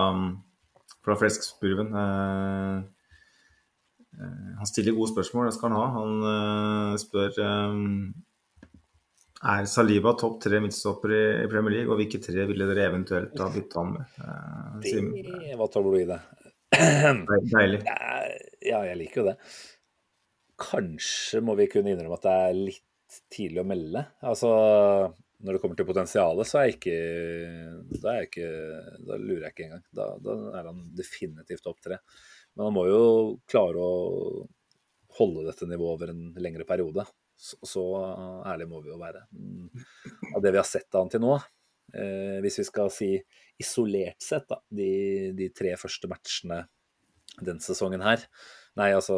fra 1.06 1.18
Fleskspurven. 1.20 1.94
Eh, 1.96 2.78
eh, 4.20 4.48
han 4.60 4.70
stiller 4.70 4.96
gode 4.98 5.14
spørsmål, 5.14 5.50
det 5.50 5.58
skal 5.58 5.72
han 5.72 5.80
ha. 5.80 5.86
Han 5.96 6.26
eh, 6.32 6.96
spør 7.04 7.40
eh, 7.46 7.78
Er 9.54 9.70
Saliba 9.72 10.16
topp 10.20 10.42
tre 10.44 10.60
midtstoppere 10.64 11.22
i, 11.22 11.30
i 11.46 11.52
Premier 11.52 11.78
League, 11.78 11.92
og 11.92 12.02
hvilke 12.02 12.20
tre 12.24 12.48
ville 12.50 12.68
dere 12.68 12.90
eventuelt 12.92 13.40
ha 13.40 13.52
bytta 13.54 13.84
han 13.84 13.96
med? 13.96 14.20
Det, 14.84 15.56
hva 15.56 15.72
tabloide. 15.72 16.20
Deilig. 17.54 17.80
Ja, 17.88 18.84
jeg 18.84 19.00
liker 19.00 19.22
jo 19.24 19.30
det. 19.30 19.38
Kanskje 20.58 21.40
må 21.46 21.56
vi 21.56 21.70
kunne 21.72 21.94
innrømme 21.94 22.18
at 22.18 22.26
det 22.26 22.36
er 22.44 22.60
litt 22.60 22.87
tidlig 23.34 23.62
å 23.64 23.68
melde. 23.68 24.04
Altså, 24.26 24.50
når 25.44 25.56
det 25.56 25.62
kommer 25.64 25.80
til 25.80 25.88
potensialet, 25.88 26.50
så 26.50 26.60
er 26.60 26.68
jeg 26.68 26.78
ikke 26.78 26.98
Da, 28.02 28.14
er 28.14 28.20
jeg 28.22 28.30
ikke, 28.32 28.50
da 29.08 29.20
lurer 29.22 29.48
jeg 29.48 29.54
ikke 29.56 29.68
engang. 29.68 29.86
Da, 30.00 30.10
da 30.24 30.38
er 30.60 30.70
han 30.72 30.84
definitivt 30.98 31.70
opp 31.70 31.82
tre. 31.84 32.00
Men 32.56 32.70
han 32.70 32.76
må 32.76 32.88
jo 32.90 33.02
klare 33.50 33.84
å 33.84 34.46
holde 35.18 35.48
dette 35.48 35.70
nivået 35.70 35.94
over 35.96 36.14
en 36.14 36.24
lengre 36.42 36.66
periode. 36.70 37.06
Så, 37.38 37.60
så 37.70 37.84
ærlig 38.50 38.66
må 38.70 38.82
vi 38.82 38.90
jo 38.90 38.98
være. 39.02 39.28
Mm, 39.34 39.68
Av 40.34 40.42
det 40.42 40.54
vi 40.56 40.62
har 40.62 40.68
sett 40.68 40.90
av 40.96 41.06
han 41.06 41.12
til 41.14 41.22
nå, 41.22 41.36
eh, 41.94 42.40
hvis 42.42 42.64
vi 42.64 42.66
skal 42.66 42.90
si 42.94 43.12
isolert 43.62 44.22
sett, 44.26 44.48
da, 44.50 44.58
de, 44.74 44.90
de 45.38 45.52
tre 45.54 45.76
første 45.78 46.10
matchene 46.10 46.64
den 47.46 47.60
sesongen 47.62 48.02
her 48.02 48.24
Nei, 48.78 48.92
altså, 48.94 49.16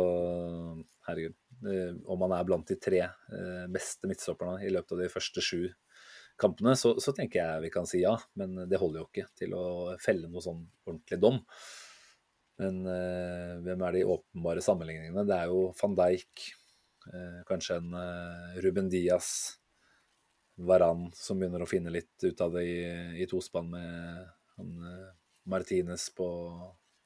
herregud. 1.07 1.34
Eh, 1.68 1.91
om 2.07 2.23
han 2.26 2.36
er 2.38 2.48
blant 2.48 2.68
de 2.69 2.77
tre 2.80 3.02
eh, 3.03 3.65
beste 3.72 4.07
midtstopperne 4.10 4.64
i 4.64 4.72
løpet 4.72 4.95
av 4.95 5.03
de 5.03 5.11
første 5.11 5.44
sju 5.44 5.65
kampene, 6.40 6.76
så, 6.80 6.94
så 7.03 7.11
tenker 7.15 7.41
jeg 7.41 7.65
vi 7.65 7.73
kan 7.73 7.88
si 7.90 8.03
ja. 8.03 8.15
Men 8.40 8.56
det 8.69 8.80
holder 8.80 9.03
jo 9.03 9.10
ikke 9.10 9.27
til 9.38 9.56
å 9.57 9.68
felle 10.02 10.31
noe 10.31 10.44
sånn 10.45 10.64
ordentlig 10.88 11.19
dom. 11.22 11.41
Men 12.60 12.81
eh, 12.91 13.53
hvem 13.64 13.86
er 13.88 13.95
de 13.95 14.07
åpenbare 14.15 14.64
sammenligningene? 14.64 15.27
Det 15.27 15.36
er 15.36 15.52
jo 15.52 15.69
van 15.80 15.95
Dijk, 15.99 16.49
eh, 17.14 17.40
kanskje 17.48 17.80
en 17.80 17.95
eh, 17.95 18.60
Ruben 18.65 18.91
Diaz, 18.91 19.30
Varan 20.60 21.06
som 21.15 21.40
begynner 21.40 21.64
å 21.64 21.69
finne 21.69 21.91
litt 21.94 22.26
ut 22.26 22.41
av 22.44 22.57
det 22.57 22.65
i, 22.68 22.80
i 23.23 23.27
tospann 23.31 23.69
med 23.72 24.26
han, 24.57 24.73
eh, 24.90 25.07
Martinez 25.49 26.10
på, 26.15 26.27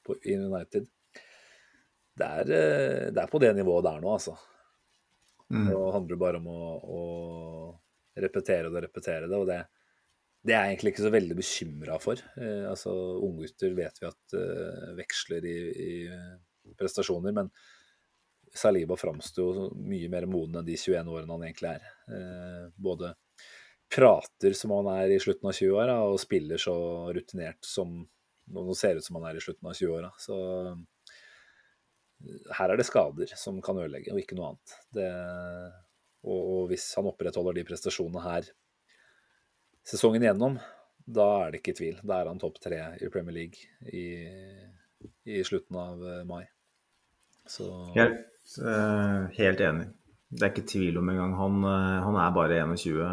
på, 0.02 0.18
i 0.26 0.38
United. 0.40 0.90
Det 2.14 2.26
er, 2.26 2.52
eh, 2.58 3.06
det 3.14 3.22
er 3.24 3.32
på 3.32 3.42
det 3.42 3.54
nivået 3.58 3.88
der 3.88 4.02
nå, 4.04 4.18
altså. 4.18 4.36
Mm. 5.54 5.68
Det 5.70 5.80
handler 5.96 6.22
bare 6.22 6.42
om 6.42 6.50
å, 6.50 6.74
å 6.98 7.02
repetere 8.22 8.70
det 8.70 8.78
og 8.78 8.86
repetere 8.86 9.30
det. 9.30 9.40
Og 9.40 9.48
det, 9.50 9.60
det 10.44 10.56
er 10.56 10.66
jeg 10.66 10.76
egentlig 10.76 10.94
ikke 10.94 11.06
så 11.06 11.14
veldig 11.14 11.38
bekymra 11.40 12.00
for. 12.02 12.24
Eh, 12.38 12.66
altså, 12.70 12.94
Unggutter 13.24 13.76
vet 13.78 14.02
vi 14.02 14.10
at 14.10 14.38
eh, 14.40 14.92
veksler 15.00 15.48
i, 15.50 15.58
i 15.88 16.76
prestasjoner, 16.80 17.36
men 17.36 17.52
Saliba 18.54 18.94
framsto 19.00 19.72
mye 19.82 20.10
mer 20.14 20.28
moden 20.30 20.60
enn 20.60 20.68
de 20.68 20.76
21 20.78 21.10
årene 21.10 21.34
han 21.34 21.46
egentlig 21.48 21.72
er. 21.72 21.86
Eh, 22.14 22.66
både 22.76 23.16
prater 23.94 24.54
som 24.58 24.74
han 24.76 24.90
er 24.94 25.14
i 25.14 25.22
slutten 25.22 25.50
av 25.50 25.58
20-åra, 25.58 26.00
og 26.10 26.22
spiller 26.22 26.62
så 26.62 26.76
rutinert 27.14 27.66
som 27.66 28.02
nå 28.54 28.76
ser 28.76 29.00
ut 29.00 29.06
som 29.06 29.18
han 29.20 29.30
er 29.30 29.40
i 29.40 29.44
slutten 29.44 29.70
av 29.70 29.78
20-åra. 29.78 30.12
Så 30.22 30.38
her 32.58 32.72
er 32.72 32.80
det 32.80 32.88
skader 32.88 33.34
som 33.40 33.60
kan 33.64 33.80
ødelegge, 33.82 34.14
og 34.14 34.22
ikke 34.22 34.38
noe 34.38 34.54
annet. 34.54 34.76
Det, 34.96 35.08
og, 36.24 36.40
og 36.40 36.70
hvis 36.72 36.88
han 36.98 37.10
opprettholder 37.10 37.58
de 37.58 37.66
prestasjonene 37.68 38.24
her 38.24 38.48
sesongen 39.88 40.24
igjennom, 40.24 40.58
da 41.04 41.26
er 41.44 41.52
det 41.52 41.62
ikke 41.62 41.76
tvil. 41.78 41.98
Da 42.04 42.22
er 42.22 42.32
han 42.32 42.40
topp 42.42 42.62
tre 42.64 42.80
i 43.04 43.10
Premier 43.12 43.36
League 43.36 43.92
i, 43.92 44.06
i 45.28 45.42
slutten 45.44 45.80
av 45.80 46.06
eh, 46.08 46.24
mai. 46.28 46.46
Så 47.50 47.68
Helt, 47.98 48.24
eh, 48.64 49.26
helt 49.40 49.64
enig. 49.68 49.90
Det 50.34 50.46
er 50.46 50.54
ikke 50.54 50.70
tvil 50.72 51.02
om 51.02 51.12
engang. 51.12 51.36
Han, 51.42 51.60
eh, 51.68 51.98
han 52.08 52.20
er 52.24 52.38
bare 52.38 52.62
21. 52.64 53.04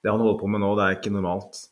Det 0.00 0.10
han 0.10 0.18
holder 0.24 0.40
på 0.40 0.50
med 0.50 0.64
nå, 0.64 0.72
det 0.74 0.86
er 0.86 0.98
ikke 0.98 1.14
normalt 1.14 1.62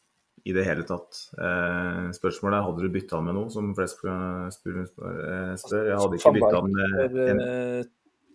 i 0.49 0.55
det 0.57 0.65
hele 0.65 0.85
tatt. 0.89 1.19
Eh, 1.37 2.09
spørsmålet 2.17 2.59
er 2.59 2.67
hadde 2.67 2.85
du 2.87 2.91
bytta 2.95 3.21
med 3.25 3.37
noe, 3.37 3.53
som 3.53 3.71
flest 3.77 4.01
spør. 4.01 4.87
spør. 4.89 5.89
Jeg 5.91 6.01
hadde 6.01 6.19
ikke 6.19 6.35
bytta 6.39 6.63
med 6.65 7.19
en, 7.29 7.43
eh, 7.45 7.89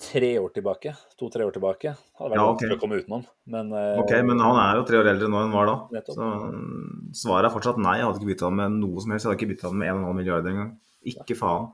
tre 0.04 0.30
år 0.40 0.52
tilbake, 0.54 0.94
to-tre 1.20 1.46
år 1.48 1.54
tilbake, 1.56 1.94
hadde 2.20 2.34
vært 2.34 2.40
Ja, 2.40 2.48
okay. 2.52 2.70
å 2.76 2.80
komme 2.82 3.00
utenom. 3.00 3.26
Men, 3.48 3.72
eh, 3.74 4.00
Ok, 4.02 4.12
men 4.26 4.40
han 4.40 4.60
er 4.60 4.80
jo 4.80 4.86
tre 4.86 5.00
år 5.00 5.10
eldre 5.14 5.30
nå 5.30 5.40
enn 5.40 5.52
han 5.52 5.58
var 5.58 5.66
da. 5.66 5.76
Nettopp. 5.98 6.16
Så 6.16 6.28
mm, 6.54 7.14
svaret 7.14 7.50
er 7.50 7.56
fortsatt 7.56 7.80
nei. 7.82 7.98
Jeg 7.98 8.06
hadde 8.06 8.20
ikke 8.22 8.34
bytta 8.34 8.52
med 8.52 8.72
noe 8.72 9.02
som 9.02 9.12
helst. 9.12 9.26
Jeg 9.26 9.32
hadde 9.32 9.42
ikke 9.42 9.54
bytta 9.56 9.74
med 9.74 9.88
1,5 9.94 10.16
milliard 10.16 10.46
engang. 10.46 10.78
Ikke 11.06 11.38
faen. 11.40 11.72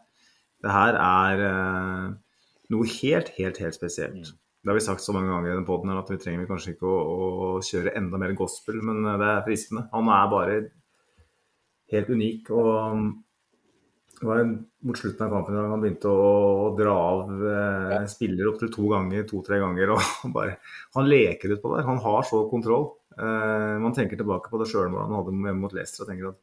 Det 0.61 0.71
her 0.71 0.93
er 0.99 1.45
eh, 1.47 2.13
noe 2.69 2.85
helt, 2.85 3.29
helt, 3.39 3.57
helt 3.57 3.75
spesielt. 3.75 4.33
Det 4.59 4.71
har 4.71 4.75
vi 4.75 4.83
sagt 4.83 5.03
så 5.03 5.15
mange 5.15 5.31
ganger 5.31 5.53
i 5.53 5.55
den 5.55 5.67
poden 5.67 5.95
at 5.95 6.09
vi 6.11 6.19
trenger 6.19 6.49
kanskje 6.49 6.73
ikke 6.75 6.89
å, 6.89 6.99
å 6.99 7.49
kjøre 7.63 7.95
enda 7.95 8.19
mer 8.19 8.35
gospel, 8.37 8.81
men 8.83 9.05
eh, 9.05 9.17
det 9.21 9.31
er 9.31 9.47
fristende. 9.47 9.87
Han 9.93 10.11
er 10.11 10.29
bare 10.33 10.59
helt 11.93 12.11
unik. 12.11 12.51
og 12.51 12.71
mm, 12.99 13.09
det 14.19 14.27
var 14.27 14.41
mot 14.43 14.99
slutten 14.99 15.25
av 15.25 15.31
kampen 15.31 15.55
da 15.55 15.61
han 15.71 15.83
begynte 15.83 16.11
å, 16.11 16.31
å 16.65 16.71
dra 16.75 16.95
av 16.99 17.29
eh, 17.53 18.07
spillere 18.11 18.51
opptil 18.51 18.71
to 18.73 18.89
ganger, 18.91 19.23
to-tre 19.29 19.61
ganger. 19.63 19.93
og 19.95 20.33
bare, 20.35 20.57
Han 20.97 21.07
leker 21.07 21.55
utpå 21.55 21.71
der. 21.75 21.87
Han 21.87 22.03
har 22.03 22.27
så 22.27 22.43
kontroll. 22.51 22.89
Eh, 23.15 23.75
man 23.79 23.95
tenker 23.95 24.19
tilbake 24.19 24.51
på 24.51 24.59
det 24.59 24.67
sjøl 24.71 24.91
når 24.91 25.05
han 25.05 25.17
hadde 25.21 25.37
med 25.39 25.61
mot 25.61 25.75
Leicester 25.75 26.03
og 26.03 26.11
tenker 26.11 26.33
at 26.33 26.39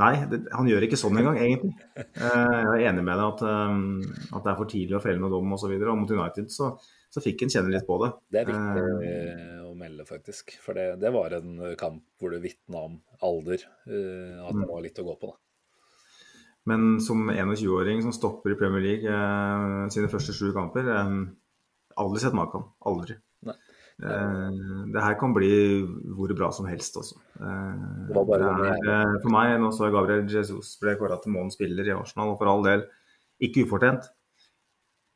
Nei, 0.00 0.12
det, 0.24 0.38
han 0.56 0.68
gjør 0.70 0.86
ikke 0.86 0.96
sånn 0.96 1.18
engang, 1.20 1.36
egentlig. 1.36 1.74
Eh, 2.00 2.06
jeg 2.24 2.78
er 2.78 2.84
enig 2.88 3.02
med 3.04 3.18
deg 3.20 3.26
at, 3.26 3.42
eh, 3.44 4.30
at 4.32 4.46
det 4.46 4.52
er 4.52 4.56
for 4.56 4.70
tidlig 4.70 4.96
å 4.96 5.02
felle 5.04 5.20
noe 5.20 5.32
dom 5.34 5.52
osv. 5.52 5.68
Og, 5.74 5.84
og 5.92 5.98
mot 6.00 6.14
United 6.16 6.48
så, 6.54 6.70
så 7.12 7.20
fikk 7.20 7.44
han 7.44 7.52
kjenne 7.52 7.74
litt 7.74 7.84
på 7.88 7.98
det. 8.00 8.08
Det 8.32 8.40
er 8.40 8.48
viktig 8.48 8.86
eh, 9.10 9.58
å 9.68 9.74
melde, 9.76 10.06
faktisk. 10.08 10.54
For 10.64 10.78
det, 10.80 10.86
det 11.02 11.12
var 11.12 11.36
en 11.36 11.60
kamp 11.80 12.00
hvor 12.16 12.32
det 12.32 12.40
vitna 12.46 12.86
om 12.88 12.96
alder. 13.20 13.66
Uh, 13.84 14.40
At 14.46 14.56
Mm. 14.56 14.62
det 14.64 14.70
var 14.72 14.86
litt 14.86 15.02
å 15.02 15.06
gå 15.10 15.18
på, 15.20 15.34
da. 15.34 15.38
Men 16.72 17.00
som 17.02 17.26
21-åring 17.28 18.00
som 18.04 18.14
stopper 18.14 18.54
i 18.54 18.56
Premier 18.56 18.84
League 18.84 19.12
uh, 19.12 19.88
sine 19.90 20.08
første 20.08 20.32
sju 20.36 20.52
kamper 20.54 20.88
Aldri 22.00 22.22
sett 22.22 22.32
maken. 22.38 22.64
Aldri. 22.88 23.18
Eh, 24.00 24.48
det 24.92 25.04
her 25.04 25.14
kan 25.20 25.34
bli 25.36 25.52
hvor 26.16 26.32
bra 26.36 26.50
som 26.54 26.66
helst 26.70 26.96
også. 26.98 27.20
Eh, 27.38 27.84
er, 28.10 28.44
eh, 28.48 29.14
for 29.22 29.30
meg, 29.34 29.54
nå 29.60 29.70
så 29.74 29.86
jeg 29.86 29.94
Gabriel 29.94 30.26
Jesus 30.26 30.74
ble 30.80 30.96
kåra 30.98 31.20
til 31.22 31.34
månedens 31.34 31.58
spiller 31.58 31.86
i 31.86 31.94
Arsenal, 31.94 32.32
og 32.32 32.40
for 32.40 32.50
all 32.50 32.64
del 32.66 32.86
ikke 33.42 33.66
ufortjent. 33.66 34.08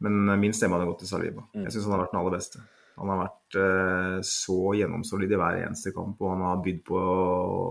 Men 0.04 0.28
min 0.38 0.52
stemme 0.52 0.76
hadde 0.76 0.90
gått 0.90 1.04
til 1.04 1.08
Saliba. 1.08 1.46
Mm. 1.54 1.64
Jeg 1.64 1.72
syns 1.72 1.88
han 1.88 1.96
har 1.96 2.04
vært 2.04 2.12
den 2.12 2.20
aller 2.20 2.36
beste. 2.36 2.62
Han 2.96 3.10
har 3.12 3.18
vært 3.22 4.24
så 4.24 4.58
gjennomsolid 4.76 5.32
i 5.32 5.38
hver 5.40 5.58
eneste 5.62 5.92
kamp, 5.92 6.20
og 6.20 6.30
han 6.34 6.44
har 6.44 6.62
bydd 6.64 6.82
på 6.84 7.00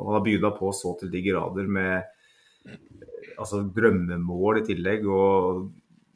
Han 0.06 0.14
har 0.18 0.26
byda 0.26 0.52
på 0.58 0.70
så 0.74 0.94
til 1.00 1.10
de 1.14 1.22
grader 1.26 1.70
med 1.70 2.04
altså 3.38 3.62
drømmemål 3.74 4.62
i 4.62 4.66
tillegg, 4.66 5.06
og 5.06 5.72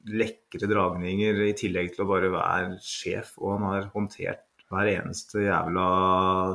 lekre 0.09 0.69
dragninger 0.69 1.41
i 1.45 1.53
tillegg 1.57 1.93
til 1.93 2.05
å 2.05 2.09
bare 2.09 2.29
være 2.33 2.77
sjef. 2.81 3.35
Og 3.37 3.57
han 3.57 3.67
har 3.69 3.89
håndtert 3.93 4.48
hver 4.69 4.89
eneste 4.91 5.43
jævla 5.43 5.85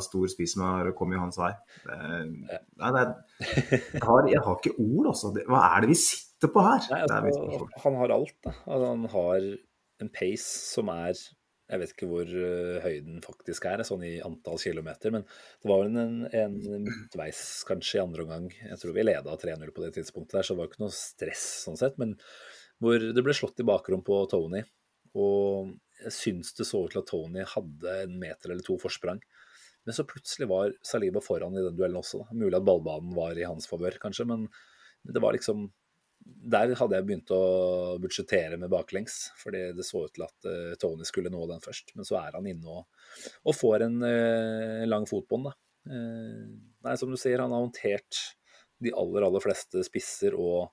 stor 0.04 0.26
spiss 0.30 0.54
som 0.54 0.64
har 0.68 0.90
kommet 0.96 1.18
i 1.18 1.22
hans 1.22 1.38
vei. 1.40 1.50
Det, 1.82 2.58
nei, 2.80 2.90
det 2.94 3.04
jeg, 3.04 4.02
har, 4.06 4.28
jeg 4.30 4.42
har 4.46 4.58
ikke 4.60 4.74
ord, 4.78 5.08
altså. 5.10 5.32
Hva 5.50 5.62
er 5.70 5.84
det 5.84 5.90
vi 5.90 5.98
sitter 5.98 6.52
på 6.54 6.62
her? 6.62 6.84
Nei, 6.92 7.00
altså, 7.08 7.70
han 7.84 7.96
har 7.98 8.14
alt. 8.14 8.36
Da. 8.46 8.52
Altså, 8.68 8.92
han 8.92 9.08
har 9.16 9.48
en 10.04 10.12
pace 10.14 10.46
som 10.74 10.92
er 10.94 11.16
Jeg 11.64 11.80
vet 11.80 11.92
ikke 11.94 12.06
hvor 12.10 12.28
eh, 12.28 12.80
høyden 12.84 13.20
faktisk 13.24 13.66
er, 13.70 13.82
sånn 13.88 14.02
i 14.04 14.18
antall 14.22 14.58
kilometer, 14.60 15.14
men 15.14 15.22
det 15.24 15.70
var 15.70 15.86
en, 15.88 15.96
en, 16.28 16.58
en 16.60 16.82
midtveis 16.84 17.40
kanskje 17.66 17.98
i 17.98 18.02
andre 18.02 18.26
omgang. 18.26 18.50
Jeg 18.58 18.82
tror 18.82 18.92
vi 18.94 19.06
leda 19.06 19.38
3-0 19.40 19.72
på 19.72 19.86
det 19.86 19.94
tidspunktet 19.96 20.36
der, 20.36 20.44
så 20.44 20.54
det 20.54 20.60
var 20.60 20.68
ikke 20.68 20.84
noe 20.84 20.94
stress 20.94 21.46
sånn 21.64 21.80
sett. 21.80 21.96
Men 22.02 22.12
hvor 22.84 23.00
det 23.00 23.24
ble 23.24 23.34
slått 23.34 23.64
i 23.64 23.66
bakrom 23.66 24.04
på 24.04 24.20
Tony. 24.28 24.60
Og 25.16 25.72
jeg 26.02 26.14
syns 26.14 26.52
det 26.58 26.66
så 26.68 26.84
ut 26.84 26.94
til 26.94 27.02
at 27.02 27.08
Tony 27.10 27.44
hadde 27.48 27.96
en 28.02 28.18
meter 28.20 28.52
eller 28.52 28.66
to 28.66 28.76
forsprang. 28.80 29.20
Men 29.84 29.96
så 29.96 30.06
plutselig 30.08 30.48
var 30.48 30.74
Saliba 30.84 31.20
foran 31.24 31.56
i 31.56 31.64
den 31.64 31.76
duellen 31.76 32.00
også. 32.00 32.22
Da. 32.22 32.36
Mulig 32.40 32.56
at 32.58 32.66
ballbanen 32.66 33.14
var 33.16 33.36
i 33.38 33.46
hans 33.46 33.68
favør, 33.68 33.98
kanskje, 34.02 34.26
men 34.28 34.46
det 35.04 35.22
var 35.22 35.36
liksom 35.36 35.66
Der 36.24 36.70
hadde 36.78 36.96
jeg 36.96 37.04
begynt 37.04 37.30
å 37.36 37.98
budsjettere 38.00 38.56
med 38.56 38.70
baklengs, 38.72 39.26
fordi 39.36 39.66
det 39.76 39.84
så 39.84 40.06
ut 40.06 40.14
til 40.16 40.24
at 40.24 40.46
uh, 40.48 40.72
Tony 40.80 41.04
skulle 41.04 41.28
nå 41.28 41.42
den 41.50 41.60
først. 41.60 41.92
Men 41.98 42.08
så 42.08 42.16
er 42.22 42.38
han 42.38 42.48
inne 42.48 42.78
og, 42.78 42.86
og 43.44 43.56
får 43.58 43.84
en 43.84 43.98
uh, 44.00 44.86
lang 44.88 45.04
fot 45.10 45.26
på 45.28 45.36
den, 45.36 45.50
da. 45.50 45.52
Uh, 45.84 46.46
nei, 46.86 46.94
som 46.96 47.12
du 47.12 47.18
sier, 47.20 47.42
han 47.44 47.52
har 47.52 47.66
håndtert 47.66 48.22
de 48.80 48.94
aller, 48.96 49.26
aller 49.26 49.44
fleste 49.44 49.84
spisser 49.84 50.32
og 50.32 50.72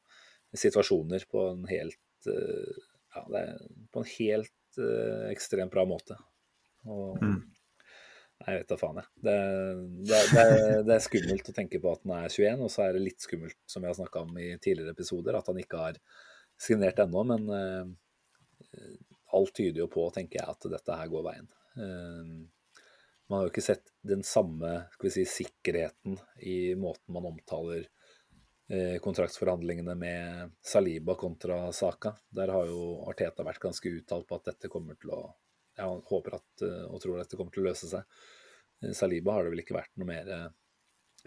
situasjoner 0.55 1.27
på 1.31 1.43
en 1.49 1.67
helt 1.67 1.99
Ja, 3.11 3.25
på 3.25 4.01
en 4.03 4.07
helt 4.07 4.53
eh, 4.79 5.31
ekstremt 5.31 5.73
bra 5.73 5.87
måte. 5.89 6.19
Og 6.87 7.17
Mm. 7.21 7.41
Jeg 8.41 8.57
vet 8.57 8.71
da 8.71 8.75
faen, 8.79 8.97
jeg. 8.97 9.09
Det, 9.21 9.33
det, 10.09 10.19
det, 10.33 10.45
det 10.87 10.93
er 10.95 11.03
skummelt 11.05 11.49
å 11.51 11.53
tenke 11.53 11.77
på 11.81 11.91
at 11.91 12.01
han 12.07 12.13
er 12.15 12.31
21, 12.33 12.63
og 12.65 12.71
så 12.73 12.87
er 12.87 12.95
det 12.95 13.03
litt 13.03 13.21
skummelt, 13.21 13.57
som 13.69 13.83
vi 13.83 13.89
har 13.89 13.93
snakka 13.93 14.23
om 14.25 14.39
i 14.41 14.47
tidligere 14.57 14.95
episoder, 14.95 15.37
at 15.37 15.51
han 15.51 15.59
ikke 15.61 15.81
har 15.83 15.99
signert 16.57 17.03
ennå. 17.03 17.21
Men 17.29 17.45
uh, 17.53 18.97
alt 19.37 19.53
tyder 19.59 19.83
jo 19.83 19.87
på, 19.93 20.07
tenker 20.15 20.39
jeg, 20.39 20.55
at 20.55 20.69
dette 20.73 20.97
her 21.03 21.11
går 21.13 21.27
veien. 21.27 21.51
Man 23.31 23.37
har 23.37 23.45
jo 23.45 23.53
ikke 23.53 23.63
sett 23.63 23.93
den 24.03 24.25
samme 24.27 24.73
skal 24.91 25.07
vi 25.07 25.13
si, 25.15 25.27
sikkerheten 25.29 26.17
i 26.43 26.73
måten 26.75 27.13
man 27.15 27.29
omtaler 27.29 27.85
kontraktsforhandlingene 29.03 29.95
med 29.99 30.51
Saliba 30.63 31.15
kontra 31.19 31.71
Saka. 31.75 32.13
Der 32.29 32.53
har 32.53 32.69
jo 32.69 33.01
Arteta 33.09 33.43
vært 33.43 33.59
ganske 33.63 33.91
uttalt 33.91 34.27
på 34.29 34.37
at 34.37 34.51
dette 34.51 34.71
kommer 34.71 34.95
til 34.99 35.11
å 35.15 35.21
Jeg 35.79 36.03
håper 36.07 36.35
at, 36.35 36.63
og 36.91 37.01
tror 37.01 37.17
at 37.17 37.25
dette 37.25 37.37
kommer 37.39 37.51
til 37.55 37.63
å 37.63 37.69
løse 37.69 37.87
seg. 37.89 38.03
Saliba 38.95 39.33
har 39.33 39.43
det 39.43 39.53
vel 39.53 39.61
ikke 39.63 39.77
vært 39.77 39.93
noe 39.99 40.09
mer 40.09 40.31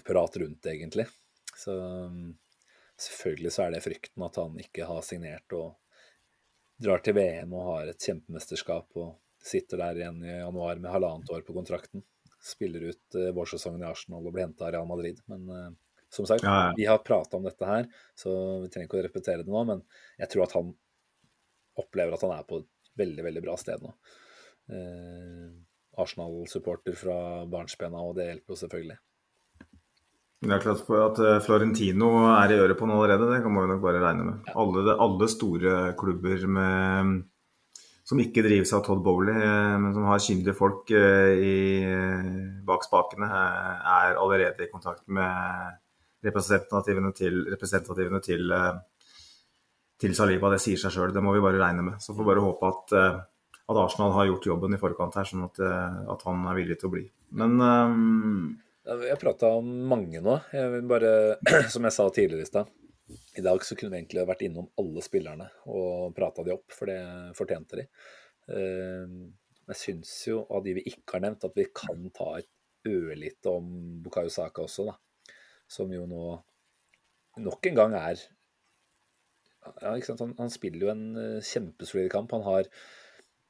prat 0.05 0.37
rundt, 0.37 0.67
egentlig. 0.67 1.07
Så 1.57 1.75
selvfølgelig 3.01 3.53
så 3.53 3.65
er 3.65 3.75
det 3.75 3.85
frykten 3.85 4.25
at 4.27 4.39
han 4.41 4.59
ikke 4.61 4.89
har 4.89 5.03
signert 5.07 5.57
og 5.57 5.75
drar 6.83 7.03
til 7.05 7.17
VM 7.17 7.55
og 7.55 7.69
har 7.71 7.93
et 7.93 8.09
kjempemesterskap 8.09 8.99
og 9.01 9.15
sitter 9.45 9.81
der 9.81 10.01
igjen 10.01 10.23
i 10.25 10.37
januar 10.41 10.81
med 10.81 10.93
halvannet 10.93 11.31
år 11.35 11.45
på 11.47 11.55
kontrakten. 11.57 12.05
Spiller 12.45 12.91
ut 12.91 13.19
vårsesongen 13.37 13.85
i 13.85 13.89
Arsenal 13.89 14.27
og 14.27 14.35
blir 14.35 14.47
henta 14.49 14.67
av 14.69 14.75
Real 14.75 14.89
Madrid. 14.89 15.21
Men 15.31 15.77
som 16.15 16.29
sagt, 16.29 16.47
ja, 16.47 16.55
ja. 16.69 16.73
vi 16.79 16.87
har 16.89 17.03
prata 17.05 17.39
om 17.39 17.47
dette 17.47 17.69
her, 17.69 17.89
så 18.19 18.33
vi 18.63 18.71
trenger 18.73 18.89
ikke 18.89 19.01
å 19.01 19.07
repetere 19.09 19.47
det 19.47 19.53
nå. 19.53 19.65
Men 19.69 19.83
jeg 20.21 20.33
tror 20.33 20.47
at 20.47 20.57
han 20.59 20.75
opplever 21.83 22.15
at 22.15 22.23
han 22.27 22.37
er 22.37 22.47
på 22.49 22.63
et 22.63 22.71
veldig, 22.99 23.25
veldig 23.27 23.43
bra 23.45 23.57
sted 23.59 23.83
nå. 23.83 23.95
Eh, 24.75 25.49
Arsenal-supporter 26.01 26.97
fra 26.99 27.19
barnsbena, 27.51 28.03
og 28.03 28.17
det 28.19 28.31
hjelper 28.31 28.55
jo 28.55 28.63
selvfølgelig. 28.63 29.01
Det 30.45 30.53
er 30.53 30.61
klart 30.63 30.89
at 31.01 31.21
eh, 31.25 31.43
Florentino 31.45 32.11
er 32.35 32.53
i 32.53 32.59
øret 32.61 32.79
på 32.79 32.87
han 32.87 32.97
allerede, 32.97 33.31
det 33.31 33.43
kan 33.45 33.55
man 33.55 33.65
jo 33.65 33.75
nok 33.75 33.85
bare 33.85 34.03
regne 34.03 34.27
med. 34.27 34.51
Alle, 34.61 34.97
alle 35.07 35.29
store 35.33 35.95
klubber 36.01 36.45
med, 36.57 37.15
som 38.05 38.21
ikke 38.21 38.45
drives 38.45 38.75
av 38.77 38.85
Todd 38.85 39.01
Bowley, 39.07 39.37
eh, 39.39 39.77
men 39.81 39.95
som 39.97 40.09
har 40.11 40.23
kyndige 40.23 40.57
folk 40.59 40.93
eh, 40.93 41.47
i, 41.49 41.57
bak 42.67 42.85
spakene, 42.87 43.31
er 43.31 44.21
allerede 44.21 44.67
i 44.67 44.73
kontakt 44.73 45.07
med 45.09 45.81
representativene 46.25 47.13
til, 47.17 47.45
representativene 47.53 48.21
til, 48.25 48.53
til 50.01 50.17
Saliba. 50.17 50.53
Det 50.55 50.63
sier 50.65 50.81
seg 50.81 50.95
sjøl, 50.95 51.15
det 51.15 51.23
må 51.25 51.35
vi 51.37 51.45
bare 51.45 51.61
regne 51.63 51.87
med. 51.87 52.03
Så 52.03 52.17
får 52.17 52.29
bare 52.29 52.45
håpe 52.45 52.71
at, 52.71 52.95
at, 53.65 53.77
Arsenal 53.77 54.15
har 54.17 54.29
gjort 54.31 54.49
jobben 54.53 54.77
i 54.77 54.81
forkant 54.81 55.19
her, 55.21 55.29
sånn 55.29 55.47
at, 55.47 55.61
at 56.15 56.25
han 56.29 56.47
er 56.51 56.61
villig 56.61 56.79
til 56.81 56.91
å 56.91 56.95
bli. 56.97 57.05
Men 57.41 57.59
um, 57.61 58.55
Jeg 58.87 59.13
har 59.13 59.21
prata 59.21 59.53
om 59.59 59.69
mange 59.91 60.23
nå. 60.25 60.39
Jeg 60.55 60.73
vil 60.79 60.89
bare, 60.95 61.13
som 61.75 61.87
jeg 61.87 61.97
sa 61.97 62.09
tidligere 62.09 62.49
i 62.49 62.53
stad, 62.53 62.73
i 63.37 63.45
dag 63.45 63.65
så 63.65 63.77
kunne 63.77 63.93
vi 63.93 64.01
egentlig 64.01 64.25
vært 64.29 64.45
innom 64.47 64.69
alle 64.81 65.03
spillerne 65.05 65.49
og 65.69 66.15
prata 66.17 66.45
de 66.45 66.55
opp, 66.55 66.73
for 66.73 66.89
det 66.89 67.01
fortjente 67.37 67.81
de. 67.81 67.89
Eh, 68.49 69.17
jeg 69.71 69.81
syns 69.81 70.13
jo 70.29 70.43
av 70.53 70.65
de 70.65 70.77
vi 70.79 70.85
ikke 70.91 71.17
har 71.17 71.25
nevnt, 71.27 71.47
at 71.49 71.57
vi 71.57 71.67
kan 71.75 72.09
ta 72.17 72.35
et 72.41 72.51
ørlite 72.89 73.53
om 73.53 73.69
Bukayo 74.05 74.33
Saka 74.33 74.65
også, 74.65 74.89
da. 74.91 74.97
Som 75.71 75.93
jo 75.95 76.05
nå 76.09 76.25
nok 77.45 77.67
en 77.67 77.79
gang 77.79 77.97
er 77.99 78.21
ja, 79.81 79.95
han, 79.95 80.35
han, 80.39 80.53
spiller 80.53 80.85
jo 80.85 80.91
en 80.93 81.07
uh, 81.17 81.41
kjempesolid 81.43 82.11
kamp. 82.13 82.35
Han 82.37 82.45
har 82.45 82.69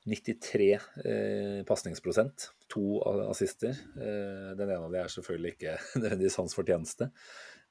93 0.05 0.69
eh, 1.05 1.61
pasningsprosent, 1.65 2.51
to 2.69 3.01
assister. 3.31 3.73
Eh, 3.97 4.51
den 4.53 4.69
ene 4.69 4.83
av 4.83 4.93
dem 4.93 5.01
er 5.01 5.13
selvfølgelig 5.13 5.55
ikke 5.55 5.77
nødvendigvis 6.03 6.37
hans 6.43 6.57
fortjeneste, 6.59 7.09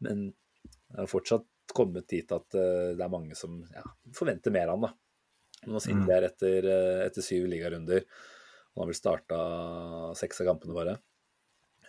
men 0.02 0.32
det 0.64 1.04
har 1.04 1.12
fortsatt 1.12 1.46
kommet 1.78 2.10
dit 2.10 2.34
at 2.34 2.58
eh, 2.58 2.94
det 2.98 3.06
er 3.06 3.14
mange 3.14 3.38
som 3.38 3.62
ja, 3.74 3.84
forventer 4.18 4.54
mer 4.56 4.72
av 4.72 4.80
han. 4.80 4.88
da. 4.88 5.70
Nå 5.70 5.80
sitter 5.80 6.02
jeg 6.02 6.18
her 6.18 6.28
etter, 6.28 6.70
eh, 6.74 7.02
etter 7.06 7.26
syv 7.26 7.48
ligarunder. 7.52 8.08
Han 8.74 8.84
har 8.84 8.90
vel 8.90 8.98
starta 8.98 9.40
seks 10.18 10.42
av 10.42 10.50
kampene 10.50 10.76
bare. 10.76 10.98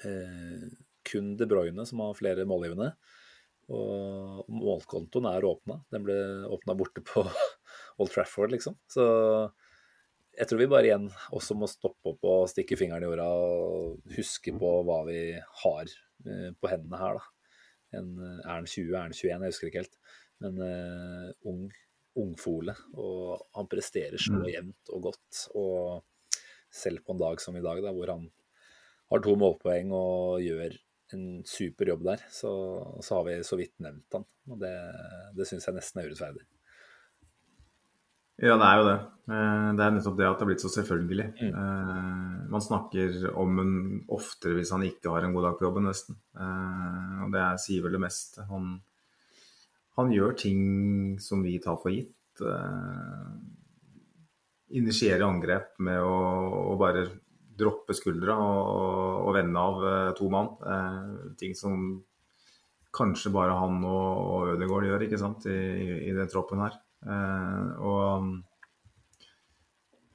Eh, 0.04 0.68
kun 1.06 1.34
De 1.40 1.48
Bruyne 1.50 1.86
som 1.88 2.02
har 2.04 2.16
flere 2.18 2.46
målgivende. 2.48 2.92
Og 3.72 4.48
målkontoen 4.52 5.28
er 5.30 5.46
åpna. 5.48 5.78
Den 5.92 6.04
ble 6.04 6.16
åpna 6.52 6.76
borte 6.76 7.04
på 7.04 7.24
Old 8.00 8.12
Trafford, 8.12 8.52
liksom. 8.52 8.76
Så 8.90 9.04
jeg 10.34 10.50
tror 10.50 10.60
vi 10.60 10.70
bare 10.70 10.88
igjen 10.88 11.06
også 11.36 11.56
må 11.56 11.68
stoppe 11.70 12.12
opp 12.12 12.26
og 12.26 12.48
stikke 12.50 12.76
fingeren 12.78 13.06
i 13.06 13.08
jorda 13.08 13.28
og 13.30 14.16
huske 14.16 14.52
på 14.58 14.72
hva 14.86 14.98
vi 15.06 15.20
har 15.62 15.86
eh, 16.26 16.50
på 16.58 16.70
hendene 16.72 17.00
her, 17.00 17.20
da. 17.20 17.30
En, 17.94 18.14
er 18.42 18.50
han 18.50 18.66
20, 18.66 18.90
er 18.90 19.04
han 19.04 19.14
21, 19.14 19.28
jeg 19.30 19.54
husker 19.54 19.70
ikke 19.70 19.84
helt. 19.84 19.98
Men 20.42 20.56
uh, 20.58 21.28
ung, 21.46 21.68
ungfole. 22.18 22.74
Og 22.98 23.44
han 23.54 23.68
presterer 23.70 24.18
så 24.18 24.34
mm. 24.34 24.48
jevnt 24.50 24.90
og 24.96 25.04
godt. 25.10 25.44
Og 25.54 26.40
selv 26.74 27.04
på 27.06 27.14
en 27.14 27.22
dag 27.22 27.42
som 27.42 27.54
i 27.54 27.62
dag, 27.62 27.78
da, 27.84 27.92
hvor 27.94 28.10
han 28.10 28.26
har 29.12 29.22
to 29.22 29.36
målpoeng 29.38 29.92
og 29.94 30.42
gjør 30.42 30.74
en 31.14 31.26
super 31.48 31.92
jobb 31.94 32.04
der, 32.10 32.26
så, 32.32 32.52
så 33.04 33.20
har 33.20 33.28
vi 33.28 33.38
så 33.46 33.58
vidt 33.60 33.76
nevnt 33.84 34.18
han. 34.18 34.26
Og 34.50 34.60
det, 34.60 34.74
det 35.38 35.48
syns 35.48 35.66
jeg 35.68 35.78
nesten 35.78 36.02
er 36.02 36.10
urettferdig. 36.10 36.44
Ja, 38.42 38.56
det 38.58 38.66
er 38.66 38.80
jo 38.80 38.86
det. 38.88 38.96
Eh, 39.30 39.68
det 39.78 39.84
er 39.84 39.92
nettopp 39.94 40.16
det 40.18 40.26
at 40.26 40.34
det 40.34 40.42
har 40.42 40.48
blitt 40.50 40.64
så 40.64 40.70
selvfølgelig. 40.72 41.26
Mm. 41.38 41.52
Eh, 41.60 42.38
man 42.50 42.64
snakker 42.64 43.28
om 43.38 43.60
en 43.62 43.76
oftere 44.12 44.58
hvis 44.58 44.72
han 44.74 44.82
ikke 44.86 45.12
har 45.12 45.26
en 45.26 45.36
god 45.36 45.48
dag 45.48 45.58
på 45.58 45.68
jobben, 45.68 45.86
nesten. 45.86 46.18
Eh, 46.34 47.20
og 47.26 47.30
det 47.34 47.44
sier 47.62 47.84
vel 47.84 47.94
det 47.94 48.02
meste. 48.02 48.46
Han, 48.50 48.72
han, 50.00 50.10
gjør 50.12 50.34
ting 50.40 50.64
som 51.22 51.46
vi 51.46 51.60
tar 51.62 51.78
for 51.78 51.94
gitt. 51.94 52.10
Initierer 54.74 55.22
angrep 55.22 55.78
med 55.86 56.02
å, 56.02 56.16
å 56.72 56.78
bare 56.80 57.06
droppe 57.58 57.94
skuldra 57.96 58.34
og, 58.40 59.28
og 59.28 59.36
vende 59.36 59.62
av 59.62 59.86
to 60.18 60.28
mann. 60.32 60.50
Ting 61.40 61.54
som 61.58 62.02
kanskje 62.94 63.32
bare 63.34 63.56
han 63.58 63.82
og, 63.82 64.08
og 64.24 64.54
Ødegaard 64.54 64.88
gjør 64.88 65.04
ikke 65.06 65.20
sant, 65.20 65.46
i, 65.50 66.10
i 66.10 66.14
den 66.16 66.30
troppen 66.30 66.62
her. 66.64 66.76
Eh, 67.04 67.70
og 67.84 68.30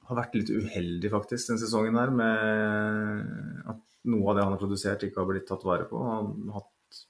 har 0.09 0.17
vært 0.17 0.39
litt 0.39 0.49
uheldig 0.49 1.11
faktisk 1.13 1.51
den 1.51 1.61
sesongen 1.61 1.99
her 1.99 2.13
med 2.13 3.67
at 3.69 3.83
noe 4.09 4.31
av 4.31 4.37
det 4.37 4.45
han 4.45 4.55
har 4.55 4.61
produsert, 4.61 5.03
ikke 5.05 5.21
har 5.21 5.29
blitt 5.29 5.45
tatt 5.49 5.65
vare 5.67 5.85
på. 5.89 5.99
Han 6.01 6.49
har 6.49 6.63
hatt 6.63 7.03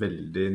veldig 0.00 0.46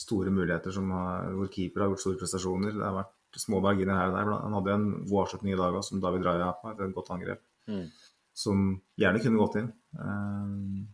store 0.00 0.32
muligheter 0.32 0.72
har, 0.92 1.28
hvor 1.36 1.50
keeper 1.52 1.84
har 1.84 1.92
gjort 1.92 2.04
store 2.04 2.20
prestasjoner. 2.22 2.72
Det 2.76 2.86
har 2.86 2.96
vært 2.96 3.42
små 3.42 3.60
marginer 3.64 3.98
her 3.98 4.12
og 4.12 4.16
der. 4.16 4.30
Han 4.46 4.56
hadde 4.56 4.78
en 4.78 4.86
god 5.02 5.20
avslutning 5.26 5.52
i 5.52 5.60
dag 5.60 5.76
som 5.84 6.00
David 6.00 6.24
Raja 6.24 6.52
på, 6.62 6.72
et 6.72 6.96
godt 6.96 7.12
angrep. 7.12 7.44
Mm. 7.70 7.86
Som 8.34 8.64
gjerne 9.00 9.22
kunne 9.22 9.40
gått 9.40 9.58
inn. 9.60 9.70
Uh, 9.94 10.84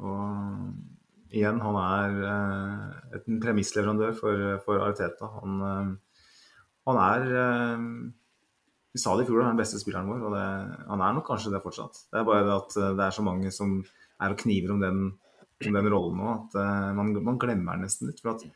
og 0.00 1.34
igjen, 1.34 1.60
han 1.62 1.78
er 1.80 2.16
uh, 2.24 3.18
en 3.18 3.40
premissleverandør 3.42 4.14
for, 4.16 4.46
for 4.64 4.84
Ariteta. 4.84 5.28
Han, 5.40 5.60
uh, 5.60 6.24
han 6.88 7.02
er 7.02 7.26
uh, 7.34 7.84
Vi 8.94 9.02
sa 9.02 9.16
det 9.16 9.26
i 9.26 9.28
fjor, 9.28 9.42
han 9.42 9.52
er 9.52 9.56
den 9.56 9.62
beste 9.62 9.80
spilleren 9.82 10.10
vår, 10.10 10.26
og 10.28 10.36
det, 10.36 10.46
han 10.88 11.04
er 11.04 11.16
nok 11.16 11.28
kanskje 11.28 11.52
det 11.54 11.62
fortsatt. 11.64 12.06
Det 12.08 12.20
er 12.20 12.28
bare 12.28 12.46
det 12.46 12.56
at 12.56 12.76
det 12.96 13.06
er 13.06 13.16
så 13.16 13.24
mange 13.26 13.52
som 13.52 13.78
er 14.16 14.32
og 14.32 14.40
kniver 14.40 14.72
om 14.72 14.80
den, 14.80 15.02
om 15.66 15.76
den 15.76 15.90
rollen 15.92 16.16
nå, 16.16 16.30
at 16.38 16.56
man, 16.96 17.10
man, 17.20 17.36
glemmer 17.36 17.76
den 17.76 17.84
nesten 17.84 18.08
litt. 18.08 18.22
For 18.24 18.32
at 18.32 18.46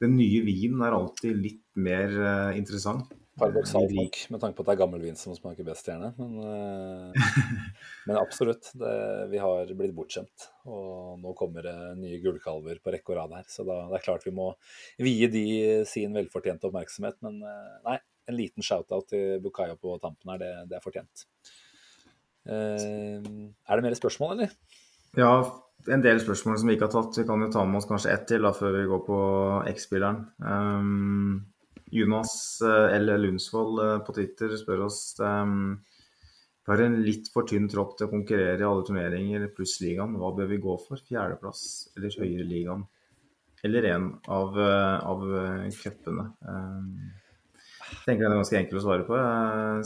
den 0.00 0.14
nye 0.16 0.40
vinen 0.46 0.80
er 0.80 0.96
alltid 0.96 1.36
litt 1.36 1.66
mer 1.76 2.16
interessant. 2.56 3.12
Paradoksalt 3.40 3.94
nok, 3.96 4.18
med 4.34 4.42
tanke 4.42 4.56
på 4.58 4.64
at 4.64 4.68
det 4.68 4.74
er 4.74 4.80
gammel 4.82 5.04
vin 5.04 5.16
som 5.18 5.34
smaker 5.36 5.66
best, 5.66 5.88
gjerne. 5.88 6.10
Men, 6.18 6.36
uh, 6.44 7.54
men 8.08 8.18
absolutt. 8.20 8.68
Det, 8.76 8.92
vi 9.32 9.40
har 9.42 9.72
blitt 9.78 9.96
bortskjemt. 9.96 10.46
Og 10.68 11.16
nå 11.22 11.32
kommer 11.38 11.64
det 11.66 11.76
nye 12.00 12.20
gullkalver 12.22 12.82
på 12.84 12.94
rekke 12.94 13.14
og 13.14 13.18
rad 13.20 13.38
her. 13.38 13.48
Så 13.50 13.64
da, 13.68 13.80
det 13.90 14.00
er 14.00 14.04
klart 14.04 14.28
vi 14.28 14.34
må 14.36 14.50
vie 15.00 15.30
de 15.32 15.46
sin 15.88 16.14
velfortjente 16.16 16.68
oppmerksomhet. 16.68 17.18
Men 17.26 17.40
uh, 17.42 17.80
nei, 17.88 17.96
en 18.30 18.38
liten 18.38 18.66
shout-out 18.66 19.08
til 19.10 19.40
Bukayo 19.42 19.80
på 19.80 19.96
tampen 20.02 20.34
her, 20.34 20.44
det, 20.44 20.52
det 20.70 20.78
er 20.78 20.84
fortjent. 20.84 21.26
Uh, 22.46 23.50
er 23.66 23.80
det 23.80 23.88
mer 23.88 23.98
spørsmål, 23.98 24.36
eller? 24.36 24.54
Ja, 25.18 25.32
en 25.88 26.02
del 26.04 26.20
spørsmål 26.22 26.58
som 26.60 26.68
vi 26.68 26.76
ikke 26.76 26.86
har 26.88 26.92
tatt. 26.94 27.16
Vi 27.18 27.26
kan 27.26 27.42
jo 27.42 27.48
ta 27.52 27.64
med 27.66 27.80
oss 27.80 27.88
kanskje 27.88 28.12
ett 28.14 28.28
til 28.30 28.44
da, 28.44 28.52
før 28.56 28.76
vi 28.76 28.84
går 28.90 29.00
på 29.06 29.20
X-spilleren. 29.72 30.22
Um, 30.44 31.49
Jonas 31.90 32.60
eh, 32.62 32.96
L. 32.96 33.12
Lundsvold 33.20 33.82
eh, 33.84 33.96
på 34.06 34.14
Twitter 34.14 34.54
spør 34.58 34.86
oss 34.86 35.00
um, 35.18 35.78
vi 36.60 36.74
har 36.76 36.82
en 36.84 37.00
litt 37.02 37.30
for 37.34 37.48
tynn 37.50 37.66
tropp 37.70 37.96
til 37.98 38.06
å 38.06 38.12
konkurrere 38.12 38.62
i 38.62 38.66
alle 38.66 38.84
turneringer 38.86 39.48
pluss 39.56 39.80
ligaen. 39.82 40.12
Hva 40.20 40.28
bør 40.36 40.46
vi 40.52 40.60
gå 40.62 40.76
for? 40.78 41.00
Fjerdeplass 41.02 41.62
eller 41.98 42.14
høyere 42.20 42.46
ligaen? 42.46 42.84
Eller 43.66 43.88
en 43.90 44.04
av, 44.30 44.54
av 44.60 45.24
cupene? 45.74 46.28
Jeg 46.44 47.98
tenker 48.04 48.22
den 48.22 48.36
er 48.36 48.38
ganske 48.38 48.60
enkel 48.60 48.78
å 48.78 48.84
svare 48.84 49.08
på, 49.08 49.18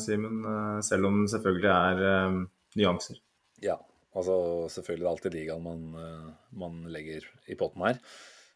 Simen. 0.02 0.44
Selv 0.84 1.08
om 1.08 1.22
det 1.22 1.32
selvfølgelig 1.32 1.72
er 1.72 2.04
um, 2.28 2.38
nyanser. 2.76 3.22
Ja, 3.64 3.78
altså 4.12 4.36
selvfølgelig 4.74 5.06
er 5.06 5.08
det 5.08 5.14
alltid 5.14 5.38
ligaen 5.38 5.64
man, 5.64 5.88
man 6.52 6.82
legger 6.92 7.24
i 7.48 7.56
potten 7.56 7.86
her. 7.88 8.02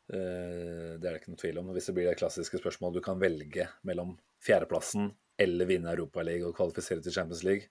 Eh, 0.09 0.97
det 0.97 1.05
er 1.05 1.13
det 1.13 1.19
ikke 1.21 1.35
noe 1.35 1.43
tvil 1.43 1.61
om. 1.61 1.71
Hvis 1.77 1.91
det 1.91 1.95
blir 1.99 2.09
det 2.09 2.19
klassiske 2.21 2.61
spørsmålet 2.63 2.99
du 2.99 3.05
kan 3.05 3.21
velge 3.21 3.69
mellom 3.89 4.15
fjerdeplassen 4.45 5.11
eller 5.39 5.69
vinne 5.69 5.93
Europaligaen 5.93 6.49
og 6.49 6.57
kvalifisere 6.57 7.05
til 7.05 7.15
Champions 7.15 7.45
League, 7.47 7.69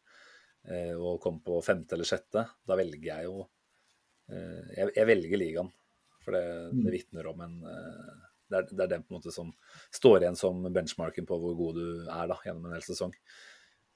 eh, 0.69 0.93
og 0.93 1.21
komme 1.23 1.41
på 1.43 1.57
femte 1.65 1.97
eller 1.97 2.07
sjette, 2.07 2.45
da 2.45 2.77
velger 2.79 3.09
jeg 3.09 3.27
jo 3.27 3.41
eh, 3.41 4.69
jeg, 4.77 4.93
jeg, 4.93 5.07
velger 5.09 5.41
ligaen. 5.41 5.73
For 6.21 6.35
det, 6.35 6.45
det 6.83 6.93
vitner 6.93 7.29
om 7.31 7.41
en 7.45 7.59
det 8.47 8.57
er, 8.57 8.65
det 8.67 8.83
er, 8.83 8.89
den 8.91 9.03
på 9.03 9.11
en 9.11 9.17
måte 9.17 9.31
som 9.31 9.49
står 9.95 10.21
igjen 10.21 10.37
som 10.39 10.61
benchmarken 10.75 11.25
på 11.27 11.35
hvor 11.39 11.55
god 11.55 11.79
du 11.79 11.87
er 12.03 12.29
da, 12.31 12.37
gjennom 12.45 12.67
en 12.67 12.75
hel 12.75 12.83
sesong. 12.83 13.11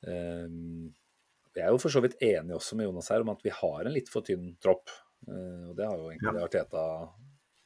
Jeg 0.02 1.64
er 1.64 1.72
jo 1.72 1.80
for 1.80 1.92
så 1.92 2.02
vidt 2.04 2.18
enig 2.24 2.56
også 2.56 2.76
med 2.80 2.88
Jonas 2.88 3.12
her 3.12 3.24
om 3.24 3.32
at 3.32 3.44
vi 3.44 3.54
har 3.56 3.88
en 3.88 3.96
litt 3.96 4.12
for 4.12 4.28
tynn 4.28 4.50
tropp. 4.64 4.92
Og 5.28 5.72
Det 5.76 5.88
har 5.88 5.96
jo 5.96 6.10
egentlig 6.12 6.36
ja. 6.36 6.48
Arteta 6.48 6.84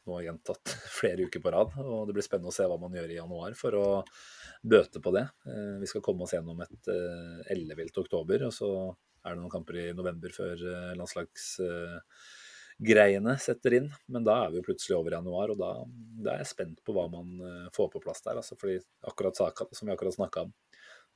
nå 0.08 0.16
gjentatt 0.26 0.66
flere 1.00 1.22
uker 1.28 1.40
på 1.44 1.52
rad. 1.54 1.70
og 1.82 2.00
Det 2.08 2.16
blir 2.18 2.26
spennende 2.26 2.52
å 2.52 2.56
se 2.56 2.66
hva 2.70 2.78
man 2.82 2.96
gjør 2.98 3.12
i 3.12 3.20
januar 3.20 3.52
for 3.60 3.72
å 3.80 3.88
bøte 4.66 4.98
på 5.04 5.10
det. 5.16 5.26
Uh, 5.48 5.76
vi 5.82 5.88
skal 5.92 6.06
komme 6.06 6.22
oss 6.26 6.36
gjennom 6.38 6.58
et 6.66 6.84
uh, 6.92 7.38
ellevilt 7.54 7.96
oktober, 8.02 8.38
og 8.48 8.54
så 8.56 8.70
er 9.26 9.30
det 9.34 9.40
noen 9.42 9.54
kamper 9.54 9.76
i 9.82 9.98
november 9.98 10.30
før 10.30 10.56
landslagsgreiene 11.00 13.34
setter 13.42 13.72
inn. 13.80 13.90
Men 14.14 14.22
da 14.28 14.34
er 14.44 14.50
vi 14.54 14.58
jo 14.60 14.68
plutselig 14.68 14.96
over 15.00 15.12
i 15.16 15.18
januar, 15.18 15.48
og 15.50 15.58
da, 15.58 15.72
da 16.22 16.28
er 16.36 16.40
jeg 16.44 16.52
spent 16.52 16.78
på 16.86 16.92
hva 16.94 17.06
man 17.10 17.28
får 17.74 17.88
på 17.96 18.04
plass 18.04 18.22
der. 18.22 18.38
Altså, 18.38 18.54
fordi 18.62 18.78
akkurat 19.10 19.34
Saka, 19.42 19.66
som 19.74 19.90
vi 19.90 19.94
akkurat 19.96 20.14
snakka 20.14 20.46
om, 20.46 20.54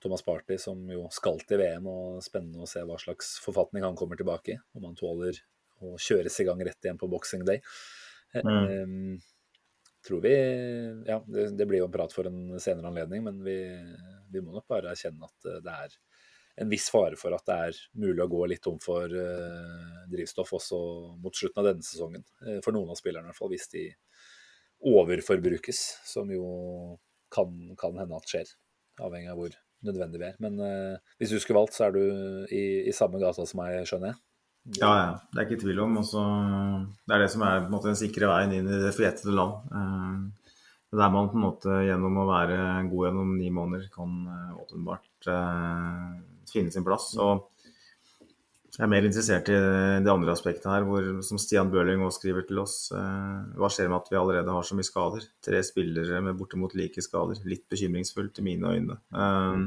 Thomas 0.01 0.25
Party, 0.25 0.57
som 0.57 0.79
jo 0.91 1.07
skal 1.11 1.41
til 1.47 1.59
VM, 1.59 1.87
og 1.91 2.23
spennende 2.23 2.63
å 2.63 2.69
se 2.69 2.81
hva 2.87 2.95
slags 3.01 3.35
forfatning 3.43 3.83
han 3.83 3.97
kommer 3.99 4.19
tilbake 4.19 4.55
i. 4.55 4.59
Om 4.79 4.89
han 4.89 4.99
tåler 4.99 5.39
å 5.83 5.95
kjøres 5.99 6.39
i 6.39 6.45
gang 6.47 6.61
rett 6.63 6.85
igjen 6.85 6.99
på 6.99 7.09
boxing 7.11 7.43
day. 7.47 7.59
Eh, 8.33 8.45
mm. 8.45 8.83
Um, 8.83 9.19
tror 10.07 10.21
vi 10.21 10.33
Ja, 11.07 11.17
det, 11.27 11.49
det, 11.57 11.65
blir 11.65 11.81
jo 11.81 11.87
en 11.89 11.93
prat 11.93 12.13
for 12.13 12.29
en 12.29 12.59
senere 12.61 12.91
anledning, 12.91 13.23
men 13.25 13.41
vi, 13.43 13.57
vi 14.31 14.43
må 14.43 14.53
nok 14.53 14.67
bare 14.69 14.93
erkjenne 14.93 15.27
at 15.27 15.49
det 15.65 15.73
er 15.73 15.97
en 16.59 16.71
viss 16.71 16.89
fare 16.91 17.15
for 17.19 17.33
at 17.35 17.45
det 17.47 17.57
er 17.69 17.77
mulig 18.01 18.23
å 18.23 18.31
gå 18.31 18.45
litt 18.51 18.63
tom 18.65 18.79
for 18.83 19.07
uh, 19.07 19.99
drivstoff 20.11 20.51
også 20.57 20.79
mot 21.23 21.35
slutten 21.35 21.61
av 21.61 21.69
denne 21.69 21.85
sesongen. 21.87 22.25
For 22.65 22.75
noen 22.75 22.91
av 22.91 22.99
spillerne, 22.99 23.29
i 23.29 23.31
hvert 23.31 23.39
fall, 23.39 23.53
hvis 23.53 23.69
de 23.71 23.85
overforbrukes, 24.89 25.79
som 26.07 26.31
jo 26.31 26.45
kan, 27.31 27.53
kan, 27.79 27.97
hende 27.99 28.17
at 28.17 28.29
skjer. 28.29 28.51
Avhengig 28.99 29.31
av 29.31 29.39
hvor 29.39 29.55
nødvendig 29.87 30.19
vi 30.19 30.27
er. 30.27 30.39
Men 30.43 30.59
uh, 30.59 31.15
hvis 31.19 31.31
du 31.31 31.39
skulle 31.39 31.61
valgt, 31.61 31.77
så 31.77 31.87
er 31.87 31.95
du 31.95 32.03
i, 32.51 32.63
i 32.89 32.95
samme 32.95 33.21
gata 33.21 33.45
som 33.47 33.61
meg, 33.61 33.79
skjønner 33.87 34.13
jeg? 34.13 34.21
Ja, 34.77 34.89
ja. 34.99 35.11
Det 35.31 35.41
er 35.41 35.47
ikke 35.47 35.63
tvil 35.63 35.81
om. 35.81 35.97
Også, 36.03 36.23
det 37.07 37.15
er 37.15 37.23
det 37.23 37.31
som 37.33 37.45
er 37.47 37.69
måte, 37.71 37.89
den 37.89 37.99
sikre 37.99 38.29
veien 38.29 38.53
inn 38.53 38.69
i 38.69 38.81
det 38.83 38.93
forjettede 38.93 39.33
land. 39.33 40.33
Det 40.89 40.97
Der 40.97 41.13
man 41.13 41.29
på 41.29 41.37
en 41.37 41.45
måte 41.45 41.79
gjennom 41.85 42.17
å 42.21 42.27
være 42.29 42.57
god 42.89 43.07
gjennom 43.07 43.33
ni 43.37 43.49
måneder 43.53 43.89
kan 43.93 44.13
åpenbart 44.57 45.29
finne 46.49 46.73
sin 46.73 46.85
plass. 46.85 47.11
Og 47.21 47.47
jeg 48.79 48.85
er 48.85 48.91
mer 48.93 49.03
interessert 49.03 49.49
i 49.51 49.55
det 50.05 50.11
andre 50.11 50.31
aspektet 50.31 50.69
her, 50.71 50.85
hvor, 50.87 51.03
som 51.27 51.39
Stian 51.41 51.67
Bøhling 51.67 51.99
også 52.05 52.21
skriver 52.21 52.45
til 52.47 52.61
oss. 52.61 52.75
Eh, 52.95 53.39
hva 53.59 53.67
skjer 53.67 53.89
med 53.91 53.97
at 53.97 54.07
vi 54.07 54.15
allerede 54.15 54.53
har 54.55 54.63
så 54.63 54.77
mye 54.77 54.87
skader? 54.87 55.25
Tre 55.43 55.59
spillere 55.67 56.21
med 56.23 56.37
bortimot 56.39 56.77
like 56.79 57.03
skader. 57.03 57.41
Litt 57.49 57.65
bekymringsfullt 57.71 58.39
i 58.39 58.45
mine 58.45 58.71
øyne. 58.71 58.95
Um, 59.11 59.65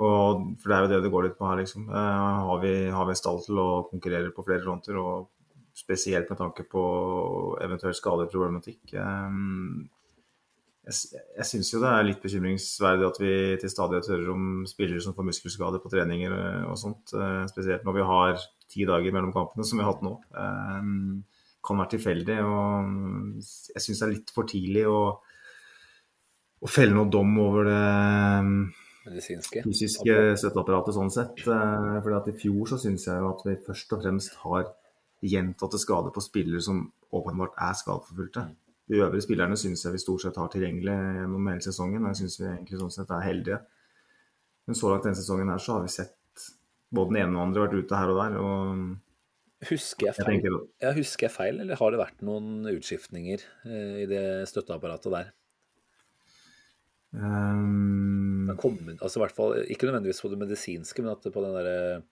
og, 0.00 0.44
for 0.62 0.70
det 0.70 0.76
er 0.76 0.84
jo 0.84 0.90
det 0.92 1.00
det 1.04 1.12
går 1.12 1.26
litt 1.28 1.38
på 1.38 1.48
her, 1.50 1.60
liksom. 1.60 1.88
Uh, 1.92 2.48
har, 2.48 2.60
vi, 2.62 2.74
har 2.94 3.08
vi 3.08 3.18
stall 3.18 3.42
til 3.44 3.60
å 3.60 3.68
konkurrere 3.90 4.32
på 4.32 4.44
flere 4.46 4.64
fronter, 4.64 4.96
og 4.96 5.28
spesielt 5.76 6.30
med 6.32 6.40
tanke 6.40 6.64
på 6.68 6.84
eventuell 7.64 7.96
skadeproblematikk? 7.96 8.94
Um, 8.96 9.90
jeg, 10.82 11.20
jeg 11.38 11.46
syns 11.46 11.70
jo 11.70 11.80
det 11.82 11.90
er 11.92 12.06
litt 12.08 12.22
bekymringsverdig 12.24 13.06
at 13.06 13.18
vi 13.22 13.34
til 13.62 13.70
stadighet 13.70 14.08
hører 14.10 14.32
om 14.32 14.46
spillere 14.66 15.02
som 15.04 15.14
får 15.14 15.28
muskelskader 15.28 15.82
på 15.82 15.92
treninger 15.92 16.34
eh, 16.34 16.64
og 16.66 16.78
sånt. 16.80 17.12
Eh, 17.14 17.44
spesielt 17.50 17.86
når 17.86 17.98
vi 18.00 18.06
har 18.08 18.46
ti 18.72 18.86
dager 18.88 19.14
mellom 19.14 19.34
kampene, 19.34 19.66
som 19.68 19.78
vi 19.78 19.86
har 19.86 19.92
hatt 19.92 20.02
nå. 20.02 20.16
Eh, 20.34 20.88
kan 21.62 21.78
være 21.78 21.92
tilfeldig. 21.94 22.38
og 22.42 23.44
Jeg 23.76 23.84
syns 23.84 24.00
det 24.00 24.08
er 24.08 24.14
litt 24.16 24.32
for 24.34 24.48
tidlig 24.50 24.82
å, 24.90 25.02
å 26.58 26.70
felle 26.70 26.96
noe 26.96 27.10
dom 27.12 27.36
over 27.44 27.70
det 27.70 27.82
Medisinske. 29.06 29.64
fysiske 29.66 30.16
støtteapparatet 30.38 30.96
sånn 30.96 31.12
sett. 31.12 31.42
Fordi 31.44 32.16
at 32.18 32.30
I 32.30 32.36
fjor 32.38 32.70
så 32.70 32.78
syns 32.80 33.08
jeg 33.08 33.18
jo 33.18 33.30
at 33.32 33.44
vi 33.48 33.58
først 33.66 33.94
og 33.96 34.04
fremst 34.04 34.38
har 34.44 34.68
gjentatte 35.22 35.78
skader 35.78 36.14
på 36.14 36.22
spillere 36.22 36.62
som 36.62 36.84
åpenbart 37.14 37.58
er 37.62 37.76
skadeforfulgte. 37.78 38.46
De 38.90 38.98
øvrige 39.00 39.24
spillerne 39.24 39.56
syns 39.58 39.84
jeg 39.84 39.94
vi 39.94 40.02
stort 40.02 40.24
sett 40.24 40.38
har 40.38 40.50
tilgjengelig 40.52 40.96
gjennom 41.18 41.46
hele 41.50 41.64
sesongen. 41.64 42.02
og 42.02 42.12
Jeg 42.12 42.22
syns 42.22 42.40
vi 42.40 42.48
egentlig 42.50 42.80
sånn 42.80 42.94
sett 42.94 43.14
er 43.14 43.26
heldige. 43.26 43.60
Men 44.66 44.78
så 44.78 44.90
langt 44.90 45.06
denne 45.06 45.18
sesongen 45.18 45.50
her 45.50 45.62
så 45.62 45.78
har 45.78 45.86
vi 45.86 45.94
sett 45.94 46.48
både 46.92 47.14
den 47.14 47.22
ene 47.22 47.32
og 47.32 47.38
den 47.38 47.44
andre 47.46 47.64
vært 47.64 47.78
ute 47.78 47.98
her 47.98 48.12
og 48.12 48.20
der. 48.22 48.38
og 48.42 49.70
Husker 49.70 50.08
jeg, 50.08 50.16
feil? 50.18 50.40
Jeg 50.42 50.82
ja, 50.82 50.90
husker 50.96 51.28
jeg 51.28 51.34
feil, 51.36 51.60
eller 51.62 51.78
har 51.78 51.94
det 51.94 52.00
vært 52.00 52.24
noen 52.26 52.66
utskiftninger 52.66 53.44
eh, 53.70 54.00
i 54.02 54.06
det 54.10 54.24
støtteapparatet 54.50 55.14
der? 55.14 55.30
Um... 57.14 58.21
Kommet, 58.60 59.00
altså 59.00 59.20
i 59.20 59.22
hvert 59.24 59.36
fall, 59.36 59.56
Ikke 59.72 59.88
nødvendigvis 59.88 60.22
på 60.24 60.30
det 60.32 60.40
medisinske, 60.40 61.04
men 61.04 61.14
at 61.14 61.26
på 61.32 61.44
den 61.44 61.56
der 61.56 62.04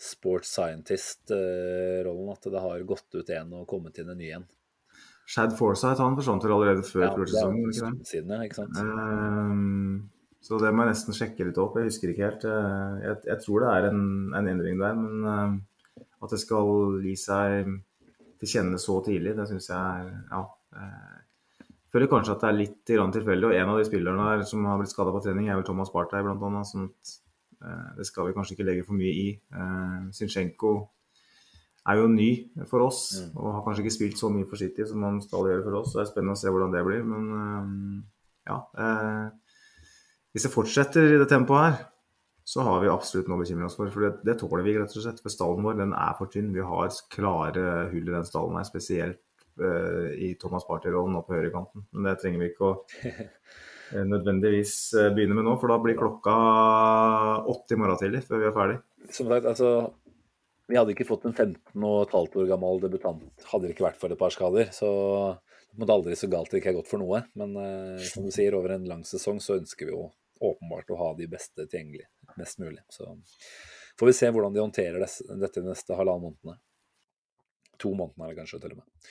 sports 0.00 0.50
scientist-rollen 0.56 2.32
at 2.32 2.48
det 2.50 2.62
har 2.64 2.82
gått 2.88 3.14
ut 3.14 3.30
en 3.30 3.52
og 3.60 3.68
kommet 3.70 3.98
inn 4.02 4.10
en 4.10 4.18
ny 4.18 4.32
en. 4.36 4.46
Shad 5.30 5.54
Forsythe 5.56 6.02
han 6.02 6.16
forsvant 6.18 6.44
vel 6.44 6.52
allerede 6.56 6.84
før 6.84 7.06
ja, 7.06 7.12
sesongen? 7.30 7.70
Ikke 7.70 8.08
siden, 8.10 8.34
ikke 8.44 8.58
sant? 8.58 8.80
Um, 8.80 10.10
så 10.44 10.58
det 10.60 10.74
må 10.74 10.84
jeg 10.84 10.92
nesten 10.92 11.16
sjekke 11.16 11.46
litt 11.48 11.60
opp. 11.62 11.78
Jeg 11.80 11.88
husker 11.88 12.12
ikke 12.12 12.26
helt. 12.26 12.44
Eh, 12.44 12.98
jeg, 13.06 13.20
jeg 13.30 13.38
tror 13.46 13.64
det 13.64 13.70
er 13.70 13.88
en, 13.88 14.02
en, 14.36 14.50
endring 14.52 14.82
der, 14.82 14.98
men 15.00 15.24
uh, 15.24 16.02
at 16.26 16.34
det 16.34 16.42
skal 16.42 17.00
gi 17.06 17.14
seg 17.16 17.72
til 18.42 18.50
kjenne 18.50 18.80
så 18.82 18.98
tidlig, 19.06 19.36
det 19.38 19.48
syns 19.48 19.70
jeg 19.72 19.80
er 19.80 20.12
Ja. 20.34 20.44
Føler 21.94 22.10
kanskje 22.10 22.34
at 22.34 22.40
det 22.42 22.48
er 22.48 22.56
litt 22.58 22.80
tilfeldig. 22.90 23.46
Og 23.46 23.52
en 23.54 23.68
av 23.70 23.76
de 23.78 23.86
spillerne 23.86 24.30
der 24.32 24.48
som 24.50 24.64
har 24.66 24.80
blitt 24.80 24.90
skada 24.90 25.12
på 25.14 25.20
trening, 25.22 25.46
er 25.46 25.60
vel 25.60 25.66
Thomas 25.68 25.92
Partey, 25.94 26.24
bl.a. 26.26 26.62
Sånn 26.66 26.88
at 26.88 27.12
eh, 27.62 27.92
det 28.00 28.06
skal 28.08 28.26
vi 28.26 28.34
kanskje 28.34 28.56
ikke 28.56 28.66
legge 28.66 28.86
for 28.88 28.98
mye 28.98 29.12
i. 29.14 29.28
Eh, 29.30 30.00
Zinchenko 30.16 30.74
er 31.84 32.00
jo 32.00 32.08
ny 32.10 32.28
for 32.66 32.82
oss 32.86 33.00
mm. 33.20 33.32
og 33.36 33.48
har 33.52 33.64
kanskje 33.66 33.84
ikke 33.84 33.94
spilt 33.98 34.20
så 34.20 34.30
mye 34.32 34.46
for 34.48 34.56
City 34.56 34.86
som 34.88 35.02
han 35.04 35.20
skal 35.22 35.50
gjøre 35.50 35.64
for 35.66 35.78
oss. 35.78 35.92
så 35.92 36.00
Det 36.00 36.06
er 36.06 36.10
spennende 36.10 36.34
å 36.34 36.40
se 36.40 36.52
hvordan 36.52 36.74
det 36.74 36.84
blir. 36.88 37.04
Men 37.06 37.32
eh, 37.38 37.64
ja 38.50 38.58
eh, 38.84 39.58
Hvis 40.34 40.48
det 40.48 40.54
fortsetter 40.56 41.14
i 41.14 41.20
det 41.20 41.28
tempoet 41.30 41.68
her, 41.68 41.76
så 42.44 42.64
har 42.66 42.82
vi 42.82 42.90
absolutt 42.92 43.30
noe 43.30 43.38
å 43.38 43.44
bekymre 43.44 43.68
oss 43.68 43.78
for. 43.78 43.92
For 43.94 44.08
det, 44.08 44.16
det, 44.26 44.34
tåler 44.42 44.66
vi 44.66 44.74
rett 44.80 44.98
og 44.98 45.04
slett. 45.06 45.22
For 45.22 45.32
stallen 45.32 45.62
vår 45.64 45.78
den 45.78 45.94
er 45.96 46.18
for 46.18 46.32
tynn. 46.32 46.50
Vi 46.52 46.64
har 46.66 46.90
klare 47.14 47.86
hull 47.92 48.02
i 48.02 48.16
den 48.16 48.26
stallen 48.28 48.58
her, 48.58 48.66
spesielt 48.68 49.22
i 49.58 50.34
Thomas 50.40 50.66
Party-rollen 50.68 51.14
nå 51.14 51.22
på 51.26 51.36
høyrekanten. 51.36 51.86
Men 51.92 52.08
det 52.08 52.16
trenger 52.22 52.42
vi 52.42 52.48
ikke 52.50 52.70
å 52.70 52.72
eh, 53.10 54.06
nødvendigvis 54.06 54.76
eh, 54.98 55.12
begynne 55.14 55.36
med 55.38 55.46
nå, 55.48 55.56
for 55.60 55.72
da 55.72 55.78
blir 55.82 55.98
klokka 55.98 56.34
åtte 57.50 57.76
i 57.76 57.80
morgen 57.80 58.00
tidlig 58.00 58.24
før 58.26 58.42
vi 58.42 58.48
er 58.50 58.56
ferdig. 58.56 58.80
Som 59.14 59.30
sagt, 59.30 59.46
altså 59.52 59.70
vi 60.66 60.78
hadde 60.78 60.94
ikke 60.94 61.04
fått 61.04 61.26
en 61.28 61.34
15 61.36 61.84
og 61.84 61.98
et 62.06 62.14
halvt 62.16 62.38
år 62.40 62.46
gammel 62.54 62.78
debutant 62.80 63.48
hadde 63.50 63.66
det 63.66 63.74
ikke 63.74 63.84
vært 63.84 63.98
for 64.00 64.12
et 64.12 64.20
par 64.20 64.32
skader. 64.32 64.70
Så 64.72 64.88
det 65.68 65.82
måtte 65.82 65.96
aldri 65.98 66.16
så 66.16 66.30
galt 66.32 66.52
det 66.52 66.62
ikke 66.62 66.72
er 66.72 66.78
godt 66.78 66.90
for 66.90 67.02
noe. 67.02 67.20
Men 67.38 67.56
eh, 67.60 68.04
som 68.08 68.24
du 68.24 68.32
sier, 68.32 68.56
over 68.56 68.76
en 68.76 68.88
lang 68.88 69.04
sesong 69.08 69.42
så 69.44 69.58
ønsker 69.58 69.90
vi 69.90 69.92
jo 69.92 70.08
åpenbart 70.44 70.90
å 70.92 71.00
ha 71.00 71.10
de 71.18 71.28
beste 71.30 71.66
tilgjengelig 71.66 72.08
mest 72.40 72.60
mulig. 72.62 72.80
Så 72.88 73.06
får 74.00 74.10
vi 74.10 74.16
se 74.16 74.30
hvordan 74.32 74.56
de 74.56 74.62
håndterer 74.64 75.04
dette 75.04 75.60
de 75.60 75.68
neste 75.68 75.96
halvannen 75.98 76.30
månedene. 76.30 76.58
To 77.82 77.92
månedene 77.94 78.28
er 78.28 78.32
det 78.32 78.40
kanskje, 78.40 78.60
til 78.62 78.76
og 78.76 78.80
med. 78.80 79.10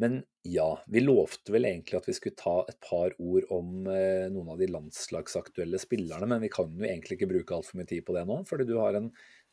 Men 0.00 0.22
ja, 0.48 0.84
vi 0.88 1.02
lovte 1.02 1.52
vel 1.52 1.66
egentlig 1.68 1.98
at 1.98 2.06
vi 2.08 2.14
skulle 2.16 2.38
ta 2.38 2.54
et 2.70 2.78
par 2.80 3.12
ord 3.20 3.44
om 3.52 3.84
eh, 3.92 4.30
noen 4.32 4.54
av 4.54 4.60
de 4.60 4.70
landslagsaktuelle 4.72 5.76
spillerne, 5.82 6.28
men 6.30 6.40
vi 6.40 6.48
kan 6.52 6.70
jo 6.72 6.86
egentlig 6.88 7.18
ikke 7.18 7.28
bruke 7.34 7.58
altfor 7.58 7.76
mye 7.76 7.90
tid 7.90 8.06
på 8.06 8.16
det 8.16 8.22
nå, 8.30 8.38
fordi 8.48 8.64
du 8.70 8.78
har 8.80 8.96
en 8.96 9.10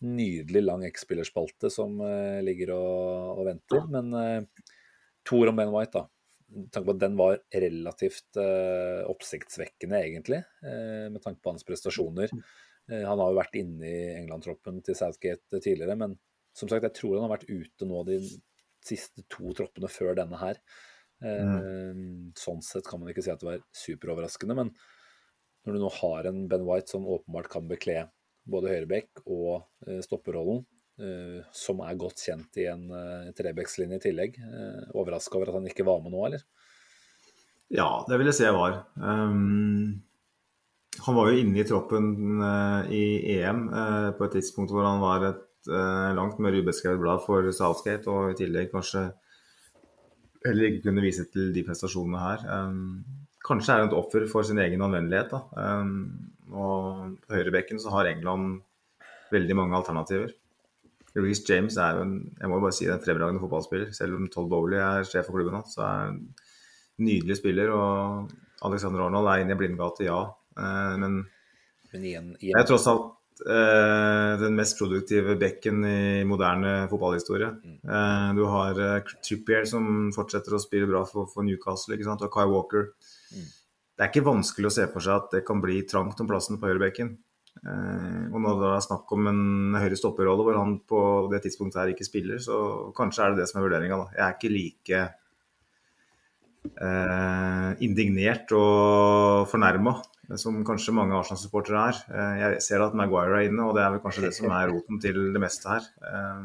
nydelig 0.08 0.64
lang 0.64 0.86
X-spillerspalte 0.88 1.72
som 1.74 1.98
uh, 2.00 2.40
ligger 2.46 2.72
og, 2.78 3.34
og, 3.34 3.44
venter. 3.50 3.88
Men 3.92 4.14
uh, 4.16 4.72
to 5.28 5.42
ord 5.42 5.52
om 5.52 5.60
Ben 5.60 5.74
White, 5.74 6.00
da. 6.00 6.08
Tanke 6.72 6.86
på 6.86 6.96
at 6.96 7.04
Den 7.04 7.20
var 7.20 7.42
relativt 7.52 8.38
oppsiktsvekkende, 8.40 9.98
egentlig, 10.00 10.38
med 10.64 11.20
tanke 11.20 11.42
på 11.44 11.52
hans 11.52 11.68
prestasjoner. 11.68 12.32
han 12.88 13.20
har 13.20 13.34
jo 13.34 13.36
vært 13.36 13.58
inne 13.60 13.84
i 13.84 13.98
England-troppen 14.14 14.78
til 14.88 14.96
Southgate 14.96 15.60
tidligere, 15.60 15.98
men 16.00 16.16
som 16.56 16.72
sagt, 16.72 16.88
jeg 16.88 16.96
tror 17.02 17.18
han 17.18 17.26
har 17.26 17.34
vært 17.34 17.52
ute 17.52 17.90
nå 17.90 18.06
de 18.08 18.22
siste 18.88 19.26
to 19.32 19.54
troppene 19.58 19.90
før 19.92 20.16
denne 20.18 20.40
her. 20.42 20.62
Mm. 21.18 22.30
Sånn 22.38 22.60
sett 22.62 22.86
kan 22.86 23.02
man 23.02 23.10
ikke 23.10 23.24
si 23.26 23.32
at 23.34 23.42
det 23.42 23.48
var 23.48 23.62
superoverraskende, 23.74 24.54
men 24.58 24.68
når 25.66 25.76
du 25.76 25.82
nå 25.82 25.90
har 25.98 26.28
en 26.30 26.44
Ben 26.52 26.66
White 26.68 26.94
som 26.94 27.08
åpenbart 27.10 27.50
kan 27.52 27.66
bekle 27.68 28.04
både 28.48 28.70
høyrebekk 28.72 29.24
og 29.26 29.66
eh, 29.88 29.98
stopperrollen, 30.06 30.62
eh, 31.02 31.40
som 31.52 31.82
er 31.84 31.98
godt 32.00 32.22
kjent 32.24 32.62
i 32.62 32.68
en 32.72 32.86
uh, 32.94 33.32
trebekslinje 33.36 33.98
i 33.98 34.04
tillegg. 34.06 34.38
Overraska 34.94 35.40
over 35.40 35.52
at 35.52 35.58
han 35.58 35.68
ikke 35.68 35.88
var 35.90 36.00
med 36.06 36.14
nå, 36.14 36.22
eller? 36.30 36.46
Ja, 37.74 38.06
det 38.08 38.20
vil 38.20 38.30
jeg 38.30 38.38
si 38.38 38.46
jeg 38.46 38.56
var. 38.56 38.80
Um, 38.96 40.00
han 41.04 41.18
var 41.18 41.30
jo 41.30 41.42
inne 41.42 41.62
i 41.62 41.68
troppen 41.68 42.40
uh, 42.40 42.88
i 42.88 43.36
EM 43.38 43.68
uh, 43.70 44.10
på 44.18 44.28
et 44.28 44.38
tidspunkt 44.40 44.72
hvor 44.74 44.88
han 44.88 45.04
var 45.04 45.26
et 45.28 45.36
eh, 45.36 45.47
langt 45.68 46.40
mer 46.44 46.56
ubeskrevet 46.56 47.02
blad 47.02 47.24
for 47.26 47.48
Southgate, 47.56 48.08
og 48.12 48.32
i 48.32 48.38
tillegg 48.40 48.72
kanskje 48.72 49.10
heller 50.46 50.70
ikke 50.70 50.88
kunne 50.88 51.04
vise 51.04 51.26
til 51.34 51.52
de 51.56 51.64
prestasjonene 51.68 52.22
her. 52.22 52.46
Kanskje 53.48 53.74
er 53.74 53.84
han 53.84 53.92
et 53.92 53.98
offer 53.98 54.28
for 54.32 54.48
sin 54.48 54.62
egen 54.64 54.84
anvendelighet. 54.86 55.34
Da. 55.34 55.68
Og 56.54 57.18
på 57.24 57.36
høyrebekken 57.36 57.82
så 57.84 57.92
har 57.96 58.10
England 58.12 58.62
veldig 59.32 59.56
mange 59.60 59.76
alternativer. 59.76 60.32
Reece 61.18 61.44
James 61.50 61.78
er 61.82 61.98
jo 61.98 62.04
en, 62.06 62.18
jeg 62.40 62.50
må 62.50 62.60
jo 62.60 62.66
bare 62.68 62.76
si 62.78 62.88
en 62.88 63.02
fremragende 63.02 63.42
fotballspiller. 63.42 63.94
Selv 63.96 64.20
om 64.20 64.28
Todd 64.32 64.50
Bowley 64.52 64.78
er 64.82 65.08
sjef 65.08 65.26
for 65.28 65.38
klubben 65.38 65.58
hans, 65.58 65.74
så 65.74 65.84
er 65.84 65.94
han 66.04 66.20
en 66.20 67.08
nydelig 67.08 67.40
spiller. 67.40 67.74
Og 67.74 68.68
Alexander 68.68 69.06
Arnold 69.08 69.32
er 69.32 69.44
inne 69.44 69.56
i 69.56 69.60
blindgate, 69.60 70.06
ja. 70.08 70.20
Uh, 70.58 70.94
men, 71.02 71.20
Men 71.94 72.06
igjen, 72.06 72.32
det 72.42 72.54
er 72.58 72.68
tross 72.68 72.88
alt 72.90 73.04
eh, 73.08 73.17
den 73.46 74.56
mest 74.58 74.80
produktive 74.80 75.36
bekken 75.40 75.84
i 75.86 76.24
moderne 76.28 76.88
fotballhistorie. 76.92 77.52
Eh, 77.84 78.30
du 78.38 78.44
har 78.50 78.82
eh, 78.82 79.14
Trippier 79.26 79.68
som 79.70 80.10
fortsetter 80.16 80.56
å 80.58 80.62
spille 80.62 80.90
bra 80.90 81.04
for, 81.08 81.30
for 81.32 81.46
Newcastle, 81.46 81.98
og 81.98 82.34
Kai 82.34 82.48
Walker. 82.50 82.92
Det 83.98 84.06
er 84.06 84.12
ikke 84.12 84.28
vanskelig 84.28 84.70
å 84.70 84.76
se 84.76 84.88
for 84.92 85.04
seg 85.04 85.16
at 85.22 85.32
det 85.38 85.46
kan 85.48 85.62
bli 85.64 85.80
trangt 85.90 86.20
om 86.22 86.30
plassen 86.30 86.60
på 86.62 86.70
høyrebekken. 86.70 87.16
Eh, 87.58 88.26
og 88.32 88.42
når 88.44 88.60
det 88.62 88.74
er 88.74 88.84
snakk 88.86 89.14
om 89.16 89.30
en 89.32 89.78
høyre 89.82 89.98
stopperrolle 89.98 90.46
hvor 90.46 90.60
han 90.60 90.76
på 90.86 91.00
det 91.34 91.44
tidspunktet 91.46 91.82
her 91.82 91.94
ikke 91.94 92.08
spiller, 92.08 92.42
så 92.44 92.58
kanskje 92.98 93.24
er 93.24 93.34
det 93.34 93.44
det 93.44 93.48
som 93.52 93.62
er 93.62 93.68
vurderinga. 93.68 94.04
Jeg 94.14 94.26
er 94.26 94.36
ikke 94.38 94.54
like 94.54 95.02
eh, 96.76 97.72
indignert 97.88 98.54
og 98.58 99.48
fornærma 99.52 99.98
som 100.36 100.58
kanskje 100.68 100.92
mange 100.92 101.16
Arsenal-supportere 101.16 101.84
er. 101.88 102.00
Eh, 102.12 102.40
jeg 102.42 102.62
ser 102.66 102.82
at 102.84 102.96
Maguire 103.00 103.38
er 103.40 103.48
inne, 103.48 103.64
og 103.64 103.76
det 103.78 103.84
er 103.86 103.94
vel 103.94 104.02
kanskje 104.04 104.26
det 104.26 104.34
som 104.36 104.52
er 104.52 104.68
roten 104.74 105.00
til 105.00 105.20
det 105.32 105.40
meste 105.40 105.70
her. 105.72 105.88
Eh, 106.04 106.42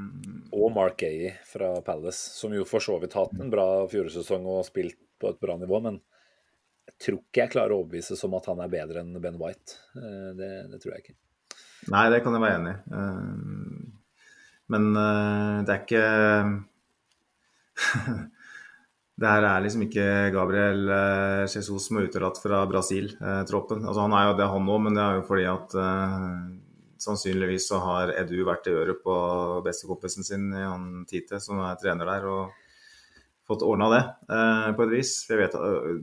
Og 0.54 0.68
Mark 0.76 0.96
Gay 1.02 1.32
fra 1.48 1.72
Palace, 1.82 2.30
som 2.38 2.54
jo 2.54 2.62
for 2.68 2.78
så 2.84 2.94
vidt 3.02 3.16
hatt 3.18 3.34
en 3.40 3.50
bra 3.50 3.66
fjorårssesong 3.90 4.46
og 4.46 4.62
spilt 4.68 4.98
på 5.18 5.32
et 5.32 5.40
bra 5.42 5.56
nivå, 5.58 5.80
men 5.82 5.98
jeg 6.86 6.94
tror 7.02 7.18
ikke 7.20 7.42
jeg 7.42 7.50
klarer 7.56 7.74
å 7.74 7.80
overbevise 7.82 8.16
som 8.18 8.34
at 8.38 8.46
han 8.50 8.60
er 8.62 8.70
bedre 8.70 9.02
enn 9.02 9.18
Ben 9.22 9.38
White. 9.42 9.78
Eh, 9.98 10.30
Det, 10.38 10.52
det 10.70 10.80
tror 10.82 10.94
jeg 10.94 11.02
ikke. 11.06 11.16
Nei, 11.90 12.04
det 12.14 12.22
kan 12.22 12.32
jeg 12.36 12.42
være 12.46 12.58
enig 12.60 12.76
i. 12.78 13.90
Men 14.70 14.84
det 15.66 15.72
er 15.74 15.80
ikke 15.82 16.04
Det 19.20 19.28
her 19.28 19.44
er 19.44 19.60
liksom 19.62 19.84
ikke 19.84 20.06
Gabriel 20.32 20.86
eh, 20.88 21.42
Jesus 21.44 21.88
som 21.88 21.98
er 22.00 22.08
utelatt 22.08 22.40
fra 22.40 22.62
Brasil-troppen. 22.68 23.84
Altså, 23.84 24.06
han 24.06 24.14
er 24.16 24.30
jo 24.30 24.36
det, 24.38 24.48
han 24.54 24.70
òg, 24.72 24.80
men 24.86 24.96
det 24.96 25.04
er 25.04 25.18
jo 25.18 25.26
fordi 25.28 25.44
at 25.50 25.76
eh, 25.82 26.30
sannsynligvis 27.02 27.68
så 27.68 27.82
har 27.84 28.14
Edu 28.22 28.40
vært 28.48 28.70
i 28.70 28.74
øret 28.76 29.02
på 29.04 29.14
bestekompisen 29.66 30.26
sin 30.26 30.48
i 30.54 30.64
han 30.64 31.04
Tite, 31.08 31.42
som 31.44 31.60
er 31.60 31.76
trener 31.82 32.08
der, 32.08 32.28
og 32.30 32.61
fått 33.48 33.62
ordna 33.66 33.88
det 33.90 34.02
eh, 34.30 34.68
på 34.76 34.84
et 34.86 34.92
vis. 34.94 35.12
Jeg 35.28 35.40
vet 35.40 35.54
at 35.58 35.64
eh, 35.66 35.98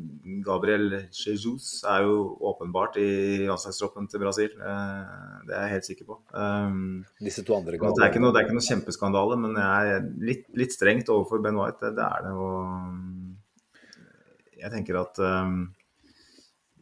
Gabriel 0.46 0.86
Jesus 1.08 1.84
er 1.88 2.04
jo 2.08 2.16
åpenbart 2.52 3.00
i 3.00 3.10
landslagstroppen 3.46 4.10
til 4.12 4.20
Brasil. 4.24 4.52
Eh, 4.60 5.02
det 5.48 5.56
er 5.56 5.62
jeg 5.66 5.74
helt 5.78 5.88
sikker 5.90 6.06
på. 6.10 6.20
Um, 6.36 7.06
Disse 7.24 7.46
to 7.48 7.56
andre 7.58 7.80
det 7.80 8.04
er 8.04 8.12
ikke 8.12 8.24
noe, 8.24 8.34
det 8.36 8.42
er 8.42 8.46
ikke 8.48 8.60
noe 8.60 8.70
kjempeskandale, 8.70 9.36
men 9.40 9.52
jeg 9.60 9.96
er 9.96 10.08
litt, 10.32 10.46
litt 10.60 10.76
strengt 10.76 11.12
overfor 11.14 11.38
Ben 11.44 11.60
White. 11.60 11.80
Det, 11.84 11.92
det 12.00 12.06
er 12.06 12.20
det. 12.28 12.34
Og 12.36 12.56
jeg 14.60 14.70
tenker 14.76 14.96
at 15.00 15.16
um, 15.24 15.60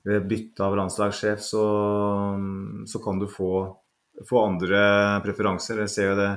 ved 0.07 0.27
bytte 0.29 0.61
av 0.65 0.77
landslagssjef 0.79 1.39
så, 1.43 1.65
så 2.88 2.97
kan 3.03 3.21
du 3.21 3.27
få, 3.29 3.51
få 4.25 4.45
andre 4.47 4.81
preferanser. 5.25 5.84
Jeg 5.85 5.93
ser 5.93 6.13
jo 6.13 6.21
det 6.23 6.31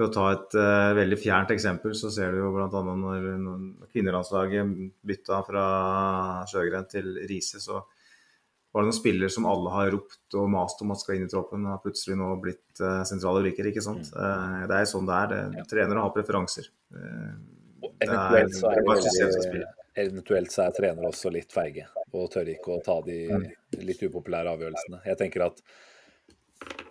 For 0.00 0.08
å 0.08 0.12
ta 0.14 0.28
et 0.32 0.54
uh, 0.56 0.94
veldig 0.96 1.16
fjernt 1.20 1.50
eksempel, 1.52 1.92
så 1.92 2.08
ser 2.08 2.32
du 2.32 2.38
jo 2.40 2.50
bl.a. 2.54 2.68
når, 2.72 3.24
når 3.36 3.88
kvinnelandslaget 3.92 4.70
bytta 5.04 5.42
fra 5.44 5.64
Sjøgren 6.48 6.86
til 6.88 7.18
Riise, 7.28 7.60
så 7.60 7.82
var 8.72 8.80
det 8.80 8.88
noen 8.88 8.96
spillere 8.96 9.28
som 9.34 9.44
alle 9.50 9.74
har 9.74 9.90
ropt 9.92 10.38
og 10.40 10.48
mast 10.54 10.80
om 10.80 10.94
at 10.94 11.02
skal 11.02 11.18
inn 11.18 11.26
i 11.26 11.28
troppen, 11.28 11.66
og 11.66 11.74
har 11.74 11.82
plutselig 11.84 12.16
nå 12.16 12.30
blitt 12.40 12.80
uh, 12.80 13.02
sentrale 13.04 13.42
brikker. 13.44 13.68
ikke 13.68 13.84
sant? 13.84 14.08
Eh, 14.14 14.56
det 14.70 14.78
er 14.78 14.88
sånn 14.88 15.10
det 15.10 15.18
er. 15.18 15.34
Det, 15.58 15.66
Trenere 15.74 16.06
har 16.06 16.14
preferanser. 16.16 16.70
Eventuelt 18.00 18.56
så 18.56 18.72
er, 18.72 19.36
spiller. 19.36 19.68
eventuelt 20.00 20.56
så 20.56 20.64
er 20.64 20.76
trenere 20.80 21.12
også 21.12 21.34
litt 21.34 21.52
feige 21.52 21.90
og 22.16 22.30
tør 22.32 22.48
ikke 22.54 22.78
å 22.78 22.82
ta 22.88 22.96
de 23.04 23.20
Mm. 23.30 23.46
litt 23.84 24.00
upopulære 24.08 24.56
avgjørelsene. 24.56 25.04
Jeg 25.12 25.20
tenker 25.20 25.44
at 25.50 25.60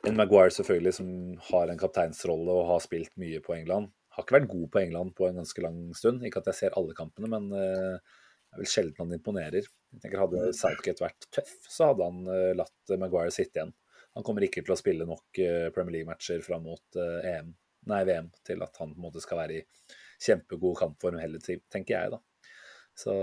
en 0.07 0.17
Maguire 0.17 0.53
selvfølgelig, 0.55 0.95
som 0.99 1.09
har 1.49 1.69
en 1.69 1.79
kapteinsrolle 1.79 2.55
og 2.55 2.69
har 2.71 2.83
spilt 2.83 3.11
mye 3.21 3.41
på 3.43 3.55
England, 3.57 3.91
har 4.15 4.25
ikke 4.25 4.37
vært 4.39 4.51
god 4.51 4.65
på 4.73 4.81
England 4.81 5.13
på 5.17 5.27
en 5.27 5.41
ganske 5.41 5.63
lang 5.63 5.77
stund. 5.97 6.23
Ikke 6.25 6.41
at 6.41 6.49
jeg 6.51 6.59
ser 6.59 6.79
alle 6.79 6.95
kampene, 6.97 7.29
men 7.31 7.51
eh, 7.55 7.99
det 8.49 8.57
er 8.57 8.63
vel 8.63 8.71
sjelden 8.71 9.03
han 9.03 9.15
imponerer. 9.19 9.67
Jeg 9.93 10.01
tenker 10.03 10.23
Hadde 10.23 10.49
Southgate 10.57 11.05
vært 11.05 11.29
tøff, 11.35 11.53
så 11.69 11.91
hadde 11.91 12.09
han 12.09 12.33
eh, 12.33 12.51
latt 12.57 12.95
Maguire 12.97 13.33
sitte 13.35 13.61
igjen. 13.61 13.75
Han 14.17 14.25
kommer 14.25 14.43
ikke 14.45 14.63
til 14.65 14.73
å 14.73 14.79
spille 14.79 15.07
nok 15.07 15.41
eh, 15.43 15.69
Premier 15.75 15.99
League-matcher 15.99 16.41
fram 16.45 16.65
mot 16.65 16.99
eh, 16.99 17.29
EM, 17.35 17.53
nei, 17.91 18.01
VM 18.09 18.31
til 18.47 18.65
at 18.65 18.81
han 18.81 18.95
på 18.95 18.99
en 18.99 19.05
måte 19.05 19.23
skal 19.23 19.43
være 19.43 19.59
i 19.59 19.65
kjempegod 20.25 20.79
kampform 20.81 21.19
heller, 21.21 21.43
tenker 21.71 21.93
jeg, 21.93 22.15
da. 22.15 22.19
Så 22.99 23.13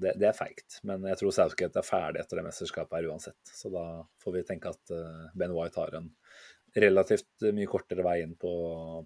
det, 0.00 0.14
det 0.20 0.30
er 0.30 0.36
feigt. 0.36 0.78
Men 0.88 1.04
jeg 1.10 1.20
tror 1.20 1.34
Southgate 1.36 1.82
er 1.82 1.86
ferdig 1.86 2.22
etter 2.22 2.40
det 2.40 2.46
mesterskapet 2.46 2.96
her 2.96 3.08
uansett. 3.10 3.40
Så 3.52 3.68
da 3.74 3.86
får 4.24 4.38
vi 4.38 4.44
tenke 4.48 4.72
at 4.72 4.94
eh, 4.94 5.26
Ben 5.36 5.52
White 5.52 5.82
har 5.82 5.98
en 5.98 6.08
relativt 6.76 7.48
mye 7.56 7.68
kortere 7.68 8.04
vei 8.04 8.20
inn 8.22 8.36
på, 8.40 8.52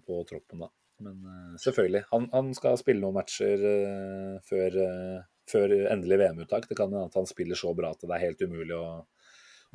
på 0.05 0.21
troppen, 0.29 0.63
da. 0.63 0.71
Men 1.01 1.25
eh, 1.25 1.57
selvfølgelig, 1.63 2.03
han, 2.11 2.29
han 2.33 2.53
skal 2.57 2.79
spille 2.79 3.03
noen 3.03 3.17
matcher 3.17 3.65
eh, 3.71 4.37
før, 4.47 4.77
eh, 4.85 5.19
før 5.49 5.75
endelig 5.93 6.21
VM-uttak. 6.21 6.69
Det 6.69 6.77
kan 6.77 6.91
hende 6.91 7.09
at 7.09 7.17
han 7.17 7.29
spiller 7.29 7.59
så 7.59 7.73
bra 7.77 7.93
at 7.95 8.05
det 8.05 8.15
er 8.15 8.25
helt 8.27 8.45
umulig 8.45 8.77
å, 8.77 8.87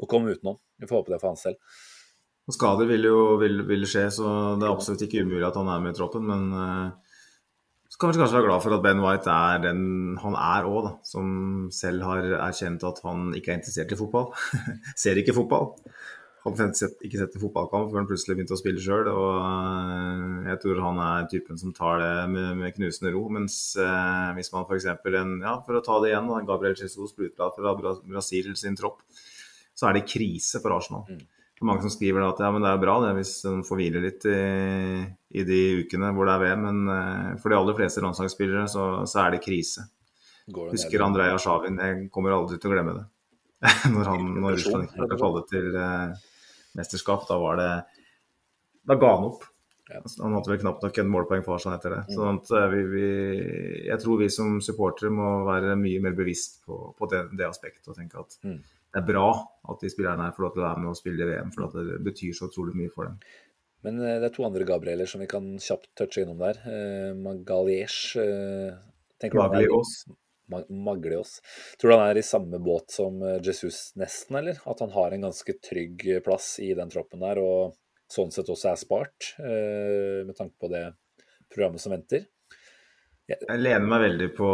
å 0.01 0.11
komme 0.11 0.37
utenom. 0.37 0.61
Vi 0.81 0.89
får 0.89 1.03
håpe 1.03 1.15
det 1.15 1.21
for 1.23 1.35
han 1.35 1.41
selv. 1.41 1.61
Skader 2.57 2.87
vil 2.87 3.09
jo 3.09 3.21
vil, 3.41 3.65
vil 3.67 3.89
skje, 3.91 4.05
så 4.15 4.33
det 4.55 4.69
er 4.69 4.71
absolutt 4.71 5.03
ikke 5.03 5.25
umulig 5.27 5.49
at 5.49 5.57
han 5.59 5.71
er 5.73 5.81
med 5.83 5.97
i 5.97 5.99
troppen. 5.99 6.29
Men 6.29 6.93
kan 8.01 8.11
vi 8.13 8.19
kanskje 8.21 8.37
være 8.39 8.47
glad 8.49 8.63
for 8.65 8.75
at 8.77 8.83
Ben 8.85 9.01
White 9.05 9.31
er 9.33 9.63
den 9.65 9.81
han 10.23 10.37
er 10.37 10.67
òg. 10.69 10.91
Som 11.07 11.69
selv 11.75 12.05
har 12.07 12.27
erkjent 12.49 12.85
at 12.85 13.01
han 13.07 13.31
ikke 13.37 13.55
er 13.55 13.59
interessert 13.61 13.95
i 13.95 13.99
fotball. 13.99 14.31
Ser 15.03 15.19
ikke 15.21 15.35
fotball. 15.37 15.73
Har 16.47 16.53
ikke 16.55 17.19
sett 17.19 17.33
en 17.35 17.43
fotballkamp 17.43 17.89
før 17.91 17.99
han 17.99 18.07
plutselig 18.07 18.37
begynte 18.37 18.55
å 18.55 18.61
spille 18.61 18.83
sjøl. 18.83 19.09
Og 19.11 19.31
eh, 19.43 20.51
jeg 20.53 20.61
tror 20.63 20.83
han 20.85 21.01
er 21.03 21.31
typen 21.33 21.59
som 21.59 21.73
tar 21.75 21.99
det 22.05 22.13
med, 22.31 22.53
med 22.61 22.77
knusende 22.77 23.11
ro. 23.17 23.25
Mens 23.35 23.57
eh, 23.83 24.29
hvis 24.39 24.53
man 24.55 24.69
f.eks. 24.69 24.87
Ja, 24.87 25.57
for 25.67 25.81
å 25.81 25.85
ta 25.89 25.97
det 26.05 26.13
igjen, 26.13 26.31
Gabriel 26.47 26.77
Jesus 26.79 27.17
blir 27.17 27.33
utelatt 27.33 27.57
fra 27.59 27.75
Bra- 27.81 27.97
Brasil 28.07 28.53
sin 28.61 28.79
tropp, 28.79 29.01
så 29.77 29.89
er 29.91 29.99
det 29.99 30.07
krise 30.09 30.63
for 30.63 30.77
Arsenal. 30.77 31.09
Er 31.11 31.25
mange 31.65 31.87
som 31.87 31.93
skriver 31.93 32.21
at 32.27 32.41
ja, 32.43 32.51
men 32.53 32.65
det 32.65 32.69
er 32.69 32.81
bra 32.83 32.99
det 33.01 33.15
hvis 33.17 33.33
de 33.47 33.53
får 33.65 33.79
hvile 33.81 34.03
litt 34.05 34.27
i, 34.29 34.41
i 35.41 35.45
de 35.49 35.61
ukene 35.81 36.13
hvor 36.13 36.29
det 36.29 36.35
er 36.35 36.43
VM, 36.45 36.65
men 36.67 36.93
eh, 36.93 37.31
for 37.41 37.53
de 37.53 37.57
aller 37.57 37.77
fleste 37.79 38.05
landslagsspillere 38.05 38.67
så, 38.69 38.87
så 39.09 39.23
er 39.25 39.37
det 39.37 39.45
krise. 39.47 39.87
Går 40.53 40.69
det 40.69 40.77
Husker? 40.77 41.05
Andrej 41.07 41.33
Asjavin, 41.35 41.81
jeg 41.81 42.09
kommer 42.15 42.37
aldri 42.37 42.61
til 42.61 42.71
å 42.71 42.77
glemme 42.77 42.97
det. 42.99 43.07
når 43.95 44.13
han, 44.13 44.31
når 44.37 44.59
Russland 44.59 44.85
ikke 44.85 44.99
klarte 45.01 45.17
å 45.17 45.23
falle 45.23 45.45
til 45.49 45.69
uh, 45.81 46.33
mesterskap, 46.77 47.25
da 47.25 47.39
var 47.41 47.57
det 47.57 47.71
Da 48.87 48.99
ga 49.01 49.15
han 49.17 49.29
opp. 49.31 49.49
Ja. 49.89 50.03
Han 50.21 50.35
hadde 50.37 50.51
vel 50.51 50.61
knapt 50.61 50.85
nok 50.85 50.99
en 50.99 51.11
målpoeng 51.11 51.45
for 51.47 51.63
seg 51.63 51.77
etter 51.79 51.95
det. 51.95 52.01
Sånn 52.13 52.41
at 52.41 52.53
eh, 52.59 52.69
vi, 52.73 52.81
vi, 52.91 53.11
jeg 53.87 54.03
tror 54.03 54.19
vi 54.19 54.29
som 54.35 54.57
supportere 54.63 55.13
må 55.15 55.45
være 55.47 55.77
mye 55.79 56.03
mer 56.03 56.17
bevisst 56.19 56.61
på, 56.67 56.91
på 56.99 57.09
det, 57.11 57.29
det 57.39 57.47
aspektet 57.47 57.87
og 57.89 57.99
tenke 57.99 58.21
at 58.23 58.41
Mm. 58.47 58.59
Det 58.97 59.03
er 59.03 59.11
bra 59.11 59.29
at 59.69 59.83
de 59.83 59.91
spillerne 59.93 60.25
her 60.25 60.33
får 60.33 60.45
lov 60.47 60.53
til 60.55 60.63
å 60.63 60.69
være 60.71 60.81
med 60.81 60.89
og 60.89 60.97
spille 60.97 61.21
i 61.21 61.29
VM, 61.29 61.51
for 61.53 61.67
at 61.67 61.75
det 61.77 61.99
betyr 62.07 62.37
så 62.37 62.49
utrolig 62.49 62.73
mye 62.79 62.93
for 62.95 63.11
dem. 63.11 63.19
Men 63.85 63.99
eh, 64.01 64.19
det 64.23 64.31
er 64.31 64.33
to 64.33 64.47
andre 64.47 64.65
Gabrieler 64.65 65.11
som 65.11 65.21
vi 65.21 65.29
kan 65.29 65.51
kjapt 65.61 65.91
touche 66.01 66.23
innom 66.25 66.41
der. 66.41 66.63
Eh, 66.65 67.11
Magaliesh 67.19 68.17
eh, 68.23 68.79
Magliås. 69.35 69.99
Magliås. 70.71 71.35
Tror 71.77 71.93
du 71.93 71.97
han 71.97 72.07
er 72.07 72.21
i 72.21 72.25
samme 72.25 72.61
båt 72.63 72.95
som 72.95 73.19
Jesus 73.43 73.91
nesten, 74.01 74.39
eller? 74.41 74.61
At 74.65 74.81
han 74.81 74.95
har 74.95 75.13
en 75.13 75.27
ganske 75.27 75.57
trygg 75.59 76.05
plass 76.25 76.55
i 76.63 76.71
den 76.79 76.93
troppen 76.93 77.25
der, 77.25 77.41
og 77.43 77.75
sånn 78.13 78.31
sett 78.31 78.53
også 78.53 78.71
er 78.71 78.79
spart, 78.79 79.33
med 79.41 80.37
tanke 80.39 80.55
på 80.63 80.71
det 80.71 80.85
programmet 81.51 81.83
som 81.83 81.97
venter? 81.97 82.29
Jeg 83.27 83.59
lener 83.59 83.83
meg 83.91 84.03
veldig 84.05 84.27
på 84.37 84.49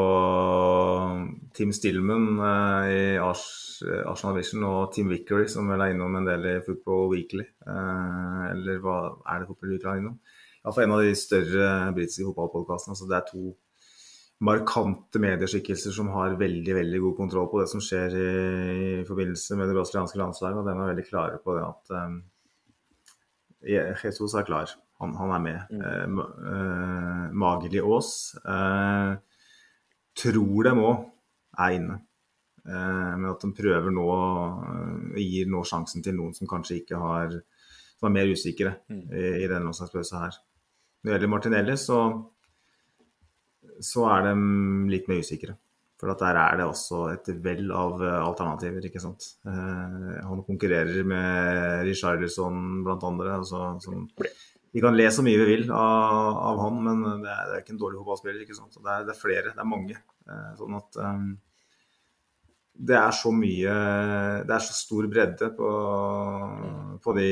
Tim 1.53 1.74
Stillman 1.77 2.39
eh, 2.40 2.86
i 2.89 3.01
Arsenal 3.20 4.39
Vision 4.39 4.62
og 4.65 4.94
Tim 4.94 5.11
Vickery, 5.12 5.44
som 5.53 5.69
vel 5.69 5.82
er 5.85 5.93
innom 5.93 6.15
en 6.16 6.24
del 6.24 6.47
i 6.49 6.55
Football 6.65 7.11
Weekly. 7.12 7.44
Eh, 7.69 8.39
eller 8.49 8.78
hva 8.81 8.94
er 9.28 9.43
det 9.43 9.51
Football 9.51 9.74
Weekly 9.74 9.90
er 9.93 10.01
innom? 10.01 10.15
Iallfall 10.62 10.86
en 10.86 10.94
av 10.97 11.03
de 11.05 11.12
større 11.20 11.66
britiske 11.99 12.24
fotballpodkastene. 12.31 12.97
Altså 12.97 13.11
det 13.11 13.19
er 13.19 13.27
to 13.28 13.53
markante 14.49 15.20
medieskikkelser 15.20 15.93
som 15.93 16.09
har 16.15 16.39
veldig 16.40 16.77
veldig 16.78 17.03
god 17.05 17.19
kontroll 17.19 17.51
på 17.53 17.61
det 17.61 17.69
som 17.74 17.82
skjer 17.85 18.16
i, 18.16 18.31
i 19.03 19.05
forbindelse 19.05 19.59
med 19.59 19.69
det 19.69 19.77
brasilianske 19.77 20.23
landslaget. 20.23 20.62
Og 20.62 20.70
de 20.70 20.73
er 20.73 20.94
veldig 20.94 21.07
klare 21.11 21.43
på 21.44 21.59
det 21.59 21.66
at 21.69 21.93
um, 21.99 22.16
Jesus 24.01 24.32
er 24.32 24.49
klar. 24.49 24.73
Han, 25.02 25.12
han 25.18 25.34
er 25.36 25.42
med. 25.44 25.74
Mm. 25.74 25.82
Uh, 26.16 26.32
uh, 26.46 27.26
Mageli 27.42 27.82
Aas 27.82 28.14
eh, 28.42 29.12
tror 30.22 30.68
dem 30.68 30.82
òg 30.82 31.04
er 31.60 31.76
inne. 31.76 32.00
men 32.62 33.24
at 33.26 33.42
de 33.42 33.48
prøver 33.58 33.90
nå 33.90 34.04
gir 35.18 35.48
nå 35.50 35.64
sjansen 35.66 36.04
til 36.04 36.14
noen 36.14 36.30
som 36.36 36.46
kanskje 36.46 36.76
ikke 36.78 37.00
har 37.00 37.32
som 37.98 38.06
er 38.06 38.14
mer 38.14 38.30
usikre 38.30 38.76
mm. 38.86 39.00
i, 39.10 39.24
i 39.42 39.48
denne 39.50 39.66
landslagspausen 39.66 40.20
her. 40.22 40.36
Når 41.02 41.10
det 41.10 41.16
gjelder 41.16 41.32
Martinelli, 41.32 41.74
så 41.76 41.98
så 43.82 44.06
er 44.14 44.28
de 44.28 44.32
litt 44.92 45.10
mer 45.10 45.22
usikre. 45.22 45.56
For 46.00 46.10
der 46.18 46.34
er 46.34 46.56
det 46.58 46.64
også 46.66 47.04
et 47.12 47.28
vell 47.44 47.68
av 47.78 48.00
eh, 48.02 48.18
alternativer, 48.24 48.82
ikke 48.88 49.02
sant. 49.02 49.28
Eh, 49.46 50.16
han 50.26 50.42
konkurrerer 50.48 51.06
med 51.06 51.84
Richarlison 51.86 52.82
blant 52.82 53.06
andre. 53.06 53.36
Altså, 53.38 53.68
som, 53.84 54.08
vi 54.73 54.81
kan 54.81 54.97
le 54.97 55.07
så 55.12 55.24
mye 55.24 55.40
vi 55.43 55.49
vil 55.51 55.66
av, 55.69 56.36
av 56.49 56.61
han, 56.65 56.78
men 56.86 57.01
det 57.23 57.28
er, 57.28 57.49
det 57.49 57.57
er, 57.57 57.62
ikke 57.65 57.74
en 57.74 57.81
dårlig 57.82 57.99
fotballspiller. 58.01 58.44
ikke 58.44 58.57
sant? 58.57 58.78
Det 58.78 58.93
er, 58.93 59.03
det 59.09 59.12
er, 59.12 59.20
flere, 59.20 59.51
det 59.53 59.61
er 59.61 59.69
mange. 59.69 59.99
Eh, 60.24 60.53
sånn 60.57 60.78
at 60.78 61.01
um, 61.05 61.27
det 62.73 62.97
er 62.97 63.12
så 63.12 63.28
mye 63.36 63.73
Det 64.49 64.55
er 64.55 64.62
så 64.65 64.73
stor 64.73 65.05
bredde 65.12 65.51
på, 65.59 65.73
på 67.05 67.15
de 67.19 67.28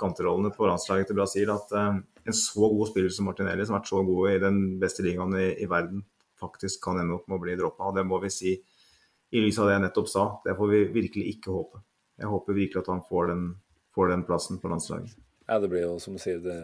kanterollene 0.00 0.54
på 0.56 0.64
landslaget 0.70 1.10
til 1.10 1.18
Brasil 1.18 1.52
at 1.52 1.76
um, 1.76 2.00
en 2.24 2.36
så 2.36 2.72
god 2.72 2.88
spiller 2.88 3.12
som 3.12 3.28
Martinelli, 3.28 3.66
som 3.68 3.76
har 3.76 3.82
vært 3.82 3.92
så 3.92 4.02
god 4.08 4.32
i 4.32 4.40
den 4.40 4.60
beste 4.80 5.04
ligaen 5.04 5.36
i, 5.36 5.46
i 5.60 5.68
verden, 5.68 6.04
faktisk 6.40 6.80
kan 6.84 7.00
ende 7.00 7.18
opp 7.18 7.28
med 7.28 7.36
å 7.36 7.44
bli 7.44 7.60
droppa. 7.60 7.92
Det 7.96 8.08
må 8.08 8.22
vi 8.24 8.32
si 8.32 8.56
i 8.56 9.42
lys 9.44 9.60
av 9.60 9.68
det 9.68 9.76
jeg 9.76 9.84
nettopp 9.84 10.08
sa. 10.10 10.28
Det 10.44 10.56
får 10.56 10.72
vi 10.72 10.84
virkelig 10.96 11.32
ikke 11.36 11.54
håpe. 11.54 11.84
Jeg 12.20 12.32
håper 12.32 12.56
virkelig 12.56 12.82
at 12.82 12.92
han 12.92 13.04
får 13.08 13.34
den, 13.34 13.50
får 13.96 14.14
den 14.14 14.24
plassen 14.28 14.60
på 14.62 14.72
landslaget. 14.72 15.12
Ja, 15.50 15.58
det 15.58 15.70
blir 15.72 15.82
jo 15.82 15.98
som 15.98 16.14
du 16.14 16.22
sier 16.22 16.38
det, 16.44 16.56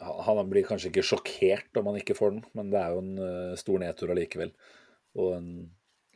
Han 0.00 0.48
blir 0.48 0.64
kanskje 0.64 0.88
ikke 0.88 1.04
sjokkert 1.04 1.76
om 1.76 1.90
han 1.90 1.98
ikke 2.00 2.16
får 2.16 2.32
den, 2.32 2.44
men 2.56 2.70
det 2.72 2.80
er 2.80 2.94
jo 2.94 3.02
en 3.02 3.18
uh, 3.20 3.56
stor 3.60 3.82
nedtur 3.82 4.12
allikevel. 4.14 4.54
Og 5.20 5.34
en 5.36 5.50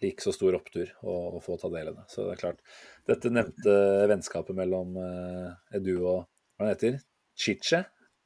like 0.01 0.25
så 0.25 0.33
stor 0.33 0.57
opptur 0.57 0.89
å, 1.05 1.15
å, 1.37 1.43
få 1.45 1.59
ta 1.61 1.69
del 1.73 1.91
i 1.91 1.95
det. 1.97 2.07
Så 2.09 2.25
det 2.25 2.39
er 2.39 2.41
klart. 2.41 2.63
Dette 3.09 3.33
nevnte 3.33 3.77
vennskapet 4.09 4.57
mellom 4.57 4.97
uh, 4.97 5.77
Edu 5.77 5.93
og 5.99 6.25
hva 6.25 6.65
han 6.65 6.73
heter, 6.73 7.01
Chiche, 7.37 7.83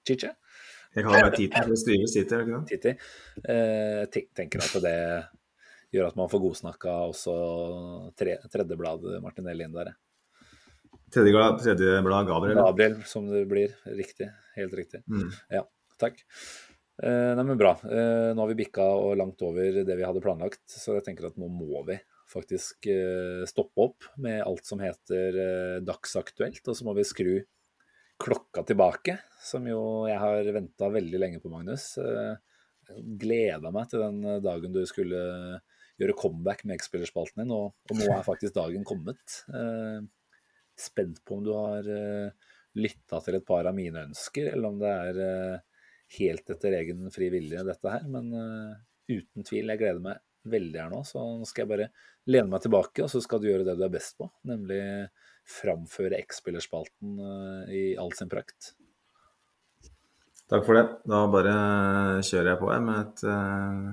Chiche? 0.07 0.31
Jeg 0.95 1.07
kaller 1.07 1.27
meg 1.27 1.39
Titi. 1.39 1.63
Det 1.71 1.79
skrives 1.83 2.15
Titi, 2.15 2.31
er 2.31 2.39
det 2.39 2.47
ikke 2.47 2.59
sant? 2.61 2.71
Titi. 2.71 2.95
Uh, 3.49 4.31
tenker 4.39 4.63
at 4.63 4.79
det 4.87 4.99
gjør 5.95 6.11
at 6.11 6.19
man 6.19 6.31
får 6.31 6.43
godsnakka 6.43 6.95
også 7.11 7.35
tre, 8.19 8.39
tredjebladet 8.51 9.19
Martinelli 9.23 9.67
inn 9.67 9.75
der. 9.75 9.95
Tredjeblad 11.15 11.61
tredje 11.63 12.01
Gabriel? 12.03 12.59
Gabriel, 12.59 12.97
som 13.07 13.27
det 13.31 13.45
blir. 13.47 13.75
Riktig. 13.87 14.27
Helt 14.57 14.75
riktig. 14.75 15.05
Mm. 15.07 15.29
Ja, 15.53 15.63
takk. 16.01 16.19
Eh, 17.03 17.31
nei, 17.39 17.45
men 17.45 17.59
bra. 17.59 17.77
Eh, 17.87 18.31
nå 18.35 18.43
har 18.43 18.51
vi 18.51 18.59
bikka 18.59 18.87
og 18.99 19.15
langt 19.19 19.43
over 19.47 19.83
det 19.87 19.97
vi 19.99 20.07
hadde 20.07 20.23
planlagt, 20.25 20.65
så 20.71 20.97
jeg 20.99 21.07
tenker 21.07 21.29
at 21.29 21.39
nå 21.39 21.47
må 21.51 21.85
vi 21.87 21.99
faktisk 22.31 22.89
eh, 22.91 23.43
stoppe 23.47 23.87
opp 23.89 24.09
med 24.23 24.43
alt 24.43 24.67
som 24.67 24.83
heter 24.83 25.39
eh, 25.45 25.77
dagsaktuelt, 25.87 26.63
og 26.67 26.79
så 26.79 26.87
må 26.87 26.97
vi 26.99 27.07
skru 27.07 27.35
klokka 28.25 28.63
tilbake, 28.67 29.19
som 29.43 29.67
jo 29.71 30.09
jeg 30.11 30.19
har 30.23 30.51
venta 30.55 30.91
veldig 30.95 31.21
lenge 31.21 31.43
på, 31.43 31.53
Magnus. 31.53 31.93
Eh, 31.99 32.35
Gleda 33.23 33.71
meg 33.73 33.89
til 33.91 34.03
den 34.03 34.43
dagen 34.45 34.75
du 34.75 34.83
skulle 34.87 35.23
gjøre 35.99 36.19
comeback 36.19 36.67
med 36.67 36.79
X-spillerspalten 36.79 37.45
din, 37.45 37.55
og, 37.55 37.73
og, 37.89 37.97
nå 37.97 38.11
er 38.13 38.27
faktisk 38.27 38.55
dagen 38.59 38.87
kommet. 38.87 39.43
Eh, 40.75 40.81
spent 40.81 41.23
på 41.25 41.39
om 41.39 41.45
du 41.47 41.53
har 41.55 41.89
uh, 41.89 42.53
lytta 42.75 43.21
til 43.23 43.39
et 43.39 43.47
par 43.47 43.69
av 43.71 43.77
mine 43.77 44.07
ønsker, 44.11 44.53
eller 44.53 44.69
om 44.69 44.81
det 44.81 44.91
er 44.91 45.19
helt 46.19 46.51
etter 46.51 46.75
egen 46.81 47.07
fri 47.15 47.29
vilje, 47.31 47.63
dette 47.67 47.91
her. 47.91 48.09
Men 48.11 48.33
uten 49.07 49.47
tvil, 49.47 49.71
jeg 49.71 49.79
gleder 49.79 50.03
meg 50.03 50.19
veldig 50.51 50.81
her 50.81 50.91
nå, 50.93 51.05
så 51.07 51.23
nå 51.23 51.47
skal 51.49 51.65
jeg 51.65 51.71
bare 51.71 51.87
lene 52.31 52.51
meg 52.51 52.65
tilbake, 52.65 53.05
og 53.05 53.13
så 53.13 53.23
skal 53.25 53.41
du 53.41 53.49
gjøre 53.49 53.67
det 53.69 53.77
du 53.79 53.85
er 53.87 53.93
best 53.93 54.17
på, 54.21 54.29
nemlig 54.49 54.81
framføre 55.45 56.21
X-spillerspalten 56.25 57.21
eh, 57.21 57.75
i 57.77 57.85
all 58.01 58.13
sin 58.17 58.31
prakt. 58.33 58.73
Takk 60.51 60.65
for 60.67 60.77
det. 60.77 60.85
Da 61.09 61.25
bare 61.33 61.55
kjører 62.25 62.51
jeg 62.53 62.61
på 62.61 62.73
med 62.85 62.99
et 63.01 63.23
uh, 63.29 63.93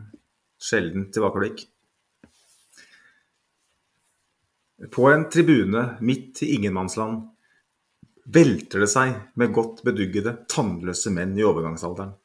sjeldent 0.60 1.14
tilbakeblikk. 1.16 1.64
På 4.90 5.08
en 5.12 5.30
tribune 5.30 5.98
midt 6.02 6.44
i 6.44 6.56
ingenmannsland 6.56 7.28
velter 8.26 8.82
det 8.82 8.90
seg 8.90 9.14
med 9.38 9.53
godt 9.53 9.84
beduggede, 9.86 10.34
tannløse 10.49 11.12
menn 11.14 11.36
i 11.38 11.45
overgangsalderen, 11.45 12.16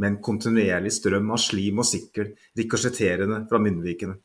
med 0.00 0.08
en 0.08 0.20
kontinuerlig 0.24 0.94
strøm 0.94 1.28
av 1.34 1.42
slim 1.42 1.82
og 1.82 1.88
sikkel 1.88 2.32
rikosjetterende 2.56 3.42
fra 3.50 3.60
munnvikene. 3.60 4.16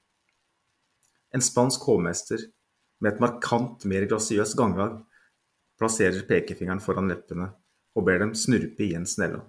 En 1.34 1.44
spansk 1.44 1.84
hovmester 1.90 2.46
med 3.02 3.16
et 3.16 3.24
markant 3.24 3.84
mer 3.90 4.08
grasiøst 4.08 4.56
ganglag 4.56 5.02
plasserer 5.82 6.24
pekefingeren 6.30 6.84
foran 6.84 7.10
leppene 7.12 7.50
og 7.98 8.08
ber 8.08 8.22
dem 8.22 8.36
snurpe 8.38 8.86
igjen 8.86 9.10
snella. 9.10 9.42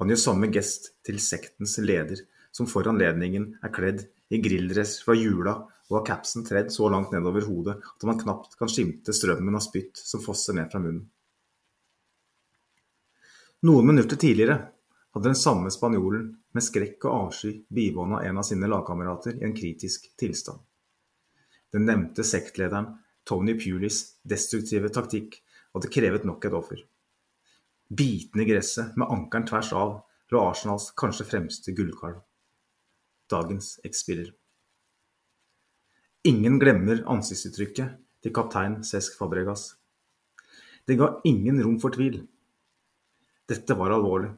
Han 0.00 0.10
gjør 0.10 0.22
samme 0.24 0.48
gest 0.50 0.94
til 1.04 1.20
sektens 1.20 1.76
leder, 1.78 2.24
som 2.50 2.66
for 2.66 2.88
anledningen 2.90 3.52
er 3.62 3.70
kledd 3.70 4.08
i 4.32 4.40
grilldress 4.42 4.98
fra 5.04 5.14
jula 5.14 5.60
og 5.90 5.98
har 5.98 6.06
capsen 6.12 6.46
tredd 6.46 6.70
så 6.72 6.88
langt 6.88 7.12
nedover 7.12 7.44
hodet 7.48 7.76
at 7.82 8.06
man 8.06 8.18
knapt 8.20 8.56
kan 8.58 8.70
skimte 8.70 9.14
strømmen 9.16 9.58
av 9.58 9.64
spytt 9.64 9.98
som 9.98 10.22
fosser 10.22 10.56
ned 10.56 10.70
fra 10.70 10.80
munnen. 10.82 11.08
Noen 13.66 13.90
minutter 13.90 14.16
tidligere 14.16 14.56
hadde 15.12 15.28
den 15.28 15.36
samme 15.36 15.70
spanjolen 15.74 16.30
med 16.54 16.64
skrekk 16.64 17.04
og 17.04 17.26
avsky 17.26 17.52
bivåna 17.68 18.22
en 18.24 18.38
av 18.40 18.46
sine 18.46 18.70
lagkamerater 18.70 19.36
i 19.36 19.44
en 19.44 19.56
kritisk 19.56 20.06
tilstand. 20.18 20.62
Den 21.74 21.84
nevnte 21.86 22.24
sektlederen 22.26 22.94
Tony 23.28 23.54
Pulis 23.58 24.16
destruktive 24.22 24.88
taktikk 24.94 25.36
hadde 25.74 25.90
krevet 25.92 26.24
nok 26.26 26.46
et 26.46 26.56
offer. 26.56 26.80
Bitende 27.90 28.46
i 28.46 28.48
gresset, 28.48 28.96
med 28.96 29.10
ankelen 29.10 29.46
tvers 29.46 29.72
av, 29.74 29.96
lå 30.30 30.42
Arsenals 30.46 30.90
kanskje 30.98 31.26
fremste 31.26 31.74
gullkalv. 31.74 32.22
Dagens 33.30 33.76
X-spiller. 33.86 34.30
Ingen 36.28 36.58
glemmer 36.60 36.98
ansiktsuttrykket 37.08 37.94
til 38.20 38.32
kaptein 38.36 38.82
Cesc 38.84 39.14
Fabregas. 39.16 39.70
Det 40.84 40.98
ga 41.00 41.14
ingen 41.24 41.62
rom 41.64 41.78
for 41.80 41.94
tvil. 41.94 42.18
Dette 43.48 43.76
var 43.78 43.94
alvorlig. 43.94 44.28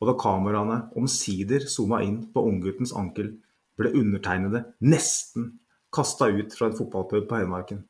Og 0.00 0.08
da 0.08 0.14
kameraene 0.16 0.78
omsider 0.96 1.68
zooma 1.68 2.00
inn 2.06 2.22
på 2.32 2.46
ungguttens 2.48 2.94
ankel, 2.96 3.34
ble 3.76 3.92
undertegnede 4.00 4.64
nesten 4.80 5.58
kasta 5.92 6.30
ut 6.32 6.56
fra 6.56 6.70
en 6.70 6.78
fotballpub 6.80 7.28
på 7.28 7.42
Hedmarken. 7.42 7.84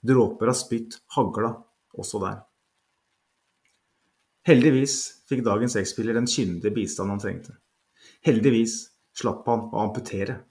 Dråper 0.00 0.54
av 0.54 0.56
spytt 0.56 0.96
hagla 1.12 1.52
også 1.92 2.24
der. 2.24 2.38
Heldigvis 4.48 5.00
fikk 5.28 5.44
dagens 5.44 5.76
X-spiller 5.76 6.16
den 6.16 6.28
kyndige 6.30 6.72
bistand 6.72 7.12
han 7.12 7.20
trengte. 7.20 7.58
Heldigvis 8.24 8.86
slapp 9.12 9.44
han 9.52 9.68
å 9.68 9.84
amputere. 9.84 10.46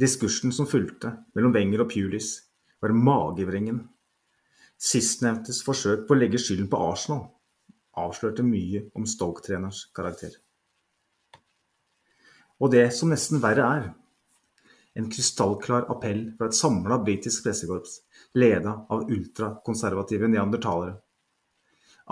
Diskursen 0.00 0.52
som 0.52 0.66
fulgte 0.66 1.12
mellom 1.36 1.54
Wenger 1.54 1.84
og 1.84 1.92
Pulis, 1.92 2.36
var 2.82 2.92
magevrengen. 2.96 3.84
Sistnevntes 4.80 5.62
forsøk 5.64 6.08
på 6.08 6.16
å 6.16 6.18
legge 6.18 6.40
skylden 6.42 6.66
på 6.68 6.80
Arsenal 6.82 7.28
avslørte 8.00 8.44
mye 8.46 8.84
om 8.98 9.06
Stoke-treners 9.06 9.88
karakter. 9.94 10.34
Og 12.62 12.70
det 12.72 12.86
som 12.96 13.10
nesten 13.12 13.42
verre 13.42 13.66
er, 13.78 13.86
en 14.94 15.08
krystallklar 15.10 15.88
appell 15.90 16.28
fra 16.38 16.48
et 16.48 16.56
samla 16.56 17.00
britisk 17.02 17.46
pressekorps, 17.46 17.98
leda 18.38 18.76
av 18.94 19.08
ultrakonservative 19.10 20.30
neandertalere. 20.30 20.94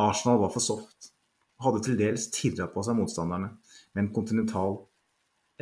Arsenal 0.02 0.40
var 0.42 0.50
for 0.54 0.64
soft, 0.64 1.12
og 1.58 1.68
hadde 1.68 1.84
til 1.86 2.00
dels 2.00 2.26
tirra 2.34 2.66
på 2.72 2.82
seg 2.82 2.98
motstanderne 2.98 3.52
med 3.92 4.02
en 4.02 4.12
kontinental, 4.14 4.80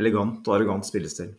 elegant 0.01 0.47
og 0.49 0.57
arrogant 0.57 0.89
spillestil. 0.89 1.35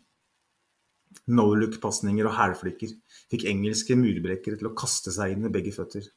No 1.32 1.52
look-pasninger 1.56 2.28
og 2.28 2.36
hælflikker 2.38 2.94
fikk 3.32 3.46
engelske 3.50 3.98
murbrekkere 4.00 4.60
til 4.60 4.72
å 4.72 4.76
kaste 4.78 5.14
seg 5.14 5.36
inn 5.36 5.46
med 5.46 5.54
begge 5.56 5.74
føtter. 5.76 6.08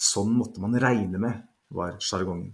Sånn 0.00 0.32
måtte 0.34 0.62
man 0.62 0.78
regne 0.80 1.20
med, 1.22 1.44
var 1.72 1.98
sjargongen. 2.02 2.52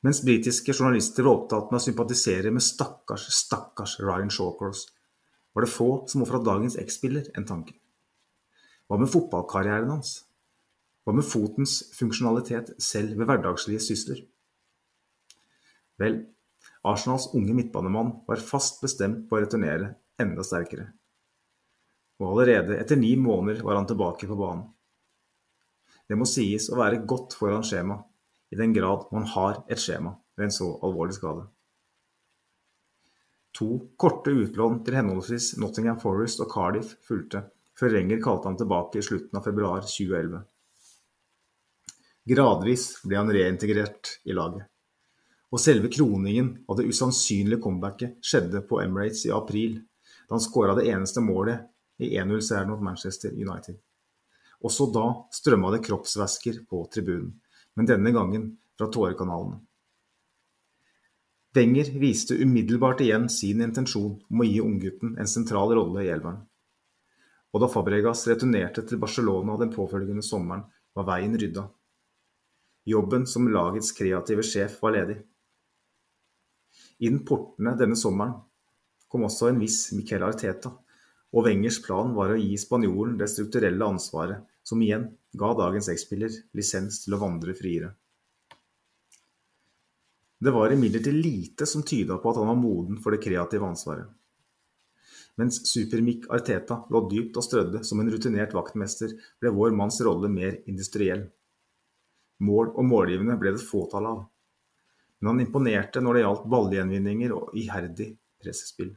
Mens 0.00 0.22
britiske 0.24 0.72
journalister 0.72 1.26
var 1.26 1.42
opptatt 1.42 1.68
med 1.68 1.76
å 1.76 1.84
sympatisere 1.84 2.52
med 2.54 2.64
stakkars, 2.64 3.26
stakkars 3.36 3.98
Ryan 4.00 4.32
Shawcross, 4.32 4.86
var 5.52 5.66
det 5.66 5.72
få 5.72 5.90
som 6.08 6.24
ofra 6.24 6.40
dagens 6.40 6.78
X-spiller 6.80 7.28
en 7.36 7.46
tanke. 7.48 7.74
Hva 8.88 8.96
med 9.00 9.10
fotballkarrieren 9.12 9.92
hans? 9.92 10.22
Hva 11.04 11.14
med 11.16 11.26
fotens 11.26 11.76
funksjonalitet 11.96 12.72
selv 12.82 13.18
ved 13.18 13.28
hverdagslige 13.28 13.82
sysler? 13.84 14.22
Vel, 16.00 16.22
Arsenals 16.82 17.28
unge 17.34 17.54
midtbanemann 17.54 18.12
var 18.26 18.40
fast 18.40 18.80
bestemt 18.80 19.26
på 19.28 19.36
å 19.36 19.42
returnere 19.42 19.94
enda 20.20 20.44
sterkere. 20.46 20.86
Og 22.20 22.32
allerede 22.32 22.78
etter 22.80 22.96
ni 23.00 23.14
måneder 23.20 23.62
var 23.64 23.76
han 23.76 23.88
tilbake 23.88 24.28
på 24.28 24.36
banen. 24.36 24.66
Det 26.08 26.16
må 26.18 26.26
sies 26.26 26.70
å 26.72 26.78
være 26.80 27.04
godt 27.08 27.36
foran 27.38 27.64
skjema, 27.66 28.00
i 28.50 28.58
den 28.58 28.72
grad 28.74 29.06
man 29.14 29.28
har 29.30 29.62
et 29.70 29.78
skjema 29.78 30.16
ved 30.36 30.48
en 30.48 30.56
så 30.56 30.72
alvorlig 30.82 31.14
skade. 31.20 31.44
To 33.60 33.68
korte 34.00 34.32
utlån 34.32 34.80
til 34.86 34.96
henholdsvis 34.98 35.52
Nottingham 35.60 36.00
Forest 36.00 36.40
og 36.42 36.50
Cardiff 36.52 36.94
fulgte, 37.06 37.44
før 37.76 37.94
Renger 37.96 38.20
kalte 38.22 38.48
ham 38.48 38.56
tilbake 38.58 39.00
i 39.00 39.04
slutten 39.04 39.38
av 39.38 39.46
februar 39.46 39.84
2011. 39.84 40.42
Gradvis 42.30 42.84
ble 43.04 43.18
han 43.18 43.32
reintegrert 43.34 44.16
i 44.28 44.36
laget, 44.36 44.69
og 45.50 45.60
selve 45.60 45.90
kroningen 45.90 46.52
av 46.70 46.78
det 46.78 46.86
usannsynlige 46.86 47.62
comebacket 47.62 48.18
skjedde 48.22 48.62
på 48.68 48.80
Emirates 48.82 49.24
i 49.26 49.32
april, 49.34 49.80
da 50.28 50.36
han 50.36 50.44
skåra 50.44 50.76
det 50.78 50.86
eneste 50.92 51.22
målet 51.24 51.66
i 51.98 52.12
1-0-seieren 52.14 52.70
mot 52.70 52.84
Manchester 52.84 53.34
United. 53.34 53.80
Også 54.62 54.86
da 54.94 55.06
strømma 55.34 55.72
det 55.74 55.82
kroppsvæsker 55.86 56.62
på 56.70 56.84
tribunen, 56.94 57.32
men 57.74 57.88
denne 57.88 58.12
gangen 58.14 58.46
fra 58.78 58.88
tårekanalene. 58.92 59.58
Wenger 61.56 61.88
viste 61.98 62.36
umiddelbart 62.38 63.00
igjen 63.02 63.26
sin 63.28 63.62
intensjon 63.64 64.20
om 64.30 64.42
å 64.42 64.46
gi 64.46 64.60
unggutten 64.62 65.16
en 65.18 65.30
sentral 65.30 65.72
rolle 65.74 66.04
i 66.04 66.10
elveren. 66.12 66.44
Og 67.50 67.64
da 67.64 67.66
Fabregas 67.72 68.22
returnerte 68.30 68.84
til 68.86 69.00
Barcelona 69.02 69.56
den 69.58 69.72
påfølgende 69.74 70.22
sommeren, 70.22 70.62
var 70.94 71.08
veien 71.08 71.34
rydda. 71.38 71.64
Jobben 72.86 73.26
som 73.26 73.48
lagets 73.50 73.90
kreative 73.96 74.44
sjef 74.46 74.78
var 74.82 74.94
ledig. 74.94 75.18
Inn 77.06 77.22
portene 77.24 77.72
denne 77.80 77.96
sommeren 77.96 78.36
kom 79.10 79.24
også 79.26 79.48
en 79.50 79.60
viss 79.62 79.88
Miquel 79.96 80.22
Arteta, 80.22 80.70
og 81.30 81.46
Wengers 81.46 81.80
plan 81.82 82.12
var 82.14 82.32
å 82.34 82.38
gi 82.38 82.58
spanjolen 82.58 83.16
det 83.18 83.30
strukturelle 83.30 83.86
ansvaret 83.86 84.44
som 84.66 84.82
igjen 84.82 85.08
ga 85.40 85.50
dagens 85.58 85.88
X-spiller 85.94 86.34
lisens 86.56 87.00
til 87.04 87.16
å 87.16 87.20
vandre 87.22 87.54
friere. 87.58 87.94
Det 90.40 90.52
var 90.54 90.72
imidlertid 90.72 91.16
lite 91.16 91.66
som 91.68 91.82
tyda 91.84 92.16
på 92.18 92.30
at 92.30 92.38
han 92.40 92.48
var 92.48 92.58
moden 92.58 93.00
for 93.02 93.12
det 93.12 93.20
kreative 93.24 93.66
ansvaret. 93.66 94.08
Mens 95.40 95.60
Super-Mick 95.68 96.26
Arteta 96.32 96.82
lå 96.92 97.02
dypt 97.08 97.36
og 97.40 97.44
strødde 97.44 97.82
som 97.86 98.00
en 98.00 98.10
rutinert 98.12 98.54
vaktmester, 98.56 99.12
ble 99.40 99.52
vår 99.56 99.76
manns 99.76 100.00
rolle 100.04 100.28
mer 100.32 100.58
industriell. 100.68 101.26
Mål 102.44 102.72
og 102.72 102.88
målgivende 102.88 103.36
ble 103.40 103.54
det 103.56 103.64
fåtall 103.64 104.08
av, 104.08 104.22
men 105.20 105.32
han 105.32 105.40
imponerte 105.44 106.00
når 106.00 106.16
det 106.16 106.24
gjaldt 106.24 106.50
ballgjenvinninger 106.54 107.32
og 107.36 107.54
iherdig 107.60 108.10
pressespill. 108.40 108.94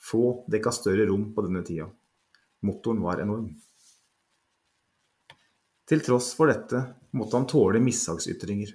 Få 0.00 0.44
dekka 0.50 0.72
større 0.74 1.06
rom 1.10 1.30
på 1.34 1.44
denne 1.46 1.62
tida. 1.66 1.86
Motoren 2.66 3.02
var 3.04 3.22
enorm. 3.22 3.50
Til 5.90 6.02
tross 6.06 6.32
for 6.38 6.50
dette 6.50 6.82
måtte 7.18 7.38
han 7.38 7.48
tåle 7.50 7.80
mishagsytringer. 7.82 8.74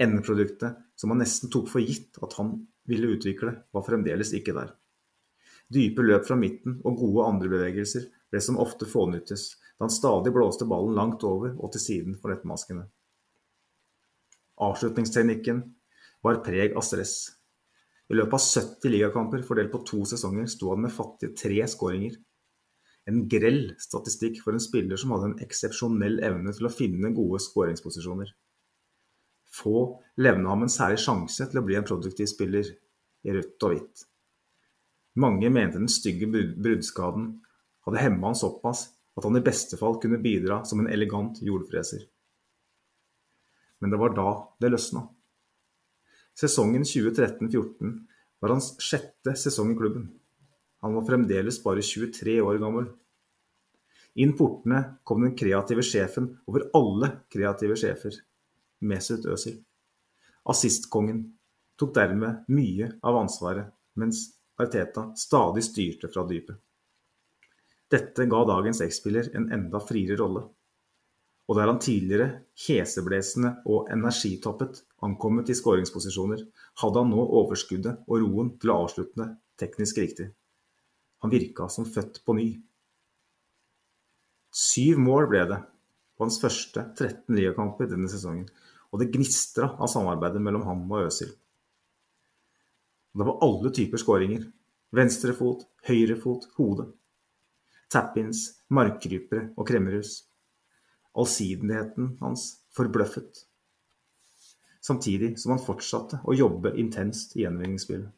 Endeproduktet, 0.00 0.76
som 0.96 1.12
han 1.12 1.20
nesten 1.22 1.50
tok 1.52 1.68
for 1.72 1.84
gitt 1.84 2.20
at 2.24 2.36
han 2.38 2.54
ville 2.88 3.14
utvikle, 3.16 3.54
var 3.72 3.84
fremdeles 3.86 4.32
ikke 4.36 4.54
der. 4.56 4.72
Dype 5.72 6.04
løp 6.04 6.26
fra 6.28 6.36
midten 6.36 6.80
og 6.84 6.98
gode 7.00 7.28
andrebevegelser 7.32 8.08
ble 8.32 8.40
som 8.44 8.58
ofte 8.60 8.88
fånyttes, 8.88 9.54
da 9.78 9.86
han 9.86 9.92
stadig 9.92 10.32
blåste 10.34 10.68
ballen 10.68 10.96
langt 10.96 11.24
over 11.24 11.54
og 11.56 11.72
til 11.72 11.84
siden 11.84 12.18
for 12.20 12.32
nettmaskene. 12.32 12.84
Avslutningsteknikken 14.62 15.62
var 16.22 16.42
preg 16.46 16.76
av 16.78 16.86
stress. 16.86 17.16
I 18.12 18.18
løpet 18.18 18.36
av 18.36 18.44
70 18.44 18.92
ligakamper 18.92 19.42
fordelt 19.46 19.72
på 19.72 19.80
to 19.88 20.02
sesonger 20.06 20.50
sto 20.50 20.70
han 20.74 20.84
med 20.84 20.94
fattige 20.94 21.34
tre 21.38 21.64
skåringer 21.70 22.18
en 23.10 23.24
grell 23.28 23.72
statistikk 23.82 24.40
for 24.44 24.54
en 24.54 24.62
spiller 24.62 25.00
som 25.00 25.14
hadde 25.14 25.32
en 25.32 25.42
eksepsjonell 25.42 26.20
evne 26.24 26.54
til 26.54 26.68
å 26.68 26.72
finne 26.72 27.10
gode 27.16 27.40
skåringsposisjoner. 27.42 28.30
Få 29.52 29.76
levna 30.22 30.52
ham 30.52 30.64
en 30.64 30.72
særlig 30.72 31.02
sjanse 31.02 31.48
til 31.50 31.60
å 31.60 31.64
bli 31.66 31.76
en 31.76 31.88
produktiv 31.88 32.30
spiller 32.30 32.68
i 33.22 33.34
rødt 33.34 33.66
og 33.66 33.74
hvitt. 33.74 34.06
Mange 35.22 35.50
mente 35.52 35.80
den 35.80 35.92
stygge 35.92 36.30
bruddskaden 36.30 37.28
hadde 37.84 38.00
hemma 38.00 38.30
han 38.30 38.38
såpass 38.38 38.86
at 39.18 39.26
han 39.26 39.36
i 39.36 39.44
beste 39.44 39.76
fall 39.76 39.98
kunne 40.00 40.22
bidra 40.22 40.62
som 40.64 40.80
en 40.80 40.88
elegant 40.88 41.42
jordfreser. 41.44 42.06
Men 43.82 43.90
det 43.90 43.98
var 43.98 44.14
da 44.14 44.30
det 44.62 44.70
løsna. 44.70 45.02
Sesongen 46.38 46.86
2013-14 46.86 47.92
var 48.40 48.54
hans 48.54 48.72
sjette 48.80 49.34
sesong 49.36 49.74
i 49.74 49.78
klubben. 49.78 50.06
Han 50.82 50.94
var 50.96 51.06
fremdeles 51.06 51.58
bare 51.62 51.82
23 51.82 52.38
år 52.42 52.60
gammel. 52.62 52.88
Inn 54.22 54.36
portene 54.38 54.82
kom 55.04 55.22
den 55.24 55.34
kreative 55.38 55.82
sjefen 55.86 56.30
over 56.46 56.68
alle 56.78 57.10
kreative 57.32 57.76
sjefer, 57.80 58.16
Mesut 58.82 59.26
Özil. 59.30 59.60
Assistkongen 60.50 61.22
tok 61.78 61.94
dermed 61.94 62.48
mye 62.50 62.90
av 63.02 63.18
ansvaret, 63.22 63.70
mens 63.94 64.24
Arteta 64.62 65.08
stadig 65.16 65.64
styrte 65.64 66.10
fra 66.12 66.26
dypet. 66.28 66.58
Dette 67.92 68.26
ga 68.26 68.42
dagens 68.48 68.80
X-spiller 68.84 69.30
en 69.36 69.50
enda 69.52 69.80
friere 69.84 70.16
rolle. 70.20 70.46
Og 71.52 71.58
der 71.58 71.68
han 71.68 71.80
tidligere 71.84 72.28
heseblesende 72.64 73.58
og 73.68 73.90
energitoppet 73.92 74.78
ankommet 75.04 75.50
i 75.52 75.56
skåringsposisjoner, 75.58 76.46
hadde 76.80 77.02
han 77.02 77.12
nå 77.12 77.26
overskuddet 77.42 78.06
og 78.06 78.22
roen 78.22 78.54
til 78.62 78.72
å 78.72 78.78
avslutte 78.86 79.18
det 79.20 79.26
teknisk 79.60 80.00
riktig. 80.00 80.30
Han 81.20 81.34
virka 81.34 81.68
som 81.68 81.84
født 81.84 82.22
på 82.24 82.38
ny. 82.38 82.46
Syv 84.48 85.04
mål 85.04 85.28
ble 85.28 85.44
det 85.52 85.60
på 86.16 86.24
hans 86.24 86.40
første 86.40 86.86
13 86.96 87.36
ligakamper 87.36 87.92
denne 87.92 88.08
sesongen, 88.08 88.48
og 88.88 89.04
det 89.04 89.12
gnistra 89.12 89.74
av 89.76 89.92
samarbeidet 89.92 90.40
mellom 90.40 90.64
ham 90.64 90.88
og 90.88 91.10
Øzil. 91.10 91.36
Det 93.12 93.28
var 93.28 93.44
alle 93.44 93.76
typer 93.76 94.00
skåringer. 94.00 94.48
Venstrefot, 94.92 95.66
høyrefot, 95.84 96.48
hode. 96.56 96.88
Tap-ins, 97.92 98.46
markkrypere 98.72 99.50
og 99.52 99.68
kremmerhus. 99.68 100.22
Allsidigheten 101.18 102.16
hans 102.20 102.46
forbløffet. 102.76 103.44
Samtidig 104.82 105.36
som 105.38 105.54
han 105.54 105.62
fortsatte 105.62 106.22
å 106.24 106.34
jobbe 106.34 106.74
intenst 106.80 107.36
i 107.36 107.44
gjenvinningsspillet. 107.44 108.10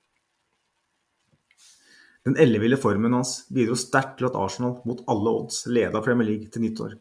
Den 2.24 2.38
elleville 2.40 2.78
formen 2.80 3.12
hans 3.12 3.42
bidro 3.52 3.74
sterkt 3.76 4.16
til 4.20 4.30
at 4.30 4.36
Arsenal 4.40 4.78
mot 4.88 5.02
alle 5.12 5.32
odds 5.42 5.66
leda 5.68 6.00
Premier 6.00 6.30
League 6.30 6.48
til 6.48 6.64
nyttår. 6.64 6.94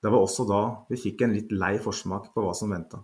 Det 0.00 0.08
var 0.08 0.24
også 0.24 0.46
da 0.48 0.60
vi 0.88 0.96
fikk 0.96 1.26
en 1.26 1.34
litt 1.36 1.50
lei 1.52 1.74
forsmak 1.82 2.30
på 2.32 2.44
hva 2.44 2.54
som 2.56 2.72
venta. 2.72 3.02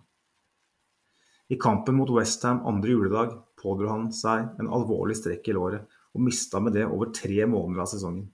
I 1.52 1.58
kampen 1.60 1.98
mot 1.98 2.10
Westham 2.10 2.62
andre 2.66 2.94
juledag 2.94 3.34
pådro 3.60 3.90
han 3.92 4.08
seg 4.14 4.56
en 4.58 4.70
alvorlig 4.72 5.18
strekk 5.18 5.52
i 5.52 5.58
låret, 5.58 5.84
og 6.16 6.24
mista 6.24 6.62
med 6.64 6.74
det 6.74 6.86
over 6.88 7.12
tre 7.14 7.44
måneder 7.44 7.84
av 7.84 7.90
sesongen. 7.92 8.24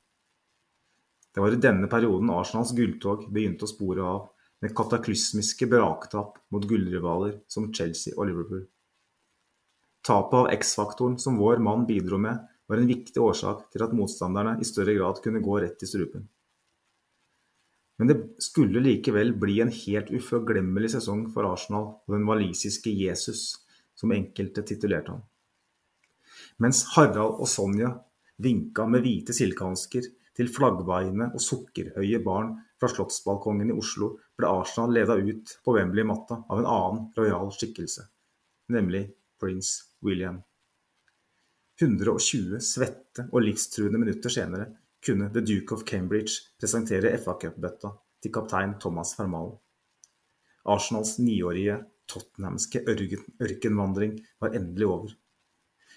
Det 1.33 1.41
var 1.41 1.55
i 1.55 1.61
denne 1.61 1.89
perioden 1.89 2.31
Arsenals 2.31 2.75
gulltog 2.77 3.25
begynte 3.33 3.65
å 3.65 3.71
spore 3.71 4.05
av, 4.05 4.29
med 4.63 4.75
kataklysmiske 4.77 5.67
braktap 5.67 6.37
mot 6.55 6.67
gullrivaler 6.69 7.41
som 7.51 7.73
Chelsea 7.75 8.15
og 8.15 8.29
Liverpool. 8.29 8.67
Tapet 10.07 10.37
av 10.39 10.51
X-faktoren 10.53 11.17
som 11.19 11.39
vår 11.41 11.63
mann 11.63 11.87
bidro 11.89 12.19
med, 12.19 12.39
var 12.69 12.79
en 12.79 12.87
viktig 12.87 13.19
årsak 13.23 13.67
til 13.73 13.83
at 13.85 13.97
motstanderne 13.97 14.55
i 14.63 14.67
større 14.67 14.95
grad 14.97 15.19
kunne 15.25 15.43
gå 15.43 15.59
rett 15.65 15.83
i 15.83 15.89
strupen. 15.89 16.29
Men 17.99 18.09
det 18.11 18.17
skulle 18.43 18.83
likevel 18.83 19.35
bli 19.39 19.59
en 19.63 19.73
helt 19.73 20.09
uforglemmelig 20.15 20.95
sesong 20.95 21.27
for 21.35 21.47
Arsenal 21.47 21.91
og 21.95 22.15
den 22.15 22.25
walisiske 22.27 22.91
Jesus, 22.91 23.61
som 23.95 24.15
enkelte 24.15 24.65
titulerte 24.67 25.15
ham. 25.15 25.23
Mens 26.63 26.85
Harald 26.95 27.43
og 27.43 27.49
Sonja 27.51 27.93
vinka 28.43 28.87
med 28.91 29.05
hvite 29.05 29.35
silkehansker 29.37 30.09
til 30.37 30.49
flaggbeine 30.53 31.31
og 31.33 31.43
sukkerhøye 31.43 32.21
barn 32.25 32.55
fra 32.81 32.89
Slottsbalkongen 32.91 33.73
i 33.73 33.77
Oslo, 33.77 34.15
ble 34.39 34.49
Arsenal 34.49 34.95
leda 34.97 35.17
ut 35.19 35.57
på 35.65 35.75
Wembley-matta 35.77 36.43
av 36.49 36.63
en 36.63 36.69
annen 36.69 37.03
rojal 37.19 37.53
skikkelse, 37.55 38.07
nemlig 38.73 39.05
prins 39.41 39.75
William. 40.03 40.41
120 41.81 42.61
svette 42.63 43.27
og 43.31 43.43
livstruende 43.45 44.01
minutter 44.01 44.33
senere 44.33 44.69
kunne 45.03 45.31
The 45.35 45.43
Duke 45.43 45.75
of 45.75 45.85
Cambridge 45.89 46.55
presentere 46.61 47.17
FA 47.19 47.35
Cup-bøtta 47.43 47.91
til 48.23 48.35
kaptein 48.35 48.77
Thomas 48.81 49.17
Fermal. 49.19 49.57
Arsenals 50.71 51.17
niårige 51.19 51.81
tottenhamske 52.11 52.85
ørkenvandring 52.87 54.15
var 54.43 54.55
endelig 54.55 54.87
over. 54.87 55.17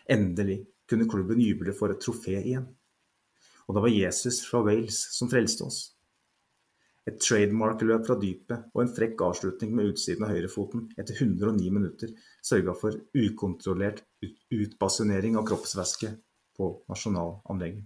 Endelig 0.09 0.63
kunne 0.89 1.09
klubben 1.09 1.41
juble 1.41 1.73
for 1.77 1.93
et 1.93 2.01
trofé 2.01 2.39
igjen. 2.39 2.65
Og 3.65 3.75
det 3.75 3.83
var 3.85 3.93
Jesus 3.93 4.41
fra 4.45 4.61
Wales 4.65 4.97
som 5.15 5.29
frelste 5.31 5.65
oss. 5.65 5.79
Et 7.05 7.17
trademark-løp 7.21 8.05
fra 8.07 8.17
dypet 8.17 8.69
og 8.73 8.81
en 8.81 8.93
frekk 8.93 9.19
avslutning 9.27 9.75
med 9.77 9.91
utsiden 9.91 10.25
av 10.25 10.33
høyrefoten 10.33 10.87
etter 10.97 11.17
109 11.19 11.69
minutter 11.73 12.13
sørga 12.45 12.73
for 12.77 12.97
ukontrollert 13.13 14.01
utbasunering 14.53 15.37
av 15.37 15.45
kroppsvæske 15.45 16.15
på 16.57 16.71
nasjonalanlegget. 16.89 17.85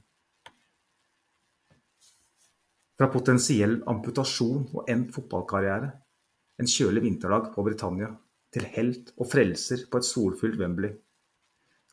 Fra 2.99 3.07
potensiell 3.11 3.77
amputasjon 3.88 4.65
og 4.76 4.89
endt 4.91 5.14
fotballkarriere, 5.15 5.91
en 6.60 6.68
kjølig 6.68 7.06
vinterdag 7.06 7.53
på 7.53 7.64
Britannia, 7.64 8.10
til 8.51 8.65
helt 8.76 9.14
og 9.15 9.30
frelser 9.31 9.85
på 9.91 9.99
et 9.99 10.07
solfylt 10.07 10.60
Wembley. 10.60 10.95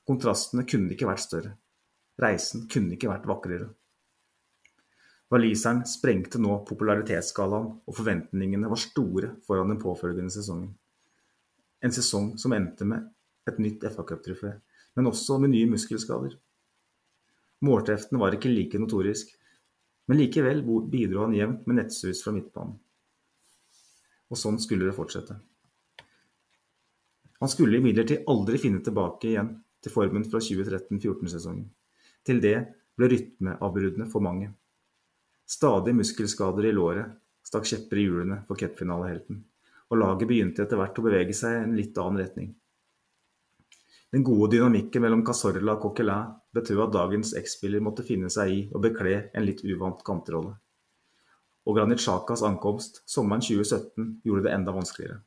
Kontrastene 0.06 0.64
kunne 0.66 0.94
ikke 0.94 1.06
vært 1.06 1.22
større. 1.22 1.52
Reisen 2.22 2.64
kunne 2.72 2.96
ikke 2.96 3.10
vært 3.10 3.26
vakrere. 3.28 3.68
Waliseren 5.32 5.82
sprengte 5.90 6.38
nå 6.38 6.60
popularitetsskalaen, 6.68 7.72
og 7.82 7.96
forventningene 7.98 8.70
var 8.70 8.80
store 8.80 9.32
foran 9.46 9.72
den 9.72 9.80
påfølgende 9.82 10.32
sesongen. 10.32 10.70
En 11.82 11.92
sesong 11.92 12.36
som 12.40 12.54
endte 12.56 12.86
med 12.88 13.08
et 13.50 13.58
nytt 13.62 13.82
FA-cuptrofé, 13.90 14.54
men 14.96 15.10
også 15.10 15.40
med 15.42 15.52
nye 15.52 15.68
muskelskader. 15.70 16.38
Målteften 17.66 18.20
var 18.22 18.36
ikke 18.36 18.52
like 18.52 18.78
notorisk, 18.80 19.34
men 20.06 20.20
likevel 20.20 20.62
bidro 20.92 21.24
han 21.24 21.34
jevnt 21.34 21.66
med 21.66 21.80
nettsus 21.80 22.22
fra 22.22 22.32
midtbanen. 22.36 22.78
Og 24.30 24.38
sånn 24.38 24.58
skulle 24.62 24.86
det 24.86 24.96
fortsette. 24.96 25.36
Han 27.42 27.50
skulle 27.52 27.78
imidlertid 27.80 28.24
aldri 28.30 28.58
finne 28.62 28.80
tilbake 28.82 29.28
igjen 29.32 29.50
til 29.84 29.92
formen 29.92 30.24
fra 30.26 30.40
2013-14-sesongen. 30.42 31.66
Til 32.26 32.40
det 32.42 32.56
ble 32.98 33.10
rytmeavbruddene 33.12 34.08
for 34.10 34.24
mange. 34.24 34.50
Stadig 35.46 35.94
muskelskader 35.94 36.66
i 36.66 36.74
låret 36.74 37.12
stakk 37.46 37.68
kjepper 37.70 38.00
i 38.00 38.06
hjulene 38.08 38.40
for 38.48 38.58
cupfinalehelten, 38.58 39.38
og 39.92 40.00
laget 40.00 40.30
begynte 40.30 40.64
etter 40.64 40.80
hvert 40.80 40.98
å 40.98 41.04
bevege 41.06 41.36
seg 41.38 41.54
i 41.54 41.64
en 41.64 41.76
litt 41.78 41.98
annen 42.02 42.18
retning. 42.24 42.48
Den 44.10 44.24
gode 44.26 44.56
dynamikken 44.56 45.02
mellom 45.02 45.22
Casorla 45.26 45.76
og 45.76 45.82
Coquelin 45.82 46.34
betød 46.54 46.82
at 46.86 46.94
dagens 46.94 47.34
X-spiller 47.38 47.82
måtte 47.84 48.06
finne 48.06 48.30
seg 48.32 48.52
i 48.52 48.60
å 48.74 48.82
bekle 48.82 49.16
en 49.34 49.46
litt 49.46 49.62
uvant 49.66 50.02
kantrolle. 50.06 50.54
Og 51.66 51.78
Granit 51.78 52.02
Xhakas 52.02 52.44
ankomst 52.46 53.02
sommeren 53.10 53.42
2017 53.42 54.22
gjorde 54.26 54.46
det 54.46 54.54
enda 54.54 54.74
vanskeligere. 54.74 55.18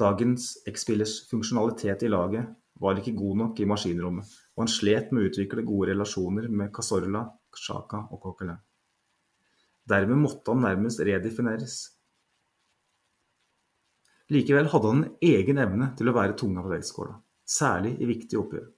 Dagens 0.00 0.54
X-spillers 0.70 1.18
funksjonalitet 1.28 2.06
i 2.06 2.10
laget 2.10 2.46
var 2.80 2.96
ikke 2.96 3.18
god 3.18 3.42
nok 3.42 3.60
i 3.60 3.66
maskinrommet, 3.68 4.30
og 4.60 4.66
han 4.66 4.72
slet 4.72 5.08
med 5.10 5.22
å 5.22 5.30
utvikle 5.30 5.64
gode 5.64 5.94
relasjoner 5.94 6.50
med 6.52 6.68
Casorla, 6.76 7.24
Xhaka 7.56 8.02
og 8.12 8.20
Coquelin. 8.20 8.60
Dermed 9.88 10.20
måtte 10.20 10.52
han 10.52 10.62
nærmest 10.68 11.00
redefineres. 11.00 11.78
Likevel 14.30 14.68
hadde 14.70 14.92
han 14.92 15.02
en 15.08 15.18
egen 15.32 15.58
evne 15.64 15.90
til 15.98 16.12
å 16.12 16.14
være 16.14 16.36
tunga 16.38 16.62
på 16.62 16.74
vektskåla 16.76 17.16
særlig 17.50 17.96
i 17.98 18.08
viktige 18.08 18.40
oppgjør. 18.40 18.68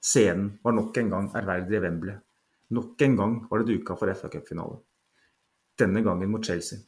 Scenen 0.00 0.54
var 0.64 0.74
nok 0.74 0.96
en 0.98 1.10
gang 1.12 1.30
ærverdige 1.36 1.82
Wembley. 1.84 2.16
Nok 2.74 3.02
en 3.06 3.16
gang 3.18 3.34
var 3.50 3.60
det 3.60 3.74
duka 3.74 3.96
for 3.98 4.10
FA-cupfinale. 4.14 4.78
Denne 5.78 6.02
gangen 6.04 6.30
mot 6.30 6.44
Chelsea. 6.44 6.78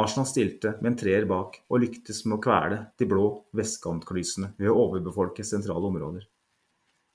Arsenal 0.00 0.28
stilte 0.30 0.76
med 0.78 0.92
en 0.92 0.98
treer 1.00 1.26
bak 1.26 1.56
og 1.68 1.82
lyktes 1.82 2.22
med 2.26 2.38
å 2.38 2.42
kvele 2.44 2.78
de 2.98 3.08
blå 3.10 3.24
vestkantklysene 3.58 4.52
ved 4.58 4.70
å 4.70 4.76
overbefolke 4.84 5.46
sentrale 5.46 5.90
områder. 5.90 6.28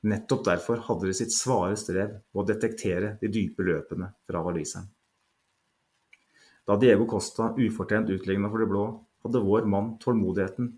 Nettopp 0.05 0.43
derfor 0.45 0.83
hadde 0.85 1.09
de 1.09 1.15
sitt 1.17 1.33
svare 1.33 1.77
strev 1.79 2.11
med 2.13 2.41
å 2.43 2.45
detektere 2.45 3.15
de 3.21 3.31
dype 3.33 3.65
løpene 3.65 4.11
fra 4.27 4.43
waliseren. 4.45 4.85
Da 6.65 6.77
Diego 6.81 7.07
Costa 7.09 7.51
ufortjent 7.57 8.09
utligna 8.13 8.49
for 8.49 8.61
de 8.61 8.67
blå, 8.69 8.85
hadde 9.25 9.41
vår 9.41 9.65
mann 9.69 9.95
tålmodigheten 10.01 10.69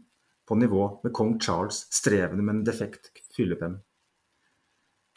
på 0.48 0.56
nivå 0.56 0.88
med 1.04 1.14
kong 1.16 1.36
Charles 1.44 1.84
strevende 1.92 2.44
med 2.44 2.56
en 2.56 2.64
defekt 2.68 3.12
fyllepenn. 3.36 3.78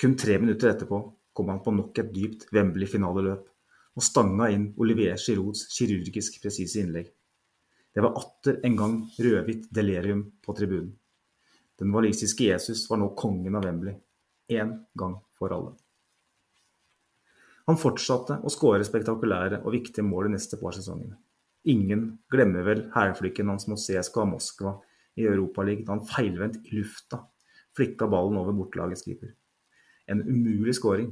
Kun 0.00 0.16
tre 0.18 0.38
minutter 0.42 0.72
etterpå 0.72 1.00
kom 1.36 1.50
han 1.52 1.62
på 1.62 1.74
nok 1.74 1.98
et 2.02 2.10
dypt 2.14 2.48
Wembley-finaleløp 2.54 3.46
og 3.98 4.06
stanga 4.06 4.50
inn 4.54 4.70
Olivier 4.80 5.18
Girouds 5.18 5.66
kirurgisk 5.74 6.40
presise 6.42 6.82
innlegg. 6.82 7.10
Det 7.94 8.02
var 8.02 8.18
atter 8.18 8.58
en 8.66 8.78
gang 8.78 8.96
rødhvitt 9.18 9.70
delerium 9.74 10.24
på 10.42 10.54
tribunen. 10.58 10.94
Den 11.80 11.94
walisiske 11.94 12.50
Jesus 12.50 12.84
var 12.90 13.00
nå 13.00 13.12
kongen 13.16 13.56
av 13.56 13.64
Wembley, 13.64 13.96
én 14.52 14.74
gang 14.98 15.16
for 15.38 15.54
alle. 15.56 15.72
Han 17.70 17.78
fortsatte 17.80 18.40
å 18.44 18.52
skåre 18.52 18.84
spektakulære 18.84 19.62
og 19.64 19.74
viktige 19.74 20.04
mål 20.04 20.28
de 20.28 20.36
neste 20.36 20.58
par 20.60 20.76
sesongene. 20.76 21.16
Ingen 21.70 22.06
glemmer 22.32 22.64
vel 22.66 22.86
hælflikken 22.94 23.50
hans 23.52 23.66
mot 23.68 23.80
CSKA 23.80 24.24
Moskva 24.28 24.76
i 25.20 25.26
Europaligaen 25.28 25.86
da 25.86 25.96
han 25.96 26.08
feilvendt 26.08 26.62
i 26.68 26.78
lufta 26.78 27.20
flikka 27.76 28.08
ballen 28.10 28.38
over 28.40 28.56
bortelagets 28.56 29.04
keeper. 29.04 29.34
En 30.06 30.22
umulig 30.26 30.74
skåring. 30.78 31.10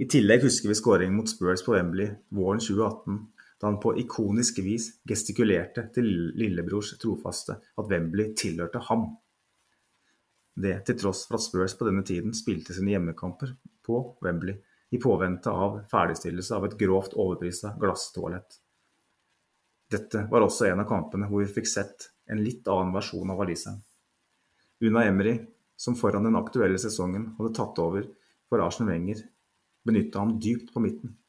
I 0.00 0.08
tillegg 0.08 0.44
husker 0.46 0.70
vi 0.70 0.78
skåringen 0.78 1.16
mot 1.16 1.28
Spurs 1.28 1.62
på 1.64 1.74
Wembley 1.76 2.08
våren 2.34 2.62
2018, 2.62 3.20
da 3.60 3.68
han 3.68 3.80
på 3.80 3.92
ikonisk 4.00 4.62
vis 4.64 4.86
gestikulerte 5.08 5.84
til 5.94 6.08
lillebrors 6.40 6.94
trofaste 7.00 7.58
at 7.60 7.90
Wembley 7.90 8.32
tilhørte 8.38 8.80
ham. 8.88 9.10
Det 10.56 10.78
til 10.88 10.98
tross 11.02 11.26
for 11.28 11.36
at 11.36 11.44
Spurs 11.44 11.76
på 11.76 11.86
denne 11.88 12.04
tiden 12.06 12.32
spilte 12.36 12.74
sine 12.76 12.94
hjemmekamper 12.94 13.52
på 13.86 14.00
Wembley 14.24 14.56
i 14.90 14.98
påvente 14.98 15.52
av 15.52 15.82
ferdigstillelse 15.92 16.56
av 16.56 16.66
et 16.66 16.78
grovt 16.80 17.14
overprisa 17.20 17.74
glasstoalett. 17.80 18.58
Dette 19.90 20.24
var 20.30 20.46
også 20.46 20.70
en 20.70 20.82
av 20.82 20.88
kampene 20.88 21.28
hvor 21.30 21.44
vi 21.44 21.52
fikk 21.52 21.68
sett 21.68 22.10
en 22.30 22.42
litt 22.42 22.66
annen 22.70 22.94
versjon 22.94 23.30
av 23.30 23.40
waliseren. 23.42 23.80
Una 24.80 25.04
Emry, 25.04 25.36
som 25.76 25.96
foran 25.98 26.24
den 26.24 26.38
aktuelle 26.38 26.78
sesongen 26.80 27.34
hadde 27.36 27.54
tatt 27.56 27.78
over 27.82 28.06
for 28.48 28.62
Arsen 28.64 28.88
Wenger, 28.88 29.20
benytta 29.84 30.22
ham 30.22 30.38
dypt 30.40 30.72
på 30.72 30.82
midten. 30.82 31.19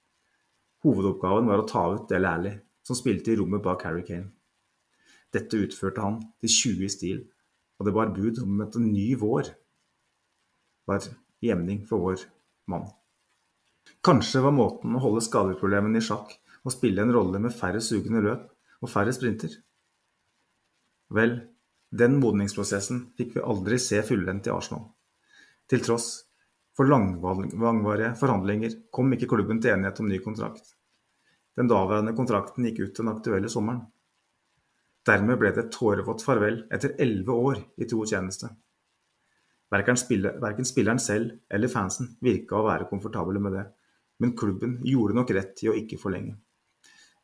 Hovedoppgaven 0.82 1.49
var 1.49 1.62
å 1.62 1.68
ta 1.70 1.84
ut 1.94 2.08
Del 2.10 2.26
Alli, 2.26 2.52
som 2.82 2.98
spilte 2.98 3.34
i 3.34 3.38
rommet 3.38 3.62
bak 3.64 3.84
Harry 3.86 4.02
Kane. 4.06 4.32
Dette 5.32 5.60
utførte 5.64 6.03
han 6.03 6.18
til 6.41 6.52
20 6.52 6.86
i 6.88 6.91
stil, 6.91 7.20
og 7.80 7.88
det 7.88 7.94
bar 7.95 8.14
bud 8.16 8.41
om 8.44 8.64
at 8.66 8.76
en 8.78 8.90
ny 8.91 9.12
vår 9.18 9.53
var 10.90 11.06
jevning 11.41 11.86
for 11.90 12.03
vår 12.03 12.26
mann. 12.72 12.90
Kanskje 14.06 14.41
var 14.44 14.56
måten 14.58 14.98
å 14.98 15.02
holde 15.02 15.24
skadeproblemene 15.26 16.02
i 16.02 16.06
sjakk 16.06 16.34
og 16.62 16.74
spille 16.74 17.06
en 17.06 17.14
rolle 17.14 17.41
med 17.41 17.53
færre 17.56 17.82
sugende 17.82 18.22
løp 18.26 18.49
og 18.82 18.90
færre 18.90 19.14
sprinter. 19.14 19.53
Vel, 21.14 21.38
den 21.91 22.18
modningsprosessen 22.22 23.08
fikk 23.18 23.36
vi 23.36 23.45
aldri 23.45 23.78
se 23.82 23.99
fullendt 24.06 24.48
i 24.48 24.53
Arsenal. 24.53 24.86
Til 25.70 25.84
tross 25.86 26.10
for 26.82 26.90
langvarige 26.90 28.14
forhandlinger 28.18 28.78
kom 28.94 29.14
ikke 29.14 29.30
klubben 29.30 29.62
til 29.62 29.76
enighet 29.76 29.99
om 30.02 30.10
ny 30.10 30.18
kontrakt. 30.24 30.74
Den 31.58 31.70
daværende 31.70 32.16
kontrakten 32.18 32.66
gikk 32.66 32.80
ut 32.82 32.98
den 32.98 33.12
aktuelle 33.12 33.49
sommeren. 33.52 33.84
Dermed 35.06 35.40
ble 35.41 35.52
det 35.53 35.66
et 35.66 35.74
tårevått 35.74 36.24
farvel 36.26 36.64
etter 36.74 36.95
elleve 37.02 37.34
år 37.34 37.62
i 37.82 37.88
tro 37.90 38.03
tjeneste. 38.08 38.49
Verken, 39.72 39.98
spilleren 40.68 40.99
selv 40.99 41.38
eller 41.49 41.72
fansen 41.72 42.16
virka 42.22 42.58
å 42.60 42.66
være 42.68 42.90
komfortable 42.90 43.40
med 43.40 43.56
det, 43.56 43.66
men 44.20 44.36
klubben 44.38 44.80
gjorde 44.86 45.16
nok 45.18 45.32
rett 45.38 45.64
i 45.64 45.70
å 45.72 45.78
ikke 45.78 45.99
forlenge. 46.02 46.36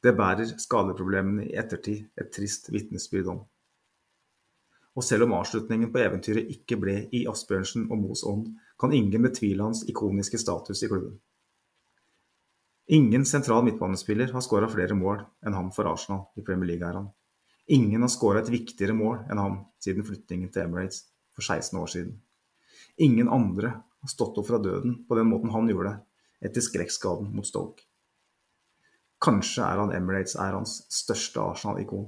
Det 0.03 0.13
bærer 0.15 0.55
skadeproblemene 0.61 1.47
i 1.49 1.57
ettertid 1.59 2.07
et 2.15 2.31
trist 2.33 2.69
vitnesbyrd 2.71 3.31
om. 3.33 3.41
Og 4.97 5.05
selv 5.05 5.27
om 5.27 5.35
avslutningen 5.37 5.91
på 5.93 6.01
eventyret 6.01 6.49
ikke 6.53 6.79
ble 6.81 6.95
i 7.13 7.25
Asbjørnsen 7.29 7.89
og 7.91 7.99
Moes 8.01 8.23
ånd, 8.25 8.47
kan 8.79 8.93
ingen 8.93 9.25
betvile 9.25 9.63
hans 9.63 9.83
ikoniske 9.89 10.37
status 10.37 10.83
i 10.83 10.87
klubben. 10.87 11.17
Ingen 12.87 13.25
sentral 13.25 13.65
midtbanespiller 13.65 14.31
har 14.31 14.43
skåra 14.45 14.69
flere 14.71 14.95
mål 14.95 15.19
enn 15.45 15.55
ham 15.57 15.71
for 15.75 15.89
Arsenal 15.89 16.27
i 16.39 16.43
Premier 16.45 16.69
League-æraen. 16.69 17.09
Ingen 17.67 18.05
har 18.05 18.11
skåra 18.13 18.39
et 18.39 18.51
viktigere 18.53 18.95
mål 18.95 19.25
enn 19.27 19.41
ham 19.41 19.57
siden 19.83 20.05
flyttingen 20.07 20.53
til 20.53 20.63
Emirates 20.63 21.01
for 21.35 21.43
16 21.43 21.79
år 21.81 21.91
siden. 21.91 22.13
Ingen 23.03 23.27
andre 23.27 23.73
har 23.81 24.13
stått 24.13 24.37
opp 24.39 24.47
fra 24.47 24.61
døden 24.63 25.01
på 25.09 25.17
den 25.19 25.27
måten 25.27 25.51
han 25.51 25.67
gjorde 25.67 25.97
etter 26.39 26.63
skrekkskaden 26.63 27.33
mot 27.35 27.49
Stoke. 27.49 27.83
Kanskje 29.19 29.65
er 29.65 29.81
han 29.81 29.91
Emirates-æraens 29.97 30.77
største 30.93 31.41
Arsenal-ikon. 31.41 32.07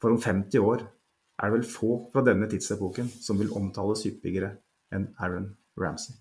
For 0.00 0.10
om 0.10 0.18
50 0.18 0.64
år 0.64 0.82
er 0.82 1.46
det 1.46 1.58
vel 1.58 1.68
få 1.68 1.92
fra 2.10 2.24
denne 2.26 2.48
tidsepoken 2.50 3.12
som 3.20 3.38
vil 3.38 3.52
omtales 3.56 4.02
hyppigere 4.08 4.54
enn 4.94 5.10
Aaron 5.18 5.52
Ramsey. 5.80 6.16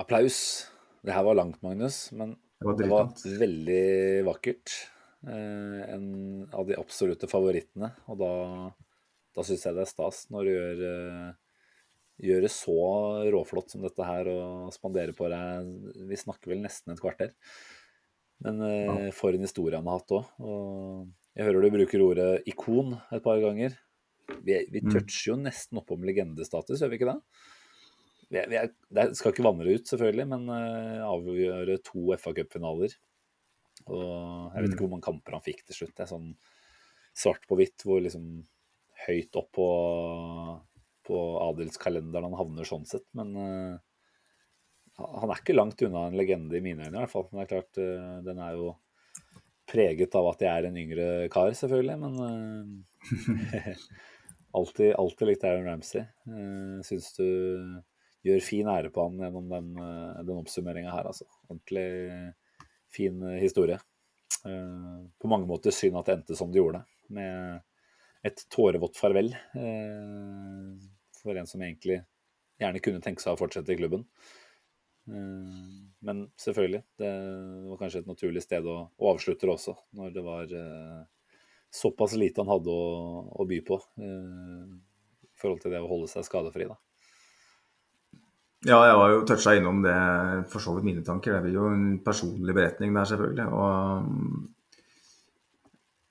Applaus. 0.00 0.38
Det 1.02 1.14
her 1.14 1.24
var 1.26 1.36
langt, 1.36 1.60
Magnus, 1.64 2.06
men 2.14 2.36
det 2.62 2.66
var, 2.68 2.76
det 2.78 2.88
var 2.90 3.38
veldig 3.42 3.84
vakkert. 4.28 4.74
Eh, 5.26 5.94
en 5.94 6.06
av 6.52 6.66
de 6.66 6.78
absolutte 6.78 7.28
favorittene. 7.30 7.92
Og 8.10 8.18
da, 8.22 8.32
da 9.36 9.44
syns 9.46 9.66
jeg 9.66 9.76
det 9.76 9.84
er 9.84 9.90
stas 9.90 10.24
når 10.34 10.48
du 10.48 10.52
gjør 10.52 10.82
eh, 12.38 12.42
det 12.46 12.52
så 12.54 12.78
råflott 13.34 13.74
som 13.74 13.82
dette 13.82 14.06
her 14.06 14.30
og 14.30 14.74
spanderer 14.74 15.14
på 15.16 15.30
deg 15.32 15.70
Vi 16.10 16.18
snakker 16.20 16.52
vel 16.54 16.62
nesten 16.62 16.94
et 16.94 17.02
kvarter. 17.02 17.34
Men 18.42 18.62
eh, 18.66 19.08
for 19.14 19.34
en 19.34 19.46
historie 19.46 19.78
han 19.78 19.90
har 19.90 20.02
hatt 20.02 20.16
òg. 20.18 20.30
Og 20.42 21.36
jeg 21.38 21.48
hører 21.48 21.64
du 21.64 21.74
bruker 21.78 22.06
ordet 22.06 22.30
ikon 22.50 22.96
et 23.10 23.22
par 23.24 23.42
ganger. 23.42 23.78
Vi, 24.42 24.56
vi 24.70 24.80
Mm. 24.82 24.90
toucher 24.90 25.32
jo 25.32 25.36
nesten 25.38 25.78
opp 25.78 25.90
om 25.94 26.04
legendestatus, 26.04 26.80
gjør 26.80 26.90
vi 26.92 26.98
ikke 26.98 27.10
det? 27.12 27.20
Vi 28.32 28.42
vi 28.48 28.56
er, 28.56 28.70
det 28.90 29.04
skal 29.18 29.32
ikke 29.34 29.44
vanne 29.44 29.66
ut, 29.68 29.84
selvfølgelig, 29.86 30.26
men 30.30 30.48
uh, 30.48 31.04
avgjøre 31.04 31.76
to 31.84 32.14
FA 32.16 32.32
Cup-finaler. 32.38 32.94
Og 33.86 34.02
jeg 34.54 34.62
vet 34.62 34.68
Mm. 34.70 34.72
ikke 34.74 34.84
hvor 34.86 34.92
mange 34.94 35.04
kamper 35.08 35.32
han 35.36 35.44
fikk 35.44 35.64
til 35.66 35.74
slutt. 35.82 35.94
Det 35.96 36.04
er 36.06 36.12
sånn 36.14 36.36
svart 37.14 37.44
på 37.48 37.56
hvitt, 37.58 37.82
hvor 37.84 38.00
liksom 38.00 38.46
høyt 39.06 39.36
opp 39.36 39.50
på, 39.52 39.66
på 41.04 41.18
adelskalenderen 41.50 42.30
han 42.30 42.38
havner 42.38 42.64
sånn 42.68 42.86
sett. 42.88 43.04
Men 43.18 43.34
uh, 43.36 43.78
han 44.98 45.30
er 45.32 45.40
ikke 45.42 45.56
langt 45.56 45.82
unna 45.82 46.06
en 46.08 46.16
legende 46.16 46.56
i 46.56 46.64
mine 46.64 46.86
øyne, 46.86 46.94
i 46.96 47.00
hvert 47.02 47.12
fall. 47.12 47.28
Men 47.30 47.42
det 47.42 47.44
er 47.46 47.52
klart, 47.56 47.82
uh, 47.82 48.22
den 48.24 48.38
er 48.40 48.56
jo 48.56 48.72
preget 49.72 50.14
av 50.18 50.26
at 50.32 50.42
jeg 50.44 50.52
er 50.52 50.66
en 50.68 50.76
yngre 50.76 51.04
kar, 51.32 51.52
selvfølgelig. 51.56 51.98
Men 52.02 52.14
eh, 52.26 53.76
alltid, 54.56 54.92
alltid 54.94 55.28
likt 55.28 55.44
Aaron 55.48 55.66
Ramsey. 55.68 56.04
Uh, 56.28 56.78
Syns 56.86 57.12
du 57.16 57.26
gjør 58.26 58.44
fin 58.44 58.68
ære 58.70 58.92
på 58.94 59.06
han 59.06 59.18
gjennom 59.20 59.48
den, 59.50 59.72
uh, 59.78 60.20
den 60.22 60.38
oppsummeringa 60.38 60.92
her, 60.94 61.08
altså. 61.10 61.26
Ordentlig 61.48 61.86
fin 62.92 63.22
eh, 63.24 63.40
historie. 63.42 63.78
Uh, 64.44 65.08
på 65.20 65.30
mange 65.30 65.48
måter 65.48 65.74
synd 65.74 65.96
at 65.98 66.08
det 66.08 66.18
endte 66.18 66.36
som 66.38 66.50
det 66.52 66.60
gjorde, 66.60 66.82
med 67.12 67.62
et 68.26 68.44
tårevått 68.52 68.98
farvel. 69.00 69.32
uh, 69.56 70.76
for 71.22 71.38
en 71.38 71.46
som 71.46 71.62
egentlig 71.62 72.00
gjerne 72.58 72.80
kunne 72.82 73.02
tenke 73.02 73.22
seg 73.22 73.36
å 73.36 73.38
fortsette 73.38 73.70
i 73.70 73.78
klubben. 73.78 74.02
Men 75.06 76.18
selvfølgelig, 76.38 76.80
det 76.98 77.10
var 77.68 77.78
kanskje 77.78 78.00
et 78.02 78.10
naturlig 78.10 78.42
sted 78.42 78.66
å, 78.70 78.74
å 78.90 79.10
avslutte 79.10 79.46
det 79.46 79.54
også, 79.54 79.74
når 79.98 80.12
det 80.14 80.24
var 80.26 80.54
såpass 81.72 82.14
lite 82.20 82.42
han 82.42 82.52
hadde 82.52 82.72
å, 82.72 82.86
å 83.32 83.46
by 83.48 83.60
på 83.66 83.78
eh, 83.80 84.72
i 85.24 85.36
forhold 85.40 85.62
til 85.62 85.74
det 85.74 85.82
å 85.82 85.90
holde 85.90 86.10
seg 86.12 86.26
skadefri. 86.28 86.68
da. 86.68 86.78
Ja, 88.62 88.78
jeg 88.86 88.98
var 88.98 89.10
jo 89.10 89.22
toucha 89.26 89.56
innom 89.58 89.80
det, 89.82 89.94
for 90.52 90.62
så 90.62 90.76
vidt 90.76 90.86
mine 90.86 91.02
tanker. 91.02 91.34
Det 91.34 91.48
blir 91.48 91.56
jo 91.56 91.70
en 91.72 91.96
personlig 92.04 92.54
beretning 92.54 92.92
der, 92.94 93.08
selvfølgelig. 93.10 93.48
Og 93.50 94.52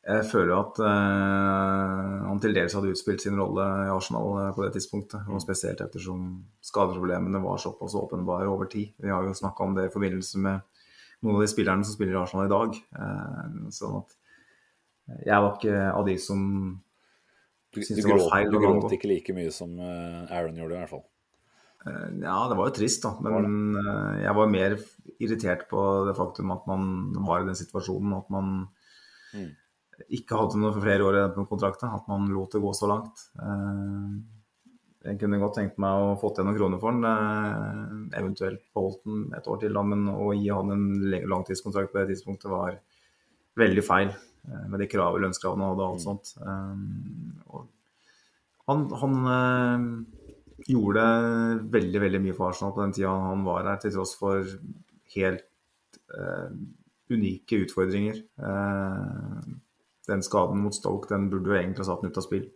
jeg 0.02 0.26
føler 0.28 0.52
at 0.58 0.80
eh, 0.82 2.16
han 2.26 2.40
til 2.42 2.56
dels 2.58 2.74
hadde 2.76 2.92
utspilt 2.92 3.22
sin 3.24 3.38
rolle 3.40 3.64
i 3.86 3.92
Arsenal 3.94 4.34
eh, 4.42 4.54
på 4.58 4.66
det 4.66 4.74
tidspunktet. 4.76 5.30
Og 5.30 5.44
spesielt 5.44 5.84
ettersom 5.86 6.26
skadeproblemene 6.66 7.40
var 7.44 7.62
såpass 7.62 7.96
åpenbare 7.96 8.50
over 8.50 8.68
tid. 8.72 8.92
Vi 8.98 9.14
har 9.14 9.24
jo 9.24 9.38
snakka 9.38 9.64
om 9.64 9.78
det 9.78 9.88
i 9.88 9.94
forbindelse 9.94 10.42
med 10.42 10.66
noen 11.22 11.38
av 11.38 11.46
de 11.46 11.52
spillerne 11.54 11.86
som 11.86 11.96
spiller 11.96 12.18
i 12.18 12.22
Arsenal 12.24 12.50
i 12.50 12.52
dag. 12.52 12.82
Eh, 13.06 13.70
sånn 13.78 14.02
at 14.02 14.18
jeg 15.26 15.44
var 15.44 15.56
ikke 15.58 15.78
av 15.92 16.06
de 16.08 16.18
som 16.22 16.42
syntes 17.72 18.04
det 18.04 18.12
var 18.12 18.26
feil 18.34 18.52
du 18.52 18.58
gråt 18.60 18.92
ikke 18.98 19.10
like 19.12 19.34
mye 19.36 19.52
som 19.56 19.78
eh, 19.80 20.28
Aaron 20.36 20.58
gjorde, 20.60 20.76
i 20.76 20.80
hvert 20.82 20.92
fall. 20.92 21.06
Eh, 21.86 22.10
Ja, 22.26 22.36
det 22.52 22.58
var 22.60 22.68
jo 22.70 22.76
trist, 22.76 23.02
da. 23.06 23.14
Men 23.24 23.78
eh, 23.80 24.22
jeg 24.26 24.36
var 24.36 24.52
mer 24.52 24.76
irritert 25.24 25.64
på 25.72 25.86
det 26.10 26.18
faktum 26.18 26.52
at 26.52 26.68
man 26.68 27.14
var 27.26 27.42
i 27.42 27.48
den 27.48 27.56
situasjonen 27.58 28.18
at 28.20 28.30
man 28.30 28.54
Mm. 29.32 29.48
ikke 30.12 30.36
hadde 30.36 30.60
noe 30.60 30.74
for 30.76 30.84
flere 30.84 31.06
år 31.08 31.16
igjen 31.16 31.34
på 31.38 31.46
kontrakten. 31.48 31.88
At 31.96 32.08
man 32.12 32.26
lot 32.36 32.52
det 32.52 32.60
gå 32.60 32.74
så 32.76 32.90
langt. 32.92 33.22
Jeg 35.02 35.18
kunne 35.22 35.40
godt 35.40 35.56
tenkt 35.56 35.78
meg 35.80 35.98
å 36.04 36.18
fått 36.20 36.36
igjen 36.42 36.50
noen 36.50 36.58
kroner 36.60 36.82
for 36.82 36.92
den. 36.92 38.12
Eventuelt 38.20 38.66
beholdt 38.76 39.06
den 39.08 39.32
et 39.38 39.48
år 39.48 39.62
til, 39.64 39.72
da. 39.74 39.82
Men 39.88 40.10
å 40.12 40.34
gi 40.36 40.50
han 40.52 40.74
en 40.76 40.84
langtidskontrakt 41.32 41.94
på 41.94 42.02
det 42.02 42.12
tidspunktet 42.12 42.52
var 42.52 42.76
veldig 43.56 43.86
feil. 43.88 44.12
Eh, 44.48 44.66
Med 44.72 44.82
de 44.82 44.88
krav, 44.92 45.20
lønnskravene 45.22 45.68
han 45.68 45.74
hadde 45.76 45.86
og 45.86 45.94
alt 45.94 46.06
sånt. 46.06 46.34
Eh, 46.42 46.76
Og 47.52 47.68
han, 48.72 48.86
han 49.02 49.16
eh, 49.36 49.86
gjorde 50.72 51.06
veldig 51.74 52.02
veldig 52.04 52.22
mye 52.24 52.36
for 52.38 52.52
Arsenal 52.52 52.76
på 52.76 52.84
den 52.86 52.94
tida 52.96 53.10
han 53.10 53.44
var 53.48 53.66
her, 53.68 53.80
til 53.82 53.92
tross 53.96 54.14
for 54.20 54.46
helt 55.16 55.44
eh, 56.16 56.54
unike 57.12 57.64
utfordringer. 57.66 58.22
Eh, 58.40 59.52
den 60.08 60.24
skaden 60.26 60.62
mot 60.64 60.76
Stoke 60.76 61.10
den 61.12 61.30
burde 61.32 61.52
jo 61.52 61.58
egentlig 61.58 61.84
ha 61.84 61.90
satt 61.92 62.06
den 62.06 62.14
ut 62.14 62.22
av 62.22 62.26
spill. 62.26 62.48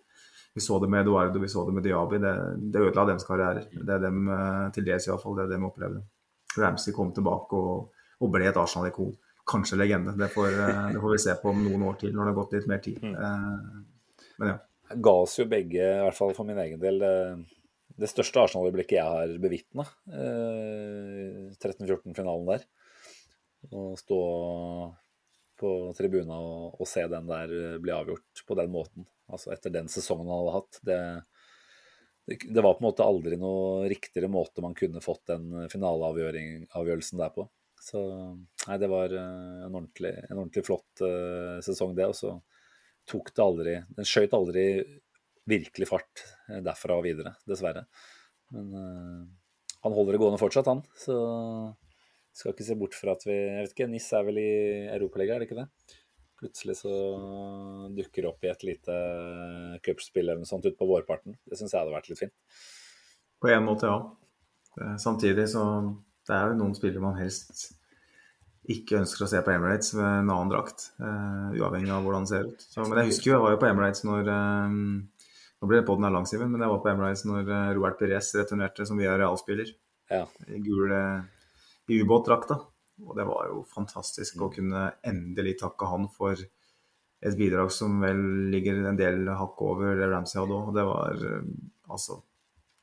Vi 0.55 0.63
så 0.63 0.77
det 0.79 0.87
med 0.87 1.03
Eduardo, 1.03 1.41
vi 1.41 1.49
så 1.51 1.65
det 1.67 1.73
med 1.75 1.83
Diaby. 1.83 2.21
Det, 2.23 2.33
det 2.71 2.79
ødela 2.85 3.03
deres 3.09 3.25
karrierer. 3.27 3.65
Det 3.75 3.91
er 3.91 3.99
dem, 4.05 4.29
til 4.71 4.85
dels 4.87 5.09
iallfall, 5.09 5.35
det 5.35 5.43
er 5.43 5.49
det 5.51 5.57
de 5.59 5.67
opplevde. 5.67 5.99
Ramsey 6.55 6.93
kom 6.95 7.09
tilbake 7.11 7.59
og, 7.59 7.89
og 8.23 8.31
ble 8.31 8.47
et 8.47 8.55
Arsenal-ikon. 8.61 9.11
Kanskje 9.45 9.77
legende. 9.77 10.15
Det 10.17 10.29
får, 10.33 10.47
eh, 10.47 10.87
det 10.95 11.01
får 11.01 11.11
vi 11.11 11.23
se 11.25 11.35
på 11.41 11.51
om 11.51 11.59
noen 11.65 11.83
år 11.89 11.99
til, 12.01 12.13
når 12.15 12.23
det 12.23 12.31
har 12.31 12.39
gått 12.39 12.55
litt 12.57 12.71
mer 12.71 12.81
tid. 12.85 13.03
Eh, 13.03 13.51
men 14.41 14.51
ja. 14.51 14.57
ga 14.95 15.13
oss 15.21 15.37
jo 15.39 15.45
begge, 15.49 15.83
i 15.83 16.01
hvert 16.03 16.17
fall 16.17 16.33
for 16.37 16.47
min 16.47 16.59
egen 16.63 16.81
del, 16.81 16.99
det, 16.99 17.13
det 17.95 18.09
største 18.11 18.41
Arsenal-øyeblikket 18.41 18.97
jeg 18.97 19.07
har 19.07 19.35
bevitna. 19.41 19.85
Eh, 20.11 21.53
13-14-finalen 21.55 22.49
der. 22.49 22.65
Å 23.71 23.87
stå 23.97 24.21
på 25.59 25.71
tribuna 25.97 26.37
og, 26.41 26.81
og 26.81 26.89
se 26.89 27.05
den 27.11 27.29
der 27.29 27.53
eh, 27.55 27.77
bli 27.81 27.93
avgjort 27.95 28.43
på 28.47 28.57
den 28.59 28.73
måten. 28.73 29.07
Altså 29.31 29.53
etter 29.55 29.73
den 29.73 29.87
sesongen 29.91 30.27
han 30.27 30.41
hadde 30.41 30.55
hatt. 30.57 30.79
Det, 30.85 30.99
det, 32.27 32.39
det 32.49 32.65
var 32.65 32.75
på 32.75 32.83
en 32.83 32.89
måte 32.89 33.07
aldri 33.07 33.39
noe 33.39 33.85
riktigere 33.89 34.29
måte 34.31 34.65
man 34.65 34.75
kunne 34.77 35.03
fått 35.03 35.31
den 35.31 35.69
finaleavgjørelsen 35.71 37.21
der 37.21 37.31
på. 37.37 37.47
Så 37.85 38.01
nei, 38.65 38.77
det 38.81 38.89
var 38.89 39.13
eh, 39.13 39.63
en 39.67 39.75
ordentlig, 39.75 40.13
en 40.25 40.39
ordentlig 40.39 40.65
flott 40.65 41.03
uh, 41.05 41.61
sesong, 41.65 41.93
det. 41.97 42.07
Og 42.09 42.17
så 42.17 42.31
tok 43.05 43.29
det 43.35 43.43
aldri 43.43 43.73
Den 43.93 44.07
skjøt 44.09 44.33
aldri 44.33 44.63
virkelig 45.45 45.89
fart 45.91 46.23
eh, 46.49 46.63
derfra 46.65 46.97
og 46.97 47.05
videre, 47.05 47.35
dessverre. 47.45 47.85
Men 48.55 48.71
uh, 48.73 49.19
han 49.85 49.93
holder 49.93 50.17
det 50.17 50.21
gående 50.23 50.41
fortsatt, 50.41 50.71
han. 50.71 50.81
Så 50.97 51.17
skal 52.35 52.55
ikke 52.55 52.65
se 52.67 52.79
bort 52.79 52.97
fra 52.97 53.13
at 53.13 53.21
vi 53.27 53.35
Jeg 53.35 53.61
vet 53.61 53.75
ikke, 53.75 53.89
NIS 53.91 54.09
er 54.17 54.25
vel 54.27 54.41
i 54.41 54.49
Europaligaen, 54.95 55.37
er 55.37 55.45
det 55.45 55.49
ikke 55.51 55.61
det? 55.61 55.99
Plutselig 56.41 56.79
så 56.81 56.95
dukker 57.95 58.25
det 58.25 58.31
opp 58.31 58.43
i 58.43 58.49
et 58.51 58.65
lite 58.65 58.95
cupspill 59.85 60.25
eller 60.25 60.41
noe 60.41 60.49
sånt 60.49 60.65
utpå 60.67 60.89
vårparten. 60.89 61.37
Det 61.45 61.55
syns 61.55 61.71
jeg 61.71 61.79
hadde 61.79 61.93
vært 61.93 62.09
litt 62.09 62.23
fint. 62.25 62.35
På 63.39 63.53
en 63.53 63.63
måte, 63.69 63.87
ja. 63.87 64.97
Samtidig 64.99 65.45
så 65.53 65.63
Det 66.25 66.35
er 66.35 66.51
jo 66.51 66.59
noen 66.59 66.77
spillere 66.77 67.03
man 67.03 67.19
helst 67.19 67.67
ikke 68.71 68.99
ønsker 69.01 69.25
å 69.25 69.29
se 69.29 69.41
på 69.45 69.53
Emirates 69.53 69.93
med 69.97 70.05
en 70.05 70.31
annen 70.33 70.51
drakt. 70.51 70.87
Uh, 70.97 71.53
uavhengig 71.53 71.91
av 71.93 72.05
hvordan 72.05 72.25
det 72.25 72.31
ser 72.31 72.47
ut. 72.49 72.65
Så, 72.65 72.85
men 72.85 73.01
jeg 73.01 73.11
husker 73.11 73.29
jo 73.29 73.35
jeg 73.35 73.43
var 73.43 73.55
jo 73.55 73.59
på 73.61 73.69
Emirates 73.69 74.05
når 74.07 74.31
um, 74.31 74.79
Nå 75.61 75.69
blir 75.69 75.79
det 75.79 75.87
podden 75.87 76.05
her 76.05 76.11
lang, 76.11 76.25
Simen, 76.27 76.49
men 76.51 76.61
jeg 76.61 76.69
var 76.73 76.81
på 76.83 76.89
Emirates 76.91 77.21
når 77.25 77.47
eh, 77.47 77.69
Robert 77.77 77.95
Perez 77.97 78.27
returnerte 78.35 78.85
som 78.85 78.99
via 78.99 79.13
realspiller. 79.17 79.69
Ja. 80.11 80.25
I 80.51 80.59
gul 80.61 80.91
i 80.91 81.99
ubåtdrakta. 82.03 82.57
Og 83.07 83.15
det 83.17 83.23
var 83.25 83.47
jo 83.47 83.61
fantastisk 83.71 84.43
å 84.43 84.49
kunne 84.51 84.83
endelig 85.07 85.55
takke 85.63 85.87
han 85.89 86.09
for 86.11 86.35
et 86.35 87.39
bidrag 87.39 87.71
som 87.73 88.03
vel 88.03 88.19
ligger 88.51 88.83
en 88.91 88.99
del 88.99 89.31
hakk 89.31 89.63
over 89.63 89.95
det 89.97 90.11
Ramsay 90.11 90.41
hadde 90.43 90.59
òg. 90.59 90.69
Det 90.75 90.85
var 90.91 91.23
altså 91.87 92.19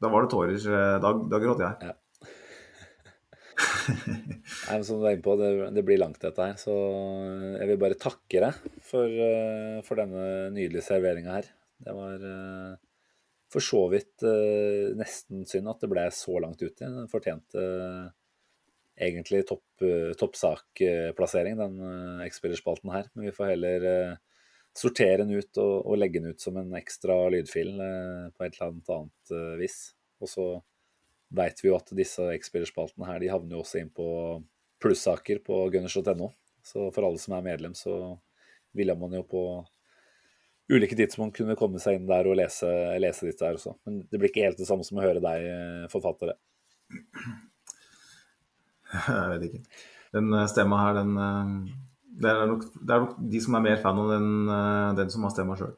Da 0.02 0.10
var 0.16 0.24
det 0.24 0.32
tårer. 0.32 0.66
Da, 1.04 1.12
da 1.36 1.42
gråt 1.44 1.62
jeg. 1.62 1.90
Ja. 1.92 1.94
Nei, 3.88 4.76
men 4.76 4.84
som 4.86 5.00
du 5.00 5.06
er 5.06 5.16
inne 5.16 5.24
på, 5.24 5.34
det, 5.40 5.50
det 5.76 5.84
blir 5.86 6.00
langt 6.00 6.22
dette 6.22 6.46
her. 6.46 6.56
Så 6.60 6.74
jeg 7.58 7.68
vil 7.70 7.80
bare 7.82 7.98
takke 8.00 8.42
deg 8.44 8.78
for, 8.86 9.10
eh, 9.26 9.78
for 9.86 10.00
denne 10.00 10.24
nydelige 10.54 10.86
serveringa 10.86 11.36
her. 11.38 11.50
Det 11.82 11.94
var 11.96 12.26
eh, 12.30 12.74
for 13.52 13.64
så 13.64 13.84
vidt 13.92 14.24
eh, 14.26 14.92
nesten 14.98 15.46
synd 15.48 15.70
at 15.72 15.82
det 15.82 15.90
ble 15.92 16.08
så 16.14 16.38
langt 16.42 16.62
ute. 16.62 16.82
Den 16.82 17.10
fortjente 17.10 17.62
eh, 17.62 18.10
egentlig 19.08 19.44
topp, 19.48 19.66
eh, 19.84 20.12
toppsakplassering, 20.20 21.58
den 21.60 22.26
X-spillerspalten 22.28 22.92
her. 22.94 23.10
Men 23.14 23.28
vi 23.28 23.36
får 23.36 23.54
heller 23.54 23.88
eh, 23.90 24.20
sortere 24.76 25.22
den 25.24 25.34
ut 25.36 25.58
og, 25.60 25.74
og 25.84 25.98
legge 26.00 26.22
den 26.22 26.32
ut 26.32 26.42
som 26.42 26.56
en 26.60 26.72
ekstra 26.78 27.18
lydfil 27.34 27.74
eh, 27.76 28.28
på 28.32 28.46
et 28.46 28.54
eller 28.56 28.70
annet 28.70 28.94
annet 28.96 29.34
eh, 29.36 29.56
vis. 29.60 29.80
Og 30.22 30.30
så 30.30 30.46
veit 31.32 31.60
vi 31.62 31.70
jo 31.70 31.76
at 31.78 31.92
disse 31.96 32.24
X-spillerspaltene 32.36 33.08
her, 33.08 33.20
de 33.22 33.30
havner 33.32 33.56
jo 33.56 33.62
også 33.64 33.80
inn 33.80 33.92
på 33.94 34.06
plussaker 34.82 35.40
på 35.44 35.64
gunners.no. 35.72 36.32
Så 36.62 36.88
for 36.94 37.06
alle 37.06 37.20
som 37.22 37.34
er 37.36 37.46
medlem, 37.46 37.74
så 37.74 38.16
ville 38.76 38.94
man 38.98 39.14
jo 39.16 39.22
på 39.28 39.42
ulike 40.72 40.96
tidspunkt 40.96 41.36
kunne 41.36 41.56
komme 41.58 41.80
seg 41.82 41.98
inn 41.98 42.08
der 42.08 42.28
og 42.28 42.36
lese, 42.38 42.68
lese 43.02 43.28
ditt 43.28 43.40
der 43.40 43.58
også. 43.58 43.74
Men 43.86 44.02
det 44.08 44.20
blir 44.20 44.30
ikke 44.30 44.46
helt 44.46 44.60
det 44.60 44.68
samme 44.68 44.86
som 44.86 45.00
å 45.00 45.04
høre 45.04 45.22
deg 45.22 45.48
eh, 45.48 45.88
forfatte 45.92 46.32
det. 46.32 46.36
Jeg 48.92 49.28
vet 49.34 49.46
ikke. 49.48 49.62
Den 50.16 50.32
eh, 50.36 50.48
stemma 50.52 50.80
her, 50.84 51.00
den 51.00 51.12
eh, 51.16 51.54
det 52.22 52.28
er, 52.28 52.42
nok, 52.46 52.64
det 52.76 52.94
er 52.94 53.04
nok 53.06 53.14
de 53.32 53.40
som 53.40 53.54
er 53.56 53.64
mer 53.64 53.78
fan 53.80 53.98
av 53.98 54.10
den, 54.12 54.26
den 54.98 55.12
som 55.12 55.22
har 55.24 55.32
stemma 55.32 55.56
sjøl. 55.56 55.72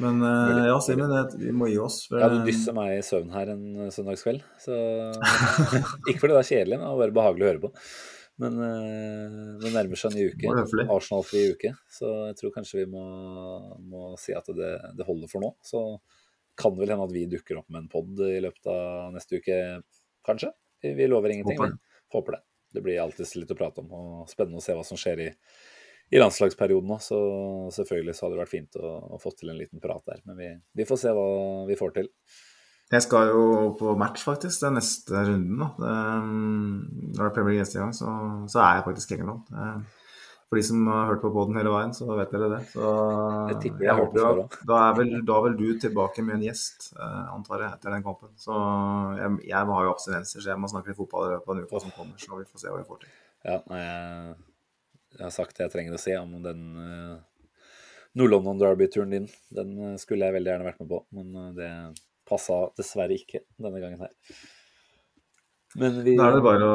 Men 0.00 0.22
uh, 0.24 0.64
ja, 0.66 0.78
Simen, 0.82 1.12
vi 1.38 1.52
må 1.54 1.68
gi 1.70 1.78
oss. 1.82 2.00
For... 2.08 2.18
Ja, 2.22 2.30
du 2.32 2.42
dysser 2.46 2.74
meg 2.76 2.96
i 2.96 3.04
søvn 3.04 3.30
her 3.34 3.52
en 3.52 3.92
søndagskveld. 3.94 4.42
Så 4.62 4.74
ikke 6.08 6.20
fordi 6.22 6.34
det 6.34 6.40
er 6.40 6.50
kjedelig, 6.50 6.78
men 6.80 6.86
det 6.86 6.92
er 6.92 7.02
bare 7.04 7.16
behagelig 7.20 7.46
å 7.46 7.50
høre 7.52 7.62
på. 7.66 7.72
Men 8.42 8.58
uh, 8.58 9.36
det 9.62 9.74
nærmer 9.76 10.00
seg 10.00 10.10
en 10.10 10.18
ny 10.18 10.26
uke. 10.32 10.86
Arsenal-fri 10.88 11.44
uke. 11.54 11.74
Så 11.92 12.10
jeg 12.30 12.38
tror 12.40 12.54
kanskje 12.56 12.82
vi 12.82 12.88
må, 12.96 13.04
må 13.92 14.08
si 14.20 14.34
at 14.34 14.48
det, 14.50 14.72
det, 14.98 15.06
holder 15.06 15.30
for 15.30 15.44
nå. 15.44 15.52
Så 15.62 15.84
kan 16.58 16.74
det 16.74 16.84
vel 16.84 16.94
hende 16.94 17.06
at 17.06 17.14
vi 17.14 17.28
dukker 17.30 17.60
opp 17.60 17.68
med 17.68 17.84
en 17.84 17.92
pod 17.92 18.24
i 18.26 18.40
løpet 18.42 18.70
av 18.70 19.14
neste 19.14 19.38
uke, 19.42 19.60
kanskje. 20.26 20.50
Vi 20.84 21.06
lover 21.08 21.32
ingenting, 21.34 21.60
men 21.60 21.78
håper 22.14 22.38
det. 22.38 22.42
Det 22.74 22.82
blir 22.82 22.98
alltid 23.00 23.30
litt 23.38 23.54
å 23.54 23.58
prate 23.58 23.82
om, 23.84 23.92
og 23.94 24.30
spennende 24.30 24.58
å 24.58 24.64
se 24.64 24.74
hva 24.74 24.82
som 24.86 24.98
skjer 24.98 25.22
i, 25.22 25.30
i 26.14 26.22
landslagsperioden 26.22 26.94
òg. 26.94 27.02
Så 27.02 27.20
selvfølgelig 27.74 28.16
så 28.16 28.26
hadde 28.26 28.38
det 28.38 28.44
vært 28.44 28.54
fint 28.54 28.80
å, 28.80 28.94
å 29.16 29.20
få 29.22 29.34
til 29.34 29.50
en 29.52 29.60
liten 29.60 29.82
prat 29.82 30.04
der. 30.10 30.22
Men 30.28 30.38
vi, 30.40 30.50
vi, 30.78 30.86
får 30.88 31.02
se 31.02 31.14
hva 31.16 31.28
vi 31.68 31.78
får 31.78 31.96
til. 31.98 32.12
Jeg 32.92 33.02
skal 33.06 33.32
jo 33.32 33.44
på 33.78 33.96
match, 33.98 34.22
faktisk, 34.22 34.60
Det 34.60 34.68
er 34.68 34.76
neste 34.76 35.26
runden. 35.26 35.58
da. 35.58 35.68
Det, 35.80 35.92
når 37.16 37.20
det 37.20 37.28
er 37.28 37.36
Premier 37.36 37.54
League 37.56 37.66
neste 37.66 37.80
gang, 37.80 37.94
så, 37.96 38.14
så, 38.46 38.60
er 38.62 38.78
jeg 38.78 38.88
faktisk 38.90 39.14
England. 39.16 39.54
For 40.44 40.60
de 40.60 40.64
som 40.68 40.86
har 40.92 41.08
hørt 41.08 41.22
på 41.24 41.32
poden 41.34 41.56
hele 41.58 41.72
veien, 41.72 41.94
så 41.96 42.06
vet 42.14 42.30
dere 42.30 42.50
det. 42.52 42.60
Så 42.70 42.88
jeg 43.50 43.60
tipper 43.64 43.86
jeg, 43.86 43.88
jeg 43.88 43.98
håper 43.98 44.20
jo, 44.20 44.46
da, 44.68 44.80
da 45.24 45.38
er 45.40 45.46
vel 45.48 45.56
du 45.58 45.66
tilbake 45.82 46.22
med 46.22 46.36
en 46.36 46.44
gjest, 46.44 46.92
eh, 46.94 47.22
antar 47.32 47.64
jeg, 47.64 47.78
etter 47.78 47.96
den 47.96 48.04
kampen. 48.04 48.34
Så 48.38 48.54
jeg, 49.18 49.38
jeg 49.48 49.72
har 49.72 49.88
jo 49.88 49.94
abstinenser, 49.96 50.44
så 50.44 50.52
jeg 50.52 50.60
må 50.60 50.70
snakke 50.70 50.92
litt 50.92 51.00
fotball 51.00 51.30
i 51.30 51.34
løpet 51.34 51.48
av 51.50 51.56
en 51.56 51.64
uke 51.64 51.86
som 51.86 51.96
kommer. 51.96 52.20
Så 52.20 52.38
vi 52.38 52.46
får 52.52 52.62
se 52.62 52.70
hva 52.70 52.82
vi 52.82 52.90
får 52.92 53.02
til. 53.02 53.16
Ja, 53.48 53.58
jeg, 53.72 54.36
jeg 55.14 55.24
har 55.26 55.34
sagt 55.34 55.56
det 55.56 55.68
jeg 55.68 55.74
trenger 55.74 55.96
å 55.96 56.02
se 56.02 56.16
om 56.18 56.34
den 56.44 56.64
uh, 56.78 57.14
Nord-London 58.18 58.60
Derby-turen 58.62 59.14
din. 59.14 59.30
Den 59.54 59.76
uh, 59.78 59.94
skulle 60.00 60.26
jeg 60.26 60.36
veldig 60.38 60.52
gjerne 60.52 60.68
vært 60.68 60.82
med 60.82 60.90
på, 60.90 61.00
men 61.14 61.32
uh, 61.38 61.48
det 61.56 61.70
passa 62.28 62.64
dessverre 62.78 63.16
ikke 63.16 63.44
denne 63.60 63.82
gangen 63.82 64.04
her. 64.06 64.12
Vi... 65.74 66.14
Da 66.14 66.28
er 66.28 66.36
det 66.36 66.42
bare 66.44 66.66
å 66.70 66.74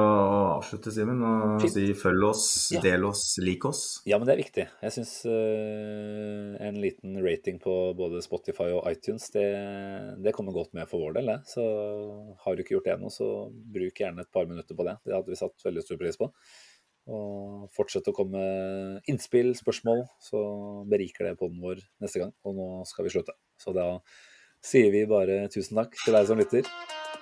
avslutte, 0.57 0.91
Simen, 0.91 1.21
og 1.23 1.61
Fint. 1.63 1.71
si 1.71 1.85
følg 1.95 2.25
oss, 2.27 2.47
ja. 2.75 2.81
del 2.83 3.05
oss, 3.07 3.21
lik 3.39 3.63
oss. 3.69 3.83
Ja, 4.09 4.17
men 4.19 4.27
det 4.27 4.33
er 4.33 4.41
viktig. 4.41 4.65
Jeg 4.83 4.95
syns 4.95 5.13
uh, 5.23 6.57
en 6.67 6.79
liten 6.83 7.15
rating 7.23 7.61
på 7.63 7.75
både 7.95 8.19
Spotify 8.25 8.73
og 8.75 8.83
iTunes, 8.91 9.29
det, 9.31 9.45
det 10.19 10.35
kommer 10.35 10.55
godt 10.55 10.75
med 10.75 10.91
for 10.91 11.05
vår 11.05 11.15
del. 11.15 11.31
Det. 11.31 11.37
Så 11.53 11.63
har 12.43 12.55
du 12.55 12.63
ikke 12.65 12.75
gjort 12.75 12.89
det 12.89 12.97
ennå, 12.97 13.13
så 13.13 13.29
bruk 13.47 14.03
gjerne 14.03 14.27
et 14.27 14.33
par 14.35 14.51
minutter 14.51 14.75
på 14.75 14.87
det. 14.87 14.97
Det 15.07 15.15
hadde 15.15 15.31
vi 15.31 15.39
satt 15.39 15.69
veldig 15.69 15.85
stor 15.85 16.01
pris 16.03 16.19
på. 16.19 16.27
Og 17.09 17.69
fortsett 17.73 18.07
å 18.11 18.13
komme 18.13 18.37
med 18.37 19.09
innspill, 19.09 19.55
spørsmål, 19.57 20.03
så 20.21 20.39
beriker 20.89 21.25
det 21.25 21.37
poden 21.39 21.61
vår 21.63 21.81
neste 22.03 22.21
gang. 22.21 22.33
Og 22.45 22.57
nå 22.57 22.67
skal 22.89 23.07
vi 23.07 23.13
slutte. 23.15 23.33
Så 23.57 23.73
da 23.73 23.95
sier 24.65 24.91
vi 24.93 25.07
bare 25.09 25.47
tusen 25.53 25.79
takk 25.81 25.97
til 26.03 26.17
deg 26.17 26.29
som 26.29 26.41
lytter. 26.41 26.69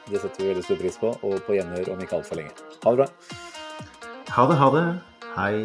Det 0.07 0.19
setter 0.23 0.43
vi 0.43 0.49
veldig 0.51 0.65
stor 0.65 0.81
pris 0.81 0.99
på, 0.99 1.13
og 1.27 1.39
på 1.47 1.55
gjenhør 1.57 1.93
om 1.95 2.03
ikke 2.03 2.19
altfor 2.19 2.39
lenge. 2.39 2.51
Ha 2.83 2.95
det 2.95 2.99
bra. 3.03 3.07
Ha 4.35 4.47
det, 4.51 4.59
ha 4.59 4.69
det. 4.75 4.85
Hei. 5.37 5.55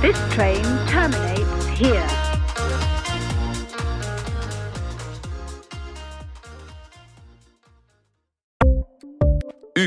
This 0.00 0.18
train 0.34 0.64
terminates 0.88 1.66
here. 1.76 2.19